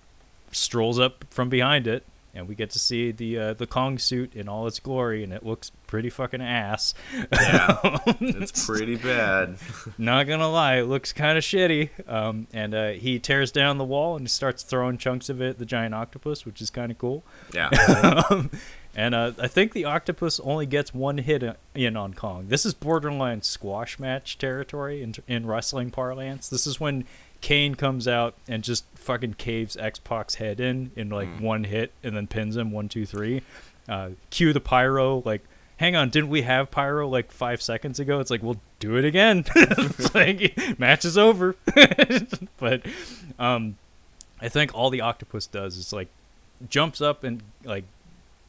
strolls 0.52 1.00
up 1.00 1.26
from 1.30 1.50
behind 1.50 1.88
it, 1.88 2.04
and 2.34 2.48
we 2.48 2.56
get 2.56 2.70
to 2.72 2.80
see 2.80 3.12
the 3.12 3.38
uh, 3.38 3.54
the 3.54 3.68
Kong 3.68 3.98
suit 3.98 4.36
in 4.36 4.48
all 4.48 4.68
its 4.68 4.80
glory, 4.80 5.24
and 5.24 5.34
it 5.34 5.46
looks 5.46 5.72
pretty 5.88 6.10
fucking 6.10 6.42
ass. 6.42 6.94
Yeah, 7.14 7.80
it's 8.22 8.66
pretty 8.66 8.96
bad. 8.96 9.58
Not 9.98 10.28
gonna 10.28 10.50
lie, 10.50 10.78
it 10.78 10.84
looks 10.84 11.14
kind 11.14 11.38
of 11.38 11.44
shitty. 11.44 11.90
Um, 12.08 12.48
and 12.54 12.74
uh, 12.74 12.90
he 12.90 13.20
tears 13.20 13.52
down 13.52 13.78
the 13.78 13.86
wall 13.86 14.16
and 14.16 14.26
he 14.26 14.30
starts 14.30 14.64
throwing 14.64 14.98
chunks 14.98 15.30
of 15.30 15.42
it 15.42 15.50
at 15.52 15.60
the 15.60 15.66
giant 15.66 15.96
octopus, 15.96 16.46
which 16.46 16.62
is 16.62 16.70
kind 16.70 16.92
of 16.92 16.98
cool. 16.98 17.24
Yeah, 17.54 17.70
um, 18.30 18.52
and 18.98 19.16
uh, 19.16 19.32
I 19.40 19.48
think 19.48 19.72
the 19.72 19.86
octopus 19.86 20.42
only 20.42 20.66
gets 20.66 20.94
one 20.94 21.20
hit 21.20 21.44
in 21.74 21.96
on 21.96 22.14
Kong. 22.14 22.48
This 22.50 22.66
is 22.66 22.74
borderline 22.74 23.44
squash 23.44 23.98
match 24.00 24.38
territory 24.38 25.02
in, 25.02 25.14
in 25.28 25.46
wrestling 25.46 25.92
parlance. 25.92 26.50
This 26.50 26.68
is 26.68 26.80
when 26.80 27.06
Kane 27.40 27.76
comes 27.76 28.08
out 28.08 28.34
and 28.50 28.64
just 28.64 28.84
fucking 28.96 29.36
caves 29.36 29.78
X 29.78 30.00
Pac's 30.00 30.36
head 30.36 30.60
in 30.60 30.92
in 30.96 31.10
like 31.10 31.30
Mm. 31.30 31.42
one 31.42 31.64
hit 31.66 31.92
and 32.04 32.18
then 32.18 32.28
pins 32.28 32.58
him 32.58 32.72
one 32.72 32.90
two 32.90 33.06
three. 33.06 33.44
Uh, 33.88 34.10
cue 34.32 34.52
the 34.52 34.60
pyro 34.60 35.22
like. 35.24 35.42
Hang 35.80 35.96
on, 35.96 36.10
didn't 36.10 36.30
we 36.30 36.42
have 36.42 36.72
pyro 36.72 37.08
like 37.08 37.32
five 37.32 37.62
seconds 37.62 38.00
ago? 38.00 38.20
It's 38.20 38.32
like 38.32 38.42
we'll 38.42 38.60
do 38.80 38.96
it 38.98 39.06
again. 39.06 39.46
it's 39.56 40.16
like 40.16 40.58
match 40.80 41.06
is 41.06 41.20
over. 41.20 41.56
but 42.58 42.82
um, 43.38 43.78
I 44.42 44.50
think 44.50 44.74
all 44.74 44.90
the 44.90 45.02
octopus 45.02 45.46
does 45.46 45.78
is 45.78 45.94
like 45.94 46.08
jumps 46.68 47.00
up 47.00 47.24
and 47.24 47.44
like 47.64 47.84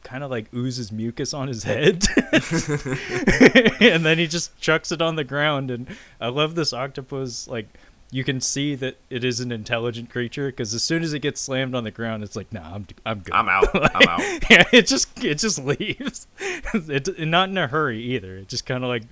kind 0.03 0.23
of 0.23 0.31
like 0.31 0.51
oozes 0.53 0.91
mucus 0.91 1.33
on 1.33 1.47
his 1.47 1.63
head 1.63 2.05
and 3.81 4.05
then 4.05 4.17
he 4.17 4.27
just 4.27 4.57
chucks 4.59 4.91
it 4.91 5.01
on 5.01 5.15
the 5.15 5.23
ground 5.23 5.69
and 5.69 5.87
i 6.19 6.27
love 6.27 6.55
this 6.55 6.73
octopus 6.73 7.47
like 7.47 7.67
you 8.11 8.23
can 8.23 8.41
see 8.41 8.73
that 8.75 8.97
it 9.09 9.23
is 9.23 9.39
an 9.39 9.51
intelligent 9.51 10.09
creature 10.09 10.47
because 10.47 10.73
as 10.73 10.81
soon 10.83 11.03
as 11.03 11.13
it 11.13 11.19
gets 11.19 11.39
slammed 11.39 11.75
on 11.75 11.83
the 11.83 11.91
ground 11.91 12.23
it's 12.23 12.35
like 12.35 12.51
nah 12.51 12.73
i'm, 12.73 12.85
I'm 13.05 13.19
good 13.19 13.33
I'm 13.33 13.49
out. 13.49 13.67
I'm 13.95 14.07
out. 14.07 14.19
yeah 14.49 14.63
it 14.71 14.87
just 14.87 15.23
it 15.23 15.35
just 15.35 15.63
leaves 15.63 16.27
it, 16.73 17.19
not 17.19 17.49
in 17.49 17.57
a 17.57 17.67
hurry 17.67 18.01
either 18.01 18.37
it 18.37 18.47
just 18.47 18.65
kind 18.65 18.83
of 18.83 18.89
like 18.89 19.03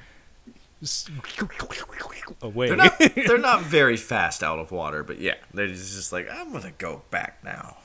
away 2.41 2.67
They're 2.67 2.77
not. 2.77 2.99
They're 2.99 3.38
not 3.38 3.61
very 3.61 3.97
fast 3.97 4.43
out 4.43 4.59
of 4.59 4.71
water, 4.71 5.03
but 5.03 5.19
yeah, 5.19 5.35
they're 5.53 5.67
just 5.67 5.95
just 5.95 6.13
like 6.13 6.27
I'm 6.31 6.51
gonna 6.51 6.71
go 6.77 7.01
back 7.09 7.43
now. 7.43 7.77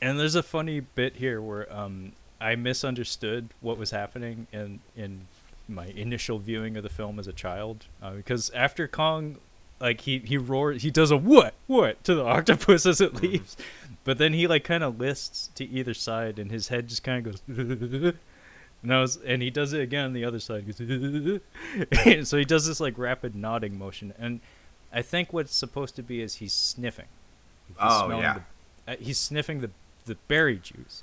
And 0.00 0.18
there's 0.20 0.34
a 0.34 0.42
funny 0.42 0.80
bit 0.80 1.16
here 1.16 1.40
where 1.40 1.72
um, 1.74 2.12
I 2.40 2.54
misunderstood 2.56 3.48
what 3.60 3.78
was 3.78 3.90
happening 3.92 4.46
in 4.52 4.80
in 4.96 5.28
my 5.68 5.86
initial 5.86 6.38
viewing 6.38 6.76
of 6.76 6.82
the 6.82 6.88
film 6.88 7.18
as 7.18 7.26
a 7.26 7.32
child 7.32 7.86
uh, 8.00 8.10
because 8.12 8.50
after 8.50 8.86
Kong, 8.86 9.38
like 9.80 10.02
he 10.02 10.18
he 10.18 10.36
roars, 10.36 10.82
he 10.82 10.90
does 10.90 11.10
a 11.10 11.16
what 11.16 11.54
what 11.66 12.02
to 12.04 12.14
the 12.14 12.24
octopus 12.36 12.84
as 12.86 13.00
it 13.00 13.14
leaves, 13.22 13.56
but 14.04 14.18
then 14.18 14.32
he 14.34 14.46
like 14.46 14.64
kind 14.64 14.84
of 14.84 15.00
lists 15.00 15.48
to 15.56 15.64
either 15.68 15.94
side 15.94 16.38
and 16.38 16.50
his 16.50 16.68
head 16.68 16.88
just 16.88 17.02
kind 17.02 17.26
of 17.26 17.46
goes. 17.46 18.12
And, 18.82 18.92
I 18.94 19.00
was, 19.00 19.16
and 19.16 19.42
he 19.42 19.50
does 19.50 19.72
it 19.72 19.80
again 19.80 20.04
on 20.04 20.12
the 20.12 20.24
other 20.24 20.38
side. 20.38 20.64
Goes, 20.66 20.78
And 22.06 22.28
so 22.28 22.36
he 22.36 22.44
does 22.44 22.66
this 22.68 22.78
like 22.78 22.96
rapid 22.98 23.34
nodding 23.34 23.76
motion, 23.78 24.12
and 24.18 24.40
I 24.92 25.02
think 25.02 25.32
what's 25.32 25.56
supposed 25.56 25.96
to 25.96 26.02
be 26.02 26.20
is 26.20 26.36
he's 26.36 26.52
sniffing. 26.52 27.06
He's 27.66 27.76
Oh, 27.80 28.10
yeah. 28.20 28.40
the- 28.86 28.92
uh, 28.92 28.96
he's 29.00 29.18
sniffing 29.18 29.60
the 29.60 29.70
the 30.06 30.16
berry 30.28 30.56
juice. 30.56 31.02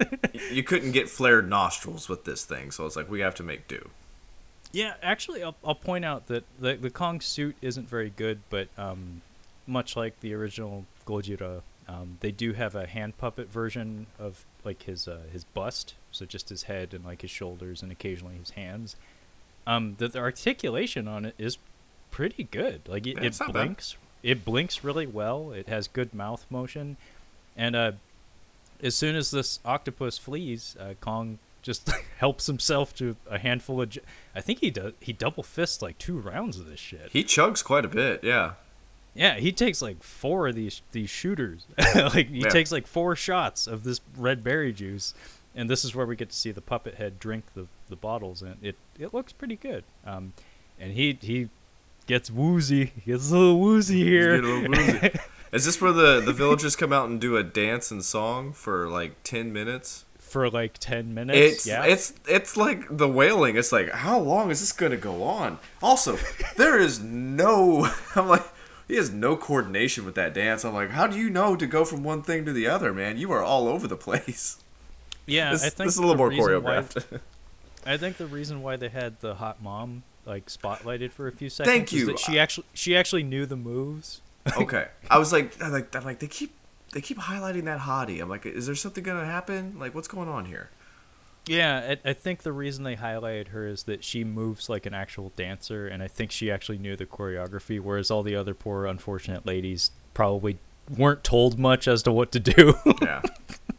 you 0.50 0.62
couldn't 0.62 0.92
get 0.92 1.08
flared 1.08 1.48
nostrils 1.48 2.08
with 2.08 2.24
this 2.24 2.44
thing, 2.44 2.70
so 2.70 2.86
it's 2.86 2.96
like 2.96 3.10
we 3.10 3.20
have 3.20 3.34
to 3.34 3.42
make 3.42 3.68
do. 3.68 3.90
Yeah, 4.72 4.94
actually, 5.02 5.42
I'll, 5.42 5.56
I'll 5.64 5.74
point 5.74 6.04
out 6.04 6.26
that 6.26 6.44
the 6.58 6.74
the 6.74 6.90
Kong 6.90 7.20
suit 7.20 7.56
isn't 7.62 7.88
very 7.88 8.10
good, 8.10 8.40
but 8.50 8.68
um, 8.76 9.22
much 9.66 9.96
like 9.96 10.20
the 10.20 10.34
original 10.34 10.86
Gojira, 11.06 11.62
um, 11.88 12.18
they 12.20 12.32
do 12.32 12.52
have 12.52 12.74
a 12.74 12.86
hand 12.86 13.18
puppet 13.18 13.50
version 13.50 14.06
of 14.18 14.44
like 14.64 14.82
his 14.84 15.06
uh, 15.06 15.20
his 15.32 15.44
bust, 15.44 15.94
so 16.10 16.24
just 16.24 16.48
his 16.48 16.64
head 16.64 16.94
and 16.94 17.04
like 17.04 17.22
his 17.22 17.30
shoulders 17.30 17.82
and 17.82 17.92
occasionally 17.92 18.36
his 18.36 18.50
hands. 18.50 18.96
Um, 19.66 19.96
the, 19.98 20.08
the 20.08 20.20
articulation 20.20 21.08
on 21.08 21.24
it 21.24 21.34
is 21.38 21.58
pretty 22.16 22.44
good. 22.44 22.80
Like 22.88 23.06
it, 23.06 23.16
Yeah, 23.18 23.24
it 23.24 23.38
not 23.38 23.52
bad. 23.52 23.52
blinks, 23.52 23.96
it 24.22 24.44
blinks 24.44 24.82
really 24.82 25.06
well. 25.06 25.52
It 25.52 25.68
has 25.68 25.86
good 25.86 26.14
mouth 26.14 26.46
motion, 26.50 26.96
and 27.56 27.76
uh, 27.76 27.92
as 28.82 28.94
soon 28.94 29.16
as 29.16 29.30
this 29.30 29.60
octopus 29.64 30.16
flees, 30.18 30.76
uh, 30.80 30.94
Kong 31.00 31.38
just 31.62 31.90
helps 32.18 32.46
himself 32.46 32.94
to 32.96 33.16
a 33.30 33.38
handful 33.38 33.82
of. 33.82 33.90
J- 33.90 34.00
I 34.34 34.40
think 34.40 34.60
he 34.60 34.70
does. 34.70 34.92
He 35.00 35.12
double 35.12 35.42
fists 35.42 35.82
like 35.82 35.98
two 35.98 36.18
rounds 36.18 36.58
of 36.58 36.66
this 36.66 36.80
shit. 36.80 37.10
He 37.12 37.22
chugs 37.22 37.62
quite 37.62 37.84
a 37.84 37.88
bit, 37.88 38.24
yeah. 38.24 38.52
Yeah, 39.14 39.34
he 39.36 39.50
takes 39.52 39.80
like 39.82 40.02
four 40.02 40.48
of 40.48 40.54
these 40.54 40.82
these 40.92 41.10
shooters. 41.10 41.66
like 41.94 42.28
he 42.28 42.40
Yeah. 42.40 42.48
takes 42.48 42.72
like 42.72 42.86
four 42.86 43.14
shots 43.16 43.66
of 43.66 43.84
this 43.84 44.00
red 44.16 44.42
berry 44.44 44.72
juice, 44.72 45.12
and 45.54 45.68
this 45.70 45.84
is 45.84 45.94
where 45.94 46.06
we 46.06 46.16
get 46.16 46.30
to 46.30 46.36
see 46.36 46.50
the 46.52 46.60
puppet 46.60 46.94
head 46.96 47.18
drink 47.18 47.44
the 47.54 47.66
the 47.88 47.96
bottles, 47.96 48.42
and 48.42 48.56
it 48.62 48.76
it 48.98 49.12
looks 49.14 49.32
pretty 49.32 49.56
good. 49.56 49.84
Um, 50.04 50.32
and 50.78 50.92
he 50.92 51.18
he 51.22 51.48
gets 52.06 52.30
woozy. 52.30 52.92
Gets 53.04 53.30
a 53.30 53.36
little 53.36 53.60
woozy 53.60 54.04
here. 54.04 54.40
Little 54.40 54.68
woozy. 54.70 55.10
Is 55.52 55.64
this 55.64 55.80
where 55.80 55.92
the 55.92 56.20
the 56.20 56.32
villagers 56.32 56.76
come 56.76 56.92
out 56.92 57.08
and 57.08 57.20
do 57.20 57.36
a 57.36 57.42
dance 57.42 57.90
and 57.90 58.04
song 58.04 58.52
for 58.52 58.88
like 58.88 59.22
ten 59.22 59.52
minutes? 59.52 60.04
for 60.36 60.50
like 60.50 60.76
10 60.78 61.14
minutes. 61.14 61.38
It's 61.38 61.66
yeah. 61.66 61.84
it's 61.84 62.12
it's 62.28 62.56
like 62.56 62.84
the 62.90 63.08
wailing. 63.08 63.56
It's 63.56 63.72
like 63.72 63.90
how 63.90 64.18
long 64.18 64.50
is 64.50 64.60
this 64.60 64.72
gonna 64.72 64.96
go 64.96 65.22
on? 65.22 65.58
Also, 65.82 66.18
there 66.56 66.78
is 66.78 67.00
no. 67.00 67.88
I'm 68.14 68.28
like. 68.28 68.44
He 68.88 68.94
has 68.94 69.10
no 69.10 69.36
coordination 69.36 70.04
with 70.04 70.14
that 70.14 70.32
dance. 70.32 70.64
I'm 70.64 70.72
like, 70.72 70.90
how 70.90 71.08
do 71.08 71.18
you 71.18 71.28
know 71.28 71.56
to 71.56 71.66
go 71.66 71.84
from 71.84 72.04
one 72.04 72.22
thing 72.22 72.44
to 72.44 72.52
the 72.52 72.68
other, 72.68 72.92
man? 72.92 73.18
You 73.18 73.32
are 73.32 73.42
all 73.42 73.66
over 73.66 73.88
the 73.88 73.96
place. 73.96 74.62
yeah, 75.26 75.50
this, 75.50 75.64
I 75.64 75.70
think 75.70 75.88
this 75.88 75.94
is 75.94 75.98
a 75.98 76.02
little 76.02 76.14
more 76.14 76.28
reason 76.28 76.62
why- 76.62 76.82
choreographed. 76.82 77.20
I 77.84 77.96
think 77.96 78.16
the 78.16 78.28
reason 78.28 78.62
why 78.62 78.76
they 78.76 78.88
had 78.88 79.18
the 79.18 79.34
hot 79.34 79.60
mom 79.60 80.04
like 80.26 80.46
spotlighted 80.46 81.12
for 81.12 81.28
a 81.28 81.32
few 81.32 81.48
seconds 81.48 81.92
is 81.92 82.00
you. 82.00 82.06
that 82.06 82.18
she 82.18 82.38
actually 82.38 82.66
she 82.74 82.96
actually 82.96 83.22
knew 83.22 83.46
the 83.46 83.56
moves. 83.56 84.20
okay, 84.56 84.88
I 85.10 85.18
was 85.18 85.32
like, 85.32 85.60
I'm 85.62 85.72
like, 85.72 85.94
I'm 85.94 86.04
like, 86.04 86.18
they 86.18 86.26
keep 86.26 86.54
they 86.92 87.00
keep 87.00 87.18
highlighting 87.18 87.64
that 87.64 87.80
hottie. 87.80 88.20
I'm 88.20 88.28
like, 88.28 88.46
is 88.46 88.66
there 88.66 88.74
something 88.74 89.02
gonna 89.02 89.24
happen? 89.24 89.76
Like, 89.78 89.94
what's 89.94 90.08
going 90.08 90.28
on 90.28 90.44
here? 90.46 90.70
Yeah, 91.48 91.96
I, 92.04 92.10
I 92.10 92.12
think 92.12 92.42
the 92.42 92.52
reason 92.52 92.82
they 92.82 92.96
highlighted 92.96 93.48
her 93.48 93.68
is 93.68 93.84
that 93.84 94.02
she 94.02 94.24
moves 94.24 94.68
like 94.68 94.84
an 94.84 94.94
actual 94.94 95.32
dancer, 95.36 95.86
and 95.86 96.02
I 96.02 96.08
think 96.08 96.32
she 96.32 96.50
actually 96.50 96.78
knew 96.78 96.96
the 96.96 97.06
choreography, 97.06 97.80
whereas 97.80 98.10
all 98.10 98.24
the 98.24 98.34
other 98.34 98.52
poor 98.54 98.84
unfortunate 98.84 99.46
ladies 99.46 99.92
probably 100.12 100.58
weren't 100.96 101.22
told 101.22 101.58
much 101.58 101.86
as 101.86 102.02
to 102.04 102.12
what 102.12 102.32
to 102.32 102.40
do. 102.40 102.74
Yeah, 103.00 103.22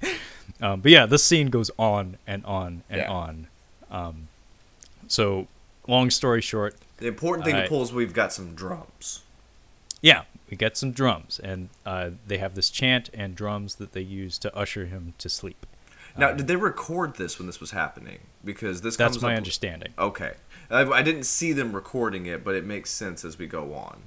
um, 0.61 0.79
but 0.81 0.91
yeah, 0.91 1.05
this 1.05 1.23
scene 1.23 1.47
goes 1.49 1.69
on 1.77 2.17
and 2.25 2.45
on 2.45 2.83
and 2.89 3.01
Yeah. 3.01 3.11
on. 3.11 3.47
Um, 3.91 4.27
so, 5.07 5.47
long 5.87 6.09
story 6.09 6.41
short, 6.41 6.75
the 6.97 7.07
important 7.07 7.45
thing 7.45 7.55
to 7.55 7.67
pull 7.67 7.81
is 7.83 7.93
we've 7.93 8.13
got 8.13 8.33
some 8.33 8.53
drums. 8.55 9.21
yeah, 10.01 10.23
we 10.49 10.57
get 10.57 10.77
some 10.77 10.91
drums, 10.91 11.39
and 11.43 11.69
uh, 11.85 12.11
they 12.27 12.37
have 12.37 12.55
this 12.55 12.69
chant 12.69 13.09
and 13.13 13.35
drums 13.35 13.75
that 13.75 13.91
they 13.93 14.01
use 14.01 14.37
to 14.39 14.55
usher 14.55 14.85
him 14.85 15.13
to 15.17 15.29
sleep. 15.29 15.65
Now, 16.17 16.31
did 16.31 16.47
they 16.47 16.55
record 16.55 17.17
this 17.17 17.37
when 17.37 17.45
this 17.45 17.59
was 17.59 17.71
happening? 17.71 18.19
Because 18.43 18.81
this 18.81 18.95
That's 18.95 19.21
my 19.21 19.33
up- 19.33 19.37
understanding. 19.37 19.93
Okay, 19.99 20.33
I, 20.71 20.81
I 20.83 21.01
didn't 21.03 21.23
see 21.25 21.53
them 21.53 21.73
recording 21.73 22.25
it, 22.25 22.43
but 22.43 22.55
it 22.55 22.65
makes 22.65 22.89
sense 22.89 23.23
as 23.23 23.37
we 23.37 23.45
go 23.45 23.73
on. 23.75 24.01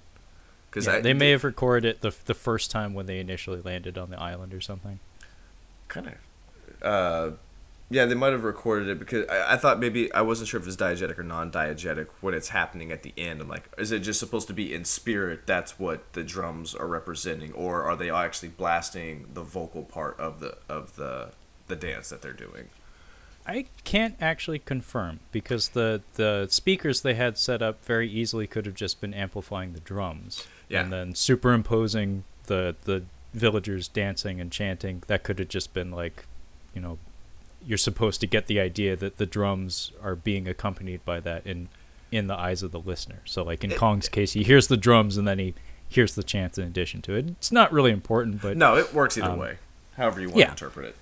Because 0.70 0.86
Yeah, 0.86 1.00
they 1.00 1.14
may 1.14 1.30
have 1.30 1.44
recorded 1.44 1.88
it 1.88 2.00
the 2.00 2.12
the 2.24 2.34
first 2.34 2.70
time 2.70 2.94
when 2.94 3.06
they 3.06 3.20
initially 3.20 3.60
landed 3.60 3.96
on 3.98 4.10
the 4.10 4.18
island 4.20 4.52
or 4.54 4.60
something. 4.60 4.98
kind 5.88 6.08
of, 6.08 6.14
uh, 6.82 7.36
yeah, 7.90 8.06
they 8.06 8.14
might 8.14 8.32
have 8.32 8.44
recorded 8.44 8.88
it 8.88 8.98
because 9.00 9.28
I, 9.28 9.54
I 9.54 9.56
thought 9.56 9.80
maybe 9.80 10.12
I 10.14 10.22
wasn't 10.22 10.48
sure 10.48 10.60
if 10.60 10.66
it's 10.66 10.76
diegetic 10.76 11.18
or 11.18 11.22
non-diegetic 11.24 12.06
when 12.20 12.34
it's 12.34 12.50
happening 12.50 12.92
at 12.92 13.02
the 13.02 13.12
end. 13.18 13.40
I'm 13.40 13.48
like, 13.48 13.68
is 13.76 13.90
it 13.92 13.98
just 14.00 14.20
supposed 14.20 14.46
to 14.48 14.54
be 14.54 14.72
in 14.72 14.84
spirit? 14.84 15.40
That's 15.46 15.78
what 15.78 16.12
the 16.12 16.22
drums 16.22 16.74
are 16.74 16.86
representing, 16.86 17.52
or 17.52 17.82
are 17.82 17.96
they 17.96 18.10
actually 18.10 18.50
blasting 18.50 19.26
the 19.34 19.42
vocal 19.42 19.82
part 19.82 20.18
of 20.20 20.40
the 20.40 20.56
of 20.68 20.96
the 20.96 21.32
the 21.66 21.76
dance 21.76 22.08
that 22.10 22.22
they're 22.22 22.32
doing? 22.32 22.68
I 23.46 23.66
can't 23.84 24.14
actually 24.20 24.58
confirm 24.60 25.18
because 25.32 25.70
the 25.70 26.02
the 26.14 26.46
speakers 26.50 27.00
they 27.00 27.14
had 27.14 27.38
set 27.38 27.62
up 27.62 27.84
very 27.84 28.08
easily 28.08 28.46
could 28.46 28.66
have 28.66 28.74
just 28.74 29.00
been 29.00 29.14
amplifying 29.14 29.72
the 29.72 29.80
drums 29.80 30.46
Yeah. 30.68 30.82
and 30.82 30.92
then 30.92 31.14
superimposing 31.14 32.22
the 32.46 32.76
the 32.84 33.02
villagers 33.34 33.88
dancing 33.88 34.40
and 34.40 34.52
chanting. 34.52 35.02
That 35.08 35.22
could 35.24 35.38
have 35.38 35.48
just 35.48 35.72
been 35.72 35.90
like, 35.90 36.26
you 36.74 36.80
know, 36.80 36.98
you're 37.66 37.78
supposed 37.78 38.20
to 38.20 38.26
get 38.26 38.46
the 38.46 38.58
idea 38.60 38.96
that 38.96 39.18
the 39.18 39.26
drums 39.26 39.92
are 40.02 40.14
being 40.14 40.48
accompanied 40.48 41.04
by 41.04 41.20
that 41.20 41.46
in 41.46 41.68
in 42.12 42.26
the 42.26 42.34
eyes 42.34 42.62
of 42.64 42.72
the 42.72 42.80
listener. 42.80 43.20
So 43.24 43.44
like 43.44 43.62
in 43.62 43.70
It- 43.72 43.78
Kong's 43.78 44.08
case, 44.08 44.32
he 44.32 44.42
hears 44.42 44.66
the 44.66 44.76
drums 44.76 45.16
and 45.16 45.28
then 45.28 45.38
he 45.38 45.54
here's 45.88 46.14
the 46.14 46.22
chance 46.24 46.58
in 46.58 46.64
addition 46.64 47.02
to 47.02 47.14
it. 47.14 47.28
It's 47.30 47.52
not 47.52 47.72
really 47.72 47.90
important, 47.92 48.40
but 48.42 48.56
No, 48.56 48.76
it 48.76 48.92
works 48.94 49.16
either 49.18 49.30
Um, 49.30 49.38
way. 49.38 49.58
However 49.96 50.20
you 50.20 50.28
want 50.28 50.38
yeah. 50.38 50.44
to 50.46 50.50
interpret 50.52 50.86
it. 50.86 50.96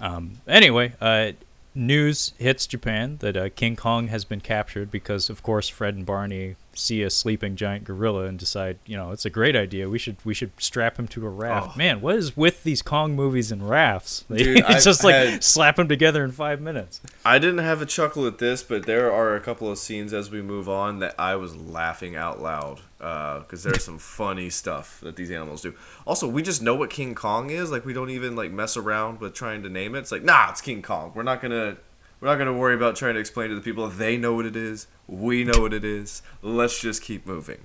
Um, 0.00 0.40
anyway, 0.46 0.92
uh, 1.00 1.32
news 1.74 2.32
hits 2.38 2.66
Japan 2.66 3.16
that 3.20 3.36
uh, 3.36 3.48
King 3.50 3.76
Kong 3.76 4.08
has 4.08 4.24
been 4.24 4.40
captured 4.40 4.90
because, 4.90 5.28
of 5.30 5.42
course, 5.42 5.68
Fred 5.68 5.94
and 5.94 6.04
Barney 6.06 6.56
see 6.74 7.02
a 7.02 7.10
sleeping 7.10 7.56
giant 7.56 7.84
gorilla 7.84 8.24
and 8.24 8.38
decide, 8.38 8.78
you 8.86 8.96
know, 8.96 9.10
it's 9.12 9.24
a 9.24 9.30
great 9.30 9.54
idea. 9.56 9.88
We 9.88 9.98
should 9.98 10.16
we 10.24 10.34
should 10.34 10.52
strap 10.58 10.98
him 10.98 11.08
to 11.08 11.26
a 11.26 11.28
raft. 11.28 11.72
Oh. 11.74 11.78
Man, 11.78 12.00
what 12.00 12.16
is 12.16 12.36
with 12.36 12.62
these 12.64 12.82
Kong 12.82 13.14
movies 13.14 13.50
and 13.52 13.68
rafts? 13.68 14.24
They 14.34 14.42
Dude, 14.42 14.64
it's 14.68 14.84
just 14.84 15.04
like 15.04 15.14
had- 15.14 15.44
slap 15.44 15.76
them 15.76 15.88
together 15.88 16.24
in 16.24 16.32
five 16.32 16.60
minutes. 16.60 17.00
I 17.24 17.38
didn't 17.38 17.58
have 17.58 17.80
a 17.82 17.86
chuckle 17.86 18.26
at 18.26 18.38
this, 18.38 18.62
but 18.62 18.86
there 18.86 19.12
are 19.12 19.36
a 19.36 19.40
couple 19.40 19.70
of 19.70 19.78
scenes 19.78 20.12
as 20.12 20.30
we 20.30 20.42
move 20.42 20.68
on 20.68 20.98
that 21.00 21.14
I 21.18 21.36
was 21.36 21.54
laughing 21.54 22.16
out 22.16 22.40
loud 22.42 22.80
uh, 23.00 23.40
because 23.40 23.62
there's 23.62 23.84
some 23.84 23.98
funny 24.18 24.50
stuff 24.50 25.00
that 25.02 25.16
these 25.16 25.30
animals 25.30 25.60
do. 25.62 25.74
Also, 26.06 26.26
we 26.26 26.42
just 26.42 26.62
know 26.62 26.74
what 26.74 26.90
King 26.90 27.14
Kong 27.14 27.50
is. 27.50 27.70
Like 27.70 27.84
we 27.84 27.92
don't 27.92 28.10
even 28.10 28.34
like 28.34 28.50
mess 28.50 28.76
around 28.76 29.20
with 29.20 29.34
trying 29.34 29.62
to 29.62 29.68
name 29.68 29.94
it. 29.94 30.00
It's 30.00 30.12
like, 30.12 30.24
nah, 30.24 30.50
it's 30.50 30.60
King 30.60 30.82
Kong. 30.82 31.12
We're 31.14 31.22
not 31.22 31.40
gonna 31.40 31.76
we're 32.20 32.28
not 32.28 32.36
gonna 32.38 32.52
worry 32.52 32.74
about 32.74 32.96
trying 32.96 33.14
to 33.14 33.20
explain 33.20 33.48
to 33.50 33.54
the 33.54 33.60
people. 33.60 33.88
They 33.88 34.16
know 34.16 34.34
what 34.34 34.46
it 34.46 34.56
is. 34.56 34.86
We 35.06 35.44
know 35.44 35.60
what 35.60 35.72
it 35.74 35.84
is. 35.84 36.22
Let's 36.42 36.80
just 36.80 37.02
keep 37.02 37.26
moving. 37.26 37.60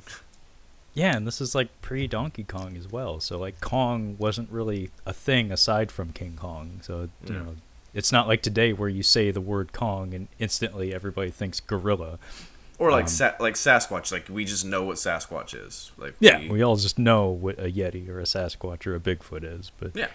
Yeah, 0.93 1.15
and 1.15 1.25
this 1.25 1.39
is 1.39 1.55
like 1.55 1.69
pre 1.81 2.07
Donkey 2.07 2.43
Kong 2.43 2.75
as 2.75 2.91
well. 2.91 3.19
So 3.19 3.37
like 3.37 3.61
Kong 3.61 4.15
wasn't 4.19 4.51
really 4.51 4.89
a 5.05 5.13
thing 5.13 5.51
aside 5.51 5.91
from 5.91 6.11
King 6.11 6.35
Kong. 6.35 6.79
So 6.83 7.09
you 7.25 7.33
Yeah. 7.33 7.39
know, 7.41 7.55
it's 7.93 8.11
not 8.11 8.27
like 8.27 8.41
today 8.41 8.73
where 8.73 8.89
you 8.89 9.03
say 9.03 9.31
the 9.31 9.39
word 9.41 9.71
Kong 9.71 10.13
and 10.13 10.27
instantly 10.39 10.93
everybody 10.93 11.31
thinks 11.31 11.59
gorilla. 11.59 12.19
Or 12.77 12.91
like 12.91 13.03
Um, 13.03 13.07
sa- 13.09 13.33
like 13.39 13.55
Sasquatch. 13.55 14.11
Like 14.11 14.27
we 14.29 14.45
just 14.45 14.65
know 14.65 14.83
what 14.83 14.97
Sasquatch 14.97 15.53
is. 15.53 15.91
Like 15.97 16.15
Yeah, 16.19 16.39
we- 16.39 16.49
we 16.49 16.61
all 16.63 16.75
just 16.75 16.97
know 16.99 17.27
what 17.29 17.57
a 17.59 17.71
Yeti 17.71 18.09
or 18.09 18.19
a 18.19 18.23
Sasquatch 18.23 18.85
or 18.87 18.95
a 18.95 18.99
Bigfoot 18.99 19.43
is. 19.43 19.71
But 19.79 19.95
yeah. 19.95 20.07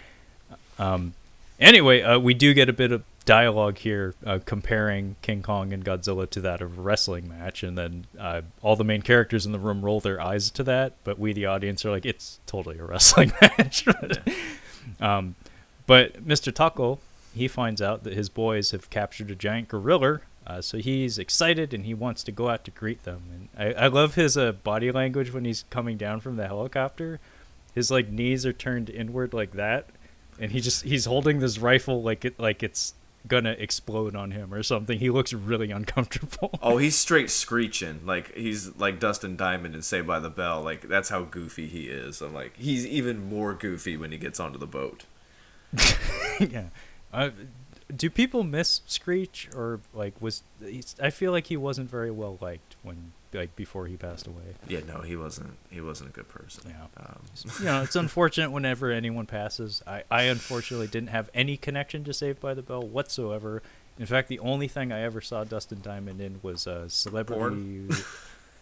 um, 0.77 1.13
anyway, 1.59 2.01
uh, 2.01 2.19
we 2.19 2.33
do 2.33 2.53
get 2.53 2.69
a 2.69 2.73
bit 2.73 2.91
of 2.91 3.03
dialogue 3.25 3.79
here 3.79 4.13
uh, 4.25 4.39
comparing 4.45 5.15
King 5.21 5.41
Kong 5.41 5.73
and 5.73 5.83
Godzilla 5.83 6.29
to 6.29 6.41
that 6.41 6.61
of 6.61 6.77
a 6.77 6.81
wrestling 6.81 7.27
match, 7.27 7.63
and 7.63 7.77
then 7.77 8.05
uh, 8.19 8.41
all 8.61 8.75
the 8.75 8.83
main 8.83 9.01
characters 9.01 9.45
in 9.45 9.51
the 9.51 9.59
room 9.59 9.83
roll 9.83 9.99
their 9.99 10.21
eyes 10.21 10.49
to 10.51 10.63
that, 10.63 10.93
but 11.03 11.19
we, 11.19 11.33
the 11.33 11.45
audience, 11.45 11.83
are 11.85 11.91
like, 11.91 12.05
it's 12.05 12.39
totally 12.45 12.77
a 12.77 12.85
wrestling 12.85 13.33
match. 13.41 13.85
um, 14.99 15.35
but 15.87 16.25
Mr. 16.25 16.53
Tako, 16.53 16.99
he 17.33 17.47
finds 17.47 17.81
out 17.81 18.03
that 18.03 18.13
his 18.13 18.29
boys 18.29 18.71
have 18.71 18.89
captured 18.89 19.29
a 19.31 19.35
giant 19.35 19.67
gorilla. 19.67 20.21
Uh, 20.47 20.61
so 20.61 20.77
he's 20.77 21.17
excited 21.17 21.73
and 21.73 21.85
he 21.85 21.93
wants 21.93 22.23
to 22.23 22.31
go 22.31 22.49
out 22.49 22.63
to 22.63 22.71
greet 22.71 23.03
them. 23.03 23.23
And 23.33 23.49
I, 23.57 23.85
I 23.85 23.87
love 23.87 24.13
his 24.13 24.37
uh, 24.37 24.51
body 24.51 24.91
language 24.91 25.33
when 25.33 25.43
he's 25.43 25.65
coming 25.71 25.97
down 25.97 26.19
from 26.19 26.37
the 26.37 26.47
helicopter. 26.47 27.19
His 27.73 27.91
like 27.91 28.09
knees 28.09 28.45
are 28.45 28.53
turned 28.53 28.89
inward 28.89 29.33
like 29.33 29.51
that, 29.51 29.87
and 30.39 30.51
he 30.51 30.61
just 30.61 30.83
he's 30.83 31.03
holding 31.03 31.39
this 31.39 31.57
rifle 31.57 32.01
like 32.01 32.23
it 32.23 32.39
like 32.39 32.63
it's 32.63 32.93
gonna 33.27 33.55
explode 33.57 34.15
on 34.15 34.31
him 34.31 34.53
or 34.53 34.63
something. 34.63 34.99
He 34.99 35.09
looks 35.09 35.33
really 35.33 35.71
uncomfortable. 35.71 36.51
Oh, 36.61 36.77
he's 36.77 36.95
straight 36.97 37.29
screeching. 37.29 38.01
Like 38.05 38.33
he's 38.35 38.75
like 38.77 38.99
Dustin 38.99 39.35
Diamond 39.35 39.75
in 39.75 39.81
Saved 39.81 40.07
by 40.07 40.19
the 40.19 40.29
Bell. 40.29 40.61
Like 40.61 40.87
that's 40.87 41.09
how 41.09 41.23
goofy 41.23 41.67
he 41.67 41.85
is. 41.85 42.21
I'm 42.21 42.33
like 42.33 42.55
he's 42.57 42.85
even 42.85 43.29
more 43.29 43.53
goofy 43.53 43.97
when 43.97 44.11
he 44.11 44.17
gets 44.17 44.39
onto 44.39 44.57
the 44.57 44.67
boat. 44.67 45.05
yeah. 46.39 46.69
Uh, 47.13 47.29
do 47.95 48.09
people 48.09 48.43
miss 48.43 48.81
Screech 48.87 49.49
or 49.55 49.79
like 49.93 50.19
was 50.21 50.43
I 51.01 51.09
feel 51.09 51.31
like 51.31 51.47
he 51.47 51.57
wasn't 51.57 51.89
very 51.89 52.11
well 52.11 52.37
liked 52.41 52.75
when 52.81 53.13
like 53.35 53.55
before 53.55 53.87
he 53.87 53.97
passed 53.97 54.27
away. 54.27 54.55
Yeah, 54.67 54.81
no, 54.87 55.01
he 55.01 55.15
wasn't. 55.15 55.53
He 55.69 55.81
wasn't 55.81 56.09
a 56.09 56.13
good 56.13 56.29
person. 56.29 56.69
Yeah. 56.69 57.05
Um, 57.05 57.19
you 57.59 57.65
know, 57.65 57.83
it's 57.83 57.95
unfortunate 57.95 58.51
whenever 58.51 58.91
anyone 58.91 59.25
passes. 59.25 59.81
I, 59.85 60.03
I 60.09 60.23
unfortunately 60.23 60.87
didn't 60.87 61.09
have 61.09 61.29
any 61.33 61.57
connection 61.57 62.03
to 62.05 62.13
Saved 62.13 62.39
by 62.39 62.53
the 62.53 62.61
Bell 62.61 62.81
whatsoever. 62.81 63.61
In 63.97 64.05
fact, 64.05 64.27
the 64.27 64.39
only 64.39 64.67
thing 64.67 64.91
I 64.91 65.01
ever 65.01 65.21
saw 65.21 65.43
Dustin 65.43 65.79
Diamond 65.81 66.19
in 66.19 66.39
was 66.43 66.67
a 66.67 66.89
celebrity. 66.89 67.87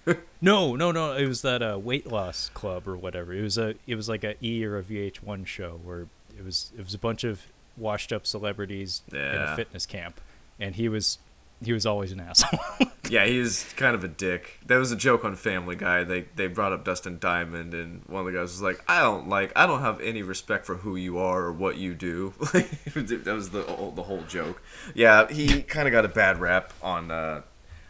no, 0.41 0.76
no, 0.76 0.91
no. 0.91 1.14
It 1.14 1.28
was 1.28 1.41
that 1.41 1.64
uh, 1.64 1.80
weight 1.82 2.06
loss 2.06 2.50
club 2.54 2.88
or 2.88 2.95
whatever. 2.95 3.34
It 3.34 3.41
was 3.41 3.58
a, 3.58 3.76
it 3.88 3.95
was 3.95 4.08
like 4.08 4.24
a 4.24 4.36
E 4.45 4.64
or 4.64 4.78
a 4.78 4.84
VH1 4.84 5.48
show 5.48 5.80
where 5.84 6.08
it 6.38 6.45
was, 6.45 6.72
it 6.78 6.84
was 6.84 6.94
a 6.94 7.00
bunch 7.00 7.24
of 7.24 7.41
washed 7.78 8.14
up 8.14 8.28
celebrities 8.28 9.02
in 9.12 9.18
a 9.18 9.56
fitness 9.56 9.86
camp, 9.88 10.22
and 10.60 10.76
he 10.76 10.88
was, 10.88 11.18
he 11.64 11.74
was 11.74 11.86
always 11.86 12.12
an 12.12 12.20
asshole. 12.28 12.88
Yeah, 13.10 13.26
he 13.26 13.40
was 13.40 13.64
kind 13.76 13.96
of 13.96 14.04
a 14.04 14.08
dick. 14.08 14.60
That 14.68 14.78
was 14.78 14.92
a 14.92 14.96
joke 14.96 15.26
on 15.26 15.36
Family 15.36 15.76
Guy. 15.76 16.04
They 16.04 16.22
they 16.36 16.48
brought 16.48 16.72
up 16.74 16.86
Dustin 16.86 17.18
Diamond, 17.20 17.74
and 17.74 18.02
one 18.08 18.22
of 18.22 18.26
the 18.26 18.32
guys 18.38 18.44
was 18.52 18.62
like, 18.62 18.82
"I 18.88 19.02
don't 19.02 19.28
like. 19.28 19.52
I 19.56 19.68
don't 19.68 19.82
have 19.82 20.00
any 20.02 20.22
respect 20.22 20.66
for 20.66 20.76
who 20.76 20.96
you 20.96 21.18
are 21.18 21.42
or 21.42 21.52
what 21.52 21.78
you 21.78 21.94
do." 21.96 22.34
that 22.40 23.26
was 23.28 23.50
the 23.50 23.64
whole- 23.64 23.92
the 23.92 24.04
whole 24.04 24.22
joke. 24.24 24.62
Yeah, 24.96 25.28
he 25.30 25.62
kind 25.64 25.88
of 25.88 25.92
got 25.92 26.06
a 26.06 26.10
bad 26.10 26.40
rap 26.40 26.72
on. 26.82 27.12
Uh, 27.12 27.42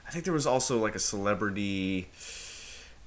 I 0.07 0.11
think 0.11 0.25
there 0.25 0.33
was 0.33 0.47
also 0.47 0.79
like 0.79 0.95
a 0.95 0.99
celebrity. 0.99 2.09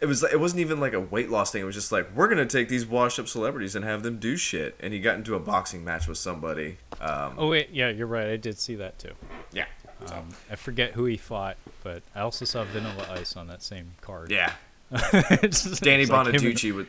It 0.01 0.07
was. 0.07 0.23
It 0.23 0.39
wasn't 0.39 0.61
even 0.61 0.79
like 0.79 0.93
a 0.93 1.01
weight 1.01 1.31
loss 1.31 1.51
thing. 1.51 1.63
It 1.63 1.65
was 1.65 1.75
just 1.75 1.91
like 1.91 2.15
we're 2.15 2.29
gonna 2.29 2.47
take 2.47 2.69
these 2.69 2.85
washed 2.87 3.19
up 3.19 3.29
celebrities 3.29 3.75
and 3.75 3.85
have 3.85 4.03
them 4.03 4.19
do 4.19 4.37
shit. 4.37 4.77
And 4.79 4.93
he 4.93 5.01
got 5.01 5.17
into 5.17 5.35
a 5.35 5.41
boxing 5.41 5.83
match 5.85 6.07
with 6.07 6.19
somebody. 6.19 6.77
Um, 7.01 7.35
oh 7.39 7.49
wait, 7.49 7.71
yeah, 7.73 7.89
you're 7.89 8.07
right. 8.07 8.27
I 8.29 8.37
did 8.37 8.59
see 8.59 8.75
that 8.77 8.99
too. 8.99 9.13
yeah. 9.53 9.65
Um, 10.13 10.29
I 10.51 10.57
forget 10.57 10.93
who 10.93 11.05
he 11.07 11.17
fought, 11.17 11.57
but 11.83 12.03
I 12.15 12.21
also 12.21 12.45
saw 12.45 12.65
Vanilla 12.65 13.07
Ice 13.11 13.37
on 13.37 13.47
that 13.49 13.63
same 13.63 13.93
card. 14.01 14.31
Yeah. 14.31 14.53
It's 14.93 15.81
Danny 15.81 16.03
it's 16.03 16.11
like 16.11 16.27
Bonaduce 16.29 16.75
with 16.75 16.89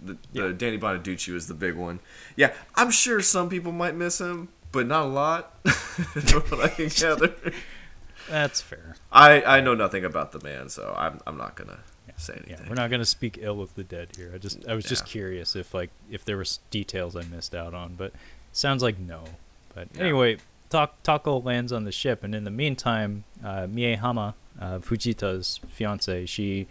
the, 0.00 0.16
the 0.32 0.52
Danny 0.52 0.78
Bonaduce 0.78 1.32
was 1.32 1.46
the 1.48 1.54
big 1.54 1.74
one. 1.74 2.00
Yeah, 2.36 2.52
I'm 2.74 2.90
sure 2.90 3.20
some 3.20 3.48
people 3.48 3.72
might 3.72 3.94
miss 3.94 4.20
him, 4.20 4.48
but 4.72 4.86
not 4.86 5.02
a 5.04 5.08
lot. 5.08 5.54
What 6.32 6.60
I 6.60 6.68
can 6.68 6.88
gather. 6.88 7.34
That's 8.30 8.60
fair. 8.60 8.96
I 9.12 9.42
I 9.42 9.60
know 9.60 9.74
nothing 9.74 10.04
about 10.04 10.32
the 10.32 10.40
man, 10.40 10.68
so 10.68 10.94
I'm 10.96 11.20
I'm 11.26 11.36
not 11.36 11.54
gonna 11.56 11.80
say 12.16 12.34
anything. 12.34 12.56
Yeah, 12.64 12.68
we're 12.68 12.74
not 12.76 12.90
gonna 12.90 13.04
speak 13.04 13.38
ill 13.40 13.60
of 13.60 13.74
the 13.74 13.84
dead 13.84 14.08
here. 14.16 14.32
I 14.34 14.38
just 14.38 14.66
I 14.68 14.74
was 14.74 14.84
just 14.84 15.04
curious 15.06 15.56
if 15.56 15.74
like 15.74 15.90
if 16.10 16.24
there 16.24 16.36
was 16.36 16.60
details 16.70 17.16
I 17.16 17.22
missed 17.24 17.54
out 17.54 17.74
on, 17.74 17.94
but 17.96 18.12
sounds 18.52 18.82
like 18.82 18.98
no. 18.98 19.24
But 19.74 19.88
Yeah. 19.94 20.02
anyway, 20.02 20.38
Ta- 20.70 20.90
Tako 21.02 21.42
lands 21.44 21.72
on 21.72 21.84
the 21.84 21.92
ship, 21.92 22.22
and 22.22 22.34
in 22.34 22.44
the 22.44 22.50
meantime, 22.50 23.24
uh, 23.44 23.66
Mie 23.66 23.94
Hama, 23.96 24.34
uh, 24.60 24.78
Fujita's 24.78 25.60
fiance, 25.68 26.26
she 26.26 26.66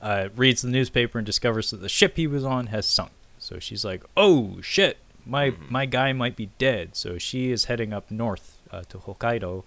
uh, 0.00 0.28
reads 0.36 0.62
the 0.62 0.68
newspaper 0.70 1.18
and 1.18 1.26
discovers 1.26 1.70
that 1.70 1.78
the 1.78 1.88
ship 1.88 2.16
he 2.16 2.26
was 2.26 2.44
on 2.44 2.68
has 2.68 2.86
sunk. 2.86 3.10
So 3.38 3.58
she's 3.58 3.84
like, 3.84 4.02
"Oh 4.16 4.60
shit, 4.62 4.98
my 5.26 5.50
Mhm. 5.50 5.70
my 5.70 5.86
guy 5.86 6.12
might 6.12 6.36
be 6.36 6.50
dead." 6.58 6.96
So 6.96 7.18
she 7.18 7.50
is 7.50 7.66
heading 7.66 7.92
up 7.92 8.10
north 8.10 8.56
uh, 8.70 8.82
to 8.88 8.98
Hokkaido 8.98 9.64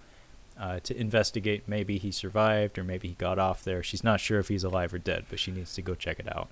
uh, 0.59 0.79
to 0.81 0.99
investigate. 0.99 1.63
Maybe 1.67 1.99
he 1.99 2.11
survived, 2.11 2.79
or 2.79 2.83
maybe 2.83 3.07
he 3.09 3.13
got 3.13 3.37
off 3.37 3.63
there. 3.63 3.83
She's 3.83 4.03
not 4.03 4.19
sure 4.19 4.39
if 4.39 4.47
he's 4.47 4.63
alive 4.63 4.91
or 4.93 4.97
dead, 4.97 5.25
but 5.29 5.39
she 5.39 5.51
needs 5.51 5.73
to 5.75 5.81
go 5.83 5.93
check 5.93 6.19
it 6.19 6.27
out. 6.35 6.49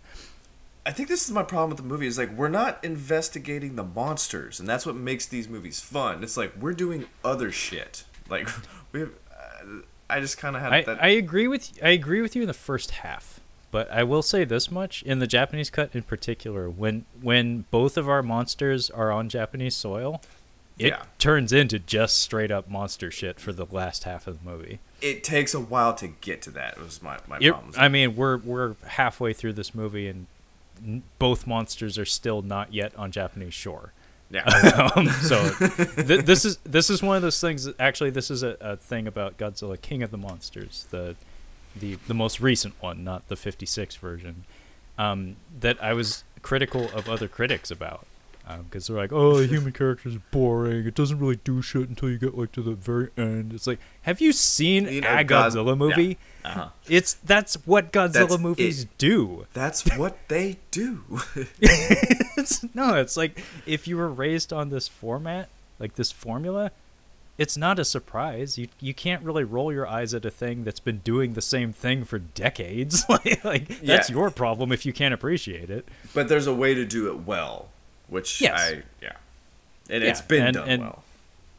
I 0.86 0.92
think 0.92 1.10
this 1.10 1.26
is 1.26 1.32
my 1.32 1.42
problem 1.44 1.70
with 1.72 1.78
the 1.78 1.84
movie 1.84 2.06
is 2.08 2.18
like 2.18 2.32
we're 2.32 2.48
not 2.50 2.84
investigating 2.84 3.76
the 3.76 3.84
monsters, 3.84 4.60
and 4.60 4.70
that's 4.70 4.86
what 4.86 4.96
makes 4.96 5.26
these 5.26 5.48
movies 5.50 5.80
fun. 5.80 6.24
It's 6.24 6.38
like 6.38 6.54
we're 6.60 6.74
doing 6.74 7.06
other 7.24 7.52
shit. 7.52 8.04
Like 8.30 8.48
we, 8.92 9.00
have, 9.02 9.12
uh, 9.32 9.80
I 10.10 10.20
just 10.20 10.38
kind 10.38 10.56
of 10.56 10.62
had 10.62 10.74
I, 10.74 10.82
that. 10.84 11.04
I 11.04 11.08
agree 11.10 11.48
with 11.48 11.72
I 11.84 11.90
agree 11.90 12.22
with 12.22 12.36
you 12.36 12.44
in 12.44 12.48
the 12.48 12.54
first 12.54 12.92
half, 12.92 13.40
but 13.72 13.90
I 13.92 14.04
will 14.04 14.22
say 14.22 14.44
this 14.44 14.70
much 14.70 15.02
in 15.04 15.20
the 15.20 15.28
Japanese 15.28 15.70
cut 15.72 15.96
in 15.96 16.04
particular, 16.04 16.70
when 16.70 17.06
when 17.22 17.66
both 17.72 17.98
of 17.98 18.08
our 18.08 18.22
monsters 18.22 18.90
are 18.92 19.12
on 19.12 19.28
Japanese 19.28 19.76
soil, 19.76 20.22
it 20.78 20.88
Yeah. 20.90 21.04
turns 21.18 21.52
into 21.52 21.80
just 21.80 22.22
straight 22.22 22.52
up 22.52 22.70
monster 22.70 23.10
shit 23.10 23.40
for 23.40 23.52
the 23.54 23.66
last 23.72 24.04
half 24.04 24.28
of 24.28 24.44
the 24.44 24.50
movie. 24.50 24.80
it 25.02 25.24
takes 25.24 25.54
a 25.54 25.60
while 25.60 25.94
to 25.96 26.08
get 26.08 26.42
to 26.44 26.52
that. 26.52 26.80
Was 26.80 27.02
my 27.02 27.18
my 27.28 27.38
It- 27.42 27.50
problems. 27.52 27.76
I 27.76 27.88
mean, 27.88 28.16
we're 28.16 28.38
we're 28.38 28.76
halfway 28.86 29.34
through 29.34 29.54
this 29.54 29.74
movie 29.74 30.08
and 30.08 30.28
both 31.20 31.48
monsters 31.48 31.98
are 31.98 32.06
still 32.06 32.42
not 32.42 32.74
yet 32.74 32.96
on 32.96 33.12
Japanese 33.12 33.54
shore. 33.54 33.94
yeah. 34.30 34.44
um, 34.96 35.08
so 35.08 35.50
th- 35.54 36.26
this 36.26 36.46
is 36.46 36.58
this 36.64 36.90
is 36.90 37.02
one 37.04 37.16
of 37.16 37.22
those 37.22 37.40
things. 37.40 37.66
That, 37.66 37.80
actually, 37.80 38.10
this 38.10 38.32
is 38.32 38.44
a, 38.44 38.58
a 38.60 38.76
thing 38.76 39.08
about 39.08 39.38
Godzilla 39.38 39.80
King 39.80 40.04
of 40.04 40.12
the 40.12 40.18
Monsters, 40.18 40.88
the 40.90 41.16
the 41.76 41.98
the 42.08 42.14
most 42.14 42.40
recent 42.40 42.74
one, 42.82 43.04
not 43.04 43.28
the 43.28 43.36
'56 43.36 43.96
version, 43.98 44.46
um, 44.98 45.36
that 45.60 45.82
I 45.84 45.94
was 45.94 46.24
critical 46.42 46.90
of 46.92 47.10
other 47.10 47.28
critics 47.28 47.72
about 47.72 48.06
because 48.64 48.88
they're 48.88 48.96
like, 48.98 49.12
"Oh, 49.12 49.40
the 49.40 49.48
human 49.48 49.72
character 49.74 50.10
is 50.10 50.18
boring. 50.32 50.86
It 50.86 50.94
doesn't 50.96 51.20
really 51.20 51.38
do 51.44 51.62
shit 51.62 51.90
until 51.90 52.10
you 52.10 52.18
get 52.18 52.38
like 52.38 52.52
to 52.54 52.62
the 52.62 52.74
very 52.76 53.10
end." 53.18 53.54
It's 53.54 53.68
like, 53.68 53.80
have 54.04 54.22
you 54.22 54.32
seen 54.32 54.88
You 54.88 55.02
know, 55.02 55.16
a 55.18 55.24
God- 55.24 55.52
Godzilla 55.54 55.78
movie? 55.78 56.18
Uh-huh. 56.44 56.70
It's 56.88 57.14
that's 57.16 57.56
what 57.66 57.92
Godzilla 57.92 58.30
That's 58.30 58.40
movies 58.40 58.84
it. 58.84 58.90
do. 58.98 59.48
That's 59.54 59.82
what 59.98 60.18
they 60.28 60.58
do. 60.72 61.04
it's, 62.38 62.64
no, 62.76 62.96
it's 62.96 63.18
like 63.18 63.44
if 63.66 63.88
you 63.88 63.98
were 63.98 64.10
raised 64.10 64.54
on 64.54 64.70
this 64.70 64.88
format, 64.88 65.50
like 65.80 65.96
this 65.96 66.12
formula, 66.12 66.72
it's 67.38 67.58
not 67.58 67.80
a 67.80 67.86
surprise. 67.86 68.58
You 68.58 68.68
you 68.80 68.94
can't 68.94 69.24
really 69.24 69.44
roll 69.44 69.74
your 69.74 69.88
eyes 69.88 70.14
at 70.14 70.24
a 70.24 70.30
thing 70.32 70.64
that's 70.64 70.80
been 70.80 71.00
doing 71.00 71.34
the 71.34 71.42
same 71.42 71.74
thing 71.74 72.04
for 72.04 72.20
decades. 72.20 73.04
like, 73.10 73.44
like 73.44 73.68
that's 73.82 74.10
Yeah. 74.10 74.16
your 74.16 74.30
problem 74.32 74.72
if 74.72 74.86
you 74.86 74.94
can't 74.94 75.14
appreciate 75.14 75.70
it. 75.70 75.88
But 76.14 76.28
there's 76.30 76.48
a 76.48 76.54
way 76.54 76.74
to 76.76 76.86
do 76.86 77.10
it 77.12 77.26
well, 77.26 77.70
which 78.08 78.42
Yes. 78.42 78.60
I 78.60 78.84
yeah, 79.02 79.14
and 79.90 80.04
Yeah, 80.04 80.10
it's 80.10 80.22
been 80.22 80.44
and- 80.48 80.54
done 80.56 80.70
and- 80.70 80.82
well. 80.84 81.04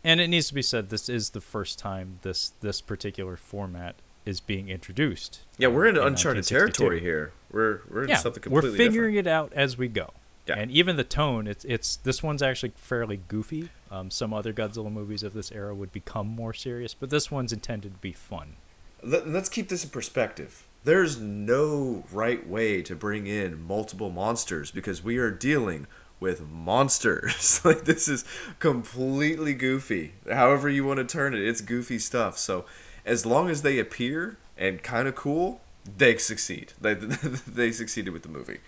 And 0.04 0.20
it 0.20 0.28
needs 0.28 0.46
to 0.48 0.54
be 0.54 0.62
said 0.62 0.90
this 0.90 1.08
is 1.08 1.30
the 1.30 1.40
first 1.40 1.80
time 1.80 2.20
this 2.22 2.52
this 2.60 2.80
particular 2.80 3.36
format 3.36 3.96
is 4.24 4.38
being 4.40 4.68
introduced. 4.68 5.40
Yeah, 5.58 5.68
we're 5.68 5.86
into 5.86 6.00
in 6.02 6.06
uncharted 6.08 6.44
territory 6.44 7.00
here. 7.00 7.32
We're 7.50 7.80
we're 7.90 8.02
into 8.02 8.12
Yeah, 8.12 8.18
something 8.18 8.42
we're 8.52 8.60
completely 8.60 8.86
figuring 8.86 9.14
it 9.16 9.26
out 9.26 9.52
as 9.54 9.76
we 9.76 9.88
go. 9.88 10.12
Yeah. 10.46 10.58
And 10.60 10.70
even 10.70 10.94
the 10.94 11.02
tone, 11.02 11.48
it's 11.48 11.64
it's 11.64 11.96
this 11.96 12.22
one's 12.22 12.40
actually 12.40 12.72
fairly 12.76 13.18
goofy. 13.26 13.70
Um, 13.90 14.12
some 14.12 14.32
other 14.32 14.52
Godzilla 14.52 14.92
movies 14.92 15.24
of 15.24 15.32
this 15.34 15.50
era 15.50 15.74
would 15.74 15.90
become 15.92 16.28
more 16.28 16.52
serious, 16.54 16.94
but 16.94 17.10
this 17.10 17.30
one's 17.32 17.52
intended 17.52 17.94
to 17.94 17.98
be 17.98 18.12
fun. 18.12 18.54
Let, 19.02 19.26
let's 19.28 19.48
keep 19.48 19.68
this 19.68 19.82
in 19.82 19.90
perspective. 19.90 20.64
There's 20.84 21.18
no 21.18 22.04
right 22.12 22.46
way 22.48 22.80
to 22.82 22.94
bring 22.94 23.26
in 23.26 23.60
multiple 23.60 24.10
monsters 24.10 24.70
because 24.70 25.02
we 25.02 25.16
are 25.18 25.32
dealing 25.32 25.88
with 26.20 26.48
monsters. 26.48 27.60
like 27.64 27.84
this 27.84 28.08
is 28.08 28.24
completely 28.58 29.54
goofy. 29.54 30.14
However 30.30 30.68
you 30.68 30.84
want 30.84 30.98
to 30.98 31.04
turn 31.04 31.34
it, 31.34 31.40
it's 31.40 31.60
goofy 31.60 31.98
stuff. 31.98 32.38
So 32.38 32.64
as 33.04 33.26
long 33.26 33.48
as 33.48 33.62
they 33.62 33.78
appear 33.78 34.36
and 34.56 34.82
kind 34.82 35.06
of 35.08 35.14
cool, 35.14 35.60
they 35.96 36.16
succeed. 36.16 36.72
They 36.80 36.94
they 36.94 37.72
succeeded 37.72 38.12
with 38.12 38.22
the 38.22 38.28
movie. 38.28 38.58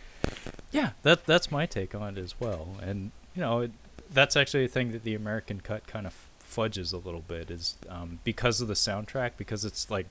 Yeah, 0.70 0.90
that 1.02 1.26
that's 1.26 1.50
my 1.50 1.66
take 1.66 1.94
on 1.94 2.16
it 2.16 2.20
as 2.20 2.38
well. 2.38 2.76
And 2.82 3.10
you 3.34 3.42
know, 3.42 3.60
it, 3.60 3.72
that's 4.10 4.36
actually 4.36 4.64
a 4.64 4.68
thing 4.68 4.92
that 4.92 5.04
the 5.04 5.14
American 5.14 5.60
cut 5.60 5.86
kind 5.86 6.06
of 6.06 6.14
fudges 6.40 6.92
a 6.92 6.96
little 6.96 7.20
bit 7.20 7.50
is 7.50 7.76
um, 7.88 8.20
because 8.24 8.60
of 8.60 8.68
the 8.68 8.74
soundtrack, 8.74 9.32
because 9.36 9.64
it's 9.64 9.90
like 9.90 10.06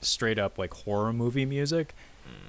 straight 0.00 0.38
up 0.38 0.58
like 0.58 0.72
horror 0.74 1.12
movie 1.12 1.46
music. 1.46 1.94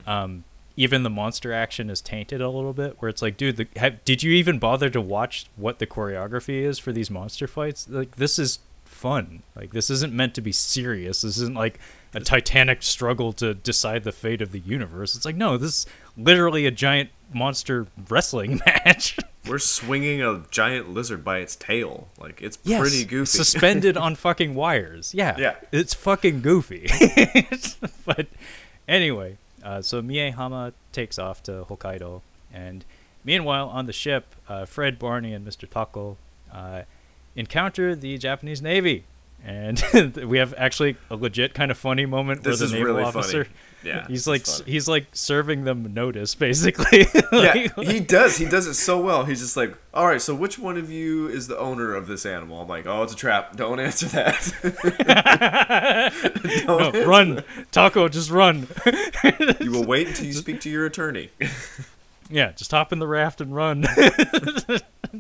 Um, 0.06 0.44
even 0.78 1.04
the 1.04 1.10
monster 1.10 1.54
action 1.54 1.90
is 1.90 2.02
tainted 2.02 2.42
a 2.42 2.50
little 2.50 2.74
bit, 2.74 2.96
where 3.00 3.10
it's 3.10 3.22
like, 3.22 3.38
dude, 3.38 3.58
the, 3.58 3.68
have, 3.76 4.04
did 4.06 4.24
you 4.24 4.32
even 4.34 4.60
bother 4.60 4.90
to 4.90 5.02
watch 5.02 5.46
what 5.56 5.80
the 5.80 5.88
choreography 5.88 6.62
is 6.62 6.80
for 6.80 6.92
these 6.92 7.10
monster 7.10 7.48
fights? 7.48 7.88
Like, 7.90 8.16
this 8.16 8.38
is 8.40 8.60
fun. 8.86 9.44
Like, 9.56 9.72
this 9.72 9.90
isn't 9.90 10.14
meant 10.14 10.36
to 10.36 10.42
be 10.42 10.52
serious. 10.52 11.22
This 11.22 11.38
isn't 11.38 11.56
like 11.56 11.80
a 12.14 12.20
titanic 12.20 12.84
struggle 12.84 13.34
to 13.34 13.54
decide 13.54 14.04
the 14.04 14.12
fate 14.12 14.42
of 14.42 14.52
the 14.52 14.60
universe. 14.60 15.16
It's 15.16 15.26
like, 15.26 15.36
no, 15.36 15.58
this 15.58 15.70
is 15.70 15.86
literally 16.18 16.66
a 16.66 16.72
giant 16.72 17.10
monster 17.34 17.88
wrestling 18.10 18.62
match. 18.66 19.18
We're 19.48 19.58
swinging 19.60 20.22
a 20.22 20.44
giant 20.52 20.94
lizard 20.94 21.24
by 21.24 21.40
its 21.40 21.56
tail. 21.56 22.10
Like 22.20 22.42
it's 22.42 22.60
Yes, 22.64 22.80
pretty 22.80 23.06
goofy. 23.06 23.26
Suspended 23.38 23.98
on 24.06 24.16
fucking 24.16 24.54
wires. 24.54 25.14
Yeah. 25.16 25.36
Yeah. 25.38 25.56
It's 25.72 25.94
fucking 25.94 26.42
goofy. 26.42 26.90
but 28.06 28.28
anyway, 28.88 29.38
uh, 29.64 29.82
so 29.82 30.02
Mie 30.02 30.32
Hama 30.32 30.74
takes 30.92 31.18
off 31.20 31.44
to 31.44 31.66
Hokkaido, 31.70 32.22
and 32.54 32.86
meanwhile 33.24 33.68
on 33.70 33.86
the 33.86 33.94
ship, 33.94 34.36
uh, 34.48 34.66
Fred, 34.66 35.00
Barney, 35.00 35.34
and 35.34 35.46
Mr. 35.48 35.68
Tako 35.68 36.18
uh, 36.52 36.84
encounter 37.36 37.96
the 37.96 38.18
Japanese 38.18 38.62
Navy. 38.62 39.06
And 39.44 39.82
we 40.26 40.38
have 40.38 40.54
actually 40.56 40.98
a 41.10 41.16
legit 41.16 41.54
kind 41.56 41.72
of 41.72 41.78
funny 41.78 42.06
moment 42.06 42.44
This 42.44 42.60
where 42.60 42.70
the 42.70 42.76
naval 42.76 42.94
really 42.94 43.04
officer, 43.04 43.46
funny. 43.46 43.56
Yeah, 43.84 44.06
he's 44.10 44.28
like 44.28 44.46
he's 44.66 44.88
like 44.88 45.08
serving 45.14 45.64
them 45.64 45.94
notice 45.94 46.36
basically. 46.42 47.08
yeah, 47.32 47.68
he 47.78 48.00
does. 48.00 48.38
He 48.38 48.46
does 48.46 48.68
it 48.68 48.76
so 48.76 49.00
well. 49.00 49.26
He's 49.26 49.40
just 49.40 49.58
like, 49.58 49.76
all 49.94 50.08
right, 50.08 50.22
so 50.22 50.36
which 50.36 50.60
one 50.60 50.78
of 50.78 50.92
you 50.92 51.28
is 51.28 51.48
the 51.48 51.58
owner 51.58 51.96
of 51.96 52.08
this 52.08 52.26
animal? 52.26 52.62
I'm 52.62 52.68
like, 52.68 52.86
oh, 52.86 53.04
it's 53.04 53.14
a 53.14 53.16
trap. 53.16 53.56
Don't 53.56 53.80
answer 53.80 54.08
that. 54.08 54.54
Don't 56.66 56.82
answer 56.82 57.08
run, 57.08 57.44
Tako, 57.72 58.10
just 58.10 58.30
run. 58.30 58.68
You 59.60 59.72
will 59.72 59.86
wait 59.86 60.08
until 60.08 60.26
you 60.26 60.34
speak 60.34 60.62
to 60.62 60.70
your 60.70 60.86
attorney. 60.86 61.30
Yeah, 62.30 62.52
just 62.54 62.72
hop 62.72 62.94
in 62.94 63.00
the 63.00 63.08
raft 63.08 63.42
and 63.42 63.54
run. 63.54 63.86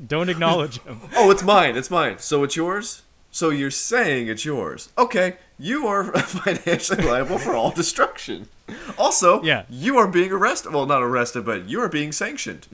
Don't 0.08 0.30
acknowledge 0.30 0.80
him. 0.82 1.02
oh, 1.18 1.30
it's 1.30 1.44
mine. 1.44 1.76
It's 1.76 1.92
mine. 1.92 2.20
So 2.20 2.44
it's 2.44 2.56
yours. 2.56 3.02
So 3.32 3.50
you're 3.50 3.72
saying 3.72 4.28
it's 4.28 4.44
yours? 4.44 4.90
Okay, 4.98 5.38
you 5.62 5.88
are 5.88 6.04
financially 6.22 7.04
liable 7.04 7.38
for 7.38 7.54
all 7.54 7.72
destruction. 7.72 8.48
Also, 8.98 9.42
Yeah. 9.44 9.64
you 9.70 9.98
are 9.98 10.08
being 10.08 10.32
arrested. 10.32 10.74
Well, 10.74 10.86
not 10.86 11.04
arrested, 11.04 11.46
but 11.46 11.70
you 11.70 11.82
are 11.82 11.90
being 11.90 12.12
sanctioned. 12.12 12.68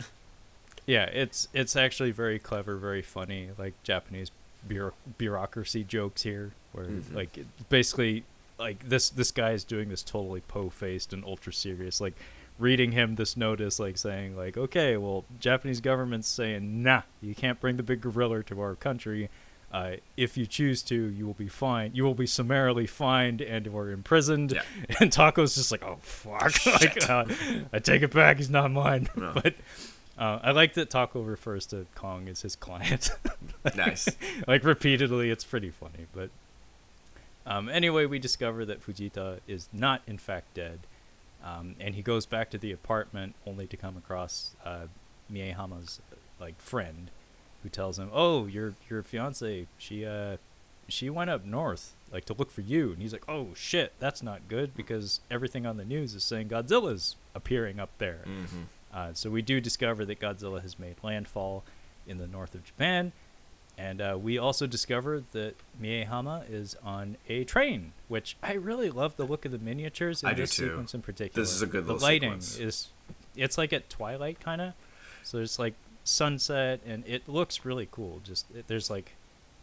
Yeah, 0.85 1.03
it's 1.05 1.49
it's 1.53 1.75
actually 1.75 2.11
very 2.11 2.39
clever, 2.39 2.77
very 2.77 3.01
funny, 3.01 3.49
like 3.57 3.73
Japanese 3.83 4.31
bureau- 4.65 4.93
bureaucracy 5.17 5.83
jokes 5.83 6.23
here, 6.23 6.53
where 6.71 6.85
mm-hmm. 6.85 7.13
like 7.15 7.37
basically 7.67 8.23
like 8.57 8.87
this 8.87 9.09
this 9.09 9.31
guy 9.31 9.51
is 9.51 9.65
doing 9.65 9.89
this 9.89 10.01
totally 10.01 10.39
po-faced 10.41 11.11
and 11.11 11.25
ultra 11.25 11.51
serious, 11.51 11.99
like 11.99 12.13
reading 12.57 12.93
him 12.93 13.15
this 13.15 13.35
notice, 13.35 13.79
like 13.79 13.97
saying 13.97 14.37
like, 14.37 14.57
okay, 14.57 14.95
well, 14.95 15.25
Japanese 15.41 15.81
government's 15.81 16.29
saying, 16.29 16.81
nah, 16.83 17.01
you 17.21 17.35
can't 17.35 17.59
bring 17.59 17.75
the 17.75 17.83
big 17.83 17.99
gorilla 17.99 18.41
to 18.43 18.61
our 18.61 18.75
country. 18.75 19.29
Uh, 19.71 19.97
if 20.15 20.37
you 20.37 20.45
choose 20.45 20.81
to, 20.81 20.95
you 20.95 21.25
will 21.25 21.33
be 21.33 21.49
fined. 21.49 21.95
You 21.95 22.03
will 22.03 22.15
be 22.15 22.25
summarily 22.25 22.87
fined 22.87 23.41
and 23.41 23.67
or 23.67 23.89
imprisoned. 23.89 24.53
Yeah. 24.53 24.61
And 24.99 25.11
Tako's 25.11 25.55
just 25.55 25.71
like, 25.71 25.83
oh 25.83 25.97
fuck, 26.01 26.65
like, 26.65 27.09
uh, 27.09 27.25
I 27.73 27.79
take 27.79 28.01
it 28.01 28.13
back. 28.13 28.37
He's 28.37 28.49
not 28.49 28.71
mine. 28.71 29.09
No. 29.15 29.33
But 29.43 29.55
uh, 30.17 30.39
I 30.41 30.51
like 30.51 30.73
that 30.75 30.89
Tako 30.89 31.27
refers 31.27 31.65
to 31.67 31.85
Kong 31.95 32.27
as 32.29 32.41
his 32.41 32.55
client. 32.55 33.11
Nice. 33.75 34.09
like 34.47 34.63
repeatedly, 34.63 35.29
it's 35.29 35.43
pretty 35.43 35.69
funny. 35.69 36.07
But 36.15 36.29
um, 37.45 37.69
anyway, 37.69 38.05
we 38.05 38.17
discover 38.17 38.65
that 38.65 38.81
Fujita 38.81 39.39
is 39.47 39.69
not 39.71 40.01
in 40.07 40.17
fact 40.17 40.53
dead, 40.53 40.79
um, 41.43 41.75
and 41.79 41.93
he 41.93 42.01
goes 42.01 42.25
back 42.25 42.49
to 42.51 42.57
the 42.57 42.71
apartment 42.71 43.35
only 43.45 43.67
to 43.67 43.77
come 43.77 43.95
across 43.97 44.55
uh, 44.65 44.87
Mie 45.29 45.53
Hama's 45.55 46.01
like 46.39 46.59
friend, 46.59 47.11
who 47.67 47.71
tells 47.71 47.99
him, 47.99 48.09
"Oh, 48.13 48.45
your 48.45 48.73
your 48.89 49.03
fiance, 49.03 49.67
she 49.77 50.05
uh, 50.05 50.37
she 50.87 51.09
went 51.09 51.29
up 51.29 51.43
north 51.45 51.93
like 52.13 52.23
to 52.25 52.33
look 52.33 52.49
for 52.49 52.61
you." 52.61 52.91
And 52.93 53.01
he's 53.01 53.11
like, 53.11 53.27
"Oh 53.27 53.49
shit, 53.55 53.91
that's 53.99 54.23
not 54.23 54.47
good 54.47 54.73
because 54.75 55.19
everything 55.29 55.65
on 55.65 55.75
the 55.77 55.83
news 55.85 56.15
is 56.15 56.23
saying 56.23 56.47
Godzilla's 56.49 57.15
appearing 57.35 57.79
up 57.79 57.89
there." 57.97 58.19
hmm 58.25 58.63
Uh, 58.93 59.11
so 59.13 59.29
we 59.29 59.41
do 59.41 59.59
discover 59.59 60.05
that 60.05 60.19
Godzilla 60.19 60.61
has 60.61 60.79
made 60.79 60.95
landfall 61.03 61.63
in 62.07 62.17
the 62.19 62.25
north 62.27 62.55
of 62.55 62.63
Japan, 62.63 63.11
and 63.77 63.99
uh, 64.01 64.17
we 64.19 64.37
also 64.37 64.65
discover 64.65 65.21
that 65.33 65.55
Mie 65.79 66.05
Hama 66.05 66.45
is 66.49 66.75
on 66.83 67.17
a 67.27 67.43
train, 67.43 67.91
which 68.07 68.37
I 68.41 68.53
really 68.53 68.89
love 68.89 69.17
the 69.17 69.25
look 69.25 69.43
of 69.45 69.51
the 69.51 69.57
miniatures 69.59 70.23
in 70.23 70.29
I 70.29 70.33
this 70.33 70.51
sequence 70.51 70.93
in 70.93 71.01
particular. 71.01 71.43
This 71.43 71.53
is 71.53 71.61
a 71.61 71.67
good 71.67 71.85
The 71.85 71.95
lighting 71.95 72.39
sequence. 72.39 72.59
is, 72.59 72.87
it's 73.35 73.57
like 73.57 73.73
at 73.73 73.89
twilight 73.89 74.39
kind 74.39 74.61
of, 74.61 74.73
so 75.23 75.37
there's 75.37 75.59
like 75.59 75.73
sunset, 76.07 76.79
and 76.85 77.03
it 77.07 77.27
looks 77.27 77.65
really 77.65 77.87
cool. 77.91 78.21
Just 78.23 78.45
it, 78.55 78.67
there's 78.67 78.89
like 78.89 79.13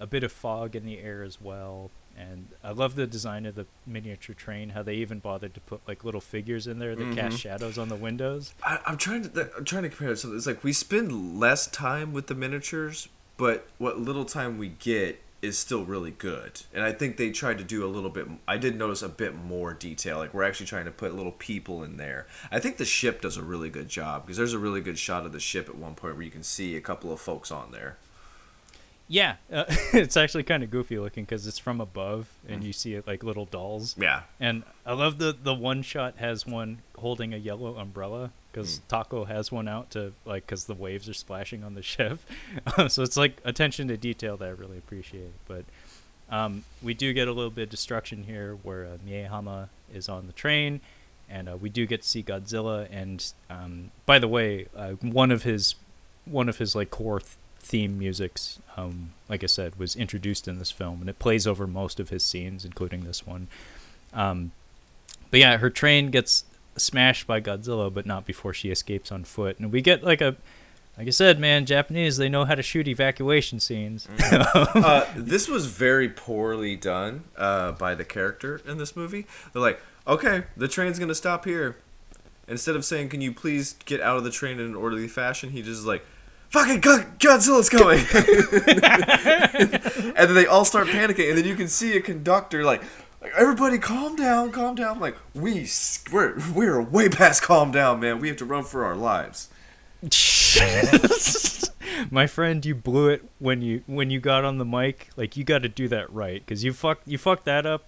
a 0.01 0.07
bit 0.07 0.23
of 0.23 0.33
fog 0.33 0.77
in 0.77 0.85
the 0.85 0.99
air 0.99 1.23
as 1.23 1.41
well. 1.41 1.91
And 2.17 2.47
I 2.63 2.71
love 2.71 2.95
the 2.95 3.09
design 3.09 3.45
of 3.45 3.57
the 3.57 3.67
miniature 3.87 4.37
train. 4.37 4.69
How 4.71 4.83
they 4.85 4.95
even 4.95 5.19
bothered 5.19 5.53
to 5.55 5.61
put 5.61 5.81
like 5.89 6.05
little 6.05 6.21
figures 6.21 6.67
in 6.69 6.79
there 6.79 6.95
that 6.95 7.15
cast 7.17 7.37
Mhm. 7.39 7.41
shadows 7.41 7.77
on 7.77 7.89
the 7.89 7.97
windows. 7.97 8.55
I, 8.63 8.79
I'm 8.87 8.97
trying 8.97 9.29
to. 9.29 9.51
I'm 9.57 9.65
trying 9.65 9.83
to 9.83 9.89
compare 9.89 10.13
it. 10.13 10.19
So 10.19 10.33
it's 10.33 10.47
like 10.47 10.63
we 10.63 10.73
spend 10.73 11.41
less 11.41 11.67
time 11.67 12.13
with 12.13 12.29
the 12.29 12.35
miniatures, 12.37 13.09
but 13.37 13.67
what 13.79 13.99
little 13.99 14.25
time 14.25 14.59
we 14.59 14.69
get 14.69 15.21
is 15.45 15.59
still 15.59 15.85
really 15.85 16.11
good. 16.11 16.63
And 16.73 16.83
I 16.85 16.93
think 16.93 17.17
they 17.17 17.31
tried 17.31 17.59
to 17.59 17.65
do 17.65 17.85
a 17.85 17.89
little 17.89 18.11
bit. 18.11 18.27
I 18.49 18.57
did 18.57 18.77
notice 18.77 19.03
a 19.03 19.09
bit 19.09 19.35
more 19.35 19.73
detail. 19.75 20.19
Like 20.19 20.33
we're 20.35 20.43
actually 20.45 20.67
trying 20.67 20.87
to 20.87 20.91
put 20.91 21.15
little 21.15 21.33
people 21.33 21.83
in 21.85 21.97
there. 21.99 22.27
I 22.51 22.59
think 22.61 22.77
the 22.79 22.85
ship 22.85 23.21
does 23.21 23.37
a 23.37 23.43
really 23.43 23.71
good 23.71 23.89
job 23.89 24.25
because 24.25 24.37
there's 24.37 24.53
a 24.55 24.59
really 24.59 24.81
good 24.81 24.99
shot 24.99 25.27
of 25.27 25.33
the 25.33 25.41
ship 25.41 25.69
at 25.69 25.77
one 25.77 25.95
point 25.95 26.15
where 26.17 26.25
you 26.25 26.31
can 26.31 26.43
see 26.43 26.77
a 26.77 26.81
couple 26.81 27.13
of 27.13 27.21
folks 27.21 27.51
on 27.53 27.71
there. 27.73 27.97
Yeah, 29.07 29.37
uh, 29.53 29.65
it's 29.93 30.17
actually 30.17 30.45
kind 30.45 30.63
of 30.63 30.71
goofy 30.71 30.99
looking 30.99 31.25
because 31.25 31.47
it's 31.47 31.59
from 31.59 31.81
above 31.81 32.29
and 32.49 32.63
Mm. 32.63 32.67
you 32.67 32.73
see 32.73 32.95
it 32.95 33.07
like 33.07 33.23
little 33.23 33.45
dolls. 33.45 33.95
Yeah. 33.99 34.23
And 34.41 34.63
I 34.87 34.95
love 34.95 35.19
the 35.19 35.37
the 35.41 35.55
one 35.55 35.83
shot 35.83 36.15
has 36.17 36.47
one 36.47 36.81
holding 36.99 37.35
a 37.35 37.37
yellow 37.37 37.77
umbrella 37.77 38.33
because 38.55 38.81
Tako 38.89 39.27
has 39.27 39.51
one 39.51 39.67
out 39.67 39.91
to 39.91 40.13
like 40.25 40.47
because 40.47 40.67
the 40.67 40.75
waves 40.75 41.09
are 41.09 41.15
splashing 41.15 41.65
on 41.65 41.75
the 41.75 41.83
ship. 41.95 42.21
so 42.89 43.03
it's 43.03 43.17
like 43.17 43.41
attention 43.45 43.89
to 43.89 43.97
detail 43.97 44.37
that 44.37 44.47
I 44.47 44.53
really 44.53 44.79
appreciate. 44.79 45.33
But 45.49 45.65
um, 46.31 46.65
we 46.83 46.95
do 46.95 47.13
get 47.13 47.29
a 47.29 47.33
little 47.33 47.51
bit 47.51 47.65
of 47.65 47.71
destruction 47.71 48.25
here 48.25 48.57
where 48.63 48.85
uh, 48.85 48.99
Mie 49.05 49.25
Hama 49.25 49.69
is 49.93 50.09
on 50.09 50.27
the 50.27 50.33
train. 50.33 50.81
And 51.29 51.49
uh, 51.49 51.57
we 51.57 51.71
do 51.71 51.87
get 51.87 52.03
to 52.03 52.09
see 52.09 52.23
Godzilla, 52.23 52.87
and 52.91 53.33
um, 53.49 53.91
by 54.05 54.19
the 54.19 54.29
way, 54.29 54.67
uh, 54.77 54.91
one 55.01 55.31
of 55.31 55.43
his 55.43 55.75
one 56.27 56.51
of 56.51 56.59
his 56.59 56.75
like 56.75 56.91
core 56.91 57.21
th- 57.21 57.33
theme 57.61 57.99
musics, 57.99 58.59
um, 58.77 59.15
like 59.27 59.43
I 59.43 59.47
said, 59.47 59.77
was 59.77 59.97
introduced 59.97 60.47
in 60.47 60.59
this 60.59 60.71
film, 60.71 61.01
and 61.01 61.09
it 61.09 61.19
plays 61.19 61.47
over 61.47 61.67
most 61.67 61.99
of 61.99 62.11
his 62.11 62.23
scenes, 62.23 62.67
including 62.67 63.05
this 63.05 63.27
one. 63.27 63.49
Um, 64.13 64.53
but 65.31 65.41
yeah, 65.41 65.57
her 65.57 65.71
train 65.71 66.11
gets 66.11 66.45
smashed 66.77 67.27
by 67.27 67.41
Godzilla, 67.41 67.93
but 67.93 68.07
not 68.07 68.27
before 68.27 68.53
she 68.53 68.71
escapes 68.71 69.13
on 69.13 69.25
foot, 69.25 69.59
and 69.59 69.73
we 69.73 69.81
get 69.81 70.03
like 70.03 70.21
a 70.21 70.37
Like 70.97 71.09
I 71.09 71.11
said, 71.11 71.41
man, 71.41 71.67
Japanese 71.67 72.17
they 72.17 72.29
know 72.29 72.45
how 72.45 72.55
to 72.55 72.63
shoot 72.63 72.87
evacuation 72.87 73.59
scenes. 73.61 74.09
uh, 74.33 75.07
this 75.17 75.49
was 75.49 75.67
very 75.67 76.09
poorly 76.09 76.77
done 76.77 77.25
uh, 77.37 77.73
by 77.73 77.95
the 77.95 78.05
character 78.05 78.61
in 78.67 78.79
this 78.79 78.95
movie. 78.95 79.27
They're 79.53 79.63
like, 79.63 79.81
okay, 80.07 80.45
the 80.57 80.69
train's 80.69 80.99
gonna 80.99 81.15
stop 81.15 81.45
here. 81.45 81.77
Instead 82.47 82.77
of 82.77 82.85
saying, 82.85 83.09
"Can 83.09 83.23
you 83.23 83.33
please 83.33 83.75
get 83.87 84.03
out 84.03 84.19
of 84.19 84.25
the 84.25 84.31
train 84.31 84.61
in 84.61 84.67
an 84.67 84.75
orderly 84.75 85.09
fashion," 85.09 85.51
he 85.51 85.63
just 85.63 85.81
is 85.81 85.87
like, 85.87 86.05
"Fucking 86.51 86.81
God- 86.81 87.19
Godzilla's 87.19 87.71
coming!" 87.71 88.05
and 90.15 90.29
then 90.29 90.35
they 90.35 90.47
all 90.47 90.67
start 90.67 90.89
panicking, 90.89 91.31
and 91.31 91.39
then 91.39 91.47
you 91.47 91.57
can 91.57 91.69
see 91.69 91.97
a 91.97 92.01
conductor 92.01 92.65
like. 92.65 92.83
Like, 93.25 93.33
Everybody, 93.37 93.79
calm 93.79 94.15
down, 94.17 94.53
calm 94.53 94.75
down. 94.77 95.01
Like 95.01 95.17
we 95.35 95.67
we're 96.13 96.39
we're 96.55 96.81
way 96.81 97.09
past 97.09 97.43
calm 97.43 97.73
down, 97.73 97.99
man. 98.01 98.21
We 98.21 98.29
have 98.29 98.37
to 98.39 98.45
run 98.45 98.63
for 98.65 98.85
our 98.85 98.95
lives. 98.97 99.49
My 102.11 102.27
friend, 102.27 102.65
you 102.65 102.75
blew 102.75 103.09
it 103.09 103.25
when 103.39 103.63
you 103.63 103.83
when 103.87 104.11
you 104.11 104.21
got 104.21 104.45
on 104.45 104.59
the 104.59 104.65
mic. 104.65 105.09
Like 105.17 105.37
you 105.37 105.45
got 105.45 105.63
to 105.63 105.69
do 105.69 105.89
that 105.89 106.13
right 106.13 106.45
because 106.45 106.63
you 106.65 106.73
fucked 106.73 107.07
you 107.09 107.19
fucked 107.19 107.45
that 107.47 107.67
up. 107.67 107.85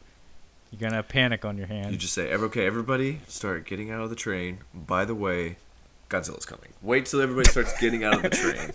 You're 0.70 0.80
gonna 0.80 0.96
have 0.96 1.08
panic 1.08 1.44
on 1.44 1.56
your 1.58 1.66
hands. 1.66 1.92
You 1.92 1.98
just 1.98 2.12
say, 2.14 2.32
"Okay, 2.32 2.66
everybody, 2.66 3.20
start 3.28 3.66
getting 3.66 3.90
out 3.90 4.00
of 4.02 4.10
the 4.10 4.16
train." 4.16 4.58
By 4.74 5.04
the 5.04 5.14
way, 5.14 5.56
Godzilla's 6.10 6.44
coming. 6.46 6.72
Wait 6.82 7.06
till 7.06 7.20
everybody 7.20 7.48
starts 7.50 7.78
getting 7.80 8.04
out 8.04 8.14
of 8.16 8.22
the 8.22 8.30
train. 8.30 8.72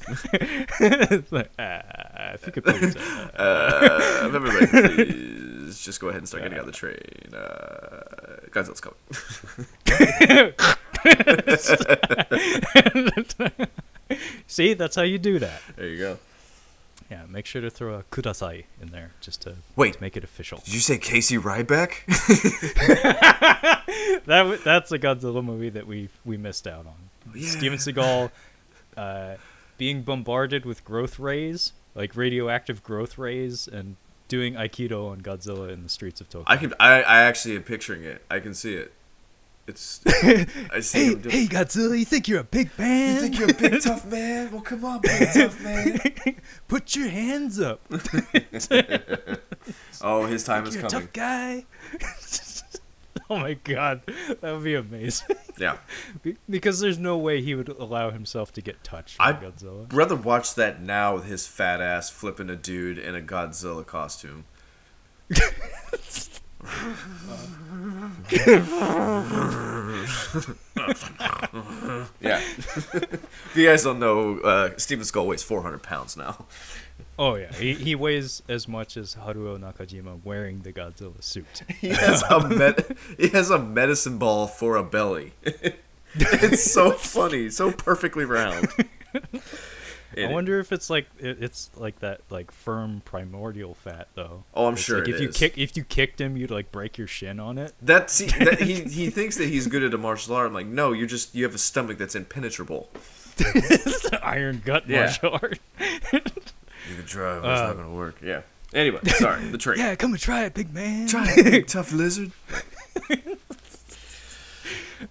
It's 1.19 1.31
like, 1.31 1.51
ah, 1.59 2.33
if 2.33 2.45
you 2.45 2.51
could 2.53 2.63
please. 2.63 2.95
uh, 2.95 3.29
Uh, 3.35 4.25
everybody, 4.25 4.67
please 4.67 5.40
just 5.80 5.99
go 6.02 6.07
ahead 6.10 6.19
and 6.19 6.27
start 6.27 6.43
getting 6.43 6.57
out 6.57 6.68
of 6.68 6.72
the 6.72 6.72
train. 6.73 6.98
Uh, 7.34 8.48
Godzilla's 8.49 8.81
coming. 8.81 8.98
See, 14.48 14.73
that's 14.73 14.95
how 14.95 15.03
you 15.03 15.18
do 15.19 15.39
that. 15.39 15.61
There 15.76 15.88
you 15.88 15.98
go. 15.98 16.18
Yeah, 17.10 17.23
make 17.30 17.45
sure 17.45 17.61
to 17.61 17.69
throw 17.69 17.95
a 17.95 18.03
kudasai 18.03 18.64
in 18.81 18.91
there 18.91 19.11
just 19.19 19.41
to 19.41 19.56
Wait. 19.76 19.93
to 19.95 20.02
make 20.02 20.15
it 20.15 20.23
official. 20.23 20.61
Did 20.64 20.73
you 20.73 20.80
say 20.80 20.98
Casey 20.98 21.38
Ryback? 21.38 22.03
That 24.26 24.43
w- 24.43 24.60
that's 24.64 24.91
a 24.91 24.99
Godzilla 24.99 25.43
movie 25.43 25.69
that 25.69 25.88
we 25.88 26.10
we 26.23 26.38
missed 26.38 26.68
out 26.68 26.85
on. 26.85 27.10
Yeah. 27.35 27.49
Steven 27.49 27.77
Seagal 27.80 28.30
uh, 28.95 29.35
being 29.77 30.03
bombarded 30.03 30.64
with 30.64 30.85
growth 30.85 31.18
rays, 31.19 31.73
like 31.95 32.15
radioactive 32.15 32.84
growth 32.84 33.18
rays, 33.18 33.68
and 33.68 33.95
doing 34.31 34.53
aikido 34.55 35.11
on 35.11 35.19
Godzilla 35.21 35.69
in 35.71 35.83
the 35.83 35.89
streets 35.89 36.21
of 36.21 36.29
Tokyo. 36.29 36.45
I 36.47 36.55
can. 36.55 36.73
I, 36.79 37.01
I 37.03 37.21
actually 37.23 37.57
am 37.57 37.63
picturing 37.63 38.03
it. 38.05 38.23
I 38.31 38.39
can 38.39 38.53
see 38.53 38.75
it. 38.75 38.93
It's. 39.67 39.99
I 40.07 40.79
see 40.79 41.07
him 41.07 41.19
doing- 41.21 41.35
hey, 41.35 41.45
Godzilla, 41.47 41.99
you 41.99 42.05
think 42.05 42.27
you're 42.29 42.39
a 42.39 42.43
big 42.45 42.69
man? 42.79 43.15
You 43.15 43.21
think 43.21 43.37
you're 43.39 43.51
a 43.51 43.53
big 43.53 43.81
tough 43.81 44.05
man? 44.17 44.49
Well, 44.51 44.61
come 44.61 44.85
on, 44.85 45.01
big 45.01 45.27
tough 45.33 45.61
man. 45.61 45.99
Put 46.69 46.95
your 46.95 47.09
hands 47.09 47.59
up. 47.59 47.81
Oh, 50.01 50.25
his 50.25 50.43
time 50.45 50.65
is 50.65 50.75
You're 50.75 50.85
a 50.85 50.89
coming. 50.89 51.07
tough 51.07 51.13
guy. 51.13 51.65
oh 53.35 53.39
my 53.39 53.53
god, 53.53 54.01
that 54.41 54.41
would 54.43 54.63
be 54.65 54.75
amazing. 54.75 55.37
Yeah. 55.57 55.77
Be- 56.21 56.35
because 56.49 56.81
there's 56.81 56.97
no 56.97 57.17
way 57.17 57.41
he 57.41 57.55
would 57.55 57.69
allow 57.69 58.11
himself 58.11 58.51
to 58.53 58.61
get 58.61 58.83
touched 58.83 59.17
by 59.17 59.29
I'd 59.29 59.39
Godzilla. 59.41 59.87
rather 59.93 60.17
watch 60.17 60.55
that 60.55 60.81
now 60.81 61.13
with 61.13 61.23
his 61.25 61.47
fat 61.47 61.79
ass 61.79 62.09
flipping 62.09 62.49
a 62.49 62.57
dude 62.57 62.97
in 62.97 63.15
a 63.15 63.21
Godzilla 63.21 63.85
costume. 63.85 64.43
yeah. 72.19 72.41
if 72.41 73.51
you 73.55 73.65
guys 73.65 73.83
don't 73.83 73.99
know, 73.99 74.39
uh, 74.39 74.71
Steven 74.77 75.05
Seagal 75.05 75.25
weighs 75.25 75.43
400 75.43 75.81
pounds 75.81 76.17
now. 76.17 76.45
Oh 77.23 77.35
yeah, 77.35 77.53
he, 77.53 77.76
he 77.76 77.93
weighs 77.93 78.41
as 78.49 78.68
much 78.68 78.98
as 78.98 79.14
Haruo 79.14 79.56
Nakajima 79.60 80.23
wearing 80.23 80.61
the 80.61 80.73
Godzilla 80.73 81.22
suit. 81.22 81.61
He 81.80 81.89
has 81.89 82.23
a 82.23 82.48
med- 82.49 82.98
he 83.19 83.27
has 83.30 83.52
a 83.52 83.60
medicine 83.60 84.18
ball 84.18 84.48
for 84.48 84.76
a 84.76 84.84
belly. 84.84 85.34
it's 86.15 86.64
so 86.64 86.93
funny, 86.93 87.52
so 87.52 87.72
perfectly 87.72 88.26
round. 88.26 88.68
I 90.18 90.26
wonder 90.31 90.60
if 90.60 90.72
it's 90.72 90.89
like 90.89 91.06
it, 91.19 91.43
it's 91.43 91.69
like 91.77 91.99
that 91.99 92.22
like 92.31 92.49
firm 92.49 93.03
primordial 93.06 93.76
fat 93.76 94.07
though. 94.15 94.43
Oh, 94.56 94.65
I'm 94.65 94.73
It's 94.73 94.81
sure 94.81 94.98
like 94.99 95.07
it 95.10 95.14
if 95.15 95.22
you 95.22 95.30
kick 95.30 95.57
if 95.60 95.77
you 95.77 95.84
kicked 95.84 96.19
him, 96.19 96.35
you'd 96.38 96.49
like 96.49 96.72
break 96.72 96.98
your 96.98 97.07
shin 97.07 97.39
on 97.39 97.60
it. 97.60 97.73
That's 97.84 98.14
see, 98.14 98.26
that 98.39 98.61
he 98.61 98.81
he 98.81 99.11
thinks 99.11 99.38
that 99.38 99.48
he's 99.48 99.68
good 99.68 99.84
at 99.84 99.93
a 99.93 99.98
martial 99.99 100.34
art. 100.35 100.48
I'm 100.48 100.53
like, 100.56 100.65
no, 100.65 100.91
you're 100.91 101.06
just 101.07 101.35
you 101.35 101.43
have 101.43 101.53
a 101.53 101.60
stomach 101.60 101.99
that's 101.99 102.15
impenetrable. 102.15 102.89
Iron 104.23 104.61
gut 104.65 104.88
Yeah. 104.89 105.02
martial 105.06 105.34
art. 105.41 105.60
You 106.89 106.95
can 106.95 107.05
try, 107.05 107.39
but 107.39 107.51
it's 107.51 107.61
Uh, 107.61 107.67
not 107.67 107.77
gonna 107.77 107.89
work. 107.93 108.15
Yeah. 108.23 108.41
Anyway, 108.73 108.99
sorry, 109.05 109.45
the 109.49 109.57
train. 109.65 109.77
yeah, 109.79 109.95
come 109.95 110.11
and 110.13 110.19
try 110.21 110.45
it, 110.45 110.53
big 110.53 110.73
man. 110.73 111.07
Try 111.07 111.25
it, 111.37 111.43
big 111.43 111.67
tough 111.67 111.91
lizard. 111.91 112.31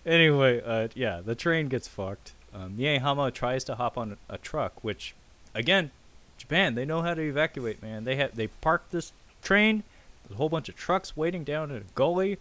anyway, 0.07 0.63
uh, 0.65 0.89
yeah, 0.95 1.21
the 1.25 1.35
train 1.35 1.69
gets 1.69 1.89
fucked. 1.89 2.33
Um, 2.55 2.77
Mie 2.77 2.99
Hama 2.99 3.31
tries 3.31 3.65
to 3.65 3.75
hop 3.77 3.97
on 3.99 4.17
a, 4.31 4.35
a 4.35 4.39
truck, 4.39 4.83
which, 4.83 5.15
again, 5.55 5.91
Japan 6.39 6.75
they 6.75 6.85
know 6.85 7.03
how 7.03 7.15
to 7.15 7.23
evacuate. 7.23 7.83
Man, 7.83 8.05
they 8.05 8.17
have 8.17 8.35
they 8.35 8.47
parked 8.49 8.91
this 8.93 9.13
train. 9.43 9.83
There's 10.25 10.35
a 10.35 10.39
whole 10.39 10.49
bunch 10.49 10.69
of 10.69 10.77
trucks 10.77 11.17
waiting 11.17 11.45
down 11.45 11.71
in 11.71 11.77
a 11.77 11.83
gully. 11.95 12.39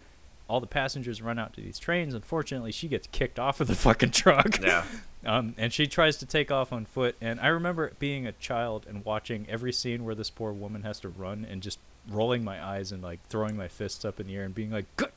All 0.50 0.60
the 0.60 0.66
passengers 0.66 1.22
run 1.22 1.38
out 1.38 1.52
to 1.54 1.60
these 1.60 1.78
trains. 1.78 2.12
Unfortunately, 2.12 2.72
she 2.72 2.88
gets 2.88 3.06
kicked 3.12 3.38
off 3.38 3.60
of 3.60 3.68
the 3.68 3.74
fucking 3.86 4.10
truck. 4.10 4.60
Yeah. 4.60 4.84
Um, 5.22 5.54
and 5.58 5.70
she 5.70 5.86
tries 5.86 6.16
to 6.16 6.24
take 6.24 6.50
off 6.50 6.72
on 6.72 6.86
foot. 6.86 7.14
And 7.20 7.38
I 7.40 7.48
remember 7.48 7.92
being 7.98 8.26
a 8.26 8.32
child 8.32 8.86
and 8.88 9.04
watching 9.04 9.44
every 9.50 9.70
scene 9.70 10.02
where 10.06 10.14
this 10.14 10.30
poor 10.30 10.50
woman 10.50 10.82
has 10.82 10.98
to 11.00 11.10
run 11.10 11.44
and 11.44 11.60
just 11.62 11.78
rolling 12.08 12.42
my 12.42 12.64
eyes 12.64 12.90
and 12.90 13.02
like 13.02 13.20
throwing 13.28 13.54
my 13.54 13.68
fists 13.68 14.02
up 14.06 14.18
in 14.18 14.28
the 14.28 14.34
air 14.36 14.44
and 14.44 14.54
being 14.54 14.70
like, 14.70 14.86
"Get- 14.96 15.12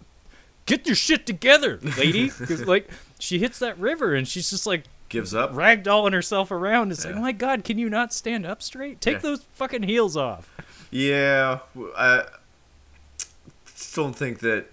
"Get 0.66 0.86
your 0.88 0.98
shit 0.98 1.26
together, 1.26 1.80
lady!" 1.98 2.30
Because 2.38 2.66
like 2.68 2.90
she 3.18 3.40
hits 3.40 3.60
that 3.60 3.80
river 3.80 4.14
and 4.14 4.28
she's 4.28 4.50
just 4.50 4.68
like 4.68 4.84
Gives 5.08 5.34
up. 5.34 5.54
ragdolling 5.54 6.12
herself 6.12 6.52
around. 6.52 6.92
It's 6.92 7.06
like, 7.06 7.16
oh 7.16 7.22
my 7.22 7.32
god, 7.32 7.64
can 7.64 7.78
you 7.78 7.90
not 7.90 8.12
stand 8.12 8.46
up 8.46 8.62
straight? 8.62 9.00
Take 9.00 9.14
Yeah. 9.16 9.20
those 9.22 9.44
fucking 9.54 9.84
heels 9.84 10.18
off. 10.18 10.52
Yeah. 10.92 11.60
I 11.98 12.26
don't 13.94 14.18
think 14.18 14.40
that 14.40 14.66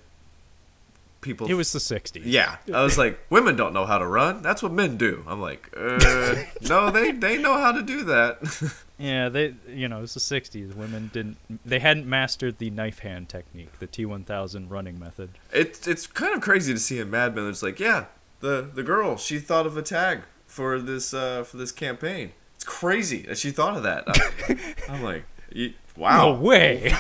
people. 1.21 1.47
It 1.49 1.55
was 1.55 1.73
the 1.73 1.79
'60s. 1.79 2.23
Yeah, 2.25 2.57
I 2.73 2.83
was 2.83 2.97
like, 2.99 3.19
women 3.31 3.57
don't 3.57 3.73
know 3.73 3.87
how 3.87 3.99
to 3.99 4.07
run. 4.07 4.43
That's 4.43 4.63
what 4.63 4.73
men 4.73 4.97
do. 4.97 5.25
I'm 5.27 5.41
like, 5.41 5.69
uh, 5.77 6.35
no, 6.69 6.91
they 6.91 7.13
they 7.13 7.39
know 7.39 7.55
how 7.59 7.73
to 7.73 7.83
do 7.83 8.05
that. 8.05 8.75
Yeah, 9.01 9.31
they 9.31 9.55
you 9.67 9.89
know, 9.89 10.03
it's 10.03 10.13
the 10.13 10.21
'60s. 10.21 10.75
Women 10.77 11.11
didn't 11.11 11.39
they 11.65 11.79
hadn't 11.79 12.07
mastered 12.07 12.59
the 12.59 12.69
knife 12.69 12.99
hand 12.99 13.31
technique, 13.31 13.79
the 13.79 13.87
T1000 13.87 14.67
running 14.71 14.99
method. 14.99 15.31
it's 15.51 15.89
it's 15.89 16.07
kind 16.07 16.35
of 16.35 16.43
crazy 16.43 16.75
to 16.75 16.79
see 16.79 16.99
in 16.99 17.11
Mad 17.11 17.35
Men. 17.35 17.49
It's 17.49 17.63
like, 17.63 17.81
yeah, 17.81 18.05
the 18.41 18.61
the 18.75 18.83
girl 18.83 19.17
she 19.17 19.39
thought 19.39 19.65
of 19.65 19.79
a 19.79 19.83
tag 19.83 20.25
for 20.47 20.79
this 20.79 21.15
uh, 21.15 21.45
for 21.45 21.57
this 21.57 21.73
campaign. 21.73 22.33
It's 22.57 22.65
crazy 22.65 23.23
that 23.23 23.39
she 23.39 23.51
thought 23.51 23.75
of 23.79 23.85
that. 23.85 24.05
I'm, 24.07 24.59
I'm 24.97 25.03
like, 25.03 25.25
y- 25.57 25.73
No 25.97 26.03
wow, 26.03 26.35
way. 26.39 26.93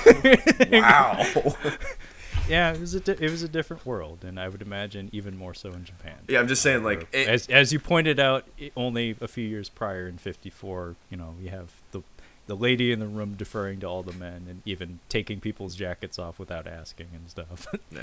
wow. 0.72 1.22
Yeah, 2.48 2.72
it 2.72 2.80
was 2.80 2.94
a 2.94 3.00
di- 3.00 3.16
it 3.24 3.30
was 3.30 3.42
a 3.42 3.48
different 3.48 3.84
world, 3.86 4.24
and 4.24 4.38
I 4.40 4.48
would 4.48 4.62
imagine 4.62 5.08
even 5.12 5.36
more 5.36 5.54
so 5.54 5.70
in 5.70 5.84
Japan. 5.84 6.16
yeah, 6.28 6.40
I'm 6.40 6.48
just 6.48 6.62
saying, 6.62 6.82
like, 6.82 7.06
it, 7.12 7.28
as 7.28 7.46
as 7.48 7.72
you 7.72 7.78
pointed 7.78 8.18
out, 8.18 8.44
i 8.60 8.70
only 8.76 9.16
a 9.20 9.28
few 9.28 9.46
years 9.46 9.68
prior 9.68 10.06
in 10.08 10.18
'54, 10.18 10.96
you 11.10 11.16
know, 11.16 11.34
we 11.40 11.48
have 11.48 11.70
the 11.92 12.02
the 12.46 12.56
lady 12.56 12.90
in 12.90 12.98
the 12.98 13.06
room 13.06 13.34
deferring 13.34 13.78
to 13.80 13.86
all 13.86 14.02
the 14.02 14.12
men 14.12 14.46
and 14.48 14.62
even 14.64 14.98
taking 15.08 15.38
people's 15.38 15.76
jackets 15.76 16.18
off 16.18 16.38
without 16.40 16.66
asking 16.66 17.06
and 17.14 17.28
stuff. 17.30 17.66
Yeah. 17.92 18.02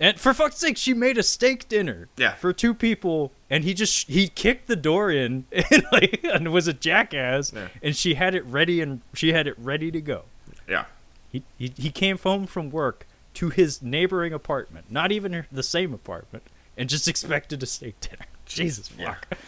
And 0.00 0.18
for 0.18 0.34
fuck's 0.34 0.56
sake, 0.56 0.76
she 0.76 0.92
made 0.92 1.16
a 1.16 1.22
steak 1.22 1.68
dinner 1.68 2.08
Yeah. 2.16 2.34
for 2.34 2.52
two 2.52 2.74
people, 2.74 3.30
and 3.48 3.62
he 3.62 3.72
just 3.74 4.08
he 4.10 4.26
kicked 4.26 4.66
the 4.66 4.74
door 4.74 5.10
in 5.12 5.44
and 5.52 5.84
like 5.92 6.20
and 6.24 6.52
was 6.52 6.66
a 6.66 6.72
jackass, 6.72 7.52
Yeah. 7.54 7.68
and 7.80 7.94
she 7.96 8.14
had 8.14 8.34
it 8.34 8.44
ready 8.44 8.80
and 8.80 9.00
she 9.14 9.32
had 9.32 9.46
it 9.46 9.54
ready 9.56 9.92
to 9.92 10.00
go. 10.00 10.24
yeah, 10.68 10.86
He, 11.30 11.44
he 11.56 11.72
he 11.76 11.90
came 11.90 12.18
home 12.18 12.46
from 12.48 12.70
work 12.70 13.06
to 13.34 13.48
his 13.50 13.80
neighboring 13.82 14.32
apartment, 14.32 14.86
not 14.90 15.10
even 15.12 15.46
the 15.50 15.62
same 15.62 15.92
apartment, 15.94 16.44
and 16.76 16.88
just 16.88 17.08
expected 17.12 17.62
a 17.62 17.66
steak 17.66 17.98
dinner. 18.00 18.26
Jesus 18.46 18.90
Yeah. 18.98 19.14
fuck. 19.14 19.38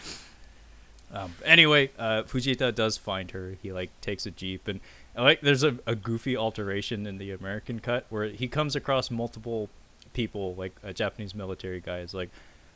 Um, 1.13 1.35
anyway, 1.45 1.91
uh, 1.97 2.23
Fujita 2.23 2.73
does 2.73 2.97
find 2.97 3.31
her. 3.31 3.55
He 3.61 3.71
like 3.71 3.89
takes 4.01 4.25
a 4.25 4.31
jeep 4.31 4.67
and 4.67 4.79
like 5.15 5.39
there's 5.41 5.63
a, 5.63 5.77
a 5.85 5.95
goofy 5.95 6.35
alteration 6.35 7.05
in 7.05 7.19
the 7.19 7.31
American 7.31 7.79
cut 7.79 8.05
where 8.09 8.25
he 8.25 8.47
comes 8.47 8.75
across 8.75 9.09
multiple 9.11 9.69
people 10.13 10.55
like 10.55 10.73
a 10.83 10.93
Japanese 10.93 11.33
military 11.35 11.79
guy 11.79 11.99
is 11.99 12.13
like, 12.13 12.29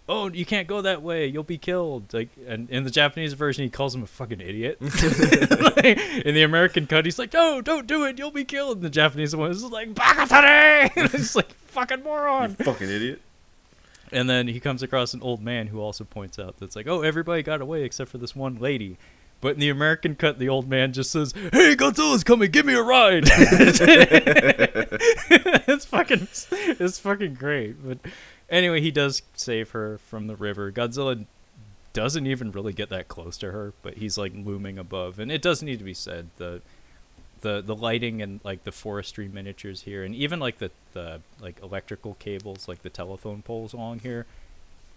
"Oh, 0.09 0.29
you 0.29 0.45
can't 0.45 0.67
go 0.67 0.81
that 0.81 1.01
way. 1.01 1.27
You'll 1.27 1.43
be 1.43 1.57
killed." 1.57 2.13
Like, 2.13 2.29
and 2.45 2.69
in 2.69 2.83
the 2.83 2.89
Japanese 2.91 3.33
version, 3.33 3.63
he 3.63 3.69
calls 3.69 3.95
him 3.95 4.03
a 4.03 4.07
fucking 4.07 4.41
idiot. 4.41 4.77
in 4.81 4.89
the 6.35 6.43
American 6.43 6.87
cut, 6.87 7.05
he's 7.05 7.17
like, 7.17 7.31
"No, 7.31 7.61
don't 7.61 7.87
do 7.87 8.03
it. 8.03 8.17
You'll 8.17 8.31
be 8.31 8.43
killed." 8.43 8.77
And 8.77 8.85
the 8.85 8.89
Japanese 8.89 9.35
one 9.35 9.51
is 9.51 9.63
like, 9.63 9.93
"Bakatare!" 9.93 10.91
it's 11.13 11.35
like 11.37 11.53
fucking 11.53 12.03
moron. 12.03 12.55
fucking 12.55 12.89
idiot. 12.89 13.21
And 14.11 14.29
then 14.29 14.47
he 14.47 14.59
comes 14.59 14.81
across 14.83 15.13
an 15.13 15.21
old 15.21 15.41
man 15.41 15.67
who 15.67 15.79
also 15.79 16.03
points 16.03 16.39
out 16.39 16.57
that's 16.57 16.75
like, 16.75 16.87
oh, 16.87 17.03
everybody 17.03 17.43
got 17.43 17.61
away 17.61 17.83
except 17.83 18.09
for 18.09 18.17
this 18.17 18.35
one 18.35 18.55
lady. 18.55 18.97
But 19.41 19.53
in 19.53 19.59
the 19.59 19.69
American 19.69 20.15
cut, 20.15 20.39
the 20.39 20.49
old 20.49 20.67
man 20.69 20.91
just 20.91 21.11
says, 21.11 21.31
"Hey, 21.31 21.75
Godzilla's 21.75 22.25
coming, 22.25 22.51
give 22.51 22.65
me 22.65 22.73
a 22.73 22.81
ride." 22.81 23.23
it's 25.69 25.85
fucking, 25.85 26.27
it's 26.51 26.99
fucking 26.99 27.35
great. 27.35 27.75
But 27.81 27.99
anyway, 28.49 28.81
he 28.81 28.91
does 28.91 29.21
save 29.35 29.71
her 29.71 29.97
from 29.97 30.27
the 30.27 30.35
river. 30.35 30.71
Godzilla 30.71 31.25
doesn't 31.93 32.27
even 32.27 32.51
really 32.51 32.73
get 32.73 32.89
that 32.89 33.07
close 33.07 33.37
to 33.39 33.51
her, 33.51 33.73
but 33.81 33.95
he's 33.97 34.17
like 34.17 34.31
looming 34.35 34.77
above, 34.77 35.19
and 35.19 35.31
it 35.31 35.41
does 35.41 35.63
need 35.63 35.79
to 35.79 35.85
be 35.85 35.93
said 35.93 36.29
the 36.37 36.61
the 37.41 37.61
the 37.61 37.75
lighting 37.75 38.21
and 38.21 38.39
like 38.43 38.63
the 38.63 38.71
forestry 38.71 39.27
miniatures 39.27 39.83
here, 39.83 40.03
and 40.03 40.13
even 40.13 40.39
like 40.39 40.59
the 40.59 40.71
the 40.93 41.21
like 41.41 41.59
electrical 41.63 42.15
cables, 42.15 42.67
like 42.67 42.81
the 42.83 42.89
telephone 42.89 43.41
poles 43.41 43.73
along 43.73 43.99
here, 43.99 44.25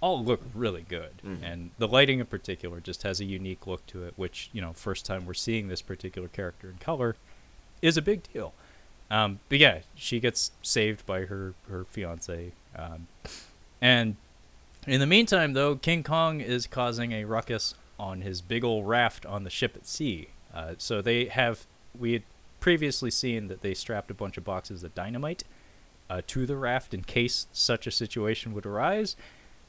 all 0.01 0.23
look 0.23 0.43
really 0.55 0.85
good. 0.89 1.12
Mhm. 1.24 1.43
And 1.43 1.70
the 1.79 1.89
lighting 1.89 2.19
in 2.20 2.27
particular 2.27 2.81
just 2.81 3.05
has 3.05 3.20
a 3.20 3.24
unique 3.24 3.66
look 3.66 3.87
to 3.89 4.05
it, 4.05 4.15
which 4.16 4.51
you 4.53 4.61
know, 4.61 4.73
first 4.73 5.07
time 5.07 5.24
we're 5.24 5.35
seeing 5.35 5.69
this 5.69 5.81
particular 5.83 6.29
character 6.29 6.69
in 6.69 6.77
color, 6.79 7.16
is 7.81 7.97
a 7.97 8.03
big 8.03 8.23
deal. 8.33 8.53
Um, 9.11 9.41
but 9.49 9.59
yeah, 9.59 9.81
she 9.95 10.20
gets 10.20 10.51
saved 10.62 11.07
by 11.07 11.27
her 11.27 11.55
her 11.70 11.85
fiance, 11.85 12.53
um, 12.77 13.07
and 13.81 14.16
in 14.86 15.01
the 15.01 15.07
meantime, 15.07 15.53
though, 15.53 15.77
King 15.77 16.03
Kong 16.03 16.40
is 16.40 16.66
causing 16.66 17.12
a 17.12 17.24
ruckus 17.24 17.74
on 17.99 18.23
his 18.23 18.40
big 18.40 18.65
old 18.65 18.89
raft 18.89 19.24
on 19.27 19.44
the 19.44 19.51
ship 19.51 19.77
at 19.77 19.86
sea. 19.86 20.28
Uh, 20.53 20.74
so 20.78 21.01
they 21.01 21.27
have 21.27 21.66
we 21.99 22.15
had 22.15 22.23
previously 22.61 23.11
seen 23.11 23.49
that 23.49 23.61
they 23.61 23.74
strapped 23.74 24.11
a 24.11 24.15
bunch 24.15 24.36
of 24.36 24.44
boxes 24.44 24.82
of 24.82 24.94
dynamite 24.94 25.44
uh, 26.09 26.23
to 26.27 26.47
the 26.47 26.57
raft 26.57 26.94
in 26.94 27.03
case 27.03 27.47
such 27.53 27.86
a 27.86 27.90
situation 27.90 28.55
would 28.55 28.66
arise. 28.66 29.16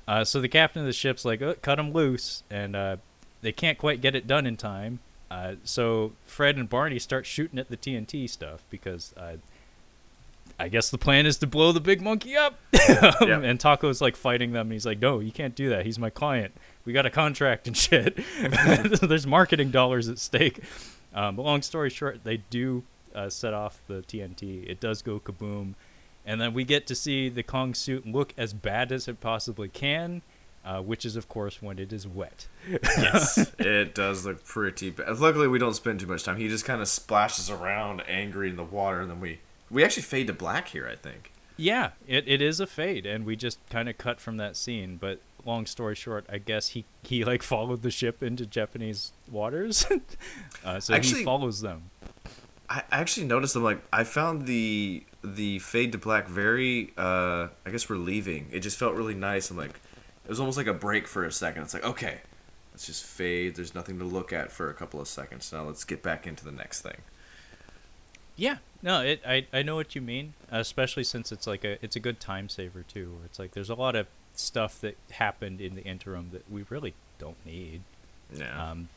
Uh, 0.07 0.23
so 0.23 0.41
the 0.41 0.49
captain 0.49 0.81
of 0.81 0.85
the 0.85 0.93
ship's 0.93 1.23
like, 1.23 1.41
oh, 1.41 1.55
cut 1.61 1.75
them 1.75 1.93
loose, 1.93 2.43
and 2.49 2.75
uh, 2.75 2.97
they 3.41 3.51
can't 3.51 3.77
quite 3.77 4.01
get 4.01 4.15
it 4.15 4.27
done 4.27 4.45
in 4.45 4.57
time. 4.57 4.99
Uh, 5.31 5.55
so 5.63 6.11
Fred 6.25 6.57
and 6.57 6.69
Barney 6.69 6.99
start 6.99 7.25
shooting 7.25 7.57
at 7.57 7.69
the 7.69 7.77
TNT 7.77 8.29
stuff 8.29 8.63
because 8.69 9.13
uh, 9.17 9.37
I 10.59 10.67
guess 10.69 10.89
the 10.89 10.97
plan 10.97 11.25
is 11.25 11.37
to 11.37 11.47
blow 11.47 11.71
the 11.71 11.81
big 11.81 12.01
monkey 12.01 12.35
up. 12.35 12.59
Yeah. 12.73 13.13
And 13.43 13.59
Tako's 13.59 14.01
like 14.01 14.15
fighting 14.15 14.51
them. 14.51 14.67
And 14.67 14.73
he's 14.73 14.85
like, 14.85 14.99
no, 14.99 15.19
you 15.19 15.31
can't 15.31 15.55
do 15.55 15.69
that. 15.69 15.85
He's 15.85 15.99
my 15.99 16.09
client. 16.09 16.53
We 16.85 16.93
got 16.93 17.05
a 17.05 17.09
contract 17.09 17.67
and 17.67 17.75
shit. 17.75 18.19
There's 19.01 19.25
marketing 19.27 19.71
dollars 19.71 20.09
at 20.09 20.19
stake. 20.19 20.59
Um, 21.13 21.35
but 21.35 21.43
long 21.43 21.61
story 21.61 21.89
short, 21.89 22.23
they 22.23 22.37
do 22.37 22.83
uh, 23.13 23.29
set 23.29 23.53
off 23.53 23.81
the 23.87 24.01
TNT. 24.01 24.69
It 24.69 24.79
does 24.79 25.01
go 25.01 25.19
kaboom. 25.19 25.73
And 26.25 26.39
then 26.39 26.53
we 26.53 26.63
get 26.63 26.87
to 26.87 26.95
see 26.95 27.29
the 27.29 27.43
Kong 27.43 27.73
suit 27.73 28.07
look 28.07 28.33
as 28.37 28.53
bad 28.53 28.91
as 28.91 29.07
it 29.07 29.19
possibly 29.19 29.67
can, 29.67 30.21
uh, 30.63 30.81
which 30.81 31.05
is, 31.05 31.15
of 31.15 31.27
course, 31.27 31.61
when 31.61 31.79
it 31.79 31.91
is 31.91 32.07
wet. 32.07 32.47
Yes, 32.69 33.51
it 33.59 33.93
does 33.93 34.25
look 34.25 34.45
pretty 34.45 34.89
bad. 34.91 35.19
Luckily, 35.19 35.49
we 35.49 35.59
don't 35.59 35.75
spend 35.75 35.99
too 35.99 36.07
much 36.07 36.23
time. 36.23 36.37
He 36.37 36.47
just 36.47 36.63
kind 36.63 36.81
of 36.81 36.87
splashes 36.87 37.49
around, 37.49 38.03
angry 38.07 38.49
in 38.49 38.55
the 38.55 38.63
water, 38.63 39.01
and 39.01 39.09
then 39.09 39.19
we 39.19 39.39
we 39.73 39.83
actually 39.83 40.03
fade 40.03 40.27
to 40.27 40.33
black 40.33 40.69
here. 40.69 40.87
I 40.87 40.95
think. 40.95 41.31
Yeah, 41.57 41.91
it, 42.07 42.27
it 42.27 42.41
is 42.41 42.59
a 42.59 42.65
fade, 42.67 43.05
and 43.05 43.25
we 43.25 43.35
just 43.35 43.59
kind 43.69 43.87
of 43.89 43.97
cut 43.97 44.19
from 44.19 44.37
that 44.37 44.55
scene. 44.55 44.97
But 44.97 45.19
long 45.45 45.65
story 45.65 45.93
short, 45.95 46.25
I 46.29 46.37
guess 46.39 46.69
he, 46.69 46.85
he 47.03 47.23
like 47.23 47.43
followed 47.43 47.81
the 47.83 47.91
ship 47.91 48.23
into 48.23 48.45
Japanese 48.45 49.11
waters, 49.29 49.85
uh, 50.65 50.79
so 50.79 50.93
Actually- 50.93 51.19
he 51.19 51.25
follows 51.25 51.61
them. 51.61 51.89
I 52.69 52.81
actually 52.91 53.27
noticed 53.27 53.53
them. 53.53 53.61
Like 53.63 53.81
I 53.91 54.03
found 54.03 54.47
the 54.47 55.03
the 55.23 55.59
fade 55.59 55.91
to 55.91 55.97
black 55.99 56.27
very, 56.27 56.91
uh, 56.97 57.49
I 57.65 57.69
guess, 57.69 57.87
relieving. 57.89 58.47
It 58.51 58.61
just 58.61 58.79
felt 58.79 58.95
really 58.95 59.13
nice 59.13 59.49
and 59.51 59.59
like 59.59 59.79
it 60.25 60.29
was 60.29 60.39
almost 60.39 60.57
like 60.57 60.65
a 60.67 60.73
break 60.73 61.05
for 61.07 61.23
a 61.23 61.31
second. 61.31 61.63
It's 61.63 61.73
like 61.75 61.83
okay, 61.85 62.21
let's 62.71 62.87
just 62.87 63.03
fade. 63.03 63.55
There's 63.55 63.75
nothing 63.75 63.99
to 63.99 64.05
look 64.05 64.33
at 64.33 64.51
for 64.51 64.69
a 64.71 64.73
couple 64.73 64.99
of 64.99 65.07
seconds. 65.07 65.51
Now 65.53 65.63
let's 65.65 65.83
get 65.83 66.01
back 66.01 66.25
into 66.25 66.43
the 66.45 66.51
next 66.51 66.81
thing. 66.81 66.97
Yeah, 68.35 68.57
no, 68.83 69.01
it 69.01 69.21
I, 69.25 69.47
I 69.53 69.63
know 69.63 69.75
what 69.75 69.95
you 69.95 70.01
mean, 70.01 70.33
especially 70.51 71.05
since 71.05 71.31
it's 71.31 71.47
like 71.47 71.63
a 71.63 71.83
it's 71.83 71.95
a 71.95 71.99
good 71.99 72.19
time 72.19 72.49
saver 72.49 72.83
too. 72.83 73.13
Where 73.15 73.25
it's 73.25 73.39
like 73.39 73.51
there's 73.51 73.69
a 73.69 73.75
lot 73.75 73.95
of 73.95 74.07
stuff 74.35 74.79
that 74.81 74.97
happened 75.11 75.61
in 75.61 75.75
the 75.75 75.83
interim 75.83 76.29
that 76.33 76.49
we 76.51 76.65
really 76.69 76.93
don't 77.17 77.43
need. 77.45 77.81
Yeah. 78.35 78.71
Um, 78.71 78.89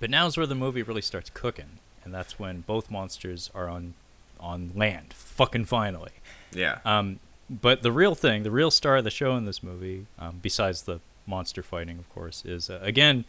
but 0.00 0.10
now's 0.10 0.36
where 0.36 0.46
the 0.46 0.54
movie 0.54 0.82
really 0.82 1.02
starts 1.02 1.30
cooking, 1.30 1.78
and 2.02 2.12
that's 2.14 2.38
when 2.38 2.62
both 2.62 2.90
monsters 2.90 3.50
are 3.54 3.68
on 3.68 3.94
on 4.40 4.72
land. 4.74 5.12
Fucking 5.12 5.66
finally. 5.66 6.12
yeah. 6.52 6.78
Um, 6.84 7.20
but 7.50 7.82
the 7.82 7.92
real 7.92 8.14
thing, 8.14 8.42
the 8.42 8.50
real 8.50 8.70
star 8.70 8.96
of 8.96 9.04
the 9.04 9.10
show 9.10 9.36
in 9.36 9.44
this 9.44 9.62
movie, 9.62 10.06
um, 10.18 10.38
besides 10.40 10.82
the 10.82 11.00
monster 11.26 11.62
fighting, 11.62 11.98
of 11.98 12.08
course, 12.14 12.42
is 12.46 12.70
uh, 12.70 12.78
again 12.80 13.26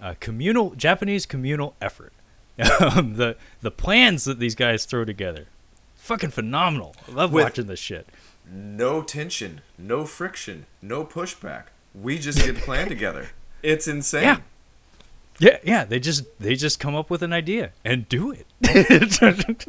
a 0.00 0.14
communal 0.14 0.70
Japanese 0.70 1.26
communal 1.26 1.74
effort. 1.80 2.12
Um, 2.60 3.14
the 3.16 3.36
the 3.62 3.70
plans 3.70 4.24
that 4.24 4.38
these 4.38 4.54
guys 4.54 4.84
throw 4.84 5.04
together, 5.04 5.46
fucking 5.96 6.30
phenomenal. 6.30 6.94
I 7.08 7.12
love 7.12 7.32
With- 7.32 7.44
watching 7.44 7.66
this 7.66 7.80
shit. 7.80 8.06
no 8.50 9.02
tension, 9.02 9.60
no 9.78 10.04
friction, 10.04 10.66
no 10.82 11.04
pushback. 11.04 11.64
We 11.94 12.18
just 12.18 12.38
get 12.44 12.56
planned 12.56 12.88
together. 12.96 13.30
It's 13.62 13.86
insane. 13.88 14.22
Yeah. 14.24 14.40
Yeah, 15.38 15.58
yeah. 15.64 15.84
They 15.84 15.98
just 16.00 16.24
they 16.38 16.54
just 16.54 16.78
come 16.80 16.94
up 16.94 17.08
with 17.10 17.22
an 17.22 17.32
idea 17.32 17.72
and 17.84 18.08
do 18.08 18.30
it. 18.32 18.46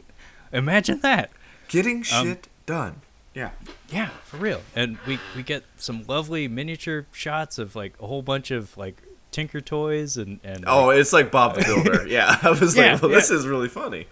Imagine 0.53 0.99
that. 1.01 1.31
Getting 1.69 1.97
Um, 1.97 2.03
shit 2.03 2.47
done. 2.65 3.01
Yeah. 3.33 3.51
Yeah, 3.89 4.09
for 4.25 4.37
real. 4.37 4.61
And 4.75 4.97
we 5.07 5.19
we 5.35 5.43
get 5.43 5.63
some 5.77 6.03
lovely 6.07 6.47
miniature 6.49 7.05
shots 7.13 7.57
of 7.57 7.75
like 7.75 7.93
a 8.01 8.07
whole 8.07 8.21
bunch 8.21 8.51
of 8.51 8.75
like 8.77 9.01
Tinker 9.31 9.61
toys 9.61 10.17
and 10.17 10.39
and 10.43 10.63
Oh, 10.67 10.89
it's 10.89 11.13
like 11.13 11.31
Bob 11.31 11.55
the 11.55 11.63
Builder. 11.83 12.05
yeah. 12.07 12.37
I 12.43 12.49
was 12.51 12.75
Yeah, 12.75 12.93
like, 12.93 13.01
well, 13.01 13.11
this 13.11 13.31
is 13.31 13.47
really 13.47 13.69
funny. 13.69 14.07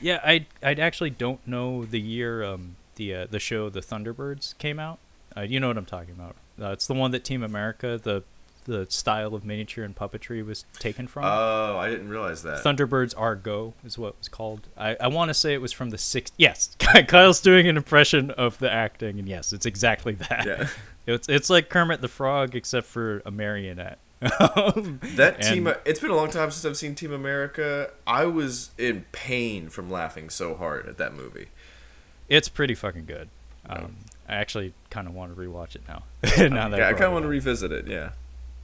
Yeah, 0.00 0.20
I 0.24 0.46
I 0.62 0.74
actually 0.74 1.10
don't 1.10 1.44
know 1.46 1.84
the 1.84 2.00
year 2.00 2.42
um 2.44 2.76
the 2.96 3.14
uh, 3.14 3.26
the 3.30 3.38
show 3.40 3.68
the 3.68 3.80
Thunderbirds 3.80 4.56
came 4.58 4.78
out. 4.78 4.98
Uh, 5.36 5.42
you 5.42 5.60
know 5.60 5.68
what 5.68 5.76
I'm 5.76 5.84
talking 5.86 6.14
about. 6.14 6.36
Uh, 6.60 6.70
it's 6.72 6.86
the 6.86 6.94
one 6.94 7.10
that 7.12 7.24
Team 7.24 7.42
America 7.42 7.98
the 8.02 8.22
the 8.64 8.86
style 8.90 9.34
of 9.34 9.46
miniature 9.46 9.82
and 9.82 9.96
puppetry 9.96 10.44
was 10.44 10.66
taken 10.78 11.06
from. 11.08 11.24
Oh, 11.24 11.78
I 11.78 11.88
didn't 11.88 12.10
realize 12.10 12.42
that. 12.42 12.62
Thunderbirds 12.62 13.14
Are 13.16 13.34
Go 13.34 13.72
is 13.82 13.96
what 13.96 14.08
it 14.08 14.14
was 14.18 14.28
called. 14.28 14.68
I, 14.76 14.94
I 15.00 15.06
want 15.08 15.30
to 15.30 15.34
say 15.34 15.54
it 15.54 15.62
was 15.62 15.72
from 15.72 15.88
the 15.88 15.96
six. 15.96 16.32
Yes, 16.36 16.76
Kyle's 17.08 17.40
doing 17.40 17.66
an 17.66 17.78
impression 17.78 18.30
of 18.32 18.58
the 18.58 18.70
acting, 18.70 19.18
and 19.18 19.26
yes, 19.26 19.54
it's 19.54 19.64
exactly 19.64 20.14
that. 20.16 20.44
Yeah. 20.46 20.68
It's 21.06 21.28
it's 21.30 21.48
like 21.48 21.70
Kermit 21.70 22.02
the 22.02 22.08
Frog 22.08 22.54
except 22.54 22.86
for 22.86 23.22
a 23.24 23.30
marionette. 23.30 23.98
That 24.20 25.36
And- 25.40 25.42
team. 25.42 25.68
It's 25.84 26.00
been 26.00 26.10
a 26.10 26.16
long 26.16 26.30
time 26.30 26.50
since 26.50 26.64
I've 26.64 26.76
seen 26.76 26.94
Team 26.94 27.12
America. 27.12 27.90
I 28.06 28.24
was 28.26 28.70
in 28.78 29.06
pain 29.12 29.68
from 29.68 29.90
laughing 29.90 30.30
so 30.30 30.54
hard 30.54 30.88
at 30.88 30.98
that 30.98 31.14
movie. 31.14 31.48
It's 32.28 32.48
pretty 32.48 32.74
fucking 32.74 33.06
good. 33.06 33.28
Um, 33.68 33.96
I 34.28 34.34
actually 34.36 34.74
kind 34.90 35.06
of 35.08 35.14
want 35.14 35.34
to 35.34 35.40
rewatch 35.40 35.74
it 35.74 35.82
now. 35.88 36.02
now 36.48 36.68
yeah, 36.76 36.88
I 36.88 36.92
kind 36.92 37.04
of 37.04 37.12
want 37.12 37.24
to 37.24 37.28
revisit 37.28 37.72
it. 37.72 37.86
Yeah. 37.86 38.10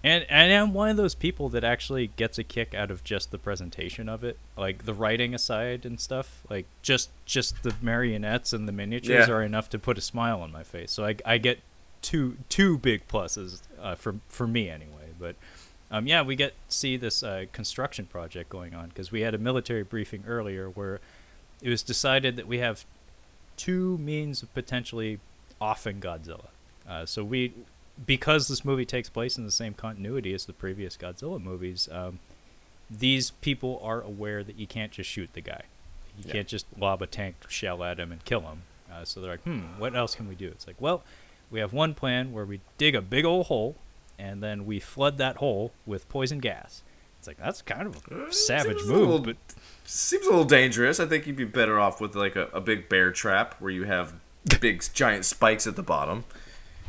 And 0.03 0.27
and 0.29 0.53
I'm 0.53 0.75
one 0.75 0.91
of 0.91 0.99
those 0.99 1.15
people 1.15 1.49
that 1.51 1.65
actually 1.65 2.09
gets 2.09 2.37
a 2.37 2.45
kick 2.45 2.75
out 2.75 2.91
of 2.91 3.03
just 3.05 3.31
the 3.31 3.39
presentation 3.39 4.07
of 4.09 4.23
it, 4.23 4.39
like 4.57 4.85
the 4.85 4.93
writing 4.93 5.35
aside 5.35 5.87
and 5.87 5.99
stuff. 5.99 6.43
Like 6.51 6.67
just 6.83 7.09
just 7.25 7.63
the 7.63 7.75
marionettes 7.81 8.53
and 8.53 8.69
the 8.69 8.73
miniatures 8.73 9.29
Yeah. 9.29 9.35
are 9.35 9.43
enough 9.43 9.71
to 9.71 9.79
put 9.79 9.97
a 9.97 10.03
smile 10.03 10.41
on 10.43 10.53
my 10.53 10.63
face. 10.63 10.91
So 10.91 11.07
I, 11.07 11.17
I 11.25 11.39
get 11.39 11.61
two 12.03 12.37
two 12.51 12.77
big 12.77 13.09
pluses 13.09 13.63
uh, 13.81 13.95
for 13.95 14.17
for 14.29 14.47
me 14.47 14.69
anyway. 14.69 15.04
But 15.25 15.37
um, 15.91 16.07
yeah, 16.07 16.23
we 16.23 16.37
get 16.37 16.53
to 16.69 16.75
see 16.77 16.97
this 16.97 17.23
uh, 17.23 17.45
construction 17.53 18.07
project 18.07 18.49
going 18.51 18.75
on 18.75 18.89
because 18.89 19.11
we 19.13 19.21
had 19.23 19.35
a 19.35 19.39
military 19.39 19.83
briefing 19.83 20.25
earlier 20.27 20.69
where 20.69 21.01
it 21.63 21.69
was 21.71 21.83
decided 21.83 22.37
that 22.37 22.47
we 22.47 22.59
have 22.59 22.85
two 23.57 23.97
means 23.99 24.43
of 24.43 24.53
potentially 24.55 25.19
offing 25.61 26.01
Godzilla. 26.01 26.47
Uh, 26.89 27.07
so 27.07 27.23
we, 27.25 27.53
because 28.07 28.49
this 28.49 28.65
movie 28.65 28.85
takes 28.85 29.09
place 29.09 29.39
in 29.39 29.45
the 29.45 29.51
same 29.53 29.73
continuity 29.73 30.35
as 30.35 30.45
the 30.45 30.53
previous 30.53 30.97
Godzilla 30.97 31.41
movies, 31.43 31.89
um, 31.93 32.19
these 32.91 33.31
people 33.31 33.81
are 33.83 34.01
aware 34.03 34.43
that 34.45 34.59
you 34.59 34.67
can't 34.67 34.93
just 34.93 35.09
shoot 35.09 35.31
the 35.33 35.41
guy. 35.41 35.63
You 36.19 36.25
Yeah. 36.27 36.33
can't 36.33 36.49
just 36.49 36.67
lob 36.79 37.01
a 37.03 37.07
tank 37.07 37.37
shell 37.49 37.83
at 37.83 37.99
him 37.99 38.13
and 38.13 38.25
kill 38.25 38.43
him. 38.43 38.63
Uh, 38.93 39.05
so 39.05 39.21
they're 39.21 39.31
like, 39.33 39.43
hmm, 39.43 39.61
what 39.79 39.95
else 39.97 40.15
can 40.15 40.29
we 40.29 40.35
do? 40.35 40.49
It's 40.49 40.67
like, 40.67 40.81
well, 40.81 41.03
we 41.51 41.61
have 41.61 41.73
one 41.73 41.95
plan 41.95 42.33
where 42.33 42.45
we 42.45 42.61
dig 42.79 42.95
a 42.95 43.01
big 43.03 43.25
old 43.25 43.47
hole, 43.47 43.77
and 44.19 44.43
then 44.43 44.67
we 44.67 44.81
flood 44.81 45.19
that 45.19 45.37
hole 45.37 45.73
with 45.87 46.09
poison 46.09 46.39
gas. 46.39 46.83
It's 47.19 47.27
like 47.27 47.39
that's 47.39 47.63
kind 47.63 47.87
of 47.87 47.97
Uh, 48.11 48.27
a 48.27 48.33
savage 48.33 48.79
seems 48.79 48.89
a 48.91 48.93
move, 48.93 49.01
little- 49.09 49.19
but 49.21 49.37
Seems 49.87 50.27
a 50.27 50.31
little 50.31 50.45
dangerous. 50.45 50.99
I 50.99 51.05
think 51.07 51.27
you'd 51.27 51.37
be 51.37 51.45
better 51.45 51.79
off 51.79 52.01
with 52.01 52.15
like 52.15 52.37
a, 52.37 52.45
a 52.55 52.61
big 52.61 52.89
bear 52.89 53.11
trap 53.11 53.55
where 53.61 53.71
you 53.71 53.85
have 53.85 54.15
big 54.61 54.83
giant 54.95 55.25
spikes 55.27 55.67
at 55.67 55.77
the 55.77 55.83
bottom. 55.83 56.25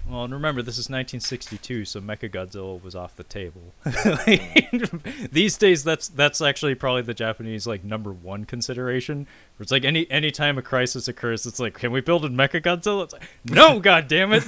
Well, 0.08 0.24
and 0.24 0.34
remember, 0.34 0.62
this 0.62 0.76
is 0.78 0.88
1962, 0.88 1.86
so 1.86 2.00
Mechagodzilla 2.00 2.82
was 2.82 2.96
off 2.96 3.16
the 3.16 3.24
table. 3.24 3.74
Like, 4.06 4.70
these 5.32 5.58
days, 5.58 5.84
that's 5.84 6.08
that's 6.10 6.42
actually 6.42 6.76
probably 6.76 7.02
the 7.02 7.16
Japanese 7.16 7.66
like 7.66 7.84
number 7.84 8.12
one 8.14 8.46
consideration. 8.46 9.26
It's 9.60 9.72
like 9.72 9.84
any 9.84 10.10
any 10.12 10.30
time 10.30 10.60
a 10.60 10.62
crisis 10.62 11.08
occurs, 11.08 11.48
it's 11.48 11.60
like, 11.60 11.74
can 11.74 11.92
we 11.92 12.02
build 12.02 12.24
a 12.24 12.30
Mechagodzilla? 12.30 13.06
It's 13.06 13.14
like, 13.14 13.24
no, 13.46 13.80
god 13.80 14.08
damn 14.08 14.32
it! 14.32 14.44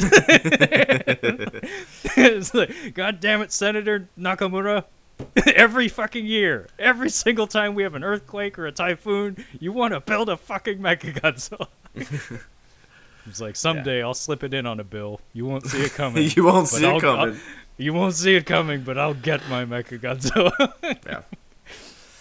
it's 2.15 2.53
like, 2.53 2.93
god 2.93 3.19
damn 3.19 3.41
it, 3.41 3.51
Senator 3.51 4.07
Nakamura. 4.17 4.85
every 5.55 5.87
fucking 5.87 6.25
year, 6.25 6.67
every 6.77 7.09
single 7.09 7.47
time 7.47 7.73
we 7.73 7.83
have 7.83 7.95
an 7.95 8.03
earthquake 8.03 8.59
or 8.59 8.67
a 8.67 8.71
typhoon, 8.71 9.43
you 9.59 9.71
want 9.71 9.93
to 9.93 9.99
build 9.99 10.29
a 10.29 10.37
fucking 10.37 10.79
Mechagodzilla. 10.79 11.67
It's 13.27 13.41
like 13.41 13.55
someday 13.55 14.01
I'll 14.01 14.13
slip 14.13 14.43
it 14.43 14.53
in 14.53 14.65
on 14.65 14.79
a 14.79 14.83
bill. 14.83 15.19
You 15.33 15.45
won't 15.45 15.65
see 15.65 15.81
it 15.83 15.93
coming. 15.93 16.29
you 16.35 16.45
won't 16.45 16.67
see 16.67 16.85
I'll- 16.85 16.97
it 16.97 17.01
coming. 17.01 17.35
I'll- 17.35 17.41
you 17.79 17.93
won't 17.93 18.15
see 18.15 18.33
it 18.35 18.47
coming, 18.47 18.81
but 18.81 18.97
I'll 18.97 19.13
get 19.13 19.47
my 19.49 19.63
Mechagodzilla. 19.63 20.73
yeah. 21.05 21.21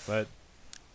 but 0.06 0.26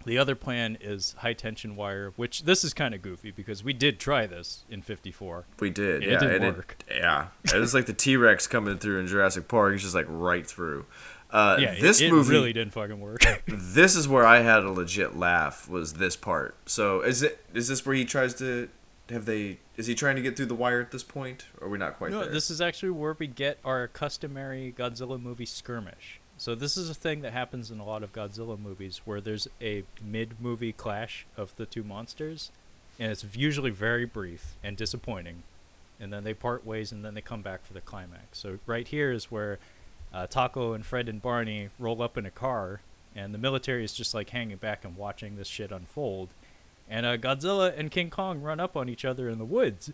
the 0.06 0.20
other 0.20 0.36
plan 0.36 0.78
is 0.80 1.16
high 1.20 1.34
tension 1.34 1.76
wire, 1.76 2.14
which 2.16 2.44
this 2.44 2.64
is 2.64 2.72
kind 2.74 2.94
of 2.94 3.02
goofy 3.02 3.32
because 3.32 3.64
we 3.64 3.74
did 3.74 4.00
try 4.00 4.28
this 4.28 4.64
in 4.70 4.84
54. 4.84 5.46
We 5.60 5.72
did. 5.72 6.04
It 6.04 6.10
yeah. 6.10 6.20
didn't 6.20 6.44
and 6.44 6.58
work. 6.58 6.78
yeah. 6.90 7.28
It 7.46 7.58
was 7.58 7.74
like 7.74 7.88
the 7.88 7.94
T 7.94 8.18
Rex 8.18 8.46
coming 8.46 8.78
through 8.78 9.00
in 9.00 9.08
Jurassic 9.08 9.48
Park. 9.48 9.74
It's 9.74 9.82
just 9.84 9.96
like 9.96 10.06
right 10.08 10.46
through. 10.46 10.86
Uh, 11.32 11.58
yeah, 11.60 11.72
it- 11.72 11.82
this 11.82 12.02
it, 12.02 12.12
movie 12.12 12.30
really 12.32 12.54
didn't 12.54 12.74
fucking 12.74 13.00
work. 13.00 13.22
this 13.48 13.96
is 13.96 14.08
where 14.08 14.26
I 14.26 14.42
had 14.42 14.64
a 14.64 14.72
legit 14.72 15.16
laugh 15.16 15.68
was 15.68 15.94
this 15.94 16.16
part. 16.16 16.56
So 16.68 17.02
is 17.02 17.24
it 17.24 17.44
is 17.54 17.68
this 17.68 17.86
where 17.86 17.96
he 17.96 18.06
tries 18.06 18.34
to 18.36 18.70
have 19.12 19.26
they 19.26 19.58
is 19.78 19.88
he 19.88 19.96
trying 19.96 20.16
to 20.16 20.22
get 20.22 20.36
through 20.36 20.48
the 20.48 20.56
wire 20.56 20.82
at 20.82 20.92
this 20.92 21.04
point? 21.04 21.46
Or 21.60 21.68
are 21.68 21.70
we 21.70 21.78
not 21.78 21.98
quite 21.98 22.12
no, 22.12 22.22
there? 22.22 22.32
this 22.32 22.50
is 22.50 22.62
actually 22.62 22.92
where 22.92 23.16
we 23.18 23.28
get 23.28 23.58
our 23.64 23.88
customary 23.88 24.74
Godzilla 24.78 25.22
movie 25.22 25.46
skirmish. 25.46 26.20
So 26.38 26.56
this 26.56 26.76
is 26.76 26.90
a 26.90 26.96
thing 26.96 27.22
that 27.22 27.34
happens 27.34 27.70
in 27.70 27.80
a 27.80 27.86
lot 27.86 28.02
of 28.02 28.14
Godzilla 28.14 28.60
movies 28.60 29.02
where 29.06 29.22
there's 29.22 29.48
a 29.62 29.84
mid-movie 30.04 30.74
clash 30.74 31.28
of 31.38 31.56
the 31.56 31.68
two 31.68 31.84
monsters, 31.84 32.50
and 32.98 33.12
it's 33.12 33.24
usually 33.36 33.70
very 33.70 34.06
brief 34.06 34.56
and 34.64 34.76
disappointing, 34.76 35.44
and 36.00 36.12
then 36.12 36.24
they 36.24 36.34
part 36.34 36.66
ways 36.66 36.92
and 36.92 37.06
then 37.06 37.14
they 37.14 37.22
come 37.22 37.44
back 37.44 37.64
for 37.64 37.74
the 37.74 37.82
climax. 37.82 38.40
So 38.40 38.58
right 38.66 38.88
here 38.88 39.12
is 39.12 39.30
where 39.30 39.60
uh, 40.12 40.26
Tako 40.26 40.74
and 40.74 40.84
Fred 40.84 41.08
and 41.08 41.22
Barney 41.22 41.70
roll 41.78 42.02
up 42.02 42.18
in 42.18 42.26
a 42.26 42.32
car, 42.32 42.82
and 43.16 43.36
the 43.36 43.38
military 43.38 43.84
is 43.84 43.94
just 43.94 44.16
like 44.16 44.32
hanging 44.32 44.58
back 44.58 44.84
and 44.84 44.98
watching 44.98 45.36
this 45.36 45.48
shit 45.48 45.72
unfold. 45.72 46.30
And 46.92 47.06
uh, 47.06 47.18
Godzilla 47.18 47.74
and 47.76 47.90
King 47.90 48.10
Kong 48.10 48.42
run 48.42 48.60
up 48.60 48.76
on 48.76 48.90
each 48.90 49.06
other 49.06 49.30
in 49.30 49.38
the 49.40 49.46
woods, 49.46 49.92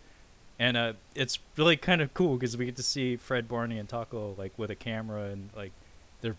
and 0.58 0.76
uh, 0.76 0.92
it's 1.14 1.38
really 1.56 1.76
kind 1.76 2.00
of 2.02 2.12
cool 2.12 2.34
because 2.36 2.56
we 2.56 2.64
get 2.66 2.74
to 2.76 2.82
see 2.82 3.14
Fred, 3.16 3.48
Barney, 3.48 3.78
and 3.78 3.88
Tako 3.88 4.36
like 4.36 4.52
with 4.58 4.68
a 4.70 4.74
camera 4.74 5.26
and 5.30 5.50
like 5.56 5.70
they're 6.22 6.34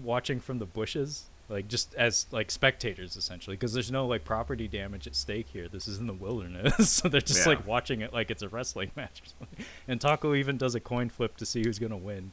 watching 0.00 0.38
from 0.38 0.60
the 0.60 0.66
bushes, 0.66 1.24
like 1.48 1.66
just 1.66 1.92
as 1.96 2.26
like 2.30 2.52
spectators 2.52 3.16
essentially, 3.16 3.56
because 3.56 3.72
there's 3.72 3.90
no 3.90 4.06
like 4.06 4.24
property 4.24 4.68
damage 4.68 5.08
at 5.08 5.16
stake 5.16 5.48
here. 5.52 5.66
This 5.66 5.88
is 5.88 5.98
in 5.98 6.06
the 6.06 6.12
wilderness, 6.14 6.88
so 6.90 7.08
they're 7.08 7.20
just 7.20 7.44
Yeah. 7.44 7.54
like 7.54 7.66
watching 7.66 8.00
it 8.00 8.12
like 8.12 8.30
it's 8.30 8.42
a 8.42 8.48
wrestling 8.48 8.92
match 8.96 9.20
or 9.20 9.26
something. 9.26 9.66
And 9.88 9.98
Tako 10.00 10.36
even 10.38 10.56
does 10.56 10.76
a 10.76 10.80
coin 10.80 11.08
flip 11.08 11.36
to 11.38 11.44
see 11.44 11.62
who's 11.64 11.80
gonna 11.80 11.96
win, 11.96 12.30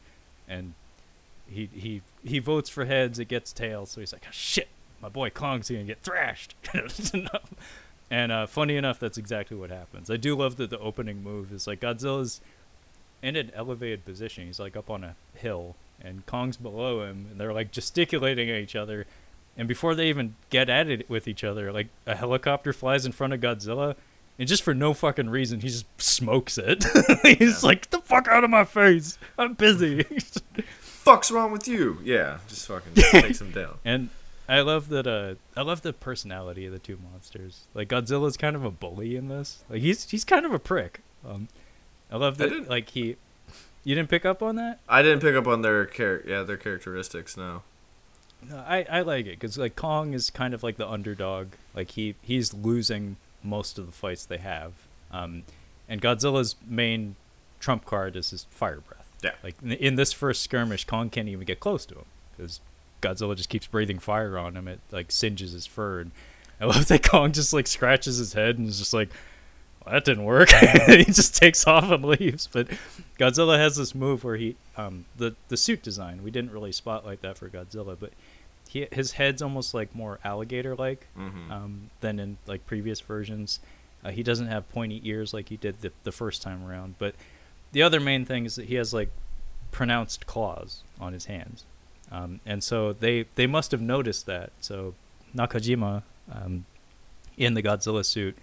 and 0.47 0.75
he 1.49 1.67
he 1.73 2.01
he 2.23 2.37
votes 2.37 2.69
for 2.69 2.85
heads. 2.85 3.17
It 3.17 3.27
gets 3.27 3.51
tails, 3.51 3.89
so 3.89 4.01
he's 4.01 4.13
like, 4.13 4.25
oh, 4.27 4.31
shit, 4.31 4.67
my 5.01 5.09
boy 5.09 5.29
Kong's 5.29 5.69
gonna 5.69 5.83
get 5.83 6.01
thrashed. 6.03 6.55
and 8.09 8.31
uh, 8.31 8.45
funny 8.47 8.75
enough, 8.75 8.99
that's 8.99 9.17
exactly 9.17 9.57
what 9.57 9.69
happens. 9.69 10.09
I 10.09 10.17
do 10.17 10.35
love 10.35 10.57
that 10.57 10.69
the 10.69 10.79
opening 10.79 11.23
move 11.23 11.51
is 11.51 11.67
like 11.67 11.79
Godzilla's 11.81 12.41
in 13.21 13.35
an 13.35 13.51
elevated 13.55 14.03
position. 14.05 14.47
He's 14.47 14.59
like 14.59 14.75
up 14.75 14.89
on 14.89 15.03
a 15.03 15.15
hill, 15.35 15.75
and 16.01 16.25
Kong's 16.25 16.57
below 16.57 17.03
him, 17.03 17.27
and 17.31 17.39
they're 17.39 17.53
like 17.53 17.71
gesticulating 17.71 18.49
at 18.49 18.57
each 18.57 18.75
other. 18.75 19.05
And 19.57 19.67
before 19.67 19.95
they 19.95 20.07
even 20.07 20.35
get 20.49 20.69
at 20.69 20.89
it 20.89 21.09
with 21.09 21.27
each 21.27 21.43
other, 21.43 21.71
like 21.71 21.87
a 22.07 22.15
helicopter 22.15 22.73
flies 22.73 23.05
in 23.05 23.11
front 23.11 23.33
of 23.33 23.39
Godzilla, 23.41 23.95
and 24.39 24.47
just 24.47 24.63
for 24.63 24.73
no 24.73 24.93
fucking 24.93 25.29
reason, 25.29 25.59
he 25.59 25.67
just 25.67 25.85
smokes 26.01 26.57
it. 26.57 26.83
He's 27.37 27.61
Yeah. 27.61 27.67
like, 27.67 27.81
"Get 27.83 27.91
the 27.91 27.99
fuck 27.99 28.27
out 28.27 28.43
of 28.43 28.49
my 28.49 28.63
face! 28.63 29.17
I'm 29.37 29.53
busy." 29.53 30.03
Fuck's 30.79 31.31
wrong 31.31 31.51
with 31.51 31.67
you? 31.67 31.97
Yeah, 32.03 32.37
just 32.47 32.67
fucking 32.67 32.93
takes 32.93 33.41
him 33.41 33.49
down. 33.51 33.79
And 33.83 34.09
I 34.51 34.61
love 34.61 34.89
that. 34.89 35.07
Uh, 35.07 35.35
I 35.55 35.63
love 35.63 35.81
the 35.81 35.93
personality 35.93 36.65
of 36.65 36.73
the 36.73 36.79
two 36.79 36.97
monsters. 37.11 37.61
Like 37.73 37.87
Godzilla's 37.89 38.37
kind 38.37 38.55
of 38.55 38.65
a 38.65 38.71
bully 38.71 39.15
in 39.15 39.27
this. 39.29 39.63
Like 39.69 39.81
he's 39.81 40.09
he's 40.09 40.23
kind 40.25 40.45
of 40.45 40.53
a 40.53 40.59
prick. 40.59 40.99
Um, 41.27 41.47
I 42.11 42.17
love 42.17 42.37
that. 42.37 42.49
didn't- 42.49 42.69
like 42.69 42.89
he, 42.89 43.15
you 43.83 43.95
didn't 43.95 44.09
pick 44.09 44.25
up 44.25 44.41
on 44.43 44.55
that. 44.57 44.79
I 44.89 45.01
didn't 45.01 45.21
pick 45.21 45.35
up 45.35 45.47
on 45.47 45.61
their 45.61 45.85
char- 45.85 46.21
yeah 46.27 46.43
their 46.43 46.57
characteristics. 46.57 47.37
No. 47.37 47.63
No, 48.49 48.57
I 48.57 48.85
I 48.89 49.01
like 49.01 49.25
it 49.27 49.39
because 49.39 49.57
like 49.57 49.75
Kong 49.75 50.13
is 50.13 50.29
kind 50.29 50.53
of 50.53 50.63
like 50.63 50.77
the 50.77 50.89
underdog. 50.89 51.49
Like 51.75 51.91
he 51.91 52.15
he's 52.21 52.53
losing 52.53 53.17
most 53.43 53.79
of 53.79 53.85
the 53.85 53.91
fights 53.91 54.25
they 54.25 54.37
have. 54.39 54.73
Um, 55.11 55.43
and 55.87 56.01
Godzilla's 56.01 56.55
main 56.67 57.15
trump 57.59 57.85
card 57.85 58.15
is 58.15 58.31
his 58.31 58.45
fire 58.49 58.79
breath. 58.81 59.07
Yeah. 59.23 59.31
Like 59.43 59.55
in, 59.63 59.71
in 59.73 59.95
this 59.95 60.11
first 60.11 60.41
skirmish, 60.41 60.85
Kong 60.85 61.09
can't 61.09 61.27
even 61.29 61.45
get 61.45 61.59
close 61.59 61.85
to 61.85 61.95
him 61.95 62.05
because 62.35 62.59
Godzilla 63.01 63.35
just 63.35 63.49
keeps 63.49 63.67
breathing 63.67 63.99
fire 63.99 64.37
on 64.37 64.55
him. 64.55 64.67
It 64.67 64.79
like 64.91 65.11
singes 65.11 65.51
his 65.51 65.65
fur, 65.65 65.99
and 66.01 66.11
I 66.59 66.65
love 66.65 66.87
that 66.89 67.03
Kong 67.07 67.31
just 67.31 67.53
like 67.53 67.67
scratches 67.67 68.17
his 68.17 68.33
head 68.33 68.57
and 68.57 68.67
is 68.67 68.79
just 68.79 68.93
like, 68.93 69.09
well, 69.85 69.93
"That 69.93 70.05
didn't 70.05 70.25
work." 70.25 70.49
he 70.87 71.05
just 71.05 71.35
takes 71.35 71.65
off 71.67 71.89
and 71.91 72.03
leaves. 72.19 72.47
But 72.51 72.67
Godzilla 73.19 73.57
has 73.57 73.75
this 73.75 73.93
move 73.95 74.23
where 74.23 74.37
he, 74.37 74.55
um, 74.77 75.05
the 75.17 75.35
the 75.49 75.57
suit 75.57 75.81
design. 75.81 76.23
We 76.23 76.31
didn't 76.31 76.51
really 76.51 76.71
spotlight 76.71 77.21
that 77.21 77.37
for 77.37 77.49
Godzilla, 77.49 77.97
but 77.99 78.11
he 78.69 78.87
his 78.91 79.13
head's 79.13 79.41
almost 79.41 79.73
like 79.73 79.93
more 79.95 80.19
alligator 80.23 80.75
like 80.75 81.07
Mm-hmm. 81.17 81.51
um, 81.51 81.89
than 82.01 82.19
in 82.19 82.37
like 82.47 82.65
previous 82.65 82.99
versions. 83.01 83.59
Uh, 84.03 84.09
he 84.11 84.23
doesn't 84.23 84.47
have 84.47 84.67
pointy 84.71 84.99
ears 85.03 85.31
like 85.33 85.49
he 85.49 85.57
did 85.57 85.81
the, 85.81 85.91
the 86.03 86.11
first 86.11 86.41
time 86.41 86.65
around. 86.67 86.95
But 86.97 87.13
the 87.71 87.83
other 87.83 87.99
main 87.99 88.25
thing 88.25 88.45
is 88.45 88.55
that 88.55 88.65
he 88.65 88.75
has 88.75 88.93
like 88.93 89.09
pronounced 89.71 90.25
claws 90.25 90.81
on 90.99 91.13
his 91.13 91.25
hands, 91.25 91.65
um, 92.11 92.39
and 92.45 92.63
so 92.63 92.93
they 92.93 93.25
they 93.35 93.47
must 93.47 93.71
have 93.71 93.81
noticed 93.81 94.25
that. 94.25 94.51
So 94.59 94.93
Nakajima, 95.35 96.03
um, 96.31 96.65
in 97.37 97.53
the 97.53 97.63
Godzilla 97.63 98.05
suit, 98.05 98.37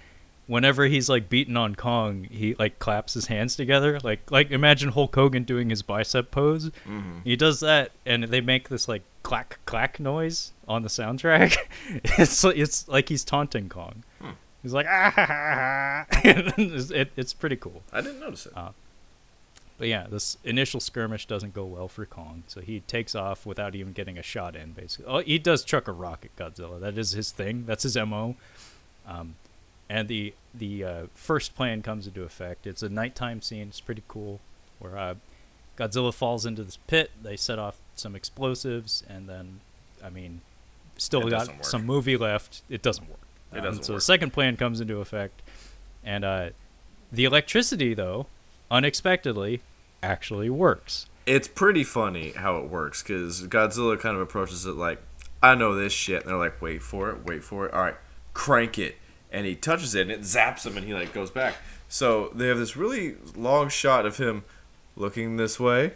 whenever 0.46 0.86
he's 0.86 1.08
like 1.08 1.28
beaten 1.28 1.56
on 1.56 1.74
Kong, 1.74 2.24
he 2.30 2.54
like 2.58 2.78
claps 2.78 3.14
his 3.14 3.26
hands 3.26 3.54
together, 3.54 4.00
like 4.02 4.30
like 4.30 4.50
imagine 4.50 4.90
Hulk 4.90 5.14
Hogan 5.14 5.44
doing 5.44 5.70
his 5.70 5.82
bicep 5.82 6.30
pose. 6.30 6.70
Mm-hmm. 6.86 7.20
He 7.24 7.36
does 7.36 7.60
that, 7.60 7.92
and 8.04 8.24
they 8.24 8.40
make 8.40 8.68
this 8.68 8.88
like 8.88 9.02
clack 9.22 9.58
clack 9.66 10.00
noise 10.00 10.52
on 10.66 10.82
the 10.82 10.88
soundtrack. 10.88 11.56
it's 12.18 12.42
like- 12.42 12.56
it's 12.56 12.88
like 12.88 13.08
he's 13.08 13.24
taunting 13.24 13.68
Kong. 13.68 14.02
Hmm. 14.20 14.30
He's 14.62 14.72
like 14.72 14.86
ah, 14.86 15.12
ha, 15.14 15.26
ha, 15.26 16.06
ha. 16.10 16.20
it's, 16.24 16.90
it, 16.90 17.12
it's 17.16 17.32
pretty 17.32 17.56
cool. 17.56 17.82
I 17.92 18.00
didn't 18.00 18.20
notice 18.20 18.46
it. 18.46 18.52
Uh, 18.56 18.70
But 19.78 19.86
yeah, 19.88 20.06
this 20.10 20.36
initial 20.42 20.80
skirmish 20.80 21.26
doesn't 21.26 21.54
go 21.54 21.64
well 21.64 21.86
for 21.86 22.04
Kong, 22.04 22.42
so 22.48 22.60
he 22.60 22.80
takes 22.80 23.14
off 23.14 23.46
without 23.46 23.76
even 23.76 23.92
getting 23.92 24.18
a 24.18 24.22
shot 24.22 24.56
in. 24.56 24.72
Basically, 24.72 25.06
oh, 25.06 25.18
he 25.20 25.38
does 25.38 25.62
chuck 25.64 25.86
a 25.86 25.92
rock 25.92 26.24
at 26.26 26.34
Godzilla. 26.36 26.80
That 26.80 26.98
is 26.98 27.12
his 27.12 27.30
thing. 27.30 27.64
That's 27.64 27.84
his 27.84 27.96
mo. 27.96 28.34
Um, 29.06 29.36
and 29.88 30.08
the 30.08 30.34
the 30.52 30.84
uh, 30.84 31.02
first 31.14 31.54
plan 31.54 31.82
comes 31.82 32.08
into 32.08 32.24
effect. 32.24 32.66
It's 32.66 32.82
a 32.82 32.88
nighttime 32.88 33.40
scene. 33.40 33.68
It's 33.68 33.80
pretty 33.80 34.02
cool, 34.08 34.40
where 34.80 34.98
uh, 34.98 35.14
Godzilla 35.78 36.12
falls 36.12 36.44
into 36.44 36.64
this 36.64 36.78
pit. 36.88 37.12
They 37.22 37.36
set 37.36 37.60
off 37.60 37.78
some 37.94 38.16
explosives, 38.16 39.04
and 39.08 39.28
then, 39.28 39.60
I 40.04 40.10
mean, 40.10 40.40
still 40.96 41.24
It 41.26 41.30
got 41.30 41.64
some 41.64 41.86
movie 41.86 42.16
left. 42.16 42.62
It 42.68 42.82
doesn't 42.82 43.08
work. 43.08 43.20
It 43.52 43.58
Um, 43.58 43.64
doesn't 43.64 43.84
so 43.84 43.92
work. 43.92 43.98
the 43.98 44.04
second 44.04 44.32
plan 44.32 44.56
comes 44.56 44.80
into 44.80 44.98
effect, 45.00 45.40
and 46.04 46.24
uh, 46.24 46.50
the 47.12 47.24
electricity, 47.24 47.94
though, 47.94 48.26
unexpectedly, 48.70 49.60
actually 50.02 50.50
works. 50.50 51.06
It's 51.26 51.48
pretty 51.48 51.84
funny 51.84 52.32
how 52.32 52.56
it 52.58 52.70
works 52.70 53.02
because 53.02 53.46
Godzilla 53.46 53.98
kind 53.98 54.16
of 54.16 54.22
approaches 54.22 54.64
it 54.64 54.76
like, 54.76 55.00
I 55.42 55.54
know 55.54 55.74
this 55.74 55.92
shit. 55.92 56.22
And 56.22 56.30
they're 56.30 56.38
like, 56.38 56.60
wait 56.62 56.82
for 56.82 57.10
it, 57.10 57.24
wait 57.24 57.44
for 57.44 57.66
it. 57.66 57.74
All 57.74 57.82
right, 57.82 57.96
crank 58.34 58.78
it. 58.78 58.96
And 59.30 59.44
he 59.46 59.54
touches 59.54 59.94
it 59.94 60.02
and 60.02 60.10
it 60.10 60.20
zaps 60.20 60.64
him 60.64 60.76
and 60.76 60.86
he 60.86 60.94
like 60.94 61.12
goes 61.12 61.30
back. 61.30 61.56
So 61.88 62.30
they 62.34 62.48
have 62.48 62.58
this 62.58 62.76
really 62.76 63.16
long 63.36 63.68
shot 63.68 64.06
of 64.06 64.16
him 64.16 64.44
looking 64.96 65.36
this 65.36 65.60
way 65.60 65.92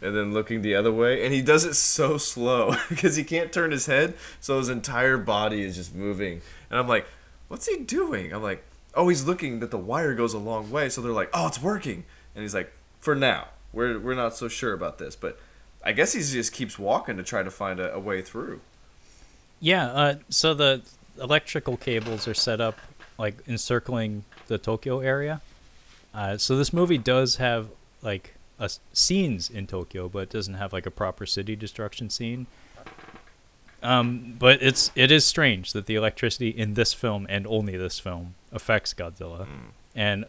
and 0.00 0.14
then 0.14 0.32
looking 0.32 0.62
the 0.62 0.74
other 0.74 0.92
way. 0.92 1.24
And 1.24 1.32
he 1.32 1.42
does 1.42 1.64
it 1.64 1.74
so 1.74 2.18
slow 2.18 2.74
because 2.88 3.16
he 3.16 3.24
can't 3.24 3.52
turn 3.52 3.70
his 3.70 3.86
head. 3.86 4.14
So 4.40 4.58
his 4.58 4.68
entire 4.68 5.18
body 5.18 5.62
is 5.62 5.76
just 5.76 5.94
moving. 5.94 6.42
And 6.70 6.78
I'm 6.78 6.88
like, 6.88 7.06
what's 7.48 7.66
he 7.66 7.78
doing? 7.78 8.32
I'm 8.32 8.42
like, 8.42 8.64
oh, 8.96 9.08
he's 9.08 9.24
looking 9.24 9.60
that 9.60 9.70
the 9.70 9.78
wire 9.78 10.14
goes 10.14 10.34
a 10.34 10.38
long 10.38 10.70
way. 10.70 10.88
So 10.88 11.00
they're 11.00 11.12
like, 11.12 11.30
oh, 11.32 11.46
it's 11.46 11.60
working. 11.60 12.04
And 12.34 12.42
he's 12.42 12.54
like, 12.54 12.72
for 12.98 13.14
now, 13.14 13.48
we're, 13.72 13.98
we're 13.98 14.14
not 14.14 14.34
so 14.34 14.48
sure 14.48 14.72
about 14.72 14.98
this. 14.98 15.14
But 15.14 15.38
I 15.84 15.92
guess 15.92 16.14
he 16.14 16.20
just 16.20 16.52
keeps 16.52 16.78
walking 16.78 17.16
to 17.16 17.22
try 17.22 17.42
to 17.42 17.50
find 17.50 17.78
a, 17.78 17.94
a 17.94 18.00
way 18.00 18.22
through. 18.22 18.60
Yeah. 19.60 19.86
Uh, 19.86 20.14
so 20.28 20.54
the 20.54 20.82
electrical 21.20 21.76
cables 21.76 22.26
are 22.26 22.34
set 22.34 22.60
up 22.60 22.78
like 23.18 23.36
encircling 23.48 24.24
the 24.46 24.58
Tokyo 24.58 25.00
area, 25.00 25.40
Uh, 26.14 26.38
so 26.38 26.56
this 26.56 26.72
movie 26.72 26.98
does 26.98 27.36
have 27.36 27.68
like 28.00 28.34
a, 28.58 28.70
scenes 28.94 29.50
in 29.50 29.66
Tokyo, 29.66 30.08
but 30.08 30.20
it 30.20 30.30
doesn't 30.30 30.54
have 30.54 30.72
like 30.72 30.86
a 30.86 30.90
proper 30.90 31.26
city 31.26 31.54
destruction 31.54 32.08
scene. 32.08 32.46
Um, 33.82 34.36
but 34.38 34.62
it's 34.62 34.90
it 34.94 35.10
is 35.10 35.26
strange 35.26 35.72
that 35.72 35.86
the 35.86 35.94
electricity 35.94 36.48
in 36.48 36.74
this 36.74 36.94
film 36.94 37.26
and 37.28 37.46
only 37.46 37.76
this 37.76 37.98
film 37.98 38.34
affects 38.52 38.94
Godzilla, 38.94 39.46
and 39.94 40.24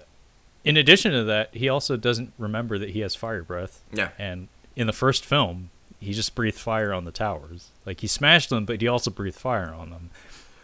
in 0.64 0.76
addition 0.78 1.12
to 1.14 1.24
that, 1.24 1.54
he 1.56 1.70
also 1.70 1.96
doesn't 1.98 2.34
remember 2.38 2.78
that 2.78 2.90
he 2.90 3.00
has 3.02 3.16
fire 3.16 3.44
breath. 3.44 3.82
Yeah. 3.94 4.10
And 4.20 4.48
in 4.76 4.86
the 4.88 4.94
first 4.94 5.24
film, 5.24 5.70
he 6.00 6.14
just 6.14 6.36
breathed 6.36 6.58
fire 6.58 6.92
on 6.94 7.06
the 7.06 7.12
towers. 7.12 7.70
Like 7.86 8.02
he 8.02 8.08
smashed 8.08 8.50
them, 8.50 8.66
but 8.66 8.82
he 8.82 8.88
also 8.88 9.10
breathed 9.10 9.38
fire 9.38 9.74
on 9.74 9.90
them. 9.92 10.10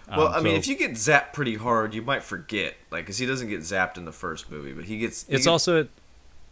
Well, 0.10 0.28
Um, 0.28 0.34
I 0.34 0.40
mean, 0.42 0.54
so 0.56 0.58
if 0.60 0.68
you 0.68 0.76
get 0.76 0.92
zapped 0.92 1.32
pretty 1.32 1.56
hard, 1.56 1.94
you 1.94 2.02
might 2.02 2.22
forget, 2.24 2.76
like, 2.92 3.06
because 3.06 3.18
he 3.20 3.26
doesn't 3.26 3.48
get 3.48 3.62
zapped 3.62 3.98
in 3.98 4.04
the 4.06 4.12
first 4.12 4.52
movie, 4.52 4.74
but 4.74 4.86
he 4.86 4.98
gets. 4.98 5.24
he 5.26 5.34
it's 5.34 5.42
gets- 5.42 5.48
also 5.48 5.88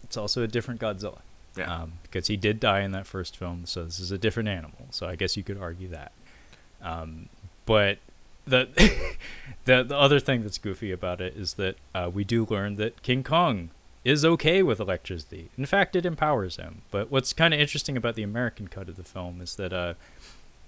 it's 0.04 0.16
also 0.18 0.44
a 0.44 0.48
different 0.48 0.80
Godzilla. 0.80 1.20
Yeah. 1.58 1.82
Um, 1.82 1.94
because 2.04 2.28
he 2.28 2.38
did 2.38 2.62
die 2.62 2.80
in 2.80 2.94
that 2.94 3.06
first 3.06 3.36
film, 3.36 3.66
so 3.66 3.84
this 3.84 4.00
is 4.00 4.10
a 4.12 4.18
different 4.18 4.48
animal. 4.48 4.88
So 4.92 5.06
I 5.08 5.16
guess 5.18 5.36
you 5.36 5.44
could 5.44 5.58
argue 5.60 5.90
that. 5.90 6.14
Um, 6.82 7.28
but 7.66 7.98
the 8.46 8.68
the 9.66 9.84
the 9.84 9.98
other 9.98 10.20
thing 10.20 10.44
that's 10.44 10.58
goofy 10.58 10.92
about 10.92 11.22
it 11.22 11.36
is 11.36 11.56
that 11.56 11.76
uh, 11.94 12.10
we 12.14 12.24
do 12.24 12.46
learn 12.50 12.76
that 12.76 13.02
King 13.04 13.24
Kong 13.24 13.70
is 14.04 14.26
okay 14.26 14.64
with 14.64 14.80
electricity. 14.80 15.50
In 15.58 15.66
fact, 15.66 15.96
it 15.96 16.06
empowers 16.06 16.58
him. 16.58 16.82
But 16.90 17.12
what's 17.12 17.34
kind 17.34 17.54
of 17.54 17.60
interesting 17.60 17.96
about 17.96 18.16
the 18.16 18.24
American 18.24 18.68
cut 18.68 18.90
of 18.90 18.96
the 18.96 19.04
film 19.04 19.42
is 19.42 19.56
that 19.56 19.72
uh, 19.72 19.94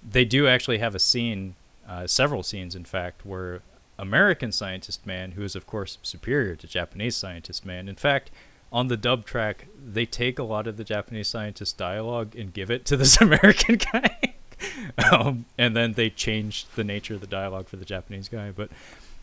they 0.08 0.24
do 0.24 0.46
actually 0.46 0.78
have 0.78 0.94
a 0.94 1.00
scene, 1.00 1.56
uh, 1.88 2.06
several 2.06 2.44
scenes, 2.44 2.76
in 2.76 2.84
fact, 2.84 3.26
where 3.26 3.62
American 3.98 4.52
Scientist 4.52 5.04
Man, 5.06 5.32
who 5.32 5.42
is 5.42 5.56
of 5.56 5.66
course 5.66 5.98
superior 6.02 6.54
to 6.56 6.66
Japanese 6.66 7.16
Scientist 7.16 7.66
Man, 7.66 7.88
in 7.88 7.96
fact, 7.96 8.30
on 8.72 8.88
the 8.88 8.96
dub 8.96 9.24
track, 9.24 9.66
they 9.84 10.04
take 10.04 10.38
a 10.38 10.42
lot 10.42 10.66
of 10.66 10.76
the 10.76 10.84
Japanese 10.84 11.28
scientist 11.28 11.78
dialogue 11.78 12.34
and 12.34 12.52
give 12.52 12.72
it 12.72 12.84
to 12.86 12.96
this 12.96 13.16
American 13.20 13.76
guy. 13.76 14.33
um, 15.12 15.44
and 15.58 15.76
then 15.76 15.92
they 15.92 16.10
change 16.10 16.66
the 16.74 16.84
nature 16.84 17.14
of 17.14 17.20
the 17.20 17.26
dialogue 17.26 17.68
for 17.68 17.76
the 17.76 17.84
Japanese 17.84 18.28
guy. 18.28 18.50
But 18.50 18.70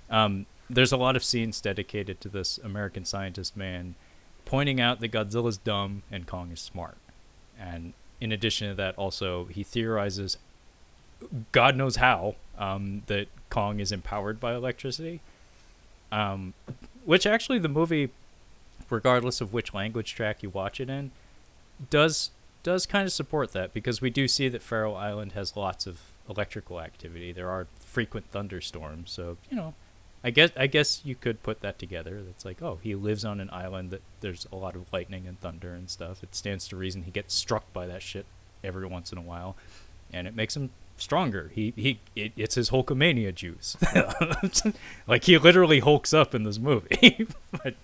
um, 0.09 0.45
there's 0.69 0.91
a 0.91 0.97
lot 0.97 1.15
of 1.15 1.23
scenes 1.23 1.59
dedicated 1.61 2.21
to 2.21 2.29
this 2.29 2.57
American 2.59 3.05
scientist 3.05 3.55
man 3.57 3.95
pointing 4.45 4.81
out 4.81 4.99
that 4.99 5.11
Godzilla's 5.11 5.57
dumb 5.57 6.03
and 6.11 6.27
Kong 6.27 6.51
is 6.51 6.59
smart. 6.59 6.97
And 7.59 7.93
in 8.19 8.31
addition 8.31 8.69
to 8.69 8.75
that, 8.75 8.95
also, 8.97 9.45
he 9.45 9.63
theorizes, 9.63 10.37
God 11.51 11.75
knows 11.75 11.97
how, 11.97 12.35
um, 12.57 13.03
that 13.07 13.27
Kong 13.49 13.79
is 13.79 13.91
empowered 13.91 14.39
by 14.39 14.53
electricity. 14.53 15.21
Um, 16.11 16.53
which 17.05 17.25
actually, 17.25 17.59
the 17.59 17.69
movie, 17.69 18.09
regardless 18.89 19.41
of 19.41 19.53
which 19.53 19.73
language 19.73 20.13
track 20.13 20.43
you 20.43 20.49
watch 20.49 20.79
it 20.79 20.89
in, 20.89 21.11
does 21.89 22.31
does 22.63 22.85
kind 22.85 23.05
of 23.05 23.13
support 23.13 23.53
that 23.53 23.73
because 23.73 24.01
we 24.01 24.09
do 24.09 24.27
see 24.27 24.49
that 24.49 24.61
Faro 24.61 24.93
Island 24.93 25.33
has 25.33 25.55
lots 25.55 25.87
of 25.87 25.99
electrical 26.29 26.79
activity. 26.79 27.31
There 27.31 27.49
are 27.49 27.67
frequent 27.79 28.31
thunderstorms, 28.31 29.11
so 29.11 29.37
you 29.49 29.57
know, 29.57 29.73
I 30.23 30.29
guess 30.29 30.51
I 30.55 30.67
guess 30.67 31.01
you 31.03 31.15
could 31.15 31.43
put 31.43 31.61
that 31.61 31.79
together. 31.79 32.21
That's 32.21 32.45
like, 32.45 32.61
oh, 32.61 32.79
he 32.81 32.95
lives 32.95 33.25
on 33.25 33.39
an 33.39 33.49
island 33.51 33.91
that 33.91 34.01
there's 34.21 34.47
a 34.51 34.55
lot 34.55 34.75
of 34.75 34.91
lightning 34.93 35.27
and 35.27 35.39
thunder 35.39 35.73
and 35.73 35.89
stuff. 35.89 36.23
It 36.23 36.35
stands 36.35 36.67
to 36.69 36.75
reason 36.75 37.03
he 37.03 37.11
gets 37.11 37.33
struck 37.33 37.71
by 37.73 37.87
that 37.87 38.01
shit 38.01 38.25
every 38.63 38.85
once 38.85 39.11
in 39.11 39.17
a 39.17 39.21
while, 39.21 39.55
and 40.13 40.27
it 40.27 40.35
makes 40.35 40.55
him 40.55 40.69
stronger. 40.97 41.51
He 41.53 41.73
he, 41.75 41.99
it, 42.15 42.31
it's 42.37 42.55
his 42.55 42.69
Hulkamania 42.69 43.33
juice. 43.33 43.75
like 45.07 45.25
he 45.25 45.37
literally 45.37 45.79
hulks 45.79 46.13
up 46.13 46.35
in 46.35 46.43
this 46.43 46.59
movie. 46.59 47.27
but 47.51 47.75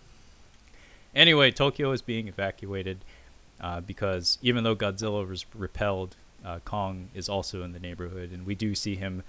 anyway, 1.15 1.51
Tokyo 1.51 1.91
is 1.91 2.01
being 2.01 2.27
evacuated 2.27 2.99
uh, 3.61 3.81
because 3.81 4.37
even 4.41 4.63
though 4.63 4.75
Godzilla 4.75 5.27
was 5.27 5.45
repelled, 5.55 6.15
uh, 6.45 6.59
Kong 6.65 7.09
is 7.13 7.27
also 7.27 7.63
in 7.63 7.73
the 7.73 7.79
neighborhood, 7.79 8.31
and 8.31 8.45
we 8.45 8.55
do 8.55 8.75
see 8.75 8.95
him 8.95 9.23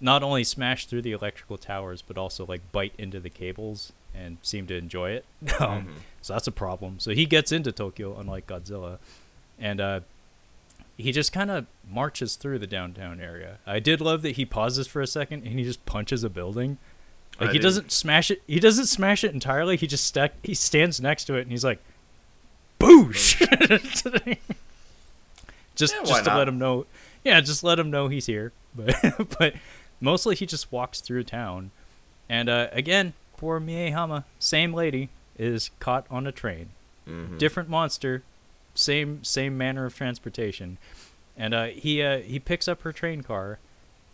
not 0.00 0.22
only 0.22 0.44
smash 0.44 0.86
through 0.86 1.02
the 1.02 1.12
electrical 1.12 1.56
towers, 1.56 2.02
but 2.02 2.18
also 2.18 2.44
like 2.46 2.60
bite 2.72 2.92
into 2.98 3.18
the 3.20 3.30
cables 3.30 3.92
and 4.14 4.38
seem 4.42 4.66
to 4.66 4.76
enjoy 4.76 5.10
it. 5.10 5.24
um, 5.60 5.88
So 6.22 6.32
that's 6.32 6.46
a 6.46 6.52
problem. 6.52 6.98
So 6.98 7.12
he 7.12 7.24
gets 7.26 7.52
into 7.52 7.72
Tokyo, 7.72 8.18
unlike 8.18 8.46
Godzilla, 8.46 8.98
and 9.58 9.80
uh, 9.80 10.00
he 10.96 11.12
just 11.12 11.32
kind 11.32 11.50
of 11.50 11.66
marches 11.90 12.36
through 12.36 12.58
the 12.58 12.66
downtown 12.66 13.20
area. 13.20 13.58
I 13.66 13.80
did 13.80 14.00
love 14.00 14.22
that 14.22 14.32
he 14.36 14.44
pauses 14.44 14.86
for 14.86 15.00
a 15.02 15.06
second 15.06 15.44
and 15.46 15.58
he 15.58 15.64
just 15.64 15.84
punches 15.86 16.24
a 16.24 16.30
building. 16.30 16.78
Like 17.38 17.50
I 17.50 17.52
he 17.52 17.58
didn't- 17.58 17.62
doesn't 17.64 17.92
smash 17.92 18.30
it. 18.30 18.42
He 18.46 18.58
doesn't 18.60 18.86
smash 18.86 19.22
it 19.22 19.32
entirely. 19.32 19.76
He 19.76 19.86
just 19.86 20.04
stack. 20.04 20.32
He 20.42 20.54
stands 20.54 21.00
next 21.00 21.24
to 21.26 21.34
it 21.34 21.42
and 21.42 21.50
he's 21.50 21.64
like, 21.64 21.82
"Boosh!" 22.78 23.36
just 25.74 25.94
Yeah, 25.94 26.02
just 26.04 26.24
to 26.24 26.30
not? 26.30 26.38
let 26.38 26.48
him 26.48 26.58
know. 26.58 26.86
Yeah, 27.24 27.40
just 27.40 27.64
let 27.64 27.78
him 27.78 27.90
know 27.90 28.08
he's 28.08 28.26
here. 28.26 28.52
But 28.76 29.38
but 29.38 29.54
mostly 30.00 30.34
he 30.36 30.44
just 30.44 30.70
walks 30.70 31.00
through 31.00 31.24
town, 31.24 31.70
and 32.28 32.48
uh, 32.50 32.68
again, 32.72 33.14
poor 33.38 33.58
Mie 33.58 33.90
Hama, 33.90 34.24
same 34.38 34.74
lady, 34.74 35.08
is 35.38 35.70
caught 35.80 36.04
on 36.10 36.26
a 36.26 36.32
train. 36.32 36.68
Mhm. 37.08 37.38
Different 37.38 37.68
monster, 37.70 38.22
same 38.74 39.24
same 39.24 39.56
manner 39.56 39.86
of 39.86 39.94
transportation, 39.96 40.76
and 41.38 41.54
uh, 41.54 41.66
he 41.66 42.02
uh, 42.02 42.18
he 42.18 42.38
picks 42.38 42.68
up 42.68 42.82
her 42.82 42.92
train 42.92 43.22
car, 43.22 43.58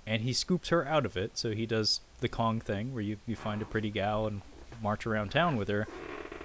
and 0.06 0.22
he 0.22 0.32
scoops 0.32 0.68
her 0.68 0.86
out 0.86 1.05
of 1.05 1.16
it. 1.16 1.36
So 1.36 1.51
he 1.51 1.66
does 1.66 1.98
the 2.20 2.28
Kong 2.28 2.60
thing, 2.60 2.94
where 2.94 3.02
you 3.02 3.16
you 3.26 3.34
find 3.34 3.60
a 3.62 3.64
pretty 3.64 3.90
gal 3.90 4.28
and 4.28 4.43
march 4.80 5.06
around 5.09 5.30
town 5.32 5.56
with 5.56 5.66
her. 5.68 5.89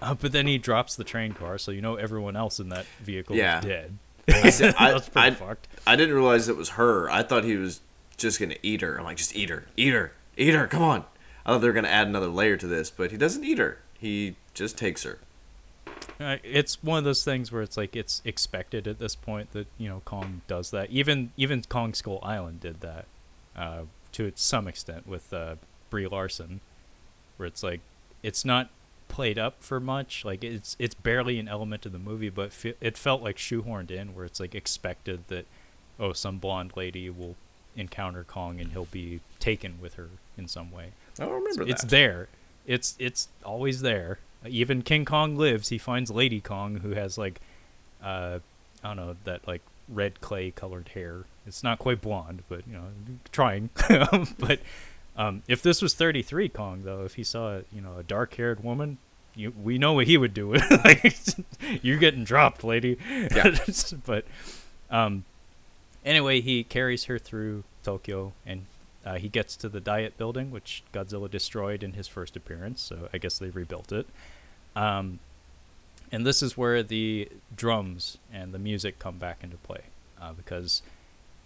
Uh, 0.01 0.13
but 0.13 0.31
then 0.31 0.47
he 0.47 0.57
drops 0.57 0.95
the 0.95 1.03
train 1.03 1.33
car, 1.33 1.57
so 1.57 1.71
you 1.71 1.81
know 1.81 1.95
everyone 1.95 2.35
else 2.35 2.59
in 2.59 2.69
that 2.69 2.85
vehicle 3.01 3.35
Yeah. 3.35 3.59
is 3.59 3.65
dead. 3.65 3.97
I 4.29 4.31
I- 4.31 4.41
That's 4.91 5.09
pretty 5.09 5.27
I- 5.27 5.31
fucked. 5.31 5.67
I 5.85 5.95
didn't 5.95 6.13
realize 6.15 6.47
it 6.49 6.57
was 6.57 6.69
her. 6.69 7.09
I 7.09 7.23
thought 7.23 7.43
he 7.43 7.55
was 7.55 7.81
just 8.17 8.39
gonna 8.39 8.55
eat 8.63 8.81
her. 8.81 8.97
I'm 8.97 9.05
like, 9.05 9.17
just 9.17 9.35
eat 9.35 9.49
her, 9.49 9.65
eat 9.77 9.93
her, 9.93 10.13
eat 10.37 10.53
her. 10.53 10.67
Come 10.67 10.83
on. 10.83 11.05
I 11.45 11.51
thought 11.51 11.59
they 11.61 11.67
were 11.67 11.73
gonna 11.73 11.87
add 11.87 12.07
another 12.07 12.27
layer 12.27 12.57
to 12.57 12.67
this, 12.67 12.89
but 12.89 13.11
he 13.11 13.17
doesn't 13.17 13.43
eat 13.43 13.57
her. 13.57 13.79
He 13.99 14.35
just 14.53 14.77
takes 14.77 15.03
her. 15.03 15.19
Uh, 16.19 16.37
it's 16.43 16.81
one 16.83 16.97
of 16.97 17.03
those 17.03 17.23
things 17.23 17.51
where 17.51 17.61
it's 17.61 17.77
like 17.77 17.95
it's 17.95 18.21
expected 18.25 18.87
at 18.87 18.97
this 18.99 19.15
point 19.15 19.51
that 19.53 19.67
you 19.77 19.87
know 19.87 20.01
Kong 20.05 20.41
does 20.47 20.71
that. 20.71 20.89
Even 20.89 21.31
even 21.37 21.61
Kong 21.63 21.93
Skull 21.93 22.19
Island 22.23 22.59
did 22.59 22.81
that 22.81 23.05
uh, 23.55 23.81
to 24.13 24.31
some 24.35 24.67
extent 24.67 25.07
with 25.07 25.31
uh, 25.31 25.55
Brie 25.89 26.07
Larson, 26.07 26.59
where 27.37 27.47
it's 27.47 27.61
like 27.63 27.81
it's 28.23 28.43
not 28.43 28.69
played 29.07 29.37
up 29.37 29.63
for 29.63 29.79
much. 29.79 30.23
Like 30.25 30.43
it's 30.43 30.75
it's 30.79 30.95
barely 30.95 31.39
an 31.39 31.47
element 31.47 31.85
of 31.85 31.91
the 31.91 31.99
movie, 31.99 32.29
but 32.29 32.53
fe- 32.53 32.75
it 32.81 32.97
felt 32.97 33.21
like 33.21 33.37
shoehorned 33.37 33.91
in, 33.91 34.13
where 34.15 34.25
it's 34.25 34.39
like 34.39 34.55
expected 34.55 35.27
that 35.27 35.45
oh 35.99 36.13
some 36.13 36.37
blonde 36.37 36.73
lady 36.75 37.09
will 37.09 37.35
encounter 37.75 38.23
Kong 38.23 38.59
and 38.59 38.71
he'll 38.71 38.85
be 38.85 39.19
taken 39.39 39.79
with 39.81 39.95
her 39.95 40.09
in 40.37 40.47
some 40.47 40.71
way. 40.71 40.91
I 41.19 41.25
don't 41.25 41.33
remember 41.33 41.65
that. 41.65 41.71
It's 41.71 41.83
there. 41.83 42.27
It's 42.65 42.95
it's 42.99 43.29
always 43.45 43.81
there. 43.81 44.19
Even 44.45 44.81
King 44.81 45.05
Kong 45.05 45.35
lives. 45.35 45.69
He 45.69 45.77
finds 45.77 46.11
Lady 46.11 46.41
Kong, 46.41 46.77
who 46.77 46.91
has 46.91 47.17
like, 47.17 47.39
uh, 48.03 48.39
I 48.83 48.87
don't 48.87 48.97
know 48.97 49.15
that 49.23 49.47
like 49.47 49.61
red 49.87 50.21
clay 50.21 50.51
colored 50.51 50.89
hair. 50.89 51.23
It's 51.45 51.63
not 51.63 51.79
quite 51.79 52.01
blonde, 52.01 52.43
but 52.49 52.67
you 52.67 52.73
know, 52.73 52.83
trying. 53.31 53.69
but 54.39 54.59
um, 55.17 55.41
if 55.47 55.61
this 55.61 55.81
was 55.81 55.93
33 55.95 56.49
Kong, 56.49 56.83
though, 56.83 57.03
if 57.03 57.15
he 57.15 57.23
saw 57.23 57.61
you 57.73 57.81
know 57.81 57.97
a 57.97 58.03
dark 58.03 58.35
haired 58.35 58.63
woman, 58.63 58.99
you 59.35 59.51
we 59.61 59.77
know 59.77 59.93
what 59.93 60.07
he 60.07 60.17
would 60.17 60.33
do. 60.33 60.53
like, 60.85 61.17
you're 61.81 61.97
getting 61.97 62.23
dropped, 62.23 62.63
lady. 62.63 62.97
Yeah. 63.09 63.55
but 64.05 64.25
um, 64.89 65.25
anyway, 66.05 66.41
he 66.41 66.63
carries 66.63 67.05
her 67.05 67.17
through 67.17 67.63
Tokyo, 67.83 68.33
and 68.45 68.65
uh, 69.05 69.15
he 69.15 69.27
gets 69.27 69.55
to 69.57 69.69
the 69.69 69.79
Diet 69.79 70.17
Building, 70.17 70.51
which 70.51 70.83
Godzilla 70.93 71.29
destroyed 71.29 71.81
in 71.81 71.93
his 71.93 72.07
first 72.07 72.35
appearance. 72.35 72.81
So 72.81 73.09
I 73.11 73.17
guess 73.17 73.39
they 73.39 73.49
rebuilt 73.49 73.91
it. 73.91 74.07
Um, 74.75 75.19
and 76.11 76.25
this 76.25 76.43
is 76.43 76.55
where 76.55 76.83
the 76.83 77.29
drums 77.55 78.17
and 78.31 78.53
the 78.53 78.59
music 78.59 78.99
come 78.99 79.17
back 79.17 79.43
into 79.43 79.57
play, 79.57 79.81
uh, 80.21 80.33
because 80.33 80.81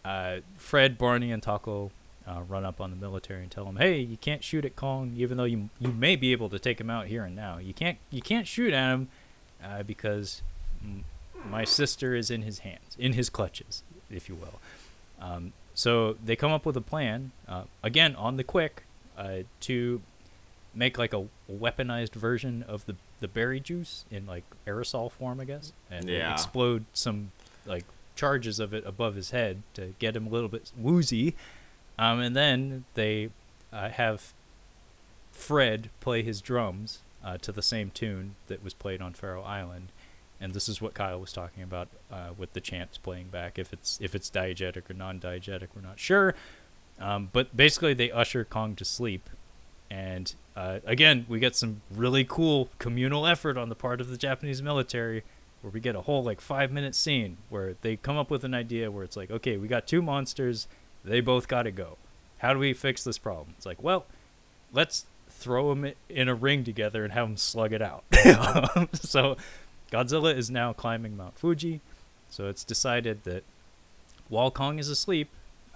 uh, 0.04 0.38
Fred, 0.58 0.98
Barney, 0.98 1.32
and 1.32 1.42
Tako 1.42 1.92
uh, 2.28 2.42
run 2.48 2.66
up 2.66 2.80
on 2.82 2.90
the 2.92 2.96
military 2.96 3.42
and 3.42 3.52
tell 3.52 3.66
them, 3.66 3.78
"Hey, 3.78 4.00
you 4.00 4.18
can't 4.18 4.44
shoot 4.44 4.66
at 4.66 4.76
Kong, 4.76 5.14
even 5.18 5.38
though 5.38 5.44
you 5.46 5.70
you 5.80 5.90
may 5.92 6.16
be 6.16 6.32
able 6.32 6.50
to 6.50 6.60
take 6.60 6.80
him 6.80 6.90
out 6.90 7.08
here 7.08 7.24
and 7.24 7.36
now. 7.36 7.58
You 7.58 7.74
can't 7.74 7.98
you 8.10 8.22
can't 8.22 8.48
shoot 8.48 8.74
at 8.74 8.92
him 8.92 9.08
uh, 9.64 9.84
because 9.84 10.42
m- 10.84 11.04
my 11.50 11.64
sister 11.64 12.14
is 12.16 12.30
in 12.30 12.44
his 12.44 12.60
hands, 12.60 12.96
in 13.00 13.14
his 13.14 13.30
clutches, 13.30 13.84
if 14.10 14.30
you 14.30 14.36
will." 14.36 14.60
Um, 15.20 15.54
so 15.74 16.14
they 16.24 16.36
come 16.36 16.52
up 16.52 16.66
with 16.66 16.76
a 16.78 16.82
plan, 16.82 17.32
uh, 17.48 17.64
again 17.84 18.16
on 18.16 18.38
the 18.38 18.44
quick, 18.44 18.84
uh, 19.18 19.40
to 19.62 20.02
make 20.74 20.98
like 20.98 21.14
a 21.14 21.28
weaponized 21.52 22.14
version 22.14 22.64
of 22.68 22.86
the 22.86 22.96
the 23.20 23.28
berry 23.28 23.60
juice 23.60 24.06
in 24.10 24.26
like 24.26 24.44
aerosol 24.66 25.12
form, 25.12 25.40
I 25.40 25.46
guess, 25.46 25.74
and 25.90 26.08
Yeah. 26.10 26.32
explode 26.34 26.86
some 26.94 27.32
like 27.66 27.86
charges 28.16 28.60
of 28.60 28.74
it 28.74 28.86
above 28.86 29.16
his 29.16 29.32
head 29.32 29.62
to 29.76 29.94
get 30.00 30.16
him 30.16 30.28
a 30.28 30.30
little 30.30 30.50
bit 30.50 30.72
woozy. 30.78 31.36
Um, 32.02 32.20
and 32.20 32.36
then 32.36 32.86
they 32.96 33.30
uh, 33.72 33.90
have 33.90 34.34
Fred 35.32 35.92
play 36.00 36.24
his 36.24 36.42
drums 36.42 37.02
uh, 37.24 37.38
to 37.38 37.52
the 37.52 37.62
same 37.62 37.92
tune 37.92 38.34
that 38.48 38.64
was 38.64 38.74
played 38.74 39.04
on 39.04 39.14
Faro 39.14 39.44
Island. 39.44 39.90
And 40.40 40.56
this 40.56 40.68
is 40.68 40.82
what 40.82 40.96
Kyle 40.96 41.22
was 41.22 41.32
talking 41.32 41.62
about 41.62 41.90
uh, 42.12 42.30
with 42.36 42.54
the 42.54 42.60
chants 42.60 42.98
playing 42.98 43.28
back. 43.28 43.60
If 43.60 43.72
it's 43.72 44.00
if 44.02 44.16
it's 44.16 44.32
diegetic 44.32 44.90
or 44.90 44.96
non-diegetic, 44.96 45.68
we're 45.76 45.84
not 45.84 46.00
sure. 46.00 46.34
Um, 47.00 47.30
but 47.32 47.56
basically, 47.56 47.94
they 47.94 48.10
usher 48.10 48.44
Kong 48.46 48.76
to 48.78 48.86
sleep, 48.86 49.30
and 49.92 50.34
uh, 50.56 50.80
again, 50.84 51.28
we 51.30 51.40
get 51.40 51.56
some 51.56 51.82
really 51.92 52.26
cool 52.28 52.70
communal 52.80 53.28
effort 53.28 53.58
on 53.58 53.70
the 53.70 53.76
part 53.76 54.02
of 54.02 54.10
the 54.10 54.18
Japanese 54.18 54.64
military, 54.64 55.24
where 55.62 55.70
we 55.70 55.80
get 55.80 55.96
a 55.96 56.02
whole 56.02 56.24
like 56.24 56.42
five 56.42 56.72
minute 56.72 56.96
scene 56.96 57.38
where 57.50 57.76
they 57.82 57.96
come 57.96 58.18
up 58.18 58.32
with 58.32 58.44
an 58.44 58.56
idea 58.56 58.90
where 58.90 59.04
it's 59.04 59.16
like, 59.16 59.30
okay, 59.30 59.58
we 59.58 59.68
got 59.68 59.86
two 59.86 60.02
monsters, 60.02 60.68
they 61.04 61.22
both 61.22 61.48
got 61.48 61.64
to 61.64 61.72
go. 61.72 61.98
How 62.40 62.54
do 62.54 62.60
we 62.60 62.74
fix 62.74 63.04
this 63.04 63.18
problem? 63.18 63.54
It's 63.58 63.66
like, 63.66 63.82
well, 63.82 64.06
let's 64.74 65.06
throw 65.30 65.70
them 65.70 65.94
in 66.10 66.28
a 66.28 66.36
ring 66.36 66.64
together 66.64 67.04
and 67.04 67.14
have 67.14 67.28
them 67.28 67.38
slug 67.38 67.74
it 67.74 67.82
out. 67.82 68.04
so 68.94 69.38
Godzilla 69.92 70.36
is 70.36 70.50
now 70.50 70.74
climbing 70.74 71.18
Mount 71.18 71.38
Fuji. 71.38 71.82
So 72.30 72.48
it's 72.48 72.64
decided 72.64 73.24
that 73.26 73.44
while 74.30 74.52
Kong 74.52 74.80
is 74.80 74.90
asleep, 74.90 75.30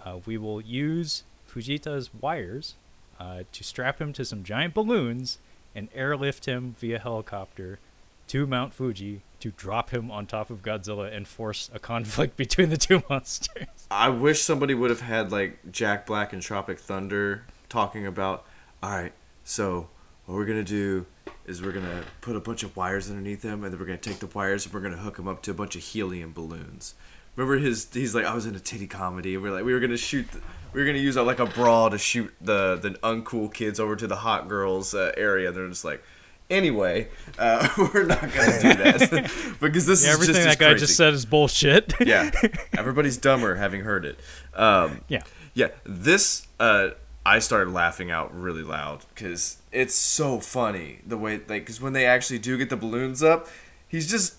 uh, 0.03 0.19
we 0.25 0.37
will 0.37 0.61
use 0.61 1.23
Fujita's 1.49 2.09
wires 2.13 2.75
uh, 3.19 3.43
to 3.51 3.63
strap 3.63 3.99
him 3.99 4.13
to 4.13 4.25
some 4.25 4.43
giant 4.43 4.73
balloons 4.73 5.37
and 5.73 5.89
airlift 5.93 6.45
him 6.45 6.75
via 6.79 6.99
helicopter 6.99 7.79
to 8.27 8.47
Mount 8.47 8.73
Fuji 8.73 9.21
to 9.39 9.51
drop 9.51 9.91
him 9.91 10.09
on 10.09 10.25
top 10.25 10.49
of 10.49 10.61
Godzilla 10.63 11.13
and 11.15 11.27
force 11.27 11.69
a 11.73 11.79
conflict 11.79 12.37
between 12.37 12.69
the 12.69 12.77
two 12.77 13.03
monsters. 13.09 13.67
I 13.89 14.09
wish 14.09 14.41
somebody 14.41 14.73
would 14.73 14.89
have 14.89 15.01
had 15.01 15.31
like 15.31 15.71
Jack 15.71 16.05
Black 16.05 16.33
and 16.33 16.41
Tropic 16.41 16.79
Thunder 16.79 17.45
talking 17.69 18.05
about, 18.05 18.45
all 18.81 18.89
right, 18.89 19.13
so 19.43 19.89
what 20.25 20.35
we're 20.35 20.45
gonna 20.45 20.63
do 20.63 21.05
is 21.45 21.61
we're 21.61 21.71
gonna 21.71 22.03
put 22.21 22.35
a 22.35 22.39
bunch 22.39 22.63
of 22.63 22.75
wires 22.75 23.09
underneath 23.09 23.41
them, 23.41 23.63
and 23.63 23.71
then 23.71 23.79
we're 23.79 23.85
gonna 23.85 23.97
take 23.97 24.19
the 24.19 24.27
wires 24.27 24.65
and 24.65 24.73
we're 24.73 24.81
gonna 24.81 24.97
hook 24.97 25.17
them 25.17 25.27
up 25.27 25.41
to 25.43 25.51
a 25.51 25.53
bunch 25.53 25.75
of 25.75 25.83
helium 25.83 26.33
balloons. 26.33 26.95
Remember 27.35 27.57
his? 27.57 27.87
He's 27.93 28.15
like, 28.15 28.25
I 28.25 28.33
was 28.33 28.45
in 28.45 28.55
a 28.55 28.59
titty 28.59 28.87
comedy. 28.87 29.37
We're 29.37 29.51
like, 29.51 29.65
we 29.65 29.73
were 29.73 29.79
gonna 29.79 29.97
shoot. 29.97 30.31
The, 30.31 30.39
we 30.73 30.79
were 30.81 30.85
gonna 30.87 30.99
use 30.99 31.15
like 31.15 31.39
a 31.39 31.45
brawl 31.45 31.89
to 31.89 31.97
shoot 31.97 32.33
the 32.41 32.77
the 32.77 32.91
uncool 33.03 33.53
kids 33.53 33.79
over 33.79 33.95
to 33.95 34.07
the 34.07 34.15
hot 34.17 34.47
girls 34.47 34.93
uh, 34.93 35.11
area. 35.15 35.51
They're 35.51 35.67
just 35.67 35.85
like, 35.85 36.03
anyway, 36.49 37.07
uh, 37.39 37.67
we're 37.77 38.05
not 38.05 38.21
gonna 38.21 38.61
do 38.61 38.73
that 38.75 39.31
because 39.61 39.85
this 39.85 40.03
Yeah, 40.03 40.11
is 40.11 40.15
everything 40.21 40.43
that 40.45 40.59
guy 40.59 40.71
crazy. 40.71 40.85
just 40.85 40.97
said 40.97 41.13
is 41.13 41.25
bullshit. 41.25 41.93
yeah, 42.05 42.31
everybody's 42.77 43.17
dumber 43.17 43.55
having 43.55 43.81
heard 43.81 44.05
it. 44.05 44.19
Um, 44.53 45.01
yeah. 45.07 45.23
yeah, 45.53 45.69
this 45.85 46.47
uh, 46.59 46.89
I 47.25 47.39
started 47.39 47.71
laughing 47.73 48.11
out 48.11 48.33
really 48.39 48.63
loud 48.63 49.05
because 49.13 49.57
it's 49.71 49.95
so 49.95 50.39
funny 50.39 50.99
the 51.05 51.17
way 51.17 51.37
like 51.37 51.47
because 51.47 51.81
when 51.81 51.93
they 51.93 52.05
actually 52.05 52.39
do 52.39 52.57
get 52.57 52.69
the 52.69 52.77
balloons 52.77 53.21
up, 53.23 53.47
he's 53.87 54.09
just 54.09 54.35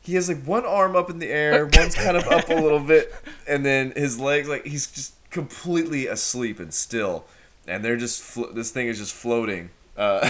he 0.00 0.14
has 0.16 0.28
like 0.28 0.42
one 0.44 0.66
arm 0.66 0.96
up 0.96 1.08
in 1.08 1.18
the 1.18 1.28
air, 1.28 1.64
one's 1.66 1.94
kind 1.94 2.16
of 2.16 2.26
up 2.28 2.48
a 2.50 2.54
little 2.54 2.80
bit, 2.80 3.12
and 3.48 3.64
then 3.64 3.92
his 3.96 4.18
legs 4.18 4.48
like 4.48 4.66
he's 4.66 4.86
just 4.86 5.14
completely 5.30 6.06
asleep 6.06 6.60
and 6.60 6.74
still, 6.74 7.24
and 7.66 7.84
they're 7.84 7.96
just 7.96 8.20
flo- 8.22 8.52
this 8.52 8.70
thing 8.70 8.86
is 8.88 8.98
just 8.98 9.14
floating 9.14 9.70
uh, 9.96 10.28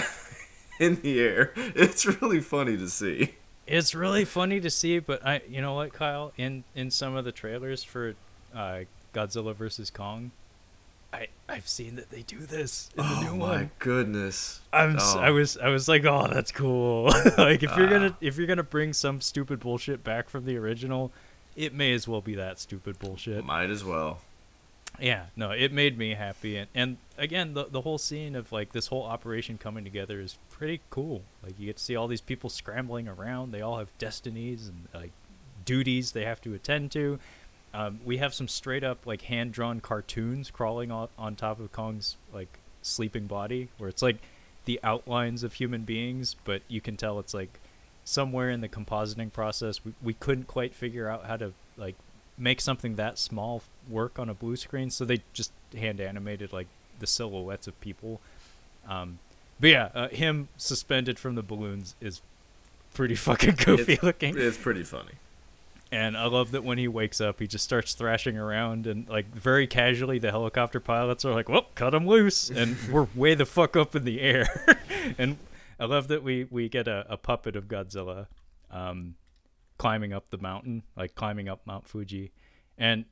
in 0.79 1.01
the 1.01 1.19
air. 1.19 1.51
It's 1.55 2.05
really 2.05 2.39
funny 2.41 2.77
to 2.77 2.89
see. 2.89 3.35
It's 3.67 3.95
really 3.95 4.25
funny 4.25 4.59
to 4.61 4.69
see, 4.69 4.99
but 4.99 5.25
I, 5.25 5.41
you 5.49 5.59
know 5.61 5.73
what, 5.73 5.91
Kyle, 5.93 6.31
in 6.37 6.63
in 6.75 6.91
some 6.91 7.15
of 7.15 7.25
the 7.25 7.31
trailers 7.31 7.83
for 7.83 8.13
uh, 8.55 8.81
Godzilla 9.13 9.55
versus 9.55 9.89
Kong, 9.89 10.31
I 11.11 11.27
I've 11.49 11.67
seen 11.67 11.95
that 11.95 12.09
they 12.11 12.21
do 12.21 12.39
this 12.39 12.89
in 12.97 13.03
the 13.03 13.09
new 13.09 13.15
one. 13.15 13.25
oh 13.25 13.31
new 13.33 13.37
my 13.39 13.47
one. 13.47 13.71
goodness! 13.79 14.61
I'm 14.71 14.97
Oh. 14.99 15.19
I 15.19 15.31
was 15.31 15.57
I 15.57 15.69
was 15.69 15.87
like, 15.87 16.05
oh, 16.05 16.27
that's 16.31 16.51
cool. 16.51 17.05
like 17.37 17.63
if 17.63 17.75
you're 17.75 17.89
gonna 17.89 18.15
if 18.21 18.37
you're 18.37 18.47
gonna 18.47 18.61
bring 18.63 18.93
some 18.93 19.19
stupid 19.21 19.59
bullshit 19.61 20.03
back 20.03 20.29
from 20.29 20.45
the 20.45 20.57
original, 20.57 21.11
it 21.55 21.73
may 21.73 21.91
as 21.93 22.07
well 22.07 22.21
be 22.21 22.35
that 22.35 22.59
stupid 22.59 22.99
bullshit. 22.99 23.43
Might 23.45 23.71
as 23.71 23.83
well. 23.83 24.19
Yeah, 24.99 25.25
no, 25.35 25.51
it 25.51 25.71
made 25.71 25.97
me 25.97 26.13
happy, 26.13 26.57
and 26.57 26.67
and 26.73 26.97
again, 27.17 27.53
the 27.53 27.65
the 27.65 27.81
whole 27.81 27.97
scene 27.97 28.35
of 28.35 28.51
like 28.51 28.71
this 28.71 28.87
whole 28.87 29.03
operation 29.03 29.57
coming 29.57 29.83
together 29.83 30.19
is 30.19 30.37
pretty 30.49 30.81
cool. 30.89 31.23
Like 31.43 31.59
you 31.59 31.67
get 31.67 31.77
to 31.77 31.83
see 31.83 31.95
all 31.95 32.07
these 32.07 32.21
people 32.21 32.49
scrambling 32.49 33.07
around. 33.07 33.51
They 33.51 33.61
all 33.61 33.79
have 33.79 33.95
destinies 33.97 34.67
and 34.67 34.87
like 34.93 35.11
duties 35.65 36.11
they 36.11 36.25
have 36.25 36.41
to 36.41 36.53
attend 36.53 36.91
to. 36.91 37.19
Um, 37.73 37.99
we 38.05 38.17
have 38.17 38.33
some 38.33 38.47
straight 38.47 38.83
up 38.83 39.05
like 39.05 39.23
hand 39.23 39.51
drawn 39.51 39.81
cartoons 39.81 40.49
crawling 40.49 40.91
on, 40.91 41.09
on 41.17 41.35
top 41.35 41.59
of 41.59 41.71
Kong's 41.71 42.15
like 42.33 42.59
sleeping 42.81 43.27
body, 43.27 43.69
where 43.77 43.89
it's 43.89 44.01
like 44.01 44.17
the 44.65 44.79
outlines 44.83 45.43
of 45.43 45.53
human 45.53 45.83
beings, 45.83 46.35
but 46.45 46.61
you 46.67 46.79
can 46.79 46.95
tell 46.95 47.19
it's 47.19 47.33
like 47.33 47.59
somewhere 48.05 48.49
in 48.49 48.61
the 48.61 48.69
compositing 48.69 49.33
process 49.33 49.83
we, 49.83 49.93
we 50.01 50.13
couldn't 50.13 50.47
quite 50.47 50.75
figure 50.75 51.09
out 51.09 51.25
how 51.25 51.35
to 51.35 51.51
like 51.75 51.95
make 52.37 52.59
something 52.61 52.95
that 52.95 53.17
small 53.17 53.61
work 53.89 54.17
on 54.19 54.29
a 54.29 54.33
blue 54.33 54.55
screen. 54.55 54.89
So 54.89 55.05
they 55.05 55.21
just 55.33 55.51
hand 55.77 55.99
animated 56.01 56.51
like 56.53 56.67
the 56.99 57.07
silhouettes 57.07 57.67
of 57.67 57.79
people. 57.81 58.19
Um 58.87 59.19
but 59.59 59.69
yeah 59.69 59.89
uh, 59.95 60.07
him 60.09 60.49
suspended 60.57 61.17
from 61.17 61.35
the 61.35 61.43
balloons 61.43 61.95
is 62.01 62.21
pretty 62.93 63.15
fucking 63.27 63.55
goofy 63.63 63.93
It's- 63.93 64.03
looking. 64.03 64.35
It's 64.37 64.57
pretty 64.57 64.83
funny. 64.83 65.13
and 65.91 66.17
I 66.17 66.25
love 66.25 66.51
that 66.51 66.63
when 66.63 66.77
he 66.77 66.87
wakes 66.87 67.21
up, 67.21 67.39
he 67.39 67.47
just 67.47 67.63
starts 67.63 67.93
thrashing 67.93 68.37
around, 68.37 68.85
and 68.87 69.07
like 69.07 69.27
very 69.33 69.67
casually, 69.67 70.19
the 70.19 70.31
helicopter 70.31 70.79
pilots 70.79 71.23
are 71.25 71.33
like, 71.33 71.47
"Well, 71.47 71.67
cut 71.75 71.93
him 71.93 72.05
loose," 72.07 72.49
and 72.49 72.75
we're 72.91 73.07
way 73.15 73.33
the 73.35 73.45
fuck 73.45 73.75
up 73.77 73.95
in 73.95 74.03
the 74.03 74.19
air. 74.19 74.47
and 75.17 75.37
I 75.79 75.85
love 75.85 76.07
that 76.09 76.23
we 76.23 76.47
we 76.49 76.67
get 76.69 76.87
a, 76.87 77.05
a 77.07 77.17
puppet 77.17 77.55
of 77.55 77.67
Godzilla, 77.67 78.25
um, 78.71 79.15
climbing 79.77 80.13
up 80.13 80.29
the 80.29 80.37
mountain, 80.37 80.83
like 80.95 81.15
climbing 81.15 81.49
up 81.49 81.61
Mount 81.65 81.87
Fuji, 81.87 82.31
and 82.77 83.05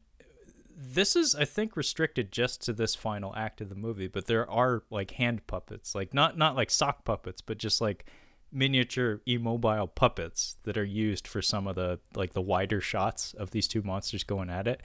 this 0.75 1.15
is 1.15 1.35
I 1.35 1.45
think 1.45 1.77
restricted 1.77 2.31
just 2.31 2.61
to 2.63 2.73
this 2.73 2.95
final 2.95 3.33
act 3.35 3.61
of 3.61 3.69
the 3.69 3.75
movie, 3.75 4.07
but 4.07 4.27
there 4.27 4.49
are 4.49 4.83
like 4.89 5.11
hand 5.11 5.45
puppets, 5.47 5.95
like 5.95 6.13
not 6.13 6.37
not 6.37 6.55
like 6.55 6.71
sock 6.71 7.05
puppets, 7.05 7.41
but 7.41 7.57
just 7.57 7.81
like 7.81 8.05
miniature 8.51 9.19
immobile 9.25 9.87
puppets 9.87 10.57
that 10.63 10.77
are 10.77 10.83
used 10.83 11.27
for 11.27 11.41
some 11.41 11.67
of 11.67 11.75
the 11.75 11.99
like 12.15 12.33
the 12.33 12.41
wider 12.41 12.81
shots 12.81 13.33
of 13.33 13.51
these 13.51 13.67
two 13.67 13.81
monsters 13.81 14.23
going 14.23 14.49
at 14.49 14.67
it. 14.67 14.81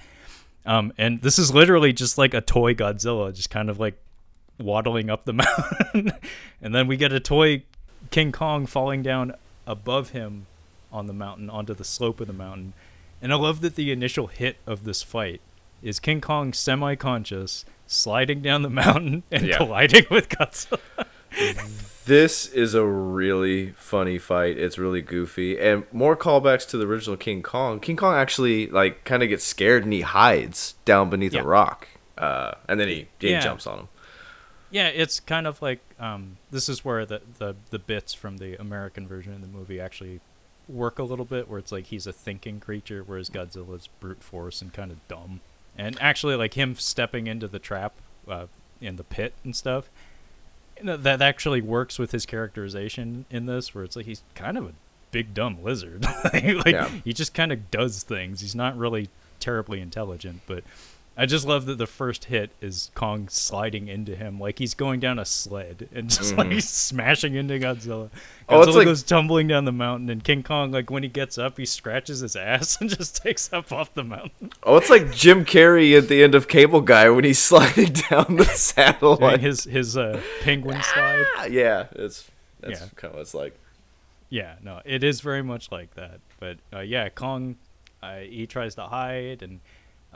Um, 0.67 0.93
and 0.99 1.23
this 1.23 1.39
is 1.39 1.55
literally 1.55 1.93
just 1.93 2.19
like 2.19 2.35
a 2.35 2.41
toy 2.41 2.75
Godzilla, 2.75 3.35
just 3.35 3.51
kind 3.51 3.71
of 3.71 3.79
like 3.79 3.99
waddling 4.59 5.09
up 5.09 5.25
the 5.25 5.33
mountain, 5.93 6.13
and 6.61 6.75
then 6.75 6.87
we 6.87 6.97
get 6.97 7.13
a 7.13 7.21
toy 7.21 7.63
King 8.11 8.33
Kong 8.33 8.67
falling 8.67 9.03
down 9.03 9.35
above 9.67 10.11
him 10.11 10.47
on 10.93 11.07
the 11.07 11.13
mountain 11.13 11.49
onto 11.51 11.75
the 11.75 11.85
slope 11.85 12.21
of 12.21 12.27
the 12.27 12.33
mountain. 12.33 12.73
And 13.21 13.33
I 13.33 13.37
love 13.37 13.61
that 13.63 13.75
the 13.75 13.91
initial 13.93 14.29
hit 14.29 14.57
of 14.67 14.85
this 14.85 15.03
fight 15.03 15.41
is 15.83 15.99
King 16.01 16.21
Kong 16.21 16.53
semi-conscious, 16.53 17.65
sliding 17.87 18.43
down 18.43 18.63
the 18.63 18.71
mountain 18.85 19.23
and 19.31 19.47
Yeah. 19.47 19.57
colliding 19.59 20.07
with 20.11 20.29
Godzilla. 20.29 20.79
This 22.05 22.47
is 22.47 22.73
a 22.75 22.87
really 22.87 23.73
funny 23.73 24.17
fight. 24.19 24.57
It's 24.57 24.79
really 24.79 25.03
goofy, 25.03 25.59
and 25.61 25.85
more 25.93 26.17
callbacks 26.17 26.67
to 26.71 26.79
the 26.79 26.87
original 26.87 27.19
King 27.19 27.43
Kong. 27.43 27.81
King 27.81 27.97
Kong 27.97 28.15
actually 28.15 28.67
like 28.69 29.05
kind 29.05 29.23
of 29.23 29.29
gets 29.29 29.45
scared 29.45 29.85
and 29.85 29.93
he 29.93 30.01
hides 30.01 30.75
down 30.87 31.11
beneath 31.11 31.35
Yeah. 31.35 31.43
a 31.43 31.45
rock, 31.45 31.87
uh, 32.17 32.53
and 32.67 32.81
then 32.81 32.89
he, 32.89 33.09
he 33.21 33.31
Yeah. 33.33 33.41
jumps 33.41 33.67
on 33.67 33.81
him. 33.81 33.89
Yeah, 34.71 34.89
it's 34.89 35.21
kind 35.21 35.47
of 35.47 35.61
like 35.61 35.81
um, 35.99 36.39
this 36.51 36.71
is 36.71 36.83
where 36.83 37.05
the, 37.05 37.21
the 37.39 37.57
the 37.69 37.79
bits 37.79 38.15
from 38.15 38.39
the 38.39 38.59
American 38.59 39.07
version 39.07 39.35
of 39.35 39.43
the 39.43 39.47
movie 39.49 39.79
actually 39.79 40.21
work 40.69 40.99
a 40.99 41.03
little 41.03 41.25
bit, 41.25 41.49
where 41.49 41.59
it's 41.59 41.73
like 41.73 41.87
he's 41.87 42.07
a 42.07 42.13
thinking 42.13 42.61
creature, 42.61 43.03
whereas 43.05 43.31
Godzilla's 43.31 43.89
brute 44.01 44.23
force 44.23 44.61
and 44.63 44.73
kind 44.73 44.91
of 44.91 45.07
dumb. 45.09 45.41
And 45.77 45.97
actually, 46.01 46.35
like 46.37 46.55
him 46.55 46.75
stepping 46.77 47.27
into 47.27 47.49
the 47.49 47.59
trap 47.59 47.95
uh, 48.29 48.47
in 48.81 48.97
the 48.97 49.05
pit 49.05 49.33
and 49.45 49.55
stuff, 49.57 49.89
you 50.79 50.85
know, 50.85 50.97
that 50.97 51.23
actually 51.23 51.61
works 51.61 51.99
with 51.99 52.13
his 52.13 52.27
characterization 52.27 53.25
in 53.31 53.47
this, 53.47 53.75
where 53.75 53.85
it's 53.85 53.97
like 53.97 54.07
he's 54.07 54.23
kind 54.35 54.57
of 54.59 54.65
a 54.67 54.73
big 55.11 55.35
dumb 55.35 55.63
lizard. 55.63 56.05
like 56.33 56.67
Yeah. 56.67 56.89
he 57.05 57.13
just 57.13 57.33
kind 57.35 57.53
of 57.53 57.71
does 57.71 58.03
things. 58.03 58.41
He's 58.41 58.55
not 58.55 58.77
really 58.77 59.09
terribly 59.41 59.81
intelligent, 59.81 60.41
but 60.47 60.65
I 61.21 61.27
just 61.27 61.45
love 61.49 61.67
that 61.67 61.79
the 61.79 61.87
first 61.89 62.27
hit 62.27 62.51
is 62.61 62.93
Kong 62.95 63.27
sliding 63.29 63.89
into 63.89 64.15
him 64.15 64.39
like 64.39 64.61
he's 64.61 64.75
going 64.75 65.01
down 65.01 65.19
a 65.19 65.25
sled 65.25 65.89
and 65.93 66.09
just 66.17 66.37
like 66.37 66.51
he's 66.53 66.69
smashing 66.69 67.35
into 67.35 67.55
Godzilla. 67.55 68.09
Godzilla 68.09 68.11
Oh, 68.49 68.63
it's 68.63 68.77
like- 68.77 68.85
goes 68.87 69.03
tumbling 69.03 69.49
down 69.49 69.65
the 69.65 69.73
mountain, 69.73 70.09
and 70.11 70.23
King 70.23 70.45
Kong, 70.45 70.71
like 70.71 70.91
when 70.91 71.03
he 71.03 71.09
gets 71.09 71.37
up, 71.37 71.59
he 71.59 71.67
scratches 71.67 72.21
his 72.21 72.37
ass 72.37 72.77
and 72.81 72.89
just 72.89 73.21
takes 73.21 73.53
up 73.53 73.73
off 73.73 73.93
the 73.95 74.05
mountain. 74.05 74.53
Oh, 74.63 74.77
it's 74.77 74.89
like 74.91 75.13
Jim 75.13 75.45
Carrey 75.45 75.99
at 75.99 76.07
the 76.09 76.23
end 76.23 76.37
of 76.37 76.47
Cable 76.47 76.83
Guy 76.83 77.11
when 77.11 77.25
he's 77.25 77.39
sliding 77.43 77.93
down 78.11 78.37
the 78.37 78.45
Doing 78.45 78.57
satellite. 78.57 79.41
his 79.41 79.65
his 79.65 79.97
uh, 79.97 80.21
penguin 80.43 80.81
slide. 80.83 81.27
yeah, 81.51 81.87
it's 81.97 82.31
that's 82.61 82.81
Yeah. 82.81 82.87
kind 82.95 83.11
of 83.11 83.15
what 83.17 83.23
it's 83.23 83.35
like. 83.35 83.59
Yeah, 84.31 84.55
no, 84.63 84.83
it 84.85 85.03
is 85.03 85.21
very 85.21 85.43
much 85.43 85.73
like 85.73 85.95
that. 85.95 86.21
But 86.39 86.59
uh, 86.73 86.81
yeah, 86.81 87.09
Kong, 87.09 87.57
uh, 88.03 88.19
he 88.19 88.47
tries 88.47 88.75
to 88.77 88.83
hide, 88.83 89.43
and 89.43 89.59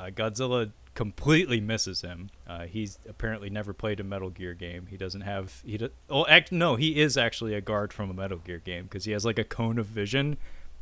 uh, 0.03 0.11
Godzilla 0.11 0.73
completely 0.95 1.61
misses 1.61 2.03
him. 2.03 2.31
Uh, 2.47 2.67
he's 2.67 2.99
apparently 3.09 3.49
never 3.49 3.73
played 3.73 4.01
a 4.01 4.05
Metal 4.05 4.31
Gear 4.31 4.55
game. 4.55 4.87
He 4.91 4.97
doesn't 4.97 5.23
have 5.23 5.63
he. 5.65 5.79
Do, 5.79 5.91
oh, 6.11 6.27
act 6.27 6.53
no, 6.53 6.77
he 6.77 7.01
is 7.01 7.17
actually 7.17 7.55
a 7.55 7.61
guard 7.61 7.93
from 7.93 8.11
a 8.11 8.15
Metal 8.15 8.39
Gear 8.39 8.59
game 8.59 8.85
because 8.85 9.05
he 9.05 9.13
has 9.13 9.25
like 9.25 9.39
a 9.39 9.45
cone 9.45 9.79
of 9.79 9.87
vision. 9.87 10.37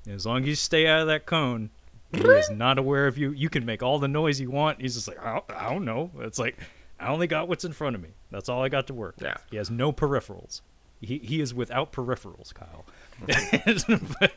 And 0.07 0.15
as 0.15 0.27
long 0.27 0.43
as 0.43 0.49
you 0.49 0.55
stay 0.55 0.87
out 0.87 1.03
of 1.03 1.07
that 1.09 1.27
cone, 1.27 1.71
he 2.13 2.23
is 2.23 2.51
not 2.51 2.79
aware 2.79 3.07
of 3.07 3.19
you. 3.19 3.31
You 3.31 3.51
can 3.51 3.65
make 3.65 3.83
all 3.83 3.99
the 3.99 4.09
noise 4.09 4.41
you 4.41 4.51
want. 4.51 4.81
He's 4.81 4.95
just 4.95 5.07
like 5.07 5.23
I 5.25 5.35
don't, 5.35 5.45
I 5.51 5.71
don't 5.71 5.85
know. 5.85 6.11
It's 6.21 6.39
like 6.39 6.59
I 6.99 7.09
only 7.09 7.27
got 7.27 7.49
what's 7.49 7.65
in 7.65 7.73
front 7.73 7.95
of 7.95 8.03
me. 8.03 8.11
That's 8.31 8.49
all 8.49 8.63
I 8.63 8.69
got 8.69 8.87
to 8.87 8.95
work. 8.95 9.17
With. 9.17 9.27
Yeah. 9.27 9.37
He 9.51 9.57
has 9.59 9.71
no 9.71 9.93
peripherals. 9.93 10.63
He 11.01 11.19
he 11.19 11.41
is 11.41 11.53
without 11.55 11.93
peripherals, 11.93 12.53
Kyle. 12.55 12.85
but, 14.21 14.33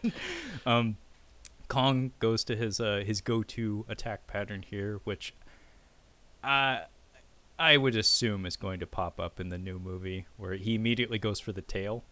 um, 0.65 0.97
Kong 1.73 2.11
goes 2.19 2.43
to 2.43 2.55
his 2.55 2.79
uh, 2.79 3.03
his 3.05 3.21
go-to 3.21 3.85
attack 3.89 4.27
pattern 4.27 4.63
here, 4.63 5.01
which 5.05 5.33
I 6.43 6.83
I 7.57 7.77
would 7.77 7.95
assume 7.95 8.45
is 8.45 8.55
going 8.55 8.79
to 8.79 8.87
pop 8.87 9.19
up 9.19 9.39
in 9.39 9.49
the 9.49 9.57
new 9.57 9.79
movie, 9.79 10.27
where 10.37 10.53
he 10.53 10.75
immediately 10.75 11.17
goes 11.17 11.39
for 11.39 11.51
the 11.51 11.61
tail. 11.61 12.03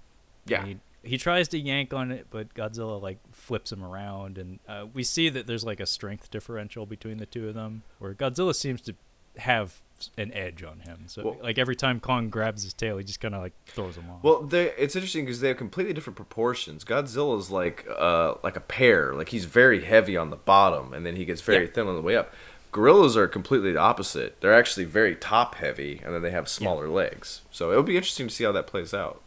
Yeah. 0.45 0.65
He, 0.65 0.77
he 1.03 1.17
tries 1.17 1.47
to 1.49 1.59
yank 1.59 1.93
on 1.93 2.11
it, 2.11 2.27
but 2.31 2.53
Godzilla 2.55 2.99
like 2.99 3.19
flips 3.31 3.71
him 3.71 3.83
around, 3.83 4.39
and 4.39 4.59
uh, 4.67 4.85
we 4.91 5.03
see 5.03 5.29
that 5.29 5.45
there's 5.45 5.63
like 5.63 5.79
a 5.79 5.85
strength 5.85 6.31
differential 6.31 6.87
between 6.87 7.17
the 7.17 7.27
two 7.27 7.47
of 7.47 7.53
them, 7.53 7.83
where 7.99 8.15
Godzilla 8.15 8.55
seems 8.55 8.81
to 8.81 8.95
have 9.37 9.81
an 10.17 10.31
edge 10.33 10.63
on 10.63 10.79
him. 10.79 11.03
So 11.07 11.23
Well- 11.23 11.37
like 11.43 11.57
every 11.57 11.75
time 11.75 11.99
Kong 11.99 12.29
grabs 12.29 12.63
his 12.63 12.73
tail, 12.73 12.97
he 12.97 13.03
just 13.03 13.19
kind 13.19 13.35
of 13.35 13.41
like 13.41 13.53
throws 13.67 13.95
him 13.97 14.09
off. 14.09 14.23
Well, 14.23 14.49
it's 14.51 14.95
interesting 14.95 15.25
because 15.25 15.39
they 15.41 15.49
have 15.49 15.57
completely 15.57 15.93
different 15.93 16.15
proportions. 16.17 16.83
Godzilla's 16.83 17.51
like 17.51 17.85
uh, 17.97 18.35
like 18.43 18.55
a 18.55 18.61
pear. 18.61 19.13
Like 19.13 19.29
he's 19.29 19.45
very 19.45 19.83
heavy 19.83 20.17
on 20.17 20.29
the 20.29 20.35
bottom, 20.35 20.93
and 20.93 21.05
then 21.05 21.15
he 21.15 21.25
gets 21.25 21.41
very 21.41 21.65
Yeah. 21.65 21.71
thin 21.71 21.87
on 21.87 21.95
the 21.95 22.01
way 22.01 22.15
up. 22.15 22.33
Gorillas 22.71 23.17
are 23.17 23.27
completely 23.27 23.73
the 23.73 23.79
opposite. 23.79 24.39
They're 24.39 24.53
actually 24.53 24.85
very 24.85 25.15
top 25.15 25.55
heavy, 25.55 26.01
and 26.05 26.13
then 26.15 26.21
they 26.21 26.31
have 26.31 26.47
smaller 26.47 26.87
legs. 26.87 27.41
So 27.51 27.71
it'll 27.71 27.83
be 27.83 27.97
interesting 27.97 28.27
to 28.29 28.33
see 28.33 28.45
how 28.45 28.53
that 28.53 28.65
plays 28.65 28.93
out. 28.93 29.19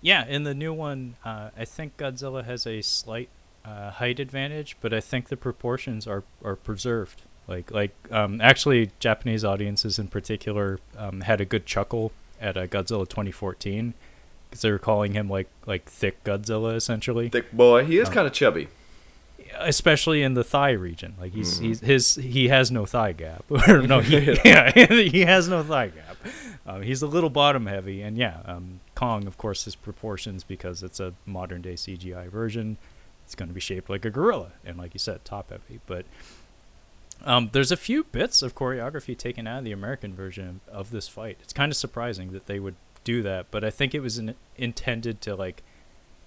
Yeah, 0.00 0.24
in 0.26 0.44
the 0.44 0.54
new 0.54 0.72
one, 0.72 1.16
uh, 1.24 1.50
I 1.56 1.64
think 1.64 1.96
Godzilla 1.96 2.44
has 2.44 2.66
a 2.66 2.80
slight 2.82 3.28
uh, 3.64 3.90
height 3.90 4.20
advantage, 4.20 4.76
but 4.80 4.94
I 4.94 5.00
think 5.00 5.28
the 5.28 5.36
proportions 5.36 6.06
are, 6.06 6.22
are 6.44 6.54
preserved. 6.56 7.22
Like 7.48 7.70
like 7.70 7.94
um, 8.10 8.40
actually, 8.40 8.90
Japanese 8.98 9.44
audiences 9.44 9.98
in 9.98 10.08
particular 10.08 10.80
um, 10.96 11.20
had 11.20 11.40
a 11.40 11.44
good 11.44 11.66
chuckle 11.66 12.12
at 12.40 12.56
uh, 12.56 12.66
Godzilla 12.66 13.08
2014 13.08 13.94
because 14.48 14.62
they 14.62 14.70
were 14.70 14.78
calling 14.78 15.12
him 15.12 15.28
like 15.28 15.48
like 15.66 15.88
thick 15.88 16.22
Godzilla 16.24 16.74
essentially, 16.74 17.28
Thick 17.28 17.52
boy, 17.52 17.84
he 17.84 17.98
is 17.98 18.08
kind 18.08 18.26
of 18.26 18.32
chubby. 18.32 18.68
especially 19.60 20.22
in 20.22 20.34
the 20.34 20.44
thigh 20.44 20.72
region. 20.72 21.14
Like 21.20 21.32
he's 21.32 21.58
he's 21.58 21.80
his 21.80 22.16
he 22.16 22.48
has 22.48 22.70
no 22.70 22.84
thigh 22.84 23.12
gap. 23.12 23.44
no, 23.50 24.00
he, 24.00 24.38
yeah, 24.44 24.70
he 24.88 25.20
has 25.20 25.48
no 25.48 25.62
thigh 25.62 25.88
gap. 25.88 26.16
Um, 26.66 26.82
he's 26.82 27.00
a 27.00 27.06
little 27.06 27.30
bottom 27.30 27.66
heavy, 27.66 28.02
and 28.02 28.18
yeah, 28.18 28.38
um, 28.44 28.80
Kong, 28.96 29.28
of 29.28 29.38
course, 29.38 29.66
his 29.66 29.76
proportions 29.76 30.42
because 30.42 30.82
it's 30.82 30.98
a 30.98 31.14
modern 31.24 31.62
day 31.62 31.74
CGI 31.74 32.28
version. 32.28 32.76
It's 33.24 33.36
going 33.36 33.48
to 33.48 33.54
be 33.54 33.60
shaped 33.60 33.88
like 33.88 34.04
a 34.04 34.10
gorilla, 34.10 34.52
and 34.64 34.76
like 34.76 34.92
you 34.94 34.98
said, 34.98 35.24
top 35.24 35.50
heavy. 35.50 35.80
But 35.86 36.06
um, 37.24 37.50
there's 37.52 37.72
a 37.72 37.76
few 37.76 38.04
bits 38.04 38.42
of 38.42 38.54
choreography 38.54 39.16
taken 39.16 39.46
out 39.46 39.58
of 39.58 39.64
the 39.64 39.72
American 39.72 40.14
version 40.14 40.60
of 40.70 40.90
this 40.90 41.08
fight. 41.08 41.38
It's 41.42 41.52
kind 41.52 41.72
of 41.72 41.76
surprising 41.76 42.32
that 42.32 42.46
they 42.46 42.60
would 42.60 42.74
do 43.04 43.22
that, 43.22 43.46
but 43.50 43.64
I 43.64 43.70
think 43.70 43.94
it 43.94 44.00
was 44.00 44.18
in, 44.18 44.34
intended 44.56 45.20
to 45.22 45.34
like 45.36 45.62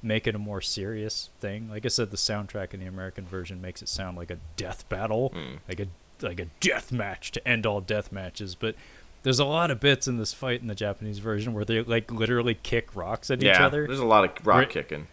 make 0.01 0.25
it 0.27 0.35
a 0.35 0.39
more 0.39 0.61
serious 0.61 1.29
thing. 1.41 1.69
Like 1.69 1.85
I 1.85 1.89
said, 1.89 2.11
the 2.11 2.17
soundtrack 2.17 2.73
in 2.73 2.79
the 2.79 2.85
American 2.85 3.25
version 3.25 3.61
makes 3.61 3.81
it 3.81 3.89
sound 3.89 4.17
like 4.17 4.31
a 4.31 4.37
death 4.55 4.87
battle, 4.89 5.33
like 5.67 5.79
a 5.79 5.87
like 6.21 6.39
a 6.39 6.45
death 6.59 6.91
match 6.91 7.31
to 7.33 7.47
end 7.47 7.65
all 7.65 7.79
death 7.81 8.11
matches. 8.11 8.55
But 8.55 8.75
there's 9.23 9.39
a 9.39 9.45
lot 9.45 9.71
of 9.71 9.79
bits 9.81 10.07
in 10.07 10.17
this 10.17 10.33
fight 10.33 10.61
in 10.61 10.67
the 10.67 10.75
Japanese 10.75 11.19
version 11.19 11.53
where 11.53 11.65
they 11.65 11.81
like 11.81 12.11
literally 12.11 12.55
kick 12.55 12.95
rocks 12.95 13.29
at 13.29 13.43
each 13.43 13.49
other. 13.57 13.85
there's 13.87 13.99
a 13.99 14.05
lot 14.05 14.23
of 14.25 14.47
rock 14.47 14.57
Right. 14.57 14.69
kicking. 14.69 15.07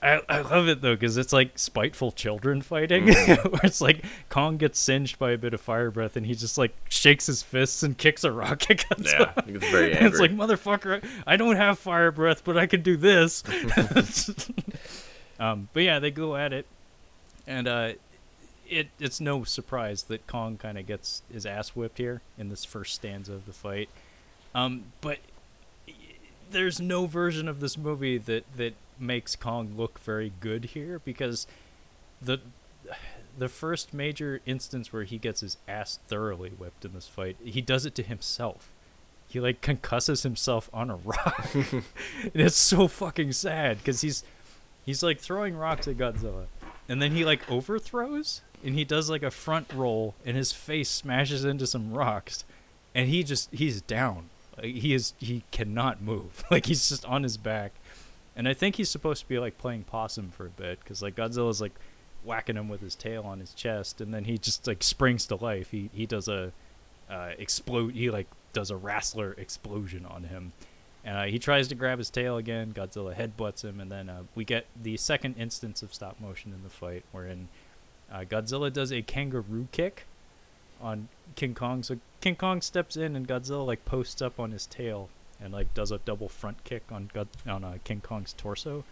I, 0.00 0.20
I 0.28 0.40
love 0.42 0.68
it 0.68 0.80
though 0.80 0.94
because 0.94 1.16
it's 1.16 1.32
like 1.32 1.58
spiteful 1.58 2.12
children 2.12 2.62
fighting, 2.62 3.06
Mm-hmm. 3.06 3.48
where 3.50 3.60
it's 3.64 3.80
like 3.80 4.04
Kong 4.28 4.56
gets 4.56 4.78
singed 4.78 5.18
by 5.18 5.32
a 5.32 5.38
bit 5.38 5.54
of 5.54 5.60
fire 5.60 5.90
breath 5.90 6.16
and 6.16 6.24
he 6.24 6.34
just 6.36 6.56
like 6.56 6.72
shakes 6.88 7.26
his 7.26 7.42
fists 7.42 7.82
and 7.82 7.98
kicks 7.98 8.22
a 8.22 8.30
rock 8.30 8.60
Yeah, 8.68 9.32
gets 9.46 9.66
very 9.68 9.92
And 9.94 10.06
it's 10.06 10.20
like 10.20 10.30
motherfucker, 10.30 11.04
I 11.26 11.36
don't 11.36 11.56
have 11.56 11.78
fire 11.80 12.12
breath, 12.12 12.42
but 12.44 12.56
I 12.56 12.66
can 12.66 12.82
do 12.82 12.96
this. 12.96 13.42
um, 15.40 15.68
but 15.72 15.82
yeah, 15.82 15.98
they 15.98 16.10
go 16.10 16.36
at 16.36 16.52
it, 16.52 16.66
and 17.46 17.66
uh, 17.66 17.92
it 18.68 18.88
it's 19.00 19.20
no 19.20 19.44
surprise 19.44 20.04
that 20.04 20.26
Kong 20.26 20.56
kind 20.58 20.78
of 20.78 20.86
gets 20.86 21.22
his 21.32 21.44
ass 21.46 21.70
whipped 21.70 21.98
here 21.98 22.20
in 22.36 22.48
this 22.50 22.64
first 22.64 22.94
stanza 22.94 23.32
of 23.32 23.46
the 23.46 23.52
fight. 23.52 23.88
Um, 24.54 24.84
but 25.00 25.18
there's 26.50 26.80
no 26.80 27.06
version 27.06 27.48
of 27.48 27.60
this 27.60 27.76
movie 27.76 28.18
that 28.18 28.44
that 28.56 28.74
makes 29.00 29.36
Kong 29.36 29.74
look 29.76 29.98
very 29.98 30.32
good 30.40 30.66
here 30.66 31.00
because 31.04 31.46
the 32.20 32.40
the 33.36 33.48
first 33.48 33.94
major 33.94 34.40
instance 34.46 34.92
where 34.92 35.04
he 35.04 35.16
gets 35.18 35.40
his 35.40 35.58
ass 35.68 35.98
thoroughly 36.08 36.50
whipped 36.50 36.84
in 36.84 36.92
this 36.92 37.06
fight, 37.06 37.36
he 37.44 37.60
does 37.60 37.86
it 37.86 37.94
to 37.94 38.02
himself. 38.02 38.70
He 39.28 39.40
like 39.40 39.60
concusses 39.60 40.22
himself 40.22 40.68
on 40.72 40.90
a 40.90 40.96
rock. 40.96 41.50
and 41.54 41.84
it's 42.34 42.56
so 42.56 42.88
fucking 42.88 43.32
sad 43.32 43.78
because 43.78 44.00
he's 44.00 44.24
he's 44.84 45.02
like 45.02 45.20
throwing 45.20 45.56
rocks 45.56 45.86
at 45.86 45.98
Godzilla, 45.98 46.46
and 46.88 47.00
then 47.00 47.12
he 47.12 47.24
like 47.24 47.48
overthrows 47.50 48.40
and 48.64 48.74
he 48.74 48.84
does 48.84 49.08
like 49.08 49.22
a 49.22 49.30
front 49.30 49.72
roll 49.72 50.14
and 50.24 50.36
his 50.36 50.52
face 50.52 50.88
smashes 50.88 51.44
into 51.44 51.66
some 51.66 51.92
rocks, 51.92 52.44
and 52.94 53.08
he 53.08 53.22
just 53.22 53.50
he's 53.52 53.80
down. 53.80 54.30
Like, 54.56 54.74
he 54.74 54.94
is 54.94 55.14
he 55.18 55.44
cannot 55.50 56.02
move. 56.02 56.44
Like 56.50 56.66
he's 56.66 56.88
just 56.88 57.04
on 57.04 57.22
his 57.22 57.36
back, 57.36 57.72
and 58.38 58.48
I 58.48 58.54
think 58.54 58.76
he's 58.76 58.88
supposed 58.88 59.22
to 59.22 59.28
be 59.28 59.40
like 59.40 59.58
playing 59.58 59.82
possum 59.82 60.30
for 60.30 60.46
a 60.46 60.50
bit 60.50 60.78
because 60.78 61.02
like 61.02 61.16
Godzilla's 61.16 61.60
like 61.60 61.74
whacking 62.24 62.56
him 62.56 62.68
with 62.68 62.80
his 62.80 62.94
tail 62.94 63.24
on 63.24 63.40
his 63.40 63.52
chest, 63.52 64.00
and 64.00 64.14
then 64.14 64.24
he 64.24 64.38
just 64.38 64.64
like 64.66 64.84
springs 64.84 65.26
to 65.26 65.34
life. 65.34 65.72
He 65.72 65.90
he 65.92 66.06
does 66.06 66.28
a 66.28 66.52
uh, 67.10 67.30
explode. 67.36 67.94
He 67.94 68.10
like 68.10 68.28
does 68.52 68.70
a 68.70 68.76
wrestler 68.76 69.32
explosion 69.32 70.06
on 70.06 70.22
him, 70.22 70.52
and 71.04 71.18
uh, 71.18 71.24
he 71.24 71.40
tries 71.40 71.66
to 71.68 71.74
grab 71.74 71.98
his 71.98 72.10
tail 72.10 72.36
again. 72.36 72.72
Godzilla 72.72 73.12
headbutts 73.12 73.64
him, 73.64 73.80
and 73.80 73.90
then 73.90 74.08
uh, 74.08 74.22
we 74.36 74.44
get 74.44 74.66
the 74.80 74.96
second 74.96 75.34
instance 75.36 75.82
of 75.82 75.92
stop 75.92 76.20
motion 76.20 76.52
in 76.52 76.62
the 76.62 76.70
fight, 76.70 77.04
wherein 77.10 77.48
uh, 78.10 78.20
Godzilla 78.20 78.72
does 78.72 78.92
a 78.92 79.02
kangaroo 79.02 79.66
kick 79.72 80.04
on 80.80 81.08
King 81.34 81.56
Kong. 81.56 81.82
So 81.82 81.98
King 82.20 82.36
Kong 82.36 82.62
steps 82.62 82.96
in, 82.96 83.16
and 83.16 83.26
Godzilla 83.26 83.66
like 83.66 83.84
posts 83.84 84.22
up 84.22 84.38
on 84.38 84.52
his 84.52 84.64
tail 84.64 85.08
and 85.40 85.52
like 85.52 85.72
does 85.74 85.90
a 85.90 85.98
double 85.98 86.28
front 86.28 86.64
kick 86.64 86.84
on 86.90 87.10
God- 87.12 87.28
on 87.46 87.64
uh, 87.64 87.78
King 87.84 88.00
Kong's 88.00 88.32
torso. 88.32 88.84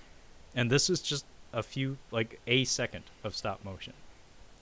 And 0.54 0.70
this 0.70 0.88
is 0.88 1.00
just 1.00 1.24
a 1.52 1.62
few 1.62 1.98
like 2.10 2.40
a 2.46 2.64
second 2.64 3.04
of 3.24 3.34
stop 3.34 3.64
motion. 3.64 3.92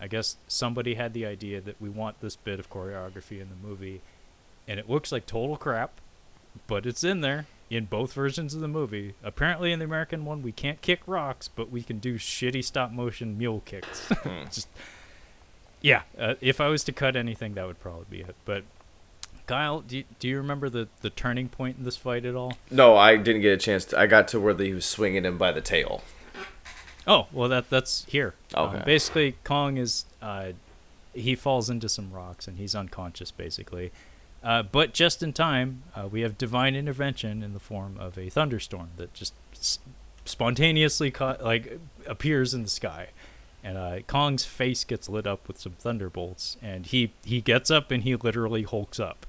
I 0.01 0.09
guess 0.09 0.37
somebody 0.49 0.95
had 0.95 1.15
the 1.15 1.25
idea 1.25 1.61
that 1.61 1.81
we 1.81 1.89
want 1.89 2.21
this 2.21 2.37
bit 2.37 2.59
of 2.59 2.69
choreography 2.69 3.41
in 3.41 3.49
the 3.49 3.67
movie, 3.69 4.01
and 4.67 4.81
it 4.81 4.91
looks 4.91 5.13
like 5.13 5.25
total 5.25 5.57
crap, 5.57 6.01
but 6.67 6.85
it's 6.85 7.05
in 7.05 7.21
there 7.21 7.47
in 7.71 7.87
both 7.87 8.13
versions 8.13 8.55
of 8.55 8.61
the 8.61 8.69
movie. 8.69 9.15
Apparently, 9.23 9.73
in 9.73 9.79
the 9.79 9.85
American 9.85 10.25
one, 10.25 10.43
we 10.43 10.53
can't 10.53 10.81
kick 10.83 11.01
rocks, 11.07 11.49
but 11.49 11.71
we 11.71 11.83
can 11.83 11.99
do 11.99 12.17
shitty 12.19 12.63
stop 12.65 12.91
motion 12.91 13.39
mule 13.39 13.63
kicks. 13.65 14.11
Just 14.51 14.69
yeah, 15.81 16.03
uh, 16.19 16.35
if 16.41 16.61
I 16.61 16.69
was 16.69 16.83
to 16.85 16.93
cut 16.93 17.15
anything, 17.15 17.55
that 17.55 17.67
would 17.67 17.81
probably 17.81 18.07
be 18.09 18.21
it. 18.21 18.35
But 18.45 18.65
Kyle, 19.47 19.81
do 19.81 19.99
you, 19.99 20.05
do 20.19 20.29
you 20.29 20.37
remember 20.39 20.69
the 20.71 20.89
the 21.03 21.11
turning 21.11 21.49
point 21.49 21.77
in 21.79 21.85
this 21.85 21.97
fight 21.97 22.25
at 22.25 22.35
all? 22.35 22.57
No, 22.71 22.97
I 22.97 23.17
didn't 23.17 23.43
get 23.43 23.53
a 23.53 23.57
chance. 23.57 23.85
to 23.87 23.99
I 23.99 24.07
got 24.07 24.29
to 24.29 24.41
where 24.41 24.57
he 24.57 24.73
was 24.73 24.87
swinging 24.87 25.25
him 25.25 25.37
by 25.39 25.53
the 25.53 25.61
tail. 25.61 26.03
Oh, 27.07 27.27
well, 27.33 27.49
that 27.51 27.69
that's 27.69 28.05
here. 28.07 28.35
Um, 28.55 28.69
Okay. 28.77 28.83
basically, 28.87 29.37
Kong 29.45 29.77
is 29.77 30.07
uh, 30.23 30.53
he 31.13 31.35
falls 31.35 31.69
into 31.69 31.89
some 31.89 32.11
rocks 32.13 32.49
and 32.49 32.57
he's 32.59 32.75
unconscious, 32.75 33.31
basically. 33.31 33.93
Uh, 34.43 34.63
but 34.63 34.93
just 34.95 35.23
in 35.23 35.33
time, 35.33 35.83
uh, 35.95 36.07
we 36.11 36.21
have 36.23 36.37
divine 36.39 36.75
intervention 36.75 37.43
in 37.43 37.53
the 37.55 37.61
form 37.61 37.97
of 37.99 38.19
a 38.19 38.29
thunderstorm 38.31 38.89
that 38.97 39.13
just 39.15 39.33
s- 39.55 39.79
spontaneously 40.25 41.13
like 41.41 41.79
appears 42.07 42.53
in 42.55 42.63
the 42.63 42.69
sky, 42.69 43.09
and 43.63 43.79
uh, 43.79 43.99
Kong's 44.07 44.45
face 44.45 44.85
gets 44.85 45.09
lit 45.09 45.27
up 45.27 45.47
with 45.49 45.59
some 45.59 45.73
thunderbolts, 45.73 46.57
and 46.63 46.85
he 46.87 47.13
he 47.25 47.41
gets 47.41 47.71
up 47.71 47.91
and 47.91 48.03
he 48.03 48.17
literally 48.17 48.63
hulks 48.65 48.99
up. 49.01 49.27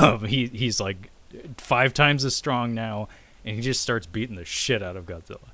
Um, 0.00 0.24
he 0.24 0.46
he's 0.46 0.80
like 0.80 1.10
five 1.56 1.94
times 1.94 2.24
as 2.24 2.36
strong 2.36 2.74
now, 2.74 3.08
and 3.44 3.56
he 3.56 3.62
just 3.62 3.80
starts 3.80 4.06
beating 4.06 4.36
the 4.36 4.44
shit 4.44 4.82
out 4.82 4.96
of 4.96 5.06
Godzilla. 5.06 5.50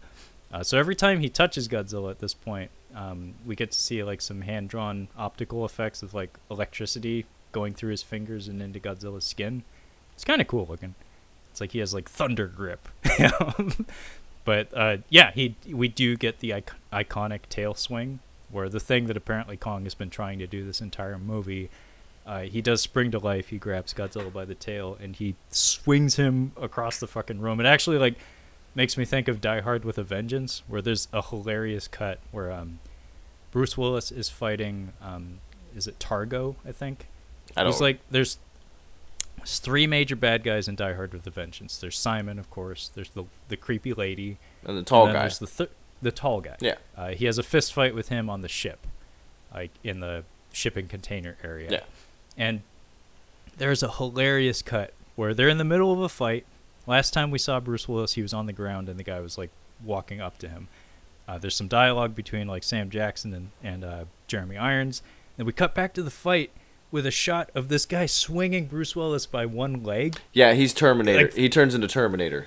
Uh, 0.53 0.63
so 0.63 0.79
every 0.79 0.95
time 0.95 1.21
he 1.21 1.29
touches 1.29 1.69
Godzilla 1.69 2.11
at 2.11 2.19
this 2.19 2.35
point, 2.35 2.71
um, 2.95 3.35
we 3.45 3.55
get 3.55 3.71
to 3.71 3.79
see 3.79 4.03
like 4.03 4.21
some 4.21 4.43
hand-drawn 4.43 5.09
optical 5.17 5.65
effects 5.65 6.03
of 6.03 6.15
like 6.15 6.39
electricity 6.51 7.27
going 7.53 7.75
through 7.75 7.91
his 7.91 8.03
fingers 8.03 8.49
and 8.49 8.63
into 8.63 8.81
Godzilla's 8.81 9.25
skin. 9.25 9.63
It's 10.15 10.25
kind 10.25 10.41
of 10.41 10.47
cool 10.47 10.67
looking. 10.69 10.95
It's 11.51 11.61
like 11.61 11.73
he 11.73 11.79
has 11.81 11.93
like 11.95 12.09
thunder 12.09 12.47
grip. 12.47 12.89
but 14.45 14.69
uh, 14.77 14.99
yeah, 15.09 15.33
he 15.33 15.55
we 15.69 15.89
do 15.89 16.17
get 16.17 16.41
the 16.41 16.53
ic- 16.53 16.73
iconic 16.93 17.43
tail 17.49 17.75
swing, 17.75 18.21
where 18.51 18.69
the 18.69 18.81
thing 18.81 19.07
that 19.07 19.17
apparently 19.17 19.57
Kong 19.57 19.85
has 19.85 19.95
been 19.95 20.11
trying 20.11 20.39
to 20.39 20.47
do 20.47 20.65
this 20.65 20.81
entire 20.81 21.19
movie 21.19 21.71
uh, 22.29 22.41
he 22.43 22.61
does 22.61 22.83
spring 22.83 23.11
to 23.11 23.19
life. 23.19 23.49
He 23.49 23.57
grabs 23.57 23.95
Godzilla 23.95 24.31
by 24.31 24.45
the 24.45 24.55
tail 24.55 24.99
and 25.01 25.17
he 25.17 25.35
swings 25.51 26.17
him 26.17 26.53
across 26.61 27.01
the 27.01 27.07
fucking 27.07 27.41
room. 27.41 27.59
It 27.59 27.65
actually 27.67 27.97
like 27.97 28.17
makes 28.75 28.99
me 28.99 29.07
think 29.07 29.29
of 29.29 29.41
Die 29.41 29.61
Hard 29.61 29.83
with 29.85 29.97
a 29.97 30.03
Vengeance, 30.03 30.63
where 30.69 30.83
there's 30.83 31.09
a 31.13 31.23
hilarious 31.23 31.89
cut 31.89 32.21
where 32.31 32.53
um, 32.53 32.81
Bruce 33.51 33.79
Willis 33.79 34.13
is 34.13 34.29
fighting. 34.29 34.93
Um, 35.01 35.41
is 35.75 35.87
it 35.87 35.99
Targo? 35.99 36.57
I 36.67 36.73
think. 36.73 37.07
I 37.57 37.63
don't 37.63 37.71
There's 37.73 37.81
like 37.81 38.01
there's, 38.11 38.39
there's 39.39 39.59
three 39.59 39.87
major 39.87 40.15
bad 40.15 40.45
guys 40.45 40.69
in 40.69 40.77
Die 40.77 40.93
Hard 40.93 41.15
with 41.15 41.27
a 41.27 41.31
Vengeance. 41.31 41.79
There's 41.79 41.97
Simon, 41.99 42.39
of 42.39 42.51
course. 42.51 42.91
There's 42.95 43.11
the 43.11 43.25
the 43.49 43.57
creepy 43.57 43.95
lady. 43.95 44.37
and 44.67 44.77
the 44.77 44.83
tall 44.83 45.07
and 45.07 45.15
guy. 45.15 45.21
There's 45.21 45.39
the 45.39 45.47
th- 45.47 45.71
the 46.03 46.13
tall 46.13 46.43
guy. 46.43 46.57
Yeah. 46.61 46.75
Uh, 46.95 47.09
he 47.09 47.25
has 47.25 47.39
a 47.39 47.43
fist 47.43 47.73
fight 47.73 47.95
with 47.95 48.11
him 48.11 48.29
on 48.29 48.43
the 48.43 48.49
ship, 48.49 48.87
like 49.55 49.71
in 49.83 50.01
the 50.01 50.25
shipping 50.53 50.89
container 50.89 51.37
area. 51.43 51.71
Yeah. 51.71 51.81
And 52.39 52.63
there's 53.59 53.83
a 53.83 53.91
hilarious 53.91 54.63
cut 54.63 54.95
where 55.17 55.35
they're 55.35 55.49
in 55.49 55.59
the 55.59 55.65
middle 55.65 55.93
of 55.93 56.01
a 56.01 56.09
fight. 56.09 56.47
Last 56.87 57.13
time 57.13 57.31
we 57.31 57.39
saw 57.39 57.61
Bruce 57.61 57.87
Willis, 57.89 58.15
he 58.15 58.23
was 58.23 58.33
on 58.33 58.47
the 58.47 58.53
ground 58.53 58.89
and 58.89 58.99
the 58.99 59.03
guy 59.05 59.21
was 59.21 59.37
like 59.37 59.51
walking 59.85 60.21
up 60.21 60.39
to 60.39 60.49
him. 60.49 60.69
Uh, 61.27 61.37
there's 61.37 61.57
some 61.57 61.69
dialogue 61.69 62.15
between 62.15 62.47
like 62.47 62.63
Sam 62.63 62.89
Jackson 62.89 63.35
and 63.35 63.51
and 63.63 63.85
uh, 63.85 64.05
Jeremy 64.29 64.57
Irons. 64.57 65.03
Then 65.37 65.45
we 65.45 65.53
cut 65.53 65.75
back 65.75 65.93
to 65.95 66.03
the 66.03 66.11
fight 66.11 66.51
with 66.91 67.05
a 67.05 67.11
shot 67.11 67.51
of 67.55 67.69
this 67.69 67.85
guy 67.85 68.07
swinging 68.07 68.67
Bruce 68.67 68.97
Willis 68.97 69.27
by 69.27 69.45
one 69.45 69.83
leg. 69.83 70.17
yeah, 70.33 70.55
he's 70.55 70.73
Terminator. 70.73 71.25
like- 71.27 71.35
he 71.35 71.49
turns 71.51 71.75
into 71.75 71.87
Terminator. 71.89 72.47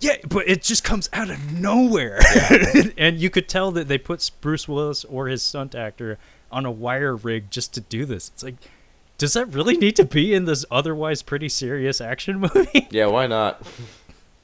Yeah, 0.00 0.16
but 0.26 0.48
it 0.48 0.62
just 0.62 0.82
comes 0.82 1.10
out 1.12 1.28
of 1.28 1.52
nowhere. 1.52 2.18
and 2.96 3.18
you 3.18 3.28
could 3.28 3.48
tell 3.50 3.70
that 3.72 3.86
they 3.86 3.98
put 3.98 4.30
Bruce 4.40 4.66
Willis 4.66 5.04
or 5.04 5.28
his 5.28 5.42
stunt 5.42 5.74
actor 5.74 6.18
on 6.50 6.64
a 6.64 6.70
wire 6.70 7.14
rig 7.14 7.50
just 7.50 7.74
to 7.74 7.82
do 7.82 8.06
this. 8.06 8.30
It's 8.34 8.42
like, 8.42 8.54
does 9.20 9.34
that 9.34 9.52
really 9.52 9.76
need 9.76 9.96
to 9.96 10.04
be 10.06 10.32
in 10.32 10.46
this 10.46 10.64
otherwise 10.70 11.20
pretty 11.20 11.50
serious 11.50 12.00
action 12.00 12.40
movie? 12.54 12.88
Yeah, 12.90 13.04
why 13.06 13.26
not? 13.26 13.60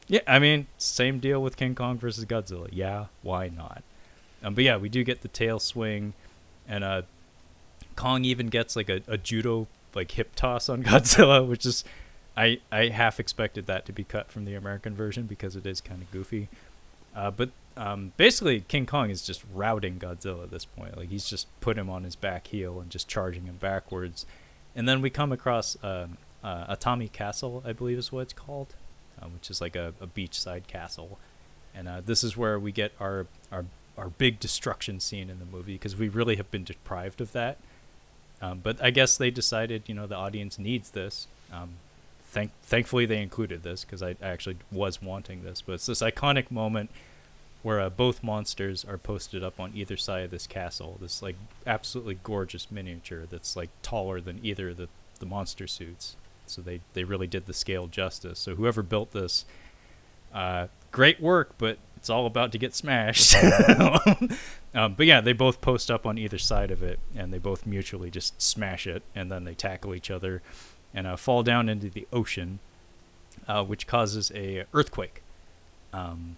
yeah, 0.07 0.21
I 0.27 0.39
mean, 0.39 0.67
same 0.77 1.19
deal 1.19 1.43
with 1.43 1.57
King 1.57 1.75
Kong 1.75 1.97
versus 1.97 2.27
Godzilla. 2.27 2.69
Yeah, 2.71 3.07
why 3.23 3.49
not? 3.49 3.83
Um, 4.43 4.55
but 4.55 4.65
yeah, 4.65 4.77
we 4.77 4.91
do 4.91 5.03
get 5.03 5.23
the 5.23 5.29
tail 5.29 5.59
swing, 5.59 6.13
and 6.69 6.85
uh, 6.85 7.03
Kong 7.97 8.27
even 8.27 8.49
gets 8.49 8.77
like 8.77 8.91
a, 8.91 9.01
a 9.09 9.17
judo 9.17 9.67
like 9.95 10.11
hip 10.11 10.37
toss 10.37 10.69
on 10.69 10.83
Godzilla, 10.85 11.49
which 11.49 11.65
is 11.65 11.83
I 12.37 12.61
I 12.71 12.89
half 12.89 13.19
expected 13.19 13.65
that 13.69 13.87
to 13.87 13.95
be 13.95 14.05
cut 14.05 14.31
from 14.31 14.45
the 14.45 14.55
American 14.55 14.95
version 14.95 15.25
because 15.25 15.57
it 15.57 15.65
is 15.65 15.81
kind 15.81 16.03
of 16.03 16.11
goofy. 16.11 16.51
Uh, 17.15 17.31
but 17.31 17.49
um, 17.79 18.13
basically, 18.19 18.61
King 18.61 18.85
Kong 18.85 19.09
is 19.09 19.23
just 19.23 19.43
routing 19.55 19.99
Godzilla 19.99 20.43
at 20.43 20.51
this 20.51 20.67
point. 20.67 20.99
Like 20.99 21.09
he's 21.09 21.25
just 21.25 21.49
put 21.63 21.79
him 21.79 21.89
on 21.89 22.05
his 22.05 22.15
back 22.15 22.49
heel 22.49 22.79
and 22.79 22.91
just 22.91 23.09
charging 23.09 23.47
him 23.47 23.57
backwards. 23.57 24.27
And 24.77 24.89
then 24.89 25.01
we 25.03 25.11
come 25.11 25.33
across 25.33 25.77
um 25.83 26.19
uh, 26.45 26.77
Atami 26.77 27.11
Castle, 27.11 27.61
I 27.67 27.73
believe 27.73 27.99
is 27.99 28.13
what 28.13 28.21
it's 28.21 28.33
called, 28.33 28.77
uh, 29.21 29.27
which 29.27 29.51
is 29.51 29.61
like 29.61 29.75
a, 29.75 29.95
a 30.01 30.07
beachside 30.07 30.69
castle. 30.69 31.19
And 31.75 31.89
uh, 31.89 32.01
this 32.01 32.23
is 32.23 32.37
where 32.37 32.59
we 32.59 32.71
get 32.71 32.93
our 33.01 33.27
our 33.51 33.65
our 33.99 34.11
big 34.11 34.39
destruction 34.39 35.01
scene 35.01 35.29
in 35.29 35.39
the 35.39 35.45
movie 35.45 35.73
because 35.73 35.97
we 35.97 36.09
really 36.09 36.37
have 36.37 36.51
been 36.51 36.65
deprived 36.65 37.21
of 37.21 37.33
that. 37.33 37.59
Um, 38.41 38.61
but 38.63 38.83
I 38.83 38.91
guess 38.91 39.17
they 39.17 39.31
decided, 39.31 39.85
you 39.87 39.95
know, 39.95 40.07
the 40.07 40.15
audience 40.15 40.59
needs 40.59 40.91
this. 40.91 41.27
Um, 41.51 41.71
thank, 42.25 42.51
thankfully, 42.63 43.07
they 43.07 43.23
included 43.23 43.63
this 43.63 43.83
because 43.83 44.03
I, 44.03 44.11
I 44.23 44.29
actually 44.29 44.59
was 44.71 45.01
wanting 45.01 45.43
this. 45.43 45.63
But 45.63 45.75
it's 45.75 45.87
this 45.87 46.03
iconic 46.03 46.51
moment 46.51 46.91
where 47.67 47.81
uh, 47.81 47.91
both 47.91 48.23
monsters 48.23 48.85
are 48.85 48.97
posted 48.97 49.43
up 49.43 49.59
on 49.59 49.73
either 49.75 49.97
side 49.97 50.23
of 50.23 50.31
this 50.31 50.47
castle. 50.47 50.99
This 51.01 51.21
like 51.21 51.35
absolutely 51.67 52.17
gorgeous 52.23 52.71
miniature 52.71 53.25
that's 53.29 53.57
like 53.57 53.71
taller 53.83 54.21
than 54.21 54.39
either 54.41 54.73
the 54.73 54.89
the 55.19 55.27
monster 55.27 55.67
suits. 55.67 56.15
So 56.47 56.63
they 56.63 56.81
they 56.93 57.03
really 57.03 57.27
did 57.27 57.47
the 57.47 57.53
scale 57.53 57.89
justice. 57.89 58.39
So 58.39 58.55
whoever 58.55 58.85
built 58.85 59.11
this, 59.11 59.47
uh, 60.33 60.69
great 60.93 61.21
work, 61.21 61.57
but 61.59 61.79
it's 61.97 62.09
all 62.09 62.27
about 62.27 62.53
to 62.53 62.59
get 62.59 62.73
smashed. 62.73 63.35
um, 64.73 64.95
but 64.95 65.07
yeah, 65.07 65.21
they 65.21 65.33
both 65.33 65.61
post 65.61 65.91
up 65.91 66.07
on 66.07 66.19
either 66.19 66.39
side 66.39 66.71
of 66.71 66.85
it, 66.85 67.01
and 67.17 67.33
they 67.33 67.39
both 67.39 67.67
mutually 67.67 68.13
just 68.13 68.41
smash 68.41 68.87
it, 68.87 69.03
and 69.13 69.29
then 69.29 69.43
they 69.43 69.55
tackle 69.55 69.93
each 69.93 70.09
other, 70.09 70.41
and 70.95 71.05
uh, 71.05 71.17
fall 71.17 71.43
down 71.43 71.69
into 71.69 71.91
the 71.91 72.07
ocean, 72.13 72.61
uh, 73.49 73.65
which 73.65 73.89
causes 73.89 74.31
a 74.37 74.67
earthquake, 74.73 75.25
um, 75.93 76.37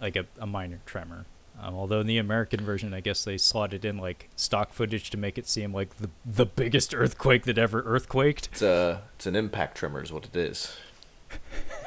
like 0.00 0.16
a, 0.16 0.26
a 0.38 0.46
minor 0.46 0.80
tremor. 0.86 1.24
Um, 1.60 1.74
although 1.74 2.00
in 2.00 2.06
the 2.06 2.18
American 2.18 2.60
version, 2.64 2.92
I 2.92 3.00
guess 3.00 3.24
they 3.24 3.38
slotted 3.38 3.84
in 3.84 3.96
like 3.96 4.28
stock 4.36 4.72
footage 4.72 5.08
to 5.10 5.16
make 5.16 5.38
it 5.38 5.48
seem 5.48 5.72
like 5.72 5.96
the 5.96 6.10
the 6.24 6.44
biggest 6.44 6.94
earthquake 6.94 7.44
that 7.44 7.56
ever 7.56 7.82
earthquaked. 7.82 8.48
It's 8.52 8.62
a 8.62 9.02
it's 9.16 9.26
an 9.26 9.34
impact 9.36 9.76
tremor 9.78 10.02
is 10.02 10.12
what 10.12 10.26
it 10.26 10.36
is. 10.36 10.76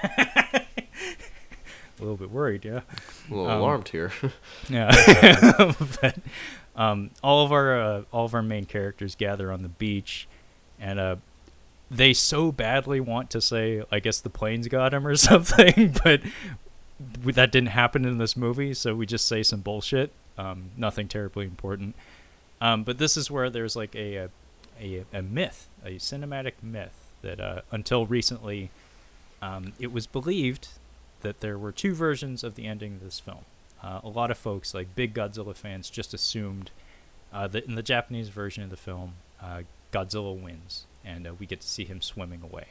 A 1.99 1.99
little 1.99 2.15
bit 2.17 2.31
worried, 2.31 2.63
yeah. 2.63 2.81
A 3.29 3.33
little 3.33 3.49
Um, 3.49 3.59
alarmed 3.59 3.89
here. 3.89 4.11
Yeah. 4.69 4.89
but 6.01 6.15
um, 6.75 7.09
all 7.21 7.43
of 7.45 7.51
our 7.51 7.79
uh, 7.79 8.01
all 8.13 8.23
of 8.25 8.33
our 8.33 8.41
main 8.41 8.65
characters 8.65 9.15
gather 9.15 9.51
on 9.51 9.63
the 9.63 9.67
beach, 9.69 10.27
and 10.79 10.97
uh, 10.99 11.15
they 11.91 12.13
so 12.13 12.51
badly 12.53 13.01
want 13.01 13.29
to 13.31 13.41
say, 13.41 13.83
"I 13.91 13.99
guess 13.99 14.21
the 14.21 14.29
planes 14.29 14.67
got 14.69 14.93
him" 14.93 15.05
or 15.05 15.15
something, 15.17 15.93
but 16.03 16.21
that 16.99 17.51
didn't 17.51 17.69
happen 17.69 18.05
in 18.05 18.17
this 18.17 18.35
movie. 18.35 18.73
So 18.73 18.95
we 18.95 19.05
just 19.05 19.27
say 19.27 19.43
some 19.43 19.61
bullshit. 19.61 20.11
Um, 20.37 20.71
nothing 20.77 21.07
terribly 21.07 21.45
important. 21.45 21.95
Um, 22.61 22.83
but 22.83 22.97
this 22.97 23.15
is 23.17 23.31
where 23.31 23.49
there's 23.49 23.75
like 23.75 23.95
a 23.95 24.29
a, 24.79 25.05
a, 25.13 25.21
myth, 25.21 25.67
a 25.83 25.95
cinematic 25.95 26.53
myth 26.61 27.11
that 27.21 27.39
uh, 27.39 27.61
until 27.71 28.05
recently, 28.05 28.69
um, 29.41 29.73
it 29.79 29.91
was 29.91 30.07
believed 30.07 30.69
that 31.21 31.41
there 31.41 31.57
were 31.57 31.71
two 31.71 31.93
versions 31.93 32.43
of 32.43 32.55
the 32.55 32.65
ending 32.65 32.93
of 32.93 33.03
this 33.03 33.19
film. 33.19 33.45
Uh, 33.83 33.99
a 34.03 34.09
lot 34.09 34.31
of 34.31 34.37
folks, 34.37 34.73
like 34.73 34.95
big 34.95 35.13
Godzilla 35.13 35.55
fans, 35.55 35.89
just 35.89 36.13
assumed 36.13 36.71
uh, 37.33 37.47
that 37.47 37.65
in 37.65 37.75
the 37.75 37.83
Japanese 37.83 38.29
version 38.29 38.63
of 38.63 38.69
the 38.69 38.77
film, 38.77 39.13
uh, 39.41 39.61
Godzilla 39.91 40.37
wins, 40.37 40.85
and 41.03 41.27
uh, 41.27 41.33
we 41.37 41.45
get 41.45 41.61
to 41.61 41.67
see 41.67 41.85
him 41.85 42.01
swimming 42.01 42.41
away. 42.41 42.67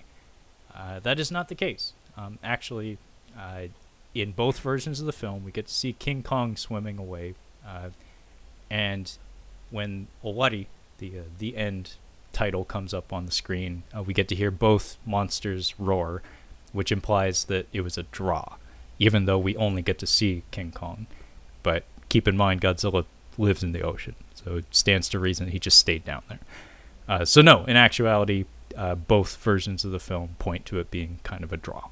Uh, 0.74 1.00
that 1.00 1.18
is 1.18 1.30
not 1.30 1.48
the 1.48 1.54
case. 1.54 1.92
Um, 2.16 2.38
actually, 2.42 2.98
in 4.20 4.32
both 4.32 4.60
versions 4.60 5.00
of 5.00 5.06
the 5.06 5.12
film, 5.12 5.44
we 5.44 5.50
get 5.50 5.66
to 5.66 5.74
see 5.74 5.92
King 5.92 6.22
Kong 6.22 6.56
swimming 6.56 6.98
away, 6.98 7.34
uh, 7.66 7.90
and 8.70 9.10
when 9.70 10.08
Owari, 10.24 10.66
the 10.98 11.18
uh, 11.18 11.22
the 11.38 11.56
end 11.56 11.94
title, 12.32 12.64
comes 12.64 12.94
up 12.94 13.12
on 13.12 13.26
the 13.26 13.32
screen, 13.32 13.82
uh, 13.96 14.02
we 14.02 14.14
get 14.14 14.28
to 14.28 14.34
hear 14.34 14.50
both 14.50 14.96
monsters 15.06 15.74
roar, 15.78 16.22
which 16.72 16.92
implies 16.92 17.44
that 17.44 17.66
it 17.72 17.82
was 17.82 17.98
a 17.98 18.04
draw, 18.04 18.56
even 18.98 19.24
though 19.24 19.38
we 19.38 19.56
only 19.56 19.82
get 19.82 19.98
to 19.98 20.06
see 20.06 20.42
King 20.50 20.72
Kong. 20.72 21.06
But 21.62 21.84
keep 22.08 22.28
in 22.28 22.36
mind, 22.36 22.60
Godzilla 22.60 23.04
lives 23.36 23.62
in 23.62 23.72
the 23.72 23.82
ocean, 23.82 24.14
so 24.34 24.56
it 24.56 24.66
stands 24.70 25.08
to 25.10 25.18
reason 25.18 25.48
he 25.48 25.58
just 25.58 25.78
stayed 25.78 26.04
down 26.04 26.22
there. 26.28 26.40
Uh, 27.08 27.24
so 27.24 27.40
no, 27.40 27.64
in 27.64 27.76
actuality, 27.76 28.44
uh, 28.76 28.94
both 28.94 29.36
versions 29.36 29.84
of 29.84 29.92
the 29.92 30.00
film 30.00 30.36
point 30.38 30.66
to 30.66 30.78
it 30.78 30.90
being 30.90 31.20
kind 31.22 31.42
of 31.42 31.52
a 31.52 31.56
draw. 31.56 31.88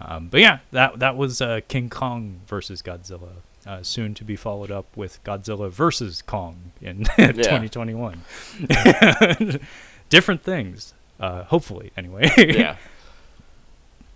Um, 0.00 0.28
but 0.28 0.40
yeah, 0.40 0.58
that 0.70 0.98
that 1.00 1.16
was 1.16 1.40
uh, 1.40 1.60
King 1.68 1.88
Kong 1.88 2.40
versus 2.46 2.82
Godzilla, 2.82 3.30
uh, 3.66 3.82
soon 3.82 4.14
to 4.14 4.24
be 4.24 4.36
followed 4.36 4.70
up 4.70 4.86
with 4.96 5.22
Godzilla 5.24 5.70
versus 5.70 6.22
Kong 6.22 6.72
in 6.80 7.04
2021. 7.16 8.22
Different 10.08 10.42
things, 10.42 10.94
uh, 11.20 11.44
hopefully. 11.44 11.92
Anyway. 11.96 12.30
yeah. 12.38 12.76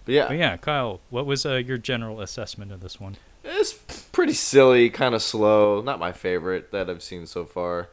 But 0.04 0.12
yeah, 0.14 0.28
But 0.28 0.36
yeah, 0.38 0.56
Kyle, 0.56 1.00
what 1.10 1.26
was 1.26 1.46
uh, 1.46 1.54
your 1.56 1.78
general 1.78 2.20
assessment 2.20 2.72
of 2.72 2.80
this 2.80 2.98
one? 3.00 3.16
it's 3.44 3.72
pretty 4.12 4.32
silly, 4.32 4.88
kind 4.88 5.14
of 5.14 5.22
slow. 5.22 5.80
Not 5.80 5.98
my 5.98 6.12
favorite 6.12 6.70
that 6.72 6.88
I've 6.88 7.02
seen 7.02 7.26
so 7.26 7.44
far. 7.44 7.88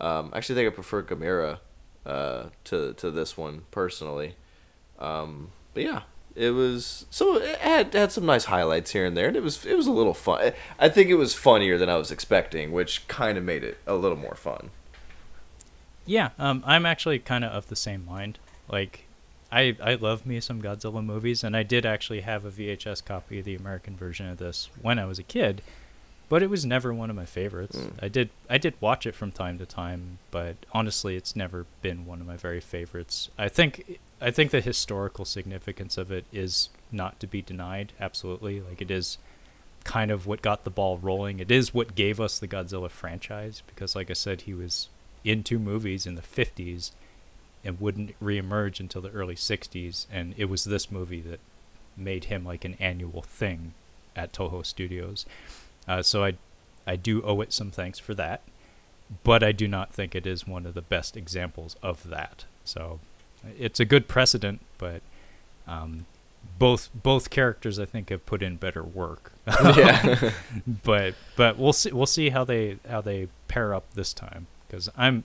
Um, 0.00 0.32
actually, 0.34 0.56
think 0.56 0.72
I 0.72 0.74
prefer 0.74 1.02
Gamera 1.02 1.58
uh, 2.06 2.44
to 2.64 2.94
to 2.94 3.10
this 3.10 3.36
one 3.36 3.62
personally. 3.70 4.34
Um, 4.98 5.50
but 5.74 5.82
yeah, 5.84 6.02
it 6.38 6.50
was 6.52 7.04
so 7.10 7.36
it 7.36 7.58
had 7.58 7.92
had 7.92 8.12
some 8.12 8.24
nice 8.24 8.44
highlights 8.44 8.92
here 8.92 9.04
and 9.04 9.16
there, 9.16 9.26
and 9.26 9.36
it 9.36 9.42
was 9.42 9.66
it 9.66 9.76
was 9.76 9.88
a 9.88 9.92
little 9.92 10.14
fun. 10.14 10.52
I 10.78 10.88
think 10.88 11.10
it 11.10 11.16
was 11.16 11.34
funnier 11.34 11.76
than 11.76 11.88
I 11.88 11.96
was 11.96 12.12
expecting, 12.12 12.70
which 12.70 13.06
kind 13.08 13.36
of 13.36 13.42
made 13.42 13.64
it 13.64 13.78
a 13.86 13.94
little 13.94 14.16
more 14.16 14.36
fun. 14.36 14.70
Yeah, 16.06 16.30
um, 16.38 16.62
I'm 16.64 16.86
actually 16.86 17.18
kind 17.18 17.44
of 17.44 17.52
of 17.52 17.68
the 17.68 17.76
same 17.76 18.06
mind. 18.06 18.38
Like, 18.68 19.06
I 19.50 19.76
I 19.82 19.94
love 19.94 20.24
me 20.24 20.40
some 20.40 20.62
Godzilla 20.62 21.04
movies, 21.04 21.42
and 21.42 21.56
I 21.56 21.64
did 21.64 21.84
actually 21.84 22.20
have 22.20 22.44
a 22.44 22.50
VHS 22.50 23.04
copy 23.04 23.40
of 23.40 23.44
the 23.44 23.56
American 23.56 23.96
version 23.96 24.28
of 24.28 24.38
this 24.38 24.70
when 24.80 25.00
I 25.00 25.06
was 25.06 25.18
a 25.18 25.24
kid, 25.24 25.60
but 26.28 26.40
it 26.40 26.50
was 26.50 26.64
never 26.64 26.94
one 26.94 27.10
of 27.10 27.16
my 27.16 27.26
favorites. 27.26 27.76
Mm. 27.76 27.92
I 28.00 28.08
did 28.08 28.30
I 28.48 28.58
did 28.58 28.74
watch 28.80 29.06
it 29.06 29.16
from 29.16 29.32
time 29.32 29.58
to 29.58 29.66
time, 29.66 30.18
but 30.30 30.54
honestly, 30.70 31.16
it's 31.16 31.34
never 31.34 31.66
been 31.82 32.06
one 32.06 32.20
of 32.20 32.28
my 32.28 32.36
very 32.36 32.60
favorites. 32.60 33.28
I 33.36 33.48
think 33.48 33.98
I 34.20 34.30
think 34.30 34.50
the 34.50 34.60
historical 34.60 35.24
significance 35.24 35.96
of 35.96 36.10
it 36.10 36.24
is 36.32 36.70
not 36.90 37.20
to 37.20 37.26
be 37.26 37.42
denied. 37.42 37.92
Absolutely, 38.00 38.60
like 38.60 38.82
it 38.82 38.90
is 38.90 39.18
kind 39.84 40.10
of 40.10 40.26
what 40.26 40.42
got 40.42 40.64
the 40.64 40.70
ball 40.70 40.98
rolling. 40.98 41.38
It 41.38 41.50
is 41.50 41.72
what 41.72 41.94
gave 41.94 42.20
us 42.20 42.38
the 42.38 42.48
Godzilla 42.48 42.90
franchise 42.90 43.62
because, 43.66 43.94
like 43.94 44.10
I 44.10 44.14
said, 44.14 44.42
he 44.42 44.54
was 44.54 44.88
in 45.24 45.42
two 45.42 45.58
movies 45.58 46.06
in 46.06 46.14
the 46.14 46.22
50s 46.22 46.92
and 47.64 47.80
wouldn't 47.80 48.18
reemerge 48.20 48.80
until 48.80 49.02
the 49.02 49.10
early 49.10 49.34
60s. 49.34 50.06
And 50.10 50.34
it 50.36 50.46
was 50.46 50.64
this 50.64 50.90
movie 50.90 51.20
that 51.22 51.40
made 51.96 52.24
him 52.24 52.44
like 52.44 52.64
an 52.64 52.76
annual 52.78 53.22
thing 53.22 53.74
at 54.14 54.32
Toho 54.32 54.64
Studios. 54.64 55.26
Uh, 55.86 56.02
so 56.02 56.24
I, 56.24 56.34
I 56.86 56.96
do 56.96 57.22
owe 57.22 57.40
it 57.40 57.52
some 57.52 57.70
thanks 57.70 57.98
for 57.98 58.14
that. 58.14 58.42
But 59.24 59.42
I 59.42 59.52
do 59.52 59.66
not 59.66 59.92
think 59.92 60.14
it 60.14 60.26
is 60.26 60.46
one 60.46 60.66
of 60.66 60.74
the 60.74 60.82
best 60.82 61.16
examples 61.16 61.76
of 61.82 62.08
that. 62.10 62.44
So 62.64 63.00
it's 63.58 63.80
a 63.80 63.84
good 63.84 64.08
precedent, 64.08 64.60
but 64.78 65.02
um, 65.66 66.06
both 66.58 66.90
both 66.94 67.30
characters 67.30 67.78
I 67.78 67.84
think 67.84 68.10
have 68.10 68.24
put 68.26 68.42
in 68.42 68.56
better 68.56 68.82
work. 68.82 69.32
yeah. 69.46 70.32
but 70.84 71.14
but 71.36 71.58
we'll 71.58 71.72
see 71.72 71.92
we'll 71.92 72.06
see 72.06 72.30
how 72.30 72.44
they 72.44 72.78
how 72.88 73.00
they 73.00 73.28
pair 73.48 73.74
up 73.74 73.92
this 73.94 74.12
time 74.12 74.46
because 74.66 74.88
I'm 74.96 75.24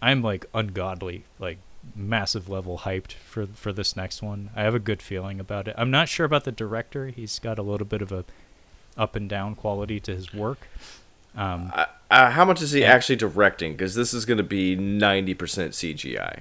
I'm 0.00 0.22
like 0.22 0.46
ungodly 0.54 1.24
like 1.38 1.58
massive 1.96 2.48
level 2.48 2.78
hyped 2.78 3.12
for 3.12 3.46
for 3.46 3.72
this 3.72 3.96
next 3.96 4.22
one. 4.22 4.50
I 4.56 4.62
have 4.62 4.74
a 4.74 4.78
good 4.80 5.02
feeling 5.02 5.40
about 5.40 5.68
it. 5.68 5.74
I'm 5.76 5.90
not 5.90 6.08
sure 6.08 6.26
about 6.26 6.44
the 6.44 6.52
director. 6.52 7.08
He's 7.08 7.38
got 7.38 7.58
a 7.58 7.62
little 7.62 7.86
bit 7.86 8.02
of 8.02 8.12
a 8.12 8.24
up 8.96 9.16
and 9.16 9.28
down 9.28 9.54
quality 9.54 9.98
to 10.00 10.14
his 10.14 10.32
work. 10.34 10.68
Um, 11.34 11.72
Uh, 11.74 11.86
uh, 12.10 12.30
how 12.30 12.44
much 12.44 12.60
is 12.60 12.72
he 12.72 12.80
Yeah. 12.82 12.92
actually 12.92 13.16
directing? 13.16 13.72
Because 13.72 13.94
this 13.94 14.12
is 14.12 14.24
going 14.26 14.36
to 14.38 14.44
be 14.44 14.76
ninety 14.76 15.34
percent 15.34 15.72
CGI. 15.72 16.40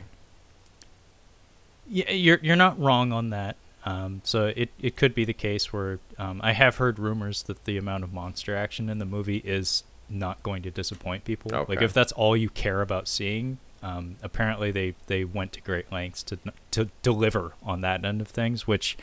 Yeah, 1.91 2.11
you're 2.11 2.39
you're 2.41 2.55
not 2.55 2.79
wrong 2.79 3.11
on 3.11 3.29
that. 3.31 3.57
Um, 3.83 4.21
so 4.23 4.53
it, 4.55 4.69
it 4.79 4.95
could 4.95 5.15
be 5.15 5.25
the 5.25 5.33
case 5.33 5.73
where 5.73 5.99
um, 6.17 6.39
I 6.43 6.53
have 6.53 6.77
heard 6.77 6.99
rumors 6.99 7.43
that 7.43 7.65
the 7.65 7.77
amount 7.77 8.03
of 8.03 8.13
monster 8.13 8.55
action 8.55 8.89
in 8.89 8.99
the 8.99 9.05
movie 9.05 9.37
is 9.37 9.83
not 10.07 10.43
going 10.43 10.61
to 10.63 10.71
disappoint 10.71 11.25
people. 11.25 11.49
Like 11.67 11.81
if 11.85 11.93
that's 11.93 12.11
all 12.11 12.37
you 12.37 12.49
care 12.49 12.81
about 12.81 13.07
seeing, 13.07 13.57
um, 13.81 14.17
apparently 14.21 14.69
they, 14.71 14.93
they 15.07 15.23
went 15.23 15.53
to 15.53 15.61
great 15.61 15.91
lengths 15.91 16.21
to 16.23 16.37
to 16.71 16.89
deliver 17.01 17.53
on 17.63 17.81
that 17.81 18.05
end 18.05 18.21
of 18.21 18.27
things, 18.27 18.67
which 18.67 18.97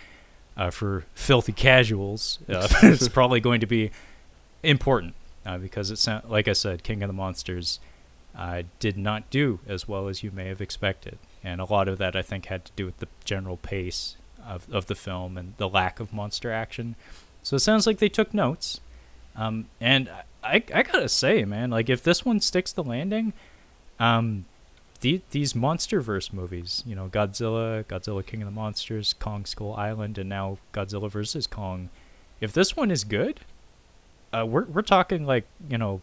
uh, 0.57 0.71
for 0.71 1.05
filthy 1.15 1.53
casuals, 1.53 2.39
uh, 2.49 2.69
it's 2.83 3.09
probably 3.09 3.41
going 3.41 3.61
to 3.61 3.67
be 3.67 3.91
important 4.63 5.15
uh, 5.47 5.59
because 5.59 5.91
it's 5.91 6.07
not, 6.07 6.31
like 6.31 6.49
I 6.49 6.53
said, 6.53 6.83
King 6.83 7.03
of 7.03 7.09
the 7.09 7.15
Monsters 7.15 7.81
uh, 8.37 8.63
did 8.81 8.97
not 8.97 9.31
do 9.31 9.61
as 9.67 9.89
well 9.89 10.09
as 10.09 10.23
you 10.23 10.31
may 10.31 10.49
have 10.49 10.61
expected, 10.61 11.19
and 11.43 11.61
a 11.61 11.65
lot 11.65 11.89
of 11.89 11.99
that 11.99 12.17
I 12.17 12.23
think 12.23 12.47
had 12.47 12.65
to 12.67 12.73
do 12.77 12.87
with 12.87 12.99
the 12.99 13.09
general 13.25 13.57
pace 13.57 14.17
of 14.47 14.71
of 14.73 14.87
the 14.87 14.95
film 14.95 15.37
and 15.37 15.55
the 15.57 15.69
lack 15.69 16.01
of 16.01 16.13
monster 16.13 16.53
action. 16.53 16.97
So 17.43 17.57
it 17.57 17.61
sounds 17.61 17.87
like 17.87 17.99
they 17.99 18.09
took 18.09 18.35
notes, 18.35 18.81
um, 19.37 19.67
and 19.81 20.11
I 20.43 20.63
I 20.75 20.83
gotta 20.83 21.09
say, 21.09 21.45
man, 21.45 21.71
like 21.71 21.89
if 21.89 22.03
this 22.03 22.25
one 22.25 22.41
sticks 22.41 22.73
the 22.73 22.85
landing, 22.85 23.33
um, 23.99 24.45
the, 25.01 25.21
these 25.31 25.53
MonsterVerse 25.53 26.33
movies, 26.33 26.83
you 26.85 26.95
know, 26.97 27.09
Godzilla, 27.09 27.85
Godzilla 27.85 28.25
King 28.25 28.43
of 28.43 28.47
the 28.47 28.53
Monsters, 28.53 29.15
Kong 29.15 29.45
Skull 29.45 29.75
Island, 29.75 30.19
and 30.19 30.29
now 30.29 30.59
Godzilla 30.73 31.11
vs 31.11 31.47
Kong. 31.47 31.89
If 32.41 32.53
this 32.53 32.77
one 32.77 32.91
is 32.91 33.05
good, 33.05 33.41
uh, 34.33 34.45
we're 34.47 34.65
we're 34.65 34.83
talking 34.83 35.25
like 35.25 35.45
you 35.69 35.79
know, 35.79 36.01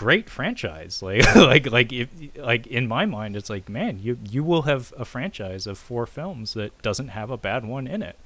great 0.00 0.30
franchise. 0.30 1.02
Like 1.10 1.34
like 1.36 1.70
like 1.70 1.92
if 1.92 2.08
like 2.36 2.66
in 2.66 2.88
my 2.88 3.04
mind, 3.04 3.36
it's 3.36 3.50
like 3.50 3.68
man, 3.68 3.98
you 4.00 4.18
you 4.24 4.42
will 4.42 4.62
have 4.62 4.94
a 4.98 5.04
franchise 5.04 5.66
of 5.66 5.76
four 5.76 6.06
films 6.06 6.54
that 6.54 6.80
doesn't 6.80 7.08
have 7.08 7.30
a 7.30 7.36
bad 7.36 7.66
one 7.66 7.86
in 7.86 8.02
it. 8.02 8.16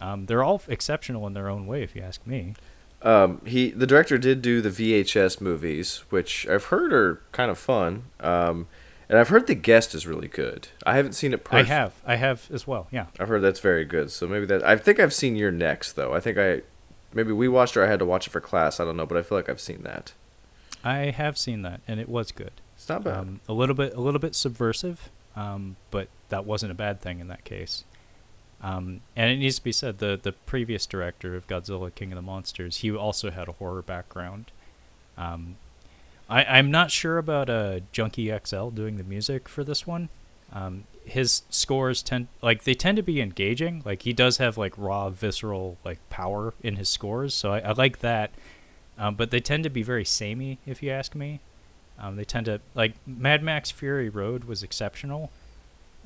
Um, 0.00 0.26
they're 0.26 0.42
all 0.42 0.62
exceptional 0.68 1.26
in 1.26 1.34
their 1.34 1.48
own 1.48 1.66
way, 1.66 1.82
if 1.82 1.94
you 1.94 2.02
ask 2.02 2.26
me. 2.26 2.54
Um, 3.02 3.42
he 3.44 3.70
the 3.70 3.86
director 3.86 4.16
did 4.16 4.40
do 4.40 4.62
the 4.62 4.70
VHS 4.70 5.40
movies, 5.40 6.04
which 6.08 6.48
I've 6.48 6.66
heard 6.66 6.92
are 6.92 7.20
kind 7.32 7.50
of 7.50 7.58
fun. 7.58 8.04
Um, 8.20 8.68
and 9.08 9.18
I've 9.18 9.28
heard 9.28 9.46
the 9.46 9.54
guest 9.54 9.94
is 9.94 10.06
really 10.06 10.28
good. 10.28 10.68
I 10.86 10.96
haven't 10.96 11.12
seen 11.12 11.34
it. 11.34 11.46
I 11.50 11.64
have, 11.64 11.92
I 12.06 12.16
have 12.16 12.48
as 12.50 12.66
well. 12.66 12.88
Yeah. 12.90 13.06
I've 13.20 13.28
heard 13.28 13.42
that's 13.42 13.60
very 13.60 13.84
good. 13.84 14.10
So 14.10 14.26
maybe 14.26 14.46
that. 14.46 14.64
I 14.64 14.76
think 14.76 14.98
I've 14.98 15.12
seen 15.12 15.36
You're 15.36 15.50
Next 15.50 15.92
though. 15.92 16.14
I 16.14 16.20
think 16.20 16.38
I 16.38 16.62
maybe 17.12 17.32
we 17.32 17.48
watched 17.48 17.76
or 17.76 17.84
I 17.84 17.88
had 17.88 17.98
to 17.98 18.06
watch 18.06 18.26
it 18.26 18.30
for 18.30 18.40
class. 18.40 18.80
I 18.80 18.84
don't 18.86 18.96
know, 18.96 19.06
but 19.06 19.18
I 19.18 19.22
feel 19.22 19.36
like 19.36 19.50
I've 19.50 19.60
seen 19.60 19.82
that. 19.82 20.14
I 20.84 21.10
have 21.10 21.38
seen 21.38 21.62
that, 21.62 21.80
and 21.86 22.00
it 22.00 22.08
was 22.08 22.32
good. 22.32 22.52
It's 22.76 22.88
not 22.88 23.04
bad. 23.04 23.18
Um, 23.18 23.40
a 23.48 23.52
little 23.52 23.74
bit, 23.74 23.94
a 23.94 24.00
little 24.00 24.20
bit 24.20 24.34
subversive, 24.34 25.10
um, 25.36 25.76
but 25.90 26.08
that 26.28 26.44
wasn't 26.44 26.72
a 26.72 26.74
bad 26.74 27.00
thing 27.00 27.20
in 27.20 27.28
that 27.28 27.44
case. 27.44 27.84
Um, 28.62 29.00
and 29.16 29.30
it 29.30 29.36
needs 29.36 29.56
to 29.56 29.64
be 29.64 29.72
said, 29.72 29.98
the 29.98 30.18
the 30.20 30.32
previous 30.32 30.86
director 30.86 31.34
of 31.34 31.46
Godzilla 31.46 31.94
King 31.94 32.12
of 32.12 32.16
the 32.16 32.22
Monsters, 32.22 32.78
he 32.78 32.90
also 32.92 33.30
had 33.30 33.48
a 33.48 33.52
horror 33.52 33.82
background. 33.82 34.52
Um, 35.16 35.56
I, 36.28 36.44
I'm 36.44 36.70
not 36.70 36.90
sure 36.90 37.18
about 37.18 37.50
uh, 37.50 37.80
Junkie 37.92 38.32
XL 38.44 38.68
doing 38.68 38.96
the 38.96 39.04
music 39.04 39.48
for 39.48 39.64
this 39.64 39.86
one. 39.86 40.08
Um, 40.52 40.84
his 41.04 41.42
scores 41.50 42.02
tend 42.02 42.28
like 42.40 42.64
they 42.64 42.74
tend 42.74 42.96
to 42.96 43.02
be 43.02 43.20
engaging. 43.20 43.82
Like 43.84 44.02
he 44.02 44.12
does 44.12 44.36
have 44.38 44.56
like 44.56 44.74
raw, 44.76 45.10
visceral 45.10 45.76
like 45.84 45.98
power 46.08 46.54
in 46.62 46.76
his 46.76 46.88
scores, 46.88 47.34
so 47.34 47.52
I, 47.52 47.58
I 47.60 47.72
like 47.72 47.98
that. 47.98 48.30
Um, 48.98 49.14
but 49.14 49.30
they 49.30 49.40
tend 49.40 49.64
to 49.64 49.70
be 49.70 49.82
very 49.82 50.04
samey, 50.04 50.58
if 50.66 50.82
you 50.82 50.90
ask 50.90 51.14
me. 51.14 51.40
Um, 51.98 52.16
they 52.16 52.24
tend 52.24 52.46
to 52.46 52.60
like 52.74 52.94
Mad 53.06 53.42
Max 53.42 53.70
Fury 53.70 54.08
Road 54.08 54.44
was 54.44 54.62
exceptional, 54.62 55.30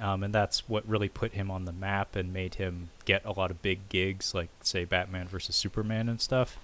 um, 0.01 0.23
and 0.23 0.35
that's 0.35 0.69
what 0.69 0.87
really 0.87 1.09
put 1.09 1.33
him 1.33 1.51
on 1.51 1.65
the 1.65 1.73
map 1.73 2.17
and 2.17 2.33
made 2.33 2.57
him 2.57 2.91
get 3.05 3.25
a 3.25 3.33
lot 3.33 3.51
of 3.51 3.63
big 3.63 3.89
gigs, 3.89 4.35
like 4.35 4.49
say 4.63 4.85
Batman 4.85 5.27
versus 5.27 5.57
Superman 5.57 6.09
and 6.09 6.21
stuff. 6.21 6.59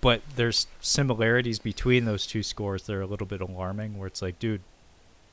But 0.00 0.22
there's 0.36 0.66
similarities 0.80 1.58
between 1.58 2.04
those 2.04 2.26
two 2.26 2.42
scores 2.42 2.84
that 2.84 2.94
are 2.94 3.02
a 3.02 3.06
little 3.06 3.26
bit 3.26 3.40
alarming. 3.40 3.98
Where 3.98 4.08
it's 4.08 4.22
like, 4.22 4.38
dude, 4.38 4.60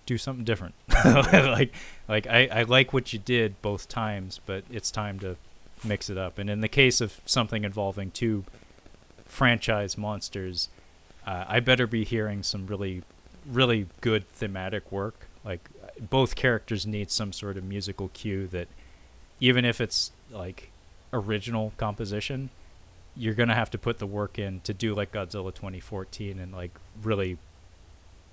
do 0.05 0.17
something 0.17 0.45
different. 0.45 0.75
like, 1.05 1.73
like 2.07 2.27
I, 2.27 2.47
I 2.51 2.63
like 2.63 2.93
what 2.93 3.11
you 3.13 3.19
did 3.19 3.61
both 3.61 3.87
times, 3.87 4.39
but 4.45 4.63
it's 4.71 4.91
time 4.91 5.19
to 5.19 5.37
mix 5.83 6.09
it 6.09 6.17
up. 6.17 6.37
And 6.37 6.49
in 6.49 6.61
the 6.61 6.67
case 6.67 7.01
of 7.01 7.19
something 7.25 7.63
involving 7.63 8.11
two 8.11 8.45
franchise 9.29 9.97
monsters, 9.97 10.67
uh, 11.25 11.45
I 11.47 11.59
better 11.59 11.87
be 11.87 12.03
hearing 12.03 12.43
some 12.43 12.67
really, 12.67 13.03
really 13.45 13.87
good 14.01 14.27
thematic 14.29 14.91
work. 14.91 15.27
Like 15.45 15.69
both 16.09 16.35
characters 16.35 16.85
need 16.85 17.11
some 17.11 17.31
sort 17.31 17.55
of 17.55 17.63
musical 17.63 18.09
cue 18.09 18.47
that, 18.47 18.67
even 19.39 19.63
if 19.63 19.79
it's 19.79 20.11
like 20.31 20.71
original 21.13 21.71
composition, 21.77 22.49
you're 23.15 23.33
gonna 23.33 23.55
have 23.55 23.69
to 23.71 23.77
put 23.77 23.99
the 23.99 24.05
work 24.05 24.37
in 24.37 24.59
to 24.61 24.73
do 24.73 24.93
like 24.93 25.11
Godzilla 25.11 25.53
2014 25.53 26.39
and 26.39 26.51
like 26.51 26.71
really 27.01 27.37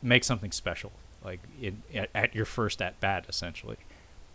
make 0.03 0.25
something 0.25 0.53
special, 0.53 0.93
like 1.25 1.41
in 1.61 1.83
at, 2.15 2.35
your 2.35 2.45
first 2.45 2.83
at 2.83 2.99
bat 3.01 3.27
essentially. 3.29 3.77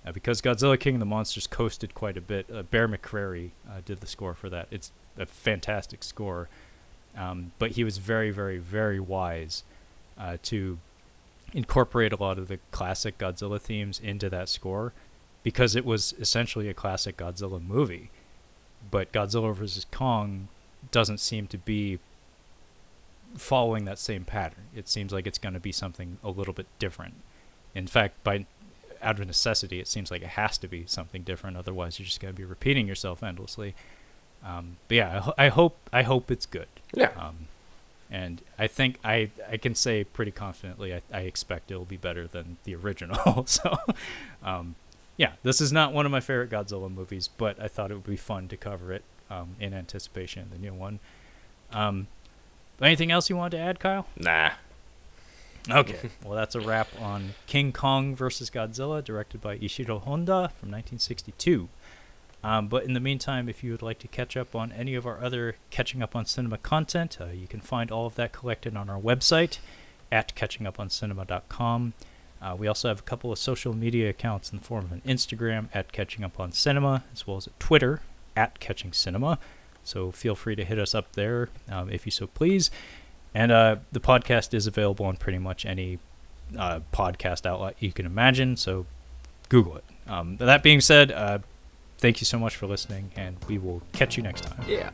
Uh, 0.06 0.12
because 0.12 0.42
Godzilla 0.42 0.80
King 0.80 0.96
of 0.96 1.00
the 1.00 1.06
Monsters 1.06 1.46
coasted 1.46 1.94
quite 1.94 2.18
a 2.18 2.22
bit. 2.22 2.48
Uh, 2.52 2.64
Bear 2.64 2.88
McCreary 2.88 3.52
uh, 3.70 3.82
did 3.86 4.00
the 4.00 4.08
score 4.08 4.34
for 4.34 4.50
that. 4.50 4.68
It's 4.72 4.92
a 5.18 5.26
fantastic 5.26 6.04
score, 6.04 6.50
um, 7.18 7.52
but 7.60 7.72
he 7.72 7.84
was 7.84 7.98
very, 7.98 8.32
very, 8.32 8.58
very 8.58 9.00
wise 9.00 9.64
uh, 10.18 10.38
to 10.44 10.80
incorporate 11.54 12.14
a 12.14 12.16
lot 12.16 12.38
of 12.38 12.48
the 12.48 12.60
classic 12.72 13.18
Godzilla 13.18 13.60
themes 13.60 14.00
into 14.00 14.30
that 14.30 14.50
score 14.50 14.94
because 15.44 15.76
it 15.76 15.86
was 15.86 16.14
essentially 16.20 16.70
a 16.70 16.74
classic 16.74 17.18
Godzilla 17.18 17.62
movie. 17.62 18.10
But 18.90 19.12
Godzilla 19.12 19.54
vs. 19.54 19.86
Kong 19.92 20.48
doesn't 20.92 21.20
seem 21.20 21.48
to 21.48 21.58
be 21.58 22.00
following 23.36 23.86
that 23.86 24.00
same 24.00 24.26
pattern. 24.26 24.66
It 24.76 24.88
seems 24.88 25.12
like 25.14 25.28
it's 25.28 25.38
going 25.38 25.54
to 25.54 25.60
be 25.60 25.72
something 25.72 26.18
a 26.24 26.30
little 26.30 26.54
bit 26.54 26.68
different. 26.80 27.16
In 27.74 27.88
fact, 27.88 28.24
by 28.24 28.46
out 29.02 29.20
of 29.20 29.28
necessity, 29.28 29.80
it 29.80 29.88
seems 29.88 30.12
like 30.12 30.22
it 30.22 30.30
has 30.30 30.58
to 30.60 30.68
be 30.68 30.86
something 30.86 31.24
different. 31.24 31.58
Otherwise, 31.58 32.00
you're 32.00 32.06
just 32.06 32.20
going 32.20 32.34
to 32.34 32.38
be 32.38 32.46
repeating 32.46 32.88
yourself 32.88 33.24
endlessly. 33.24 33.76
Um, 34.46 34.78
but 34.88 34.96
yeah, 34.98 35.16
I, 35.16 35.20
ho- 35.20 35.34
I 35.38 35.48
hope 35.50 35.78
I 35.94 36.02
hope 36.04 36.32
it's 36.32 36.46
good. 36.46 36.68
yeah. 36.94 37.12
Um, 37.18 37.48
and 38.10 38.42
I 38.60 38.68
think 38.68 38.98
I 39.04 39.30
I 39.50 39.58
can 39.58 39.76
say 39.76 40.04
pretty 40.04 40.32
confidently 40.32 40.94
I, 40.94 41.02
I 41.14 41.22
expect 41.22 41.72
it'll 41.72 41.86
be 41.86 41.98
better 41.98 42.28
than 42.28 42.58
the 42.64 42.76
original. 42.76 43.46
so, 43.48 43.78
um, 44.44 44.76
yeah, 45.18 45.34
this 45.44 45.62
is 45.62 45.72
not 45.72 45.94
one 45.94 46.06
of 46.06 46.12
my 46.12 46.20
favorite 46.20 46.50
Godzilla 46.50 46.92
movies, 46.94 47.30
but 47.38 47.60
I 47.62 47.68
thought 47.68 47.92
it 47.92 47.94
would 47.94 48.06
be 48.06 48.18
fun 48.18 48.48
to 48.50 48.58
cover 48.58 48.92
it 48.92 49.04
um, 49.30 49.56
in 49.60 49.74
anticipation 49.74 50.42
of 50.44 50.52
the 50.52 50.58
new 50.58 50.74
one. 50.74 51.00
Um, 51.72 52.08
anything 52.82 53.12
else 53.12 53.30
you 53.30 53.38
wanted 53.38 53.58
to 53.58 53.64
add, 53.64 53.80
Kyle? 53.80 54.08
Nah. 54.18 54.52
Okay, 55.70 56.10
well 56.26 56.36
that's 56.36 56.56
a 56.56 56.60
wrap 56.60 56.88
on 57.00 57.36
King 57.48 57.72
Kong 57.72 58.16
versus 58.16 58.50
Godzilla, 58.50 59.04
directed 59.04 59.42
by 59.42 59.58
Ishiro 59.60 60.02
Honda 60.02 60.52
from 60.60 60.70
1962. 60.72 61.70
Um, 62.44 62.68
but 62.68 62.84
in 62.84 62.94
the 62.94 63.00
meantime, 63.00 63.48
if 63.48 63.64
you 63.64 63.72
would 63.72 63.82
like 63.82 64.00
to 64.00 64.08
catch 64.08 64.36
up 64.36 64.56
on 64.56 64.72
any 64.72 64.96
of 64.96 65.06
our 65.06 65.24
other 65.24 65.56
Catching 65.70 66.02
Up 66.02 66.16
on 66.16 66.26
Cinema 66.26 66.58
content, 66.58 67.18
uh, 67.22 67.26
you 67.26 67.48
can 67.48 67.62
find 67.62 67.92
all 67.92 68.08
of 68.08 68.16
that 68.16 68.32
collected 68.32 68.76
on 68.76 68.90
our 68.90 69.00
website 69.00 69.60
at 70.12 70.36
catchinguponcinema.com. 70.36 71.94
Uh, 72.42 72.56
we 72.58 72.68
also 72.68 72.88
have 72.88 73.00
a 73.00 73.04
couple 73.04 73.32
of 73.32 73.38
social 73.38 73.76
media 73.76 74.10
accounts 74.10 74.52
in 74.52 74.58
the 74.58 74.64
form 74.64 74.86
of 74.86 74.92
an 74.92 75.02
Instagram 75.06 75.70
at 75.74 75.92
Catching 75.92 76.24
Up 76.24 76.40
on 76.40 76.52
Cinema, 76.52 77.04
as 77.14 77.28
well 77.28 77.38
as 77.38 77.46
a 77.46 77.52
Twitter 77.60 78.02
at 78.36 78.60
Catching 78.60 78.92
Cinema. 78.92 79.38
So 79.84 80.12
feel 80.12 80.36
free 80.36 80.56
to 80.56 80.66
hit 80.66 80.80
us 80.80 80.96
up 80.96 81.14
there 81.14 81.50
um, 81.70 81.90
if 81.90 82.06
you 82.06 82.12
so 82.12 82.28
please. 82.28 82.72
And 83.34 83.52
uh, 83.52 83.78
the 83.92 84.00
podcast 84.00 84.54
is 84.54 84.66
available 84.66 85.06
on 85.06 85.18
pretty 85.18 85.38
much 85.38 85.66
any 85.66 86.00
uh, 86.58 86.82
podcast 86.92 87.46
outlet 87.46 87.76
you 87.80 87.92
can 87.92 88.06
imagine. 88.06 88.58
So 88.58 88.88
Google 89.50 89.78
it. 89.78 89.84
Um, 90.08 90.38
that 90.38 90.64
being 90.64 90.82
said, 90.82 91.12
uh, 91.12 91.40
thank 92.02 92.20
you 92.20 92.26
so 92.26 92.38
much 92.38 92.58
for 92.58 92.68
listening, 92.68 93.12
and 93.16 93.38
we 93.48 93.58
will 93.58 93.82
catch 93.94 94.18
you 94.18 94.24
next 94.24 94.42
time. 94.42 94.66
Yeah. 94.68 94.90